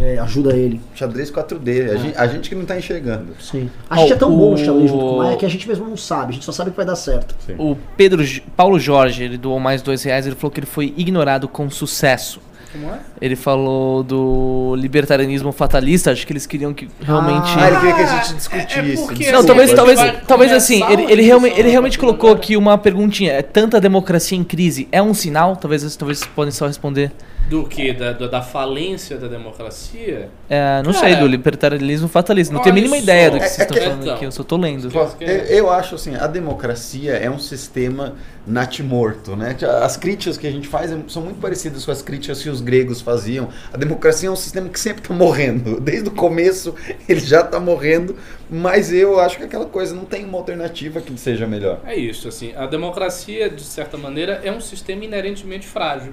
é, 0.00 0.18
ajuda 0.18 0.56
ele? 0.56 0.80
Xadrez 0.94 1.30
4D, 1.30 1.68
a, 1.68 1.70
é. 1.70 1.98
gente, 1.98 2.18
a 2.18 2.26
gente, 2.26 2.48
que 2.48 2.54
não 2.54 2.62
está 2.62 2.78
enxergando. 2.78 3.34
Sim. 3.40 3.68
A 3.90 3.98
gente 3.98 4.12
oh, 4.12 4.14
é 4.14 4.18
tão 4.18 4.32
o... 4.32 4.38
bom 4.38 4.50
no 4.52 4.58
xadrez 4.58 4.90
junto 4.90 5.02
com 5.02 5.14
o 5.16 5.18
Maia 5.18 5.36
que 5.36 5.44
a 5.44 5.50
gente 5.50 5.68
mesmo 5.68 5.86
não 5.86 5.96
sabe, 5.96 6.30
a 6.30 6.32
gente 6.32 6.44
só 6.44 6.52
sabe 6.52 6.70
que 6.70 6.76
vai 6.76 6.86
dar 6.86 6.96
certo. 6.96 7.34
Sim. 7.44 7.56
O 7.58 7.76
Pedro 7.96 8.24
Paulo 8.56 8.78
Jorge, 8.78 9.24
ele 9.24 9.36
doou 9.36 9.58
mais 9.58 9.82
dois 9.82 10.02
reais, 10.02 10.26
ele 10.26 10.36
falou 10.36 10.50
que 10.50 10.60
ele 10.60 10.66
foi 10.66 10.94
ignorado 10.96 11.48
com 11.48 11.68
sucesso. 11.68 12.40
Como 12.74 12.90
é? 12.92 12.98
Ele 13.20 13.36
falou 13.36 14.02
do 14.02 14.74
libertarianismo 14.76 15.52
fatalista, 15.52 16.10
acho 16.10 16.26
que 16.26 16.32
eles 16.32 16.44
queriam 16.44 16.74
que 16.74 16.88
realmente. 17.00 17.48
Ah, 17.56 17.68
ele 17.68 17.76
queria 17.76 17.94
que 17.94 18.02
a 18.02 18.06
gente 18.06 18.34
discutisse. 18.34 19.24
É, 19.24 19.28
é 19.28 19.32
não, 19.32 19.46
talvez, 19.46 19.72
talvez, 19.72 20.00
talvez 20.26 20.52
assim, 20.52 20.82
ele, 20.90 21.04
ele, 21.04 21.22
realmente, 21.22 21.56
ele 21.56 21.68
realmente 21.68 21.96
colocou 21.96 22.32
aqui 22.32 22.56
uma 22.56 22.76
perguntinha. 22.76 23.32
É 23.34 23.42
tanta 23.42 23.80
democracia 23.80 24.36
em 24.36 24.42
crise 24.42 24.88
é 24.90 25.00
um 25.00 25.14
sinal? 25.14 25.54
Talvez, 25.54 25.94
talvez 25.94 26.24
podem 26.26 26.50
só 26.50 26.66
responder. 26.66 27.12
Do 27.48 27.66
que? 27.66 27.92
Da, 27.92 28.12
da 28.12 28.42
falência 28.42 29.18
da 29.18 29.28
democracia? 29.28 30.30
É, 30.48 30.82
não 30.82 30.92
sei, 30.92 31.14
do 31.16 31.26
libertarianismo 31.26 32.08
fatalista. 32.08 32.54
Não 32.54 32.62
tenho 32.62 32.72
a 32.72 32.76
mínima 32.76 32.96
ideia 32.96 33.30
do 33.30 33.38
que 33.38 33.44
é, 33.44 33.48
vocês 33.48 33.60
é 33.60 33.62
estão 33.62 33.76
falando 33.76 34.02
então, 34.02 34.14
aqui, 34.14 34.24
eu 34.24 34.32
só 34.32 34.42
tô 34.42 34.56
lendo. 34.56 34.90
Eu, 35.20 35.28
eu 35.28 35.70
acho 35.70 35.94
assim, 35.94 36.14
a 36.14 36.26
democracia 36.26 37.12
é 37.12 37.28
um 37.28 37.38
sistema 37.38 38.14
natimorto, 38.46 39.36
né? 39.36 39.56
As 39.82 39.96
críticas 39.96 40.38
que 40.38 40.46
a 40.46 40.50
gente 40.50 40.68
faz 40.68 40.90
são 41.08 41.22
muito 41.22 41.40
parecidas 41.40 41.84
com 41.84 41.90
as 41.90 42.02
críticas 42.02 42.42
que 42.42 42.48
os 42.48 42.60
gregos 42.60 43.00
faziam. 43.00 43.48
A 43.72 43.76
democracia 43.76 44.28
é 44.28 44.32
um 44.32 44.36
sistema 44.36 44.68
que 44.68 44.80
sempre 44.80 45.02
está 45.02 45.14
morrendo. 45.14 45.80
Desde 45.80 46.08
o 46.08 46.12
começo 46.12 46.74
ele 47.08 47.20
já 47.20 47.40
está 47.40 47.60
morrendo, 47.60 48.16
mas 48.50 48.92
eu 48.92 49.20
acho 49.20 49.36
que 49.36 49.44
aquela 49.44 49.66
coisa 49.66 49.94
não 49.94 50.04
tem 50.04 50.24
uma 50.24 50.38
alternativa 50.38 51.00
que 51.00 51.18
seja 51.18 51.46
melhor. 51.46 51.80
É 51.86 51.96
isso, 51.96 52.28
assim. 52.28 52.54
A 52.56 52.66
democracia, 52.66 53.50
de 53.50 53.62
certa 53.62 53.96
maneira, 53.96 54.40
é 54.42 54.50
um 54.50 54.60
sistema 54.60 55.04
inerentemente 55.04 55.66
frágil. 55.66 56.12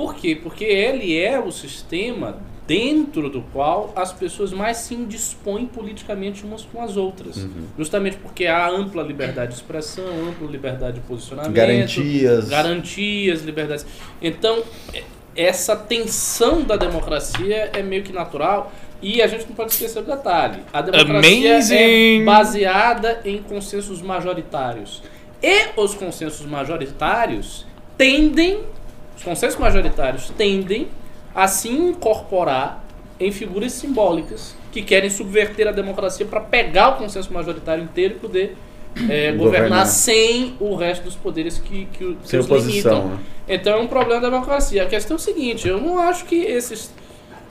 Por 0.00 0.14
quê? 0.14 0.34
Porque 0.34 0.64
ele 0.64 1.18
é 1.18 1.38
o 1.38 1.50
sistema 1.52 2.38
dentro 2.66 3.28
do 3.28 3.42
qual 3.52 3.92
as 3.94 4.14
pessoas 4.14 4.50
mais 4.50 4.78
se 4.78 4.94
indispõem 4.94 5.66
politicamente 5.66 6.42
umas 6.42 6.62
com 6.62 6.82
as 6.82 6.96
outras. 6.96 7.36
Uhum. 7.36 7.66
Justamente 7.76 8.16
porque 8.16 8.46
há 8.46 8.66
ampla 8.66 9.02
liberdade 9.02 9.48
de 9.48 9.56
expressão, 9.56 10.06
ampla 10.26 10.48
liberdade 10.50 10.94
de 10.94 11.00
posicionamento. 11.00 11.52
Garantias. 11.52 12.48
Garantias, 12.48 13.42
liberdades. 13.42 13.84
Então, 14.22 14.62
é, 14.94 15.02
essa 15.36 15.76
tensão 15.76 16.62
da 16.62 16.76
democracia 16.78 17.70
é 17.74 17.82
meio 17.82 18.02
que 18.02 18.12
natural. 18.12 18.72
E 19.02 19.20
a 19.20 19.26
gente 19.26 19.46
não 19.46 19.54
pode 19.54 19.72
esquecer 19.72 19.98
o 19.98 20.02
detalhe. 20.02 20.62
A 20.72 20.80
democracia 20.80 21.50
é 21.50 21.52
Amazing. 21.56 22.22
é 22.22 22.24
baseada 22.24 23.20
em 23.22 23.42
consensos 23.42 24.00
majoritários. 24.00 25.02
E 25.42 25.78
os 25.78 25.92
consensos 25.92 26.46
majoritários 26.46 27.66
tendem 27.98 28.60
os 29.20 29.24
consensos 29.24 29.60
majoritários 29.60 30.30
tendem 30.30 30.88
a 31.34 31.46
se 31.46 31.68
incorporar 31.68 32.82
em 33.20 33.30
figuras 33.30 33.72
simbólicas 33.72 34.56
que 34.72 34.80
querem 34.80 35.10
subverter 35.10 35.68
a 35.68 35.72
democracia 35.72 36.24
para 36.24 36.40
pegar 36.40 36.94
o 36.94 36.96
consenso 36.96 37.30
majoritário 37.30 37.84
inteiro 37.84 38.14
e 38.14 38.18
poder 38.18 38.56
é, 39.10 39.30
governar, 39.32 39.36
governar, 39.36 39.86
sem 39.86 40.56
o 40.58 40.74
resto 40.74 41.04
dos 41.04 41.16
poderes 41.16 41.58
que, 41.58 41.86
que, 41.92 42.16
que 42.16 42.36
os 42.38 42.46
limitam. 42.46 43.08
Né? 43.08 43.18
Então 43.46 43.74
é 43.74 43.76
um 43.76 43.86
problema 43.86 44.22
da 44.22 44.30
democracia. 44.30 44.84
A 44.84 44.86
questão 44.86 45.16
é 45.16 45.18
o 45.18 45.22
seguinte, 45.22 45.68
eu 45.68 45.78
não 45.78 45.98
acho 45.98 46.24
que 46.24 46.36
esses, 46.36 46.90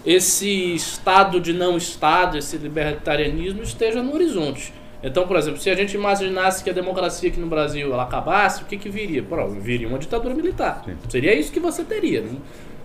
esse 0.04 0.74
estado 0.74 1.40
de 1.40 1.54
não 1.54 1.78
estado, 1.78 2.36
esse 2.36 2.58
libertarianismo 2.58 3.62
esteja 3.62 4.02
no 4.02 4.16
horizonte. 4.16 4.74
Então, 5.02 5.26
por 5.26 5.38
exemplo, 5.38 5.60
se 5.60 5.70
a 5.70 5.76
gente 5.76 5.96
imaginasse 5.96 6.64
que 6.64 6.70
a 6.70 6.74
democracia 6.74 7.30
aqui 7.30 7.40
no 7.40 7.48
Brasil 7.48 7.92
ela 7.94 8.04
acabasse, 8.04 8.64
o 8.64 8.66
que, 8.66 8.78
que 8.78 8.90
viria? 8.90 9.24
Pô, 9.24 9.48
viria 9.48 9.88
uma 9.88 9.98
ditadura 9.98 10.34
militar. 10.36 10.82
Sim. 10.86 10.96
Seria 11.08 11.34
isso 11.34 11.52
que 11.52 11.60
você 11.60 11.84
teria. 11.84 12.22
Né? 12.22 12.32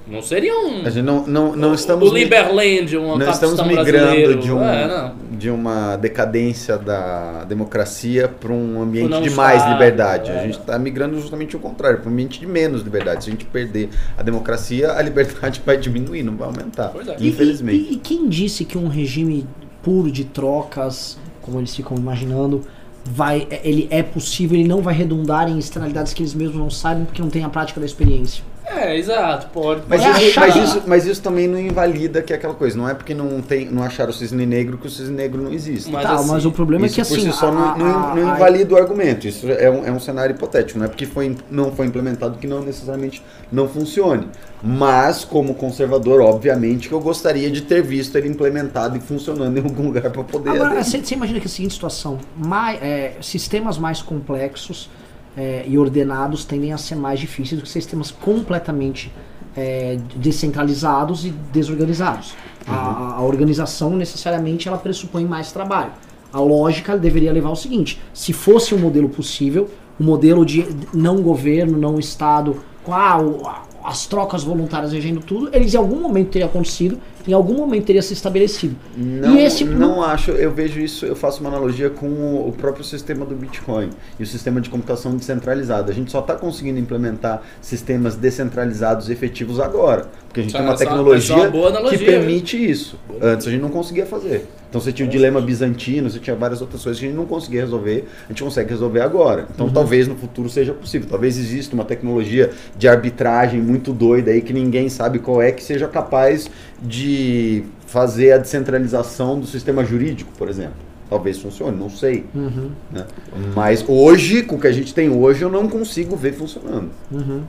Não 0.07 0.21
seria 0.21 0.55
um. 0.55 0.83
A 0.83 0.91
gente 0.91 1.03
não, 1.03 1.27
não, 1.27 1.57
não 1.57 1.75
estamos. 1.75 2.11
O 2.11 2.15
Liberland, 2.15 2.97
um 2.97 3.17
Não 3.17 3.31
estamos 3.31 3.67
migrando 3.67 4.37
de, 4.37 4.53
um, 4.53 4.63
é, 4.63 5.13
de 5.31 5.51
uma 5.51 5.97
decadência 5.97 6.77
da 6.77 7.45
democracia 7.45 8.29
para 8.29 8.53
um 8.53 8.83
ambiente 8.83 9.23
de 9.23 9.31
mais 9.31 9.63
está, 9.63 9.73
liberdade. 9.73 10.31
É. 10.31 10.39
A 10.39 10.43
gente 10.43 10.59
está 10.59 10.79
migrando 10.79 11.19
justamente 11.19 11.57
o 11.57 11.59
contrário, 11.59 12.01
para 12.01 12.11
um 12.11 12.13
ambiente 12.13 12.39
de 12.39 12.47
menos 12.47 12.83
liberdade. 12.83 13.25
Se 13.25 13.31
a 13.31 13.33
gente 13.33 13.47
perder 13.47 13.89
a 14.17 14.23
democracia, 14.23 14.93
a 14.93 15.01
liberdade 15.01 15.63
vai 15.65 15.79
diminuir, 15.79 16.23
não 16.23 16.37
vai 16.37 16.49
aumentar. 16.49 16.93
É. 17.09 17.17
Infelizmente. 17.19 17.79
E, 17.79 17.93
e, 17.93 17.95
e 17.95 17.97
quem 17.97 18.29
disse 18.29 18.67
que 18.67 18.77
um 18.77 18.89
regime 18.89 19.47
puro 19.83 20.11
de 20.11 20.25
trocas, 20.25 21.19
como 21.45 21.61
eles 21.61 21.75
ficam 21.75 21.97
imaginando, 21.97 22.63
vai, 23.05 23.47
ele 23.63 23.87
é 23.91 24.03
possível, 24.03 24.59
ele 24.59 24.67
não 24.67 24.81
vai 24.81 24.95
redundar 24.95 25.49
em 25.49 25.59
externalidades 25.59 26.15
que 26.15 26.23
eles 26.23 26.35
mesmos 26.35 26.57
não 26.57 26.71
sabem 26.71 27.05
porque 27.05 27.21
não 27.21 27.31
tem 27.31 27.45
a 27.45 27.49
prática 27.49 27.79
da 27.79 27.87
experiência? 27.87 28.43
É, 28.67 28.97
exato, 28.97 29.49
pode. 29.49 29.83
Mas, 29.87 30.01
isso, 30.01 30.41
mas, 30.41 30.57
isso, 30.57 30.83
mas 30.87 31.07
isso 31.07 31.23
também 31.23 31.47
não 31.47 31.59
invalida 31.59 32.23
que 32.23 32.33
é 32.33 32.37
aquela 32.37 32.55
coisa. 32.55 32.77
Não 32.77 32.89
é 32.89 32.95
porque 32.95 33.13
não, 33.13 33.43
tem, 33.43 33.67
não 33.67 33.83
acharam 33.83 34.11
o 34.11 34.13
cisne 34.13 34.47
negro 34.47 34.79
que 34.79 34.87
o 34.87 34.91
cisne 34.91 35.15
negro 35.15 35.43
não 35.43 35.53
existe. 35.53 35.91
Mas, 35.91 36.03
tá, 36.03 36.15
assim, 36.15 36.31
mas 36.31 36.47
o 36.47 36.51
problema 36.51 36.87
é 36.87 36.89
que 36.89 37.01
assim. 37.01 37.15
Por 37.15 37.21
si 37.21 37.33
só 37.33 37.49
a, 37.49 37.53
não, 37.53 37.79
não, 37.79 38.17
não 38.17 38.35
invalida 38.35 38.75
o 38.75 38.79
argumento. 38.79 39.29
Isso 39.29 39.51
é 39.51 39.71
um, 39.71 39.87
é 39.87 39.93
um 39.93 40.01
cenário 40.01 40.35
hipotético. 40.35 40.79
Não 40.79 40.87
é 40.87 40.89
porque 40.89 41.05
foi, 41.05 41.37
não 41.51 41.73
foi 41.73 41.87
implementado 41.87 42.39
que 42.39 42.47
não 42.47 42.63
necessariamente 42.63 43.23
não 43.53 43.69
funcione. 43.69 44.29
Mas, 44.63 45.25
como 45.25 45.55
conservador, 45.55 46.23
obviamente 46.23 46.89
que 46.89 46.95
eu 46.95 47.01
gostaria 47.01 47.51
de 47.51 47.61
ter 47.61 47.83
visto 47.83 48.17
ele 48.17 48.29
implementado 48.29 48.97
e 48.97 49.01
funcionando 49.01 49.59
em 49.59 49.63
algum 49.63 49.85
lugar 49.85 50.11
para 50.11 50.25
poder. 50.25 50.51
Agora, 50.51 50.83
você, 50.83 50.99
você 50.99 51.15
imagina 51.15 51.39
que 51.39 51.47
a 51.47 51.51
seguinte 51.51 51.75
situação: 51.75 52.19
mais, 52.35 52.83
é, 52.83 53.13
sistemas 53.21 53.77
mais 53.77 54.01
complexos 54.01 54.89
é, 55.37 55.65
e 55.67 55.79
ordenados 55.79 56.45
tendem 56.45 56.73
a 56.73 56.79
ser 56.79 56.95
mais 56.95 57.19
difíceis 57.19 57.61
do 57.61 57.65
que 57.65 57.71
sistemas 57.71 58.11
completamente 58.11 59.13
é, 59.57 59.99
descentralizados 60.17 61.25
e 61.25 61.31
desorganizados. 61.31 62.35
Uhum. 62.67 62.75
A, 62.75 63.15
a, 63.17 63.23
organização 63.23 63.91
necessariamente 63.91 64.69
ela 64.69 64.79
pressupõe 64.79 65.25
mais 65.25 65.53
trabalho. 65.53 65.93
A 66.33 66.41
lógica 66.41 66.97
deveria 66.97 67.33
levar 67.33 67.51
ao 67.51 67.57
seguinte: 67.57 68.01
se 68.13 68.33
fosse 68.33 68.75
um 68.75 68.79
modelo 68.79 69.09
possível, 69.09 69.71
um 70.01 70.05
modelo 70.05 70.45
de 70.45 70.67
não 70.93 71.23
governo, 71.23 71.79
não 71.79 71.99
Estado, 71.99 72.57
com 72.83 72.93
ah, 72.93 73.63
as 73.85 74.07
trocas 74.07 74.43
voluntárias 74.43 74.93
regendo 74.93 75.21
tudo, 75.21 75.51
eles 75.53 75.75
em 75.75 75.77
algum 75.77 76.01
momento 76.01 76.31
teria 76.31 76.47
acontecido 76.47 76.99
em 77.27 77.33
algum 77.33 77.55
momento 77.55 77.87
teria 77.87 78.03
se 78.03 78.13
estabelecido. 78.13 78.77
Não, 78.97 79.39
esse... 79.39 79.65
não 79.65 80.03
acho, 80.03 80.31
eu 80.33 80.51
vejo 80.51 80.81
isso, 80.81 81.07
eu 81.07 81.17
faço 81.17 81.41
uma 81.41 81.49
analogia 81.49 81.91
com 81.91 82.07
o 82.07 82.53
próprio 82.53 82.85
sistema 82.85 83.25
do 83.25 83.35
Bitcoin 83.35 83.91
e 84.19 84.23
o 84.23 84.27
sistema 84.27 84.61
de 84.61 84.69
computação 84.69 85.17
descentralizado. 85.17 85.91
A 85.91 85.95
gente 85.95 86.11
só 86.11 86.21
está 86.21 86.35
conseguindo 86.35 86.79
implementar 86.79 87.43
sistemas 87.61 88.17
descentralizados 88.17 89.09
efetivos 89.09 89.59
agora, 89.61 90.07
porque 90.27 90.41
a 90.41 90.43
gente 90.43 90.53
tem 90.53 90.63
uma 90.63 90.77
tecnologia 90.77 91.51
uma 91.51 91.91
que 91.91 91.99
permite 91.99 92.57
isso. 92.57 92.99
Antes 93.21 93.47
a 93.47 93.51
gente 93.51 93.63
não 93.63 93.71
conseguia 93.71 94.07
fazer. 94.07 94.47
Então 94.75 94.83
você 94.83 94.93
tinha 94.93 95.07
o 95.07 95.11
dilema 95.11 95.41
bizantino, 95.41 96.11
você 96.11 96.19
tinha 96.19 96.35
várias 96.35 96.61
outras 96.61 96.83
coisas 96.83 96.99
que 96.99 97.07
a 97.07 97.09
gente 97.09 97.17
não 97.17 97.27
conseguia 97.27 97.61
resolver, 97.61 98.09
a 98.25 98.33
gente 98.33 98.43
consegue 98.43 98.71
resolver 98.71 99.03
agora. 99.03 99.47
Então 99.55 99.67
uhum. 99.67 99.73
talvez 99.73 100.09
no 100.09 100.17
futuro 100.17 100.49
seja 100.49 100.75
possível. 100.75 101.09
Talvez 101.09 101.39
exista 101.39 101.77
uma 101.77 101.85
tecnologia 101.85 102.51
de 102.77 102.89
arbitragem 102.89 103.63
muito 103.63 103.93
doida 103.93 104.33
aí 104.33 104.41
que 104.41 104.53
ninguém 104.53 104.89
sabe 104.89 105.21
qual 105.21 105.41
é 105.41 105.53
que 105.53 105.63
seja 105.63 105.87
capaz 105.87 106.51
de 106.85 107.65
fazer 107.87 108.33
a 108.33 108.39
descentralização 108.39 109.41
do 109.41 109.47
sistema 109.47 109.85
jurídico, 109.85 110.31
por 110.37 110.49
exemplo. 110.49 110.75
Talvez 111.09 111.39
funcione, 111.39 111.77
não 111.77 111.91
sei. 111.91 112.25
Uhum. 112.35 112.71
Né? 112.91 113.07
Mas 113.55 113.85
hoje, 113.87 114.43
com 114.43 114.57
o 114.57 114.61
que 114.61 114.67
a 114.67 114.73
gente 114.73 114.93
tem 114.93 115.09
hoje, 115.09 115.43
eu 115.43 115.51
não 115.51 115.69
consigo 115.69 116.17
ver 116.17 116.33
funcionando. 116.33 116.91
Uhum. 117.11 117.43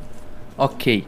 Ok. 0.57 1.05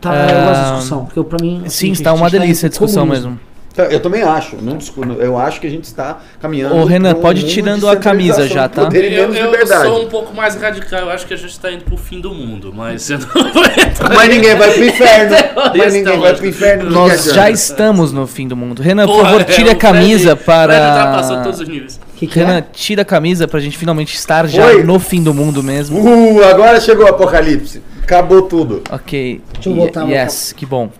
Tá, 0.00 0.10
uh, 0.10 0.14
eu 0.14 0.46
gosto 0.46 0.72
discussão, 0.74 1.04
porque 1.06 1.24
pra 1.24 1.38
mim... 1.40 1.64
Sim, 1.68 1.92
está 1.92 2.12
uma 2.12 2.30
delícia 2.30 2.66
a 2.66 2.68
discussão 2.68 3.06
mesmo. 3.06 3.38
Então, 3.76 3.84
eu 3.90 4.00
também 4.00 4.22
acho. 4.22 4.56
Não, 4.56 4.78
eu 5.16 5.36
acho 5.36 5.60
que 5.60 5.66
a 5.66 5.70
gente 5.70 5.84
está 5.84 6.20
caminhando. 6.40 6.76
Ô, 6.76 6.86
Renan, 6.86 7.14
um 7.14 7.20
pode 7.20 7.44
ir 7.44 7.48
tirando 7.48 7.86
a 7.86 7.94
camisa 7.94 8.48
já, 8.48 8.66
tá? 8.70 8.88
Eu, 8.90 9.34
eu 9.34 9.66
sou 9.66 10.02
um 10.02 10.08
pouco 10.08 10.34
mais 10.34 10.54
radical. 10.54 11.00
Eu 11.00 11.10
acho 11.10 11.26
que 11.26 11.34
a 11.34 11.36
gente 11.36 11.50
está 11.50 11.70
indo 11.70 11.84
pro 11.84 11.98
fim 11.98 12.18
do 12.18 12.32
mundo, 12.32 12.72
mas 12.74 13.10
não 13.10 13.18
entrar. 13.18 14.08
Mas 14.16 14.28
ninguém 14.30 14.56
vai 14.56 14.72
pro 14.72 14.84
inferno. 14.84 15.36
mas 15.76 15.92
ninguém 15.92 16.18
vai 16.18 16.34
pro 16.34 16.46
inferno. 16.46 16.90
Nós 16.90 17.24
já 17.24 17.50
estamos 17.50 18.12
no 18.12 18.26
fim 18.26 18.48
do 18.48 18.56
mundo. 18.56 18.80
Renan, 18.80 19.06
por 19.06 19.22
favor, 19.22 19.44
tire 19.44 19.68
é, 19.68 19.72
a 19.72 19.76
camisa 19.76 20.36
Fred, 20.36 20.44
para. 20.44 20.72
Fred 20.72 20.86
ultrapassou 20.86 21.42
todos 21.42 21.60
os 21.60 21.68
níveis. 21.68 22.00
Que 22.16 22.26
que 22.26 22.38
Renan, 22.38 22.58
é? 22.58 22.64
tira 22.72 23.02
a 23.02 23.04
camisa 23.04 23.46
pra 23.46 23.60
gente 23.60 23.76
finalmente 23.76 24.14
estar 24.14 24.46
já 24.46 24.66
Oi. 24.66 24.84
no 24.84 24.98
fim 24.98 25.22
do 25.22 25.34
mundo 25.34 25.62
mesmo. 25.62 26.00
Uh, 26.00 26.44
agora 26.44 26.80
chegou 26.80 27.04
o 27.04 27.08
apocalipse. 27.08 27.82
Acabou 28.02 28.42
tudo. 28.42 28.82
Ok. 28.90 29.42
Deixa 29.52 29.68
eu 29.68 29.74
voltar. 29.74 30.08
Yes, 30.08 30.54
que 30.56 30.64
bom. 30.64 30.90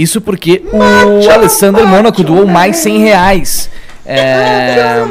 Isso 0.00 0.18
porque 0.18 0.62
o 0.72 1.30
Alessandro 1.30 1.86
Mônaco 1.86 2.22
doou 2.22 2.46
mais 2.46 2.76
100 2.78 2.98
reais. 3.00 3.70
É... 4.06 5.04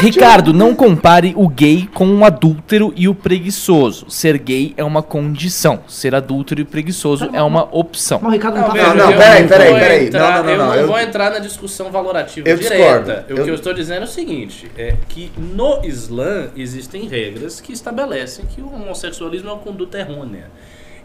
Ricardo, 0.00 0.52
não 0.52 0.74
compare 0.74 1.32
o 1.36 1.48
gay 1.48 1.88
com 1.94 2.08
o 2.08 2.24
adúltero 2.24 2.92
e 2.96 3.08
o 3.08 3.14
preguiçoso. 3.14 4.10
Ser 4.10 4.36
gay 4.36 4.74
é 4.76 4.82
uma 4.82 5.00
condição. 5.00 5.80
Ser 5.86 6.12
adúltero 6.12 6.60
e 6.60 6.64
preguiçoso 6.64 7.30
é 7.32 7.40
uma 7.40 7.68
opção. 7.70 8.20
Não, 8.20 8.30
Ricardo 8.30 8.56
não, 8.56 8.62
não 8.62 8.74
tá 8.74 8.94
Não, 8.94 8.94
não, 8.96 9.16
peraí, 9.16 9.46
peraí, 9.46 9.74
peraí. 9.74 10.10
Não, 10.10 10.20
não, 10.20 10.42
não, 10.42 10.50
eu 10.50 10.58
não, 10.58 10.74
eu... 10.74 10.86
vou 10.88 10.98
entrar 10.98 11.30
na 11.30 11.38
discussão 11.38 11.88
valorativa 11.92 12.48
eu 12.48 12.56
direta. 12.56 13.24
Discordo. 13.28 13.40
O 13.40 13.44
que 13.44 13.50
eu 13.50 13.54
estou 13.54 13.72
dizendo 13.72 14.00
é 14.00 14.04
o 14.04 14.08
seguinte: 14.08 14.68
é 14.76 14.96
que 15.08 15.30
no 15.36 15.84
Islã 15.84 16.48
existem 16.56 17.06
regras 17.06 17.60
que 17.60 17.72
estabelecem 17.72 18.44
que 18.44 18.60
o 18.60 18.74
homossexualismo 18.74 19.50
é 19.50 19.52
uma 19.52 19.60
conduta 19.60 19.98
errônea. 19.98 20.46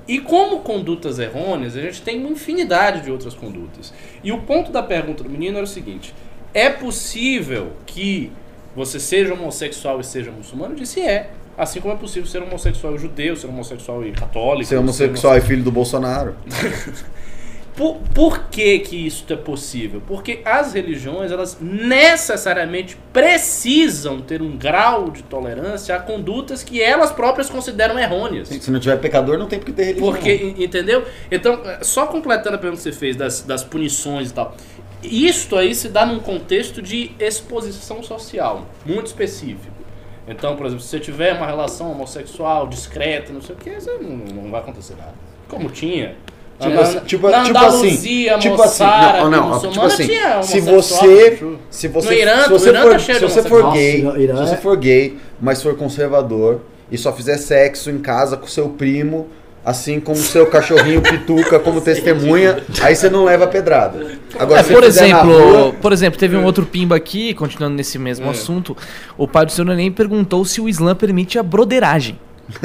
E 0.07 0.19
como 0.19 0.59
condutas 0.59 1.19
errôneas, 1.19 1.75
a 1.77 1.81
gente 1.81 2.01
tem 2.01 2.19
uma 2.19 2.29
infinidade 2.29 3.01
de 3.01 3.11
outras 3.11 3.33
condutas. 3.33 3.93
E 4.23 4.31
o 4.31 4.41
ponto 4.41 4.71
da 4.71 4.83
pergunta 4.83 5.23
do 5.23 5.29
menino 5.29 5.57
era 5.57 5.63
o 5.63 5.67
seguinte: 5.67 6.13
é 6.53 6.69
possível 6.69 7.71
que 7.85 8.31
você 8.75 8.99
seja 8.99 9.33
homossexual 9.33 9.99
e 9.99 10.03
seja 10.03 10.31
muçulmano? 10.31 10.73
Eu 10.73 10.77
disse 10.77 11.01
é. 11.01 11.31
Assim 11.55 11.79
como 11.79 11.93
é 11.93 11.97
possível 11.97 12.27
ser 12.27 12.41
homossexual 12.41 12.95
e 12.95 12.97
judeu, 12.97 13.35
ser 13.35 13.45
homossexual 13.47 14.03
e 14.03 14.11
católico. 14.11 14.65
Ser 14.65 14.77
homossexual 14.77 15.33
ser 15.33 15.39
e 15.39 15.41
filho 15.47 15.63
do 15.63 15.71
Bolsonaro. 15.71 16.35
Por, 17.75 17.95
por 18.13 18.43
que, 18.49 18.79
que 18.79 19.07
isso 19.07 19.25
é 19.33 19.35
possível? 19.35 20.01
Porque 20.05 20.41
as 20.45 20.73
religiões, 20.73 21.31
elas 21.31 21.57
necessariamente 21.59 22.95
precisam 23.11 24.21
ter 24.21 24.43
um 24.43 24.55
grau 24.55 25.09
de 25.09 25.23
tolerância 25.23 25.95
a 25.95 25.99
condutas 25.99 26.63
que 26.63 26.81
elas 26.81 27.11
próprias 27.11 27.49
consideram 27.49 27.97
errôneas. 27.97 28.49
Se 28.49 28.69
não 28.69 28.79
tiver 28.79 28.97
pecador, 28.97 29.39
não 29.39 29.47
tem 29.47 29.57
porque 29.57 29.71
ter 29.71 29.85
religião. 29.85 30.11
Porque, 30.11 30.53
entendeu? 30.57 31.03
Então, 31.31 31.59
só 31.81 32.05
completando 32.05 32.55
a 32.55 32.59
pergunta 32.59 32.83
que 32.83 32.89
você 32.89 32.91
fez 32.91 33.15
das, 33.15 33.41
das 33.41 33.63
punições 33.63 34.29
e 34.29 34.33
tal. 34.33 34.55
Isto 35.01 35.57
aí 35.57 35.73
se 35.73 35.89
dá 35.89 36.05
num 36.05 36.19
contexto 36.19 36.81
de 36.81 37.11
exposição 37.19 38.03
social, 38.03 38.67
muito 38.85 39.07
específico. 39.07 39.73
Então, 40.27 40.55
por 40.55 40.65
exemplo, 40.65 40.83
se 40.83 40.89
você 40.89 40.99
tiver 40.99 41.33
uma 41.33 41.45
relação 41.45 41.91
homossexual 41.91 42.67
discreta, 42.67 43.33
não 43.33 43.41
sei 43.41 43.55
o 43.55 43.57
que, 43.57 43.71
não, 44.01 44.43
não 44.43 44.51
vai 44.51 44.61
acontecer 44.61 44.95
nada. 44.95 45.13
Como 45.49 45.69
tinha 45.69 46.15
Tipo, 46.59 46.79
assim, 46.79 46.99
tipo, 46.99 47.29
na 47.29 47.43
tipo 47.43 47.57
assim, 47.57 47.97
tipo 48.39 48.61
assim, 48.61 48.83
não, 48.83 49.29
não, 49.29 49.59
tipo 49.59 49.81
assim, 49.81 50.07
se 50.43 50.61
você, 50.61 51.39
se 51.69 51.87
você, 51.87 52.21
Irã, 52.21 52.43
se 52.43 52.49
você 52.49 52.73
for, 52.73 52.91
tá 52.91 52.99
se 52.99 53.19
você 53.19 53.43
for 53.43 53.73
gay, 53.73 53.97
se 53.97 54.27
você 54.33 54.53
é- 54.53 54.57
for 54.57 54.77
gay, 54.77 55.17
mas 55.41 55.61
for 55.61 55.75
conservador 55.75 56.61
e 56.91 56.97
só 56.97 57.11
fizer 57.11 57.37
sexo 57.37 57.89
em 57.89 57.97
casa 57.97 58.37
com 58.37 58.47
seu 58.47 58.69
primo, 58.69 59.27
assim 59.65 59.99
como 59.99 60.17
seu 60.17 60.45
cachorrinho 60.45 61.01
pituca 61.03 61.59
como 61.59 61.81
testemunha, 61.81 62.63
aí 62.81 62.95
você 62.95 63.09
não 63.09 63.25
leva 63.25 63.47
pedrada. 63.47 64.11
Agora, 64.37 64.61
é, 64.61 64.63
por 64.63 64.83
exemplo, 64.83 65.31
rua... 65.31 65.73
por 65.81 65.91
exemplo, 65.91 66.19
teve 66.19 66.37
um 66.37 66.43
outro 66.43 66.65
pimba 66.65 66.95
aqui, 66.95 67.33
continuando 67.33 67.75
nesse 67.75 67.97
mesmo 67.97 68.27
é. 68.27 68.29
assunto, 68.29 68.77
o 69.17 69.27
pai 69.27 69.45
do 69.45 69.51
seu 69.51 69.65
neném 69.65 69.91
perguntou 69.91 70.45
se 70.45 70.61
o 70.61 70.69
Islã 70.69 70.95
permite 70.95 71.39
a 71.39 71.43
broderagem. 71.43 72.19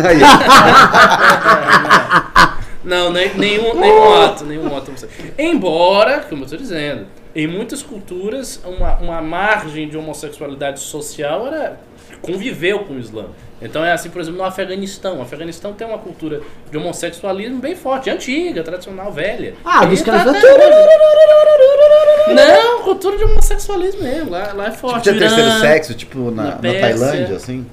Não, 2.89 3.13
nem, 3.13 3.35
nenhum, 3.37 3.79
nenhum 3.79 4.15
ato, 4.15 4.45
nenhum 4.47 4.75
ato. 4.75 4.93
Embora, 5.39 6.21
como 6.21 6.43
eu 6.43 6.45
estou 6.47 6.59
dizendo, 6.59 7.07
em 7.35 7.47
muitas 7.47 7.83
culturas, 7.83 8.61
uma, 8.65 8.97
uma 8.97 9.21
margem 9.21 9.89
de 9.89 9.97
homossexualidade 9.97 10.81
social 10.81 11.47
era 11.47 11.79
conviveu 12.23 12.81
com 12.81 12.95
o 12.95 12.99
Islã. 12.99 13.27
Então 13.61 13.85
é 13.85 13.93
assim, 13.93 14.09
por 14.09 14.21
exemplo, 14.21 14.39
no 14.39 14.45
Afeganistão. 14.45 15.19
O 15.19 15.23
Afeganistão 15.23 15.73
tem 15.73 15.87
uma 15.87 15.99
cultura 15.99 16.41
de 16.71 16.79
homossexualismo 16.79 17.59
bem 17.59 17.77
forte, 17.77 18.09
antiga, 18.09 18.63
tradicional, 18.63 19.13
velha. 19.13 19.55
Ah, 19.65 19.85
dos 19.85 20.01
caras. 20.01 20.25
Tá 20.25 20.33
não, 22.35 22.83
cultura 22.83 23.19
de 23.19 23.25
homossexualismo 23.25 23.39
homossexualismo 23.59 24.03
mesmo, 24.03 24.31
lá, 24.31 24.53
lá 24.53 24.67
é 24.69 24.71
forte. 24.71 25.05
Tipo, 25.05 25.19
tinha 25.19 25.29
terceiro 25.29 25.61
sexo, 25.61 25.95
tipo 25.95 26.31
na, 26.31 26.45
na, 26.45 26.51
na 26.51 26.81
Tailândia, 26.81 27.37
assim? 27.37 27.67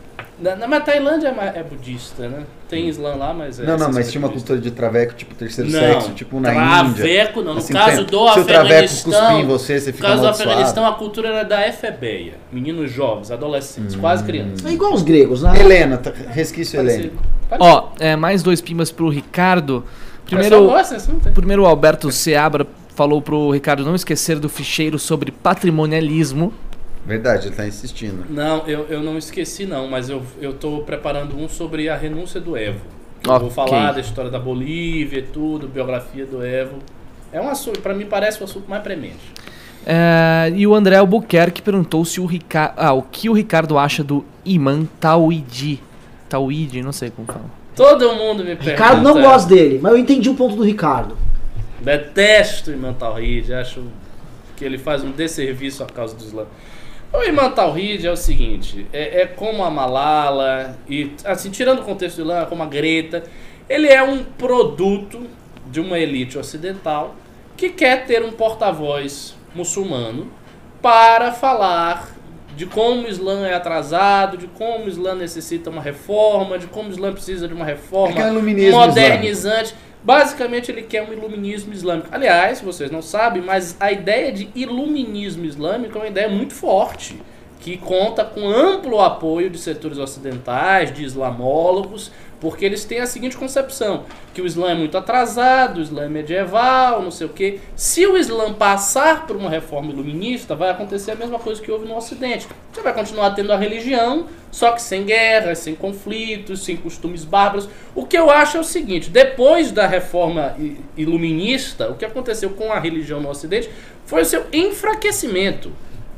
Na, 0.53 0.67
na 0.67 0.79
Tailândia 0.79 1.29
é, 1.29 1.59
é, 1.59 1.63
budista, 1.63 2.29
né? 2.29 2.43
Tem 2.69 2.87
Islã 2.87 3.15
lá, 3.15 3.33
mas 3.33 3.59
é. 3.59 3.63
Não, 3.63 3.77
não, 3.77 3.91
mas 3.91 4.11
tinha 4.11 4.23
uma 4.23 4.31
cultura 4.31 4.59
de 4.59 4.69
traveco, 4.69 5.15
tipo 5.15 5.33
terceiro 5.33 5.71
não, 5.71 5.79
sexo, 5.79 6.11
tipo 6.11 6.39
na 6.39 6.51
traveco, 6.51 6.85
Índia. 6.89 7.03
Traveco, 7.03 7.41
não. 7.41 7.53
No 7.53 7.59
assim, 7.59 7.73
caso 7.73 8.03
do 8.05 8.33
se 8.33 8.39
Afeganistão. 8.39 8.89
Se 8.89 9.09
o 9.09 9.11
traveco 9.11 9.41
em 9.41 9.45
você, 9.45 9.79
você 9.79 9.93
fica 9.93 10.07
No 10.07 10.13
caso 10.13 10.21
do 10.21 10.27
Afeganistão, 10.27 10.85
a 10.85 10.93
cultura 10.93 11.29
era 11.29 11.43
da 11.43 11.67
efebeia. 11.67 12.33
Meninos 12.51 12.91
jovens, 12.91 13.31
adolescentes, 13.31 13.95
hum. 13.95 13.99
quase 13.99 14.23
crianças. 14.23 14.63
É 14.65 14.71
igual 14.71 14.93
os 14.93 15.01
gregos, 15.01 15.41
né? 15.41 15.59
Helena, 15.59 15.97
tá, 15.97 16.11
resquício 16.27 16.79
Helena. 16.79 17.11
Ó, 17.59 17.89
é, 17.99 18.15
mais 18.15 18.43
dois 18.43 18.61
pimas 18.61 18.91
pro 18.91 19.09
Ricardo. 19.09 19.83
Primeiro, 20.25 20.65
gosta, 20.65 20.97
primeiro 21.33 21.63
o 21.63 21.65
Alberto 21.65 22.11
Seabra 22.11 22.65
falou 22.95 23.21
pro 23.21 23.51
Ricardo 23.51 23.83
não 23.83 23.93
esquecer 23.93 24.39
do 24.39 24.49
ficheiro 24.49 24.97
sobre 24.97 25.31
patrimonialismo. 25.31 26.53
Verdade, 27.05 27.47
ele 27.47 27.55
tá 27.55 27.67
insistindo. 27.67 28.25
Não, 28.29 28.67
eu, 28.67 28.87
eu 28.89 29.01
não 29.01 29.17
esqueci 29.17 29.65
não, 29.65 29.87
mas 29.87 30.09
eu, 30.09 30.23
eu 30.41 30.53
tô 30.53 30.79
preparando 30.79 31.37
um 31.37 31.47
sobre 31.47 31.87
a 31.87 31.95
renúncia 31.95 32.41
do 32.41 32.57
Evo. 32.57 32.81
Okay. 33.23 33.39
Vou 33.39 33.51
falar 33.51 33.91
da 33.91 33.99
história 33.99 34.31
da 34.31 34.39
Bolívia 34.39 35.19
e 35.19 35.21
tudo, 35.21 35.67
biografia 35.67 36.25
do 36.25 36.43
Evo. 36.43 36.79
É 37.31 37.39
um 37.39 37.47
assunto, 37.47 37.79
para 37.81 37.93
mim 37.93 38.05
parece 38.05 38.41
o 38.41 38.43
assunto 38.43 38.69
mais 38.69 38.81
premente. 38.81 39.33
É, 39.85 40.51
e 40.55 40.65
o 40.65 40.73
André 40.73 40.95
Albuquerque 40.95 41.61
perguntou 41.61 42.03
se 42.05 42.19
o 42.19 42.25
Ricardo, 42.25 42.73
ah, 42.77 42.93
o 42.93 43.03
que 43.03 43.29
o 43.29 43.33
Ricardo 43.33 43.77
acha 43.77 44.03
do 44.03 44.25
Iman 44.43 44.85
Tawidi. 44.99 45.81
Tawidi, 46.27 46.81
não 46.81 46.91
sei 46.91 47.11
como 47.11 47.27
fala. 47.27 47.45
Todo 47.75 48.13
mundo 48.13 48.39
me 48.43 48.55
pergunta. 48.55 48.71
Ricardo 48.71 49.01
não 49.03 49.21
gosta 49.21 49.53
dele, 49.53 49.79
mas 49.81 49.91
eu 49.91 49.97
entendi 49.97 50.27
o 50.27 50.33
ponto 50.33 50.55
do 50.55 50.63
Ricardo. 50.63 51.15
Detesto 51.81 52.71
o 52.71 52.73
Iman 52.73 52.93
Tawidi, 52.93 53.53
acho 53.53 53.83
que 54.55 54.65
ele 54.65 54.77
faz 54.77 55.03
um 55.03 55.11
desserviço 55.11 55.83
à 55.83 55.85
causa 55.85 56.15
do 56.15 56.23
Islã. 56.23 56.45
O 57.17 57.23
Imam 57.23 57.51
Tawhid 57.51 58.05
é 58.05 58.11
o 58.11 58.17
seguinte, 58.17 58.85
é, 58.91 59.21
é, 59.21 59.25
como 59.25 59.63
a 59.63 59.69
Malala, 59.69 60.77
e 60.87 61.11
assim, 61.23 61.49
tirando 61.49 61.79
o 61.79 61.83
contexto 61.83 62.17
do 62.17 62.23
Islã, 62.23 62.45
como 62.45 62.61
a 62.61 62.65
Greta, 62.65 63.23
ele 63.69 63.87
é 63.87 64.03
um 64.03 64.23
produto 64.23 65.23
de 65.71 65.79
uma 65.79 65.97
elite 65.97 66.37
ocidental 66.37 67.15
que 67.55 67.69
quer 67.69 68.05
ter 68.05 68.23
um 68.23 68.31
porta-voz 68.31 69.35
muçulmano 69.53 70.29
para 70.81 71.31
falar 71.31 72.15
de 72.55 72.65
como 72.65 73.03
o 73.03 73.09
Islã 73.09 73.47
é 73.47 73.53
atrasado, 73.53 74.37
de 74.37 74.47
como 74.47 74.85
o 74.85 74.87
Islã 74.87 75.15
necessita 75.15 75.69
uma 75.69 75.81
reforma, 75.81 76.57
de 76.57 76.67
como 76.67 76.89
o 76.89 76.91
Islã 76.91 77.11
precisa 77.11 77.47
de 77.47 77.53
uma 77.53 77.65
reforma 77.65 78.19
é 78.19 78.31
modernizante. 78.71 79.69
Islâmico. 79.69 79.84
Basicamente, 80.05 80.71
ele 80.71 80.83
quer 80.83 81.01
um 81.01 81.11
iluminismo 81.11 81.73
islâmico. 81.73 82.09
Aliás, 82.11 82.61
vocês 82.61 82.91
não 82.91 83.01
sabem, 83.01 83.41
mas 83.41 83.75
a 83.79 83.91
ideia 83.91 84.31
de 84.31 84.47
iluminismo 84.53 85.43
islâmico 85.45 85.97
é 85.97 86.01
uma 86.01 86.07
ideia 86.07 86.29
muito 86.29 86.53
forte, 86.53 87.19
que 87.59 87.75
conta 87.75 88.23
com 88.23 88.47
amplo 88.47 89.01
apoio 89.01 89.49
de 89.49 89.57
setores 89.57 89.97
ocidentais, 89.97 90.93
de 90.93 91.03
islamólogos, 91.03 92.11
porque 92.45 92.63
eles 92.63 92.85
têm 92.85 92.99
a 92.99 93.07
seguinte 93.07 93.35
concepção: 93.35 94.05
que 94.31 94.39
o 94.39 94.45
Islã 94.45 94.69
é 94.69 94.75
muito 94.75 94.95
atrasado, 94.95 95.79
o 95.79 95.81
Islã 95.81 96.03
é 96.03 96.07
medieval, 96.07 97.01
não 97.01 97.09
sei 97.09 97.25
o 97.25 97.31
quê. 97.31 97.59
Se 97.75 98.05
o 98.05 98.15
Islã 98.15 98.53
passar 98.53 99.25
por 99.25 99.35
uma 99.35 99.49
reforma 99.49 99.91
iluminista, 99.91 100.55
vai 100.55 100.69
acontecer 100.69 101.09
a 101.09 101.15
mesma 101.15 101.39
coisa 101.39 101.59
que 101.59 101.71
houve 101.71 101.87
no 101.87 101.97
Ocidente. 101.97 102.47
Você 102.71 102.81
vai 102.81 102.93
continuar 102.93 103.31
tendo 103.31 103.51
a 103.51 103.57
religião, 103.57 104.27
só 104.51 104.73
que 104.73 104.81
sem 104.83 105.05
guerras, 105.05 105.57
sem 105.57 105.73
conflitos, 105.73 106.63
sem 106.63 106.77
costumes 106.77 107.25
bárbaros. 107.25 107.67
O 107.95 108.05
que 108.05 108.15
eu 108.15 108.29
acho 108.29 108.57
é 108.57 108.59
o 108.59 108.63
seguinte: 108.63 109.09
depois 109.09 109.71
da 109.71 109.87
reforma 109.87 110.55
iluminista, 110.95 111.89
o 111.89 111.95
que 111.95 112.05
aconteceu 112.05 112.51
com 112.51 112.71
a 112.71 112.77
religião 112.77 113.19
no 113.19 113.29
Ocidente 113.29 113.71
foi 114.05 114.21
o 114.21 114.25
seu 114.25 114.45
enfraquecimento. 114.53 115.71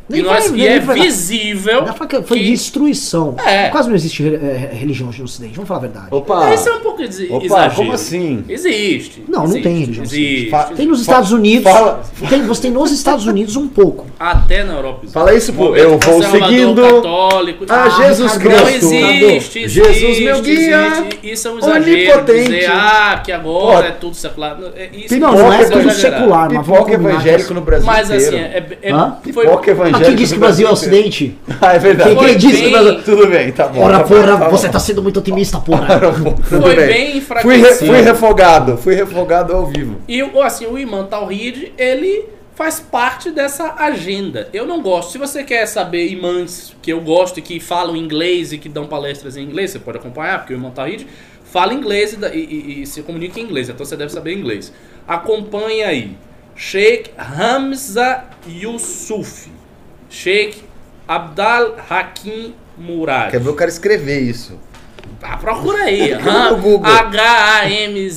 Nem 0.09 0.21
e, 0.21 0.23
nós, 0.23 0.49
e 0.51 0.65
é 0.65 0.79
visível. 0.79 1.85
Foi, 1.87 2.23
foi 2.23 2.39
que... 2.39 2.51
destruição. 2.51 3.35
É. 3.45 3.67
Quase 3.69 3.89
não 3.89 3.95
existe 3.95 4.25
é, 4.25 4.69
religião 4.73 5.09
hoje 5.09 5.19
no 5.19 5.25
Ocidente, 5.25 5.53
vamos 5.55 5.67
falar 5.67 5.79
a 5.79 5.81
verdade. 5.81 6.07
Opa! 6.11 6.53
Isso 6.53 6.69
é 6.69 6.75
um 6.75 6.79
pouco 6.79 7.05
de 7.05 7.25
Opa, 7.25 7.45
exagero. 7.45 7.75
como 7.75 7.91
assim? 7.91 8.43
Existe. 8.47 9.23
Não, 9.27 9.43
existe, 9.43 9.57
não 9.57 9.61
tem 9.63 9.79
religião. 9.79 10.05
Existe. 10.05 10.75
Tem 10.75 10.85
nos 10.85 11.01
Estados 11.01 11.31
Unidos. 11.31 11.71
Fala. 11.71 12.03
Tem, 12.29 12.41
você 12.43 12.61
tem 12.61 12.71
nos 12.71 12.91
Estados 12.91 13.25
Unidos 13.25 13.57
um 13.57 13.67
pouco. 13.67 14.07
Até 14.17 14.63
na 14.63 14.73
Europa. 14.73 15.07
Fala 15.07 15.33
isso, 15.33 15.51
pô. 15.51 15.75
Eu 15.75 15.99
vou 15.99 16.23
seguindo. 16.23 16.81
Católico. 16.81 17.65
Ah, 17.67 17.83
ah 17.83 17.89
Jesus 17.89 18.37
Cristo. 18.37 18.85
Não 18.89 19.09
existe, 19.09 19.59
existe. 19.59 19.93
Jesus, 19.93 20.19
meu 20.19 20.41
guia. 20.41 20.87
Existe. 20.87 21.19
Isso 21.23 21.47
é 21.47 21.51
um 21.51 21.59
exagero. 21.59 22.25
Dizer, 22.25 22.71
ah, 22.71 23.21
que 23.23 23.31
agora 23.31 23.83
pô. 23.83 23.87
é 23.87 23.91
tudo 23.91 24.15
secular. 24.15 24.57
É, 24.75 24.89
isso 24.93 25.17
não, 25.19 25.33
não 25.33 25.53
é 25.53 25.65
tudo 25.65 25.91
secular, 25.91 26.51
mas 26.51 26.65
Pipoca 26.65 26.93
evangélico 26.93 27.53
no 27.53 27.61
Brasil. 27.61 27.85
Mas 27.85 28.09
assim, 28.09 28.35
é. 28.37 28.61
Pipoca 29.21 29.71
Quem 30.05 30.15
disse 30.15 30.33
que 30.33 30.37
o 30.37 30.41
Brasil 30.41 30.67
é 30.67 30.71
Ocidente. 30.71 31.37
ah, 31.61 31.73
é 31.73 31.79
verdade. 31.79 32.15
Quem, 32.15 32.25
quem 32.25 32.37
disse 32.37 32.61
bem... 32.69 33.01
Tudo 33.03 33.27
bem, 33.27 33.51
tá 33.51 33.67
bom. 33.67 33.81
Ora, 33.81 33.99
tá 33.99 34.03
porra, 34.05 34.37
tá 34.37 34.49
você 34.49 34.69
tá 34.69 34.79
sendo 34.79 35.01
muito 35.03 35.19
otimista, 35.19 35.59
porra. 35.59 35.99
Foi 36.43 36.75
bem, 36.75 36.87
bem 36.87 37.21
fui, 37.21 37.57
re, 37.57 37.73
fui 37.73 38.01
refogado, 38.01 38.77
fui 38.77 38.95
refogado 38.95 39.53
ao 39.53 39.65
vivo. 39.65 39.97
E 40.07 40.21
assim, 40.41 40.65
o 40.65 40.77
Iman 40.77 41.05
Tawhid, 41.05 41.73
ele 41.77 42.25
faz 42.57 42.79
parte 42.79 43.29
dessa 43.29 43.75
agenda. 43.77 44.49
Eu 44.51 44.65
não 44.65 44.81
gosto. 44.81 45.11
Se 45.11 45.17
você 45.19 45.43
quer 45.43 45.67
saber 45.67 46.07
imãs 46.07 46.75
que 46.81 46.91
eu 46.91 46.99
gosto 46.99 47.37
e 47.37 47.41
que 47.41 47.59
falam 47.59 47.95
inglês 47.95 48.51
e 48.51 48.57
que 48.57 48.67
dão 48.67 48.87
palestras 48.87 49.37
em 49.37 49.43
inglês, 49.43 49.71
você 49.71 49.79
pode 49.79 49.99
acompanhar, 49.99 50.39
porque 50.39 50.53
o 50.53 50.57
Iman 50.57 50.71
Tawhid 50.71 51.05
fala 51.43 51.73
inglês 51.73 52.17
e, 52.33 52.37
e, 52.37 52.81
e, 52.81 52.87
se 52.87 53.03
comunica 53.03 53.39
em 53.39 53.43
inglês, 53.43 53.69
então 53.69 53.85
você 53.85 53.95
deve 53.95 54.11
saber 54.11 54.33
inglês. 54.33 54.73
Acompanhe 55.07 55.83
aí. 55.83 56.17
Sheikh 56.55 57.11
Hamza 57.17 58.23
Yusuf. 58.47 59.51
Sheikh 60.09 60.63
Abdal 61.07 61.75
Hakim 61.89 62.53
Murad. 62.77 63.31
Quer 63.31 63.39
ver 63.39 63.49
o 63.49 63.53
cara 63.53 63.69
escrever 63.69 64.19
isso? 64.19 64.59
Ah, 65.21 65.37
procura 65.37 65.83
aí. 65.83 66.13
H-A-M-Z-A-Y-U-S-S-U-S. 66.83 68.15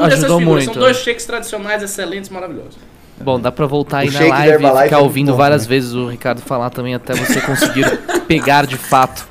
Ajudou 0.00 0.40
muito. 0.40 0.64
São 0.64 0.74
dois 0.74 0.98
cheques 0.98 1.24
tradicionais 1.26 1.82
excelentes, 1.82 2.30
maravilhosos. 2.30 2.78
Bom, 3.20 3.40
dá 3.40 3.50
pra 3.50 3.66
voltar 3.66 3.98
aí 3.98 4.08
o 4.08 4.12
na 4.12 4.20
live 4.20 4.64
e 4.64 4.82
ficar 4.84 5.00
ouvindo 5.00 5.34
várias 5.34 5.62
né? 5.62 5.68
vezes 5.68 5.92
o 5.92 6.06
Ricardo 6.08 6.40
falar 6.40 6.70
também 6.70 6.94
até 6.94 7.14
você 7.14 7.40
conseguir 7.40 7.84
pegar 8.28 8.64
de 8.64 8.76
fato 8.76 9.26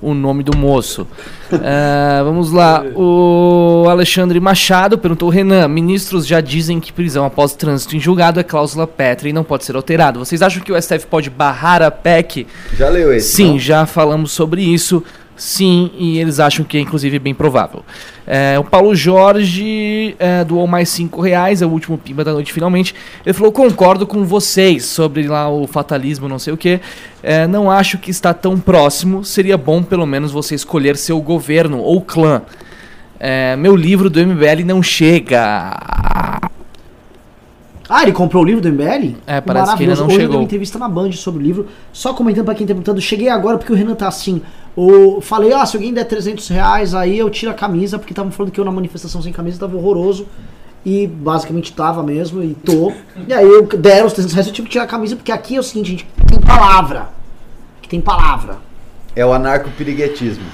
o 0.00 0.14
nome 0.14 0.42
do 0.42 0.56
moço. 0.56 1.02
Uh, 1.52 2.24
vamos 2.24 2.52
lá. 2.52 2.84
O 2.94 3.86
Alexandre 3.88 4.38
Machado 4.40 4.98
perguntou: 4.98 5.28
Renan, 5.28 5.66
ministros 5.68 6.26
já 6.26 6.40
dizem 6.40 6.80
que 6.80 6.92
prisão 6.92 7.24
após 7.24 7.54
trânsito 7.54 7.96
em 7.96 8.00
julgado 8.00 8.38
é 8.38 8.42
cláusula 8.42 8.86
pétrea 8.86 9.30
e 9.30 9.32
não 9.32 9.44
pode 9.44 9.64
ser 9.64 9.76
alterado. 9.76 10.18
Vocês 10.18 10.42
acham 10.42 10.62
que 10.62 10.72
o 10.72 10.80
STF 10.80 11.06
pode 11.06 11.30
barrar 11.30 11.82
a 11.82 11.90
PEC? 11.90 12.46
Já 12.76 12.88
leu 12.88 13.12
esse? 13.12 13.34
Sim, 13.34 13.52
não? 13.52 13.58
já 13.58 13.86
falamos 13.86 14.32
sobre 14.32 14.62
isso. 14.62 15.02
Sim, 15.38 15.92
e 15.96 16.18
eles 16.18 16.40
acham 16.40 16.64
que 16.64 16.76
é 16.76 16.80
inclusive 16.80 17.16
bem 17.20 17.32
provável. 17.32 17.84
É, 18.26 18.58
o 18.58 18.64
Paulo 18.64 18.92
Jorge 18.92 20.16
é, 20.18 20.42
doou 20.42 20.66
mais 20.66 20.88
5 20.88 21.20
reais, 21.20 21.62
é 21.62 21.66
o 21.66 21.70
último 21.70 21.96
pimba 21.96 22.24
da 22.24 22.32
noite 22.32 22.52
finalmente. 22.52 22.92
Ele 23.24 23.32
falou: 23.32 23.52
concordo 23.52 24.04
com 24.04 24.24
vocês 24.24 24.84
sobre 24.84 25.28
lá 25.28 25.48
o 25.48 25.64
fatalismo, 25.68 26.28
não 26.28 26.40
sei 26.40 26.52
o 26.52 26.56
que. 26.56 26.80
É, 27.22 27.46
não 27.46 27.70
acho 27.70 27.98
que 27.98 28.10
está 28.10 28.34
tão 28.34 28.58
próximo. 28.58 29.24
Seria 29.24 29.56
bom 29.56 29.80
pelo 29.80 30.04
menos 30.04 30.32
você 30.32 30.56
escolher 30.56 30.96
seu 30.96 31.20
governo 31.20 31.78
ou 31.78 32.02
clã. 32.02 32.42
É, 33.20 33.54
meu 33.54 33.76
livro 33.76 34.10
do 34.10 34.20
MBL 34.20 34.64
não 34.66 34.82
chega. 34.82 35.72
Ah, 37.88 38.02
ele 38.02 38.12
comprou 38.12 38.42
o 38.42 38.46
livro 38.46 38.60
do 38.60 38.70
MBL? 38.70 39.16
É, 39.26 39.40
parece 39.40 39.74
que 39.76 39.84
ainda 39.84 39.96
não 39.96 40.06
Hoje 40.06 40.16
chegou. 40.16 40.28
Hoje 40.28 40.36
uma 40.36 40.44
entrevista 40.44 40.78
na 40.78 40.88
Band 40.88 41.12
sobre 41.12 41.42
o 41.42 41.42
livro. 41.42 41.66
Só 41.90 42.12
comentando 42.12 42.44
pra 42.44 42.54
quem 42.54 42.66
tá 42.66 42.74
perguntando, 42.74 43.00
cheguei 43.00 43.30
agora 43.30 43.56
porque 43.56 43.72
o 43.72 43.76
Renan 43.76 43.94
tá 43.94 44.08
assim. 44.08 44.42
O, 44.80 45.20
falei, 45.20 45.52
ah, 45.52 45.66
se 45.66 45.76
alguém 45.76 45.92
der 45.92 46.04
300 46.04 46.46
reais, 46.50 46.94
aí 46.94 47.18
eu 47.18 47.28
tiro 47.28 47.50
a 47.50 47.54
camisa, 47.54 47.98
porque 47.98 48.12
estavam 48.12 48.30
falando 48.30 48.52
que 48.52 48.60
eu 48.60 48.64
na 48.64 48.70
manifestação 48.70 49.20
sem 49.20 49.32
camisa 49.32 49.58
tava 49.58 49.76
horroroso. 49.76 50.28
E 50.86 51.04
basicamente 51.04 51.72
tava 51.72 52.00
mesmo, 52.00 52.44
e 52.44 52.54
tô. 52.54 52.92
E 53.26 53.34
aí 53.34 53.44
eu 53.44 53.66
deram 53.66 54.06
os 54.06 54.12
300 54.12 54.34
reais, 54.34 54.46
eu 54.46 54.52
tive 54.52 54.68
que 54.68 54.72
tirar 54.72 54.84
a 54.84 54.86
camisa, 54.86 55.16
porque 55.16 55.32
aqui 55.32 55.56
é 55.56 55.58
o 55.58 55.64
seguinte, 55.64 55.90
gente, 55.90 56.06
tem 56.28 56.40
palavra. 56.40 57.08
Aqui 57.78 57.88
tem 57.88 58.00
palavra. 58.00 58.58
É 59.16 59.26
o 59.26 59.32
anarco-piriguetismo. 59.32 60.44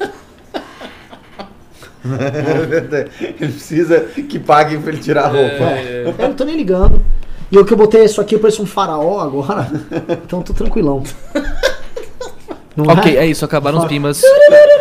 ele 3.20 3.52
precisa 3.52 4.00
que 4.00 4.38
paguem 4.38 4.80
pra 4.80 4.90
ele 4.90 5.02
tirar 5.02 5.24
a 5.24 5.28
roupa. 5.28 5.64
É, 5.64 6.04
é. 6.06 6.14
Eu 6.18 6.28
não 6.28 6.34
tô 6.34 6.44
nem 6.44 6.56
ligando. 6.56 7.04
E 7.52 7.56
eu 7.56 7.64
que 7.66 7.74
eu 7.74 7.76
botei 7.76 8.06
isso 8.06 8.22
aqui, 8.22 8.36
eu 8.36 8.40
pareço 8.40 8.62
um 8.62 8.66
faraó 8.66 9.20
agora. 9.20 9.70
Então 10.24 10.40
tô 10.40 10.54
tranquilão. 10.54 11.02
Não 12.76 12.84
ok, 12.92 13.16
é? 13.16 13.24
é? 13.24 13.26
isso, 13.26 13.42
acabaram 13.44 13.78
os 13.78 13.86
pimas. 13.86 14.20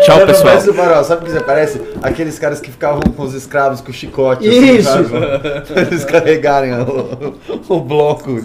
Tchau, 0.03 0.19
não, 0.19 0.27
pessoal. 0.27 0.61
Não 0.61 0.73
farol, 0.73 1.03
sabe 1.03 1.21
o 1.21 1.25
que 1.25 1.31
você 1.31 1.39
parece? 1.41 1.81
Aqueles 2.03 2.37
caras 2.37 2.59
que 2.59 2.69
ficavam 2.69 3.01
com 3.01 3.23
os 3.23 3.33
escravos 3.33 3.79
com 3.79 3.91
chicote. 3.93 4.47
Assim, 4.47 4.75
isso! 4.75 4.89
Assim, 4.89 5.09
pra 5.73 5.81
eles 5.81 6.03
carregarem 6.03 6.73
o, 6.73 7.35
o 7.69 7.79
bloco. 7.79 8.43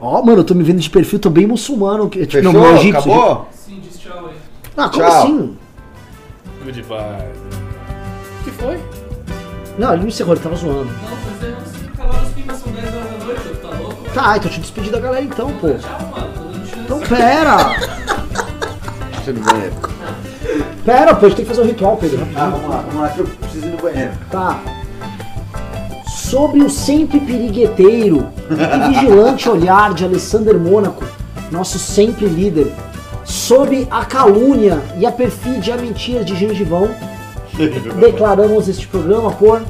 Ó, 0.00 0.20
oh, 0.20 0.24
mano, 0.24 0.40
eu 0.40 0.44
tô 0.44 0.54
me 0.54 0.62
vendo 0.62 0.78
de 0.78 0.88
perfil, 0.88 1.18
tô 1.18 1.28
bem 1.28 1.44
muçulmano. 1.44 2.08
Tipo, 2.08 2.30
Fechou? 2.30 2.52
Não, 2.52 2.76
egípcio. 2.76 3.12
Acabou? 3.12 3.48
Sim, 3.50 3.80
diz 3.80 3.98
tchau 3.98 4.28
aí. 4.28 4.36
Ah, 4.76 4.88
como 4.88 5.02
Tchau. 5.02 5.22
assim? 5.22 5.56
Goodbye. 6.64 7.28
O 8.40 8.44
que 8.44 8.50
foi? 8.52 8.78
Não, 9.76 9.92
ele 9.92 10.02
não 10.02 10.08
encerrou, 10.08 10.34
ele 10.34 10.42
tava 10.42 10.54
zoando. 10.54 10.84
Não, 10.84 11.16
você 11.16 11.46
não 11.48 11.77
acabaram 12.08 12.24
os 12.24 12.32
pimbas, 12.32 12.58
são 12.58 12.72
10 12.72 12.94
horas 12.94 13.10
da 13.10 13.24
noite, 13.24 13.40
tá 13.60 13.68
louco? 13.68 14.10
Tá, 14.14 14.36
então 14.36 14.50
te 14.50 14.60
despedir 14.60 14.92
da 14.92 15.00
galera 15.00 15.24
então, 15.24 15.52
pô. 15.60 15.68
Tchau, 15.74 16.10
mano. 16.10 16.48
Então 16.84 17.00
pera! 17.00 17.56
Você 19.14 19.32
no 19.32 19.40
banheiro. 19.40 19.74
Pera, 20.84 21.14
pô, 21.14 21.26
a 21.26 21.28
gente 21.28 21.36
tem 21.36 21.44
que 21.44 21.50
fazer 21.50 21.62
um 21.62 21.66
ritual, 21.66 21.96
Pedro. 21.98 22.26
Ah, 22.34 22.48
vamos 22.48 22.70
lá, 22.70 22.76
vamos 22.86 23.02
lá 23.02 23.08
que 23.10 23.18
eu 23.18 23.26
preciso 23.26 23.66
ir 23.66 23.70
no 23.70 23.76
banheiro. 23.76 24.12
Tá. 24.30 24.60
Sob 26.06 26.62
o 26.62 26.68
sempre 26.68 27.20
pirigueteiro 27.20 28.28
e 28.50 28.88
vigilante 28.88 29.48
olhar 29.48 29.94
de 29.94 30.04
Alessander 30.04 30.58
Mônaco, 30.58 31.04
nosso 31.50 31.78
sempre 31.78 32.26
líder, 32.26 32.72
sob 33.24 33.86
a 33.90 34.04
calúnia 34.04 34.82
e 34.98 35.06
a 35.06 35.12
perfídia 35.12 35.72
e 35.72 35.78
a 35.78 35.80
mentira 35.80 36.24
de 36.24 36.34
Gengivão, 36.36 36.90
declaramos 37.98 38.68
este 38.68 38.86
programa 38.86 39.30
por 39.32 39.62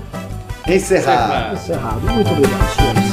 encerrado. 0.76 1.54
Encerrado. 1.54 2.00
Muito 2.00 2.30
obrigado, 2.30 2.74
senhores. 2.74 3.08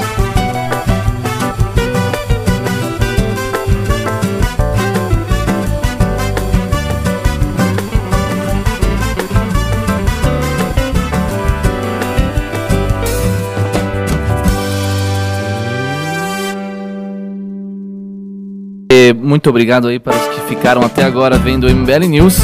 muito 19.14 19.50
obrigado 19.50 19.88
aí 19.88 20.00
para 20.00 20.16
os 20.16 20.28
que 20.28 20.42
ficaram 20.48 20.82
até 20.82 21.04
agora 21.04 21.38
vendo 21.38 21.68
o 21.68 21.70
MBL 21.70 22.08
News. 22.08 22.38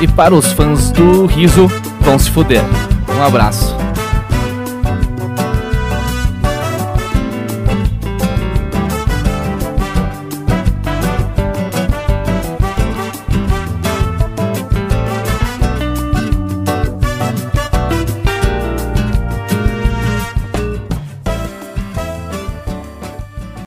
E 0.00 0.08
para 0.08 0.34
os 0.34 0.50
fãs 0.52 0.90
do 0.90 1.26
Riso, 1.26 1.70
vão 2.00 2.18
se 2.18 2.30
fuder. 2.30 2.62
Um 3.16 3.22
abraço. 3.22 3.76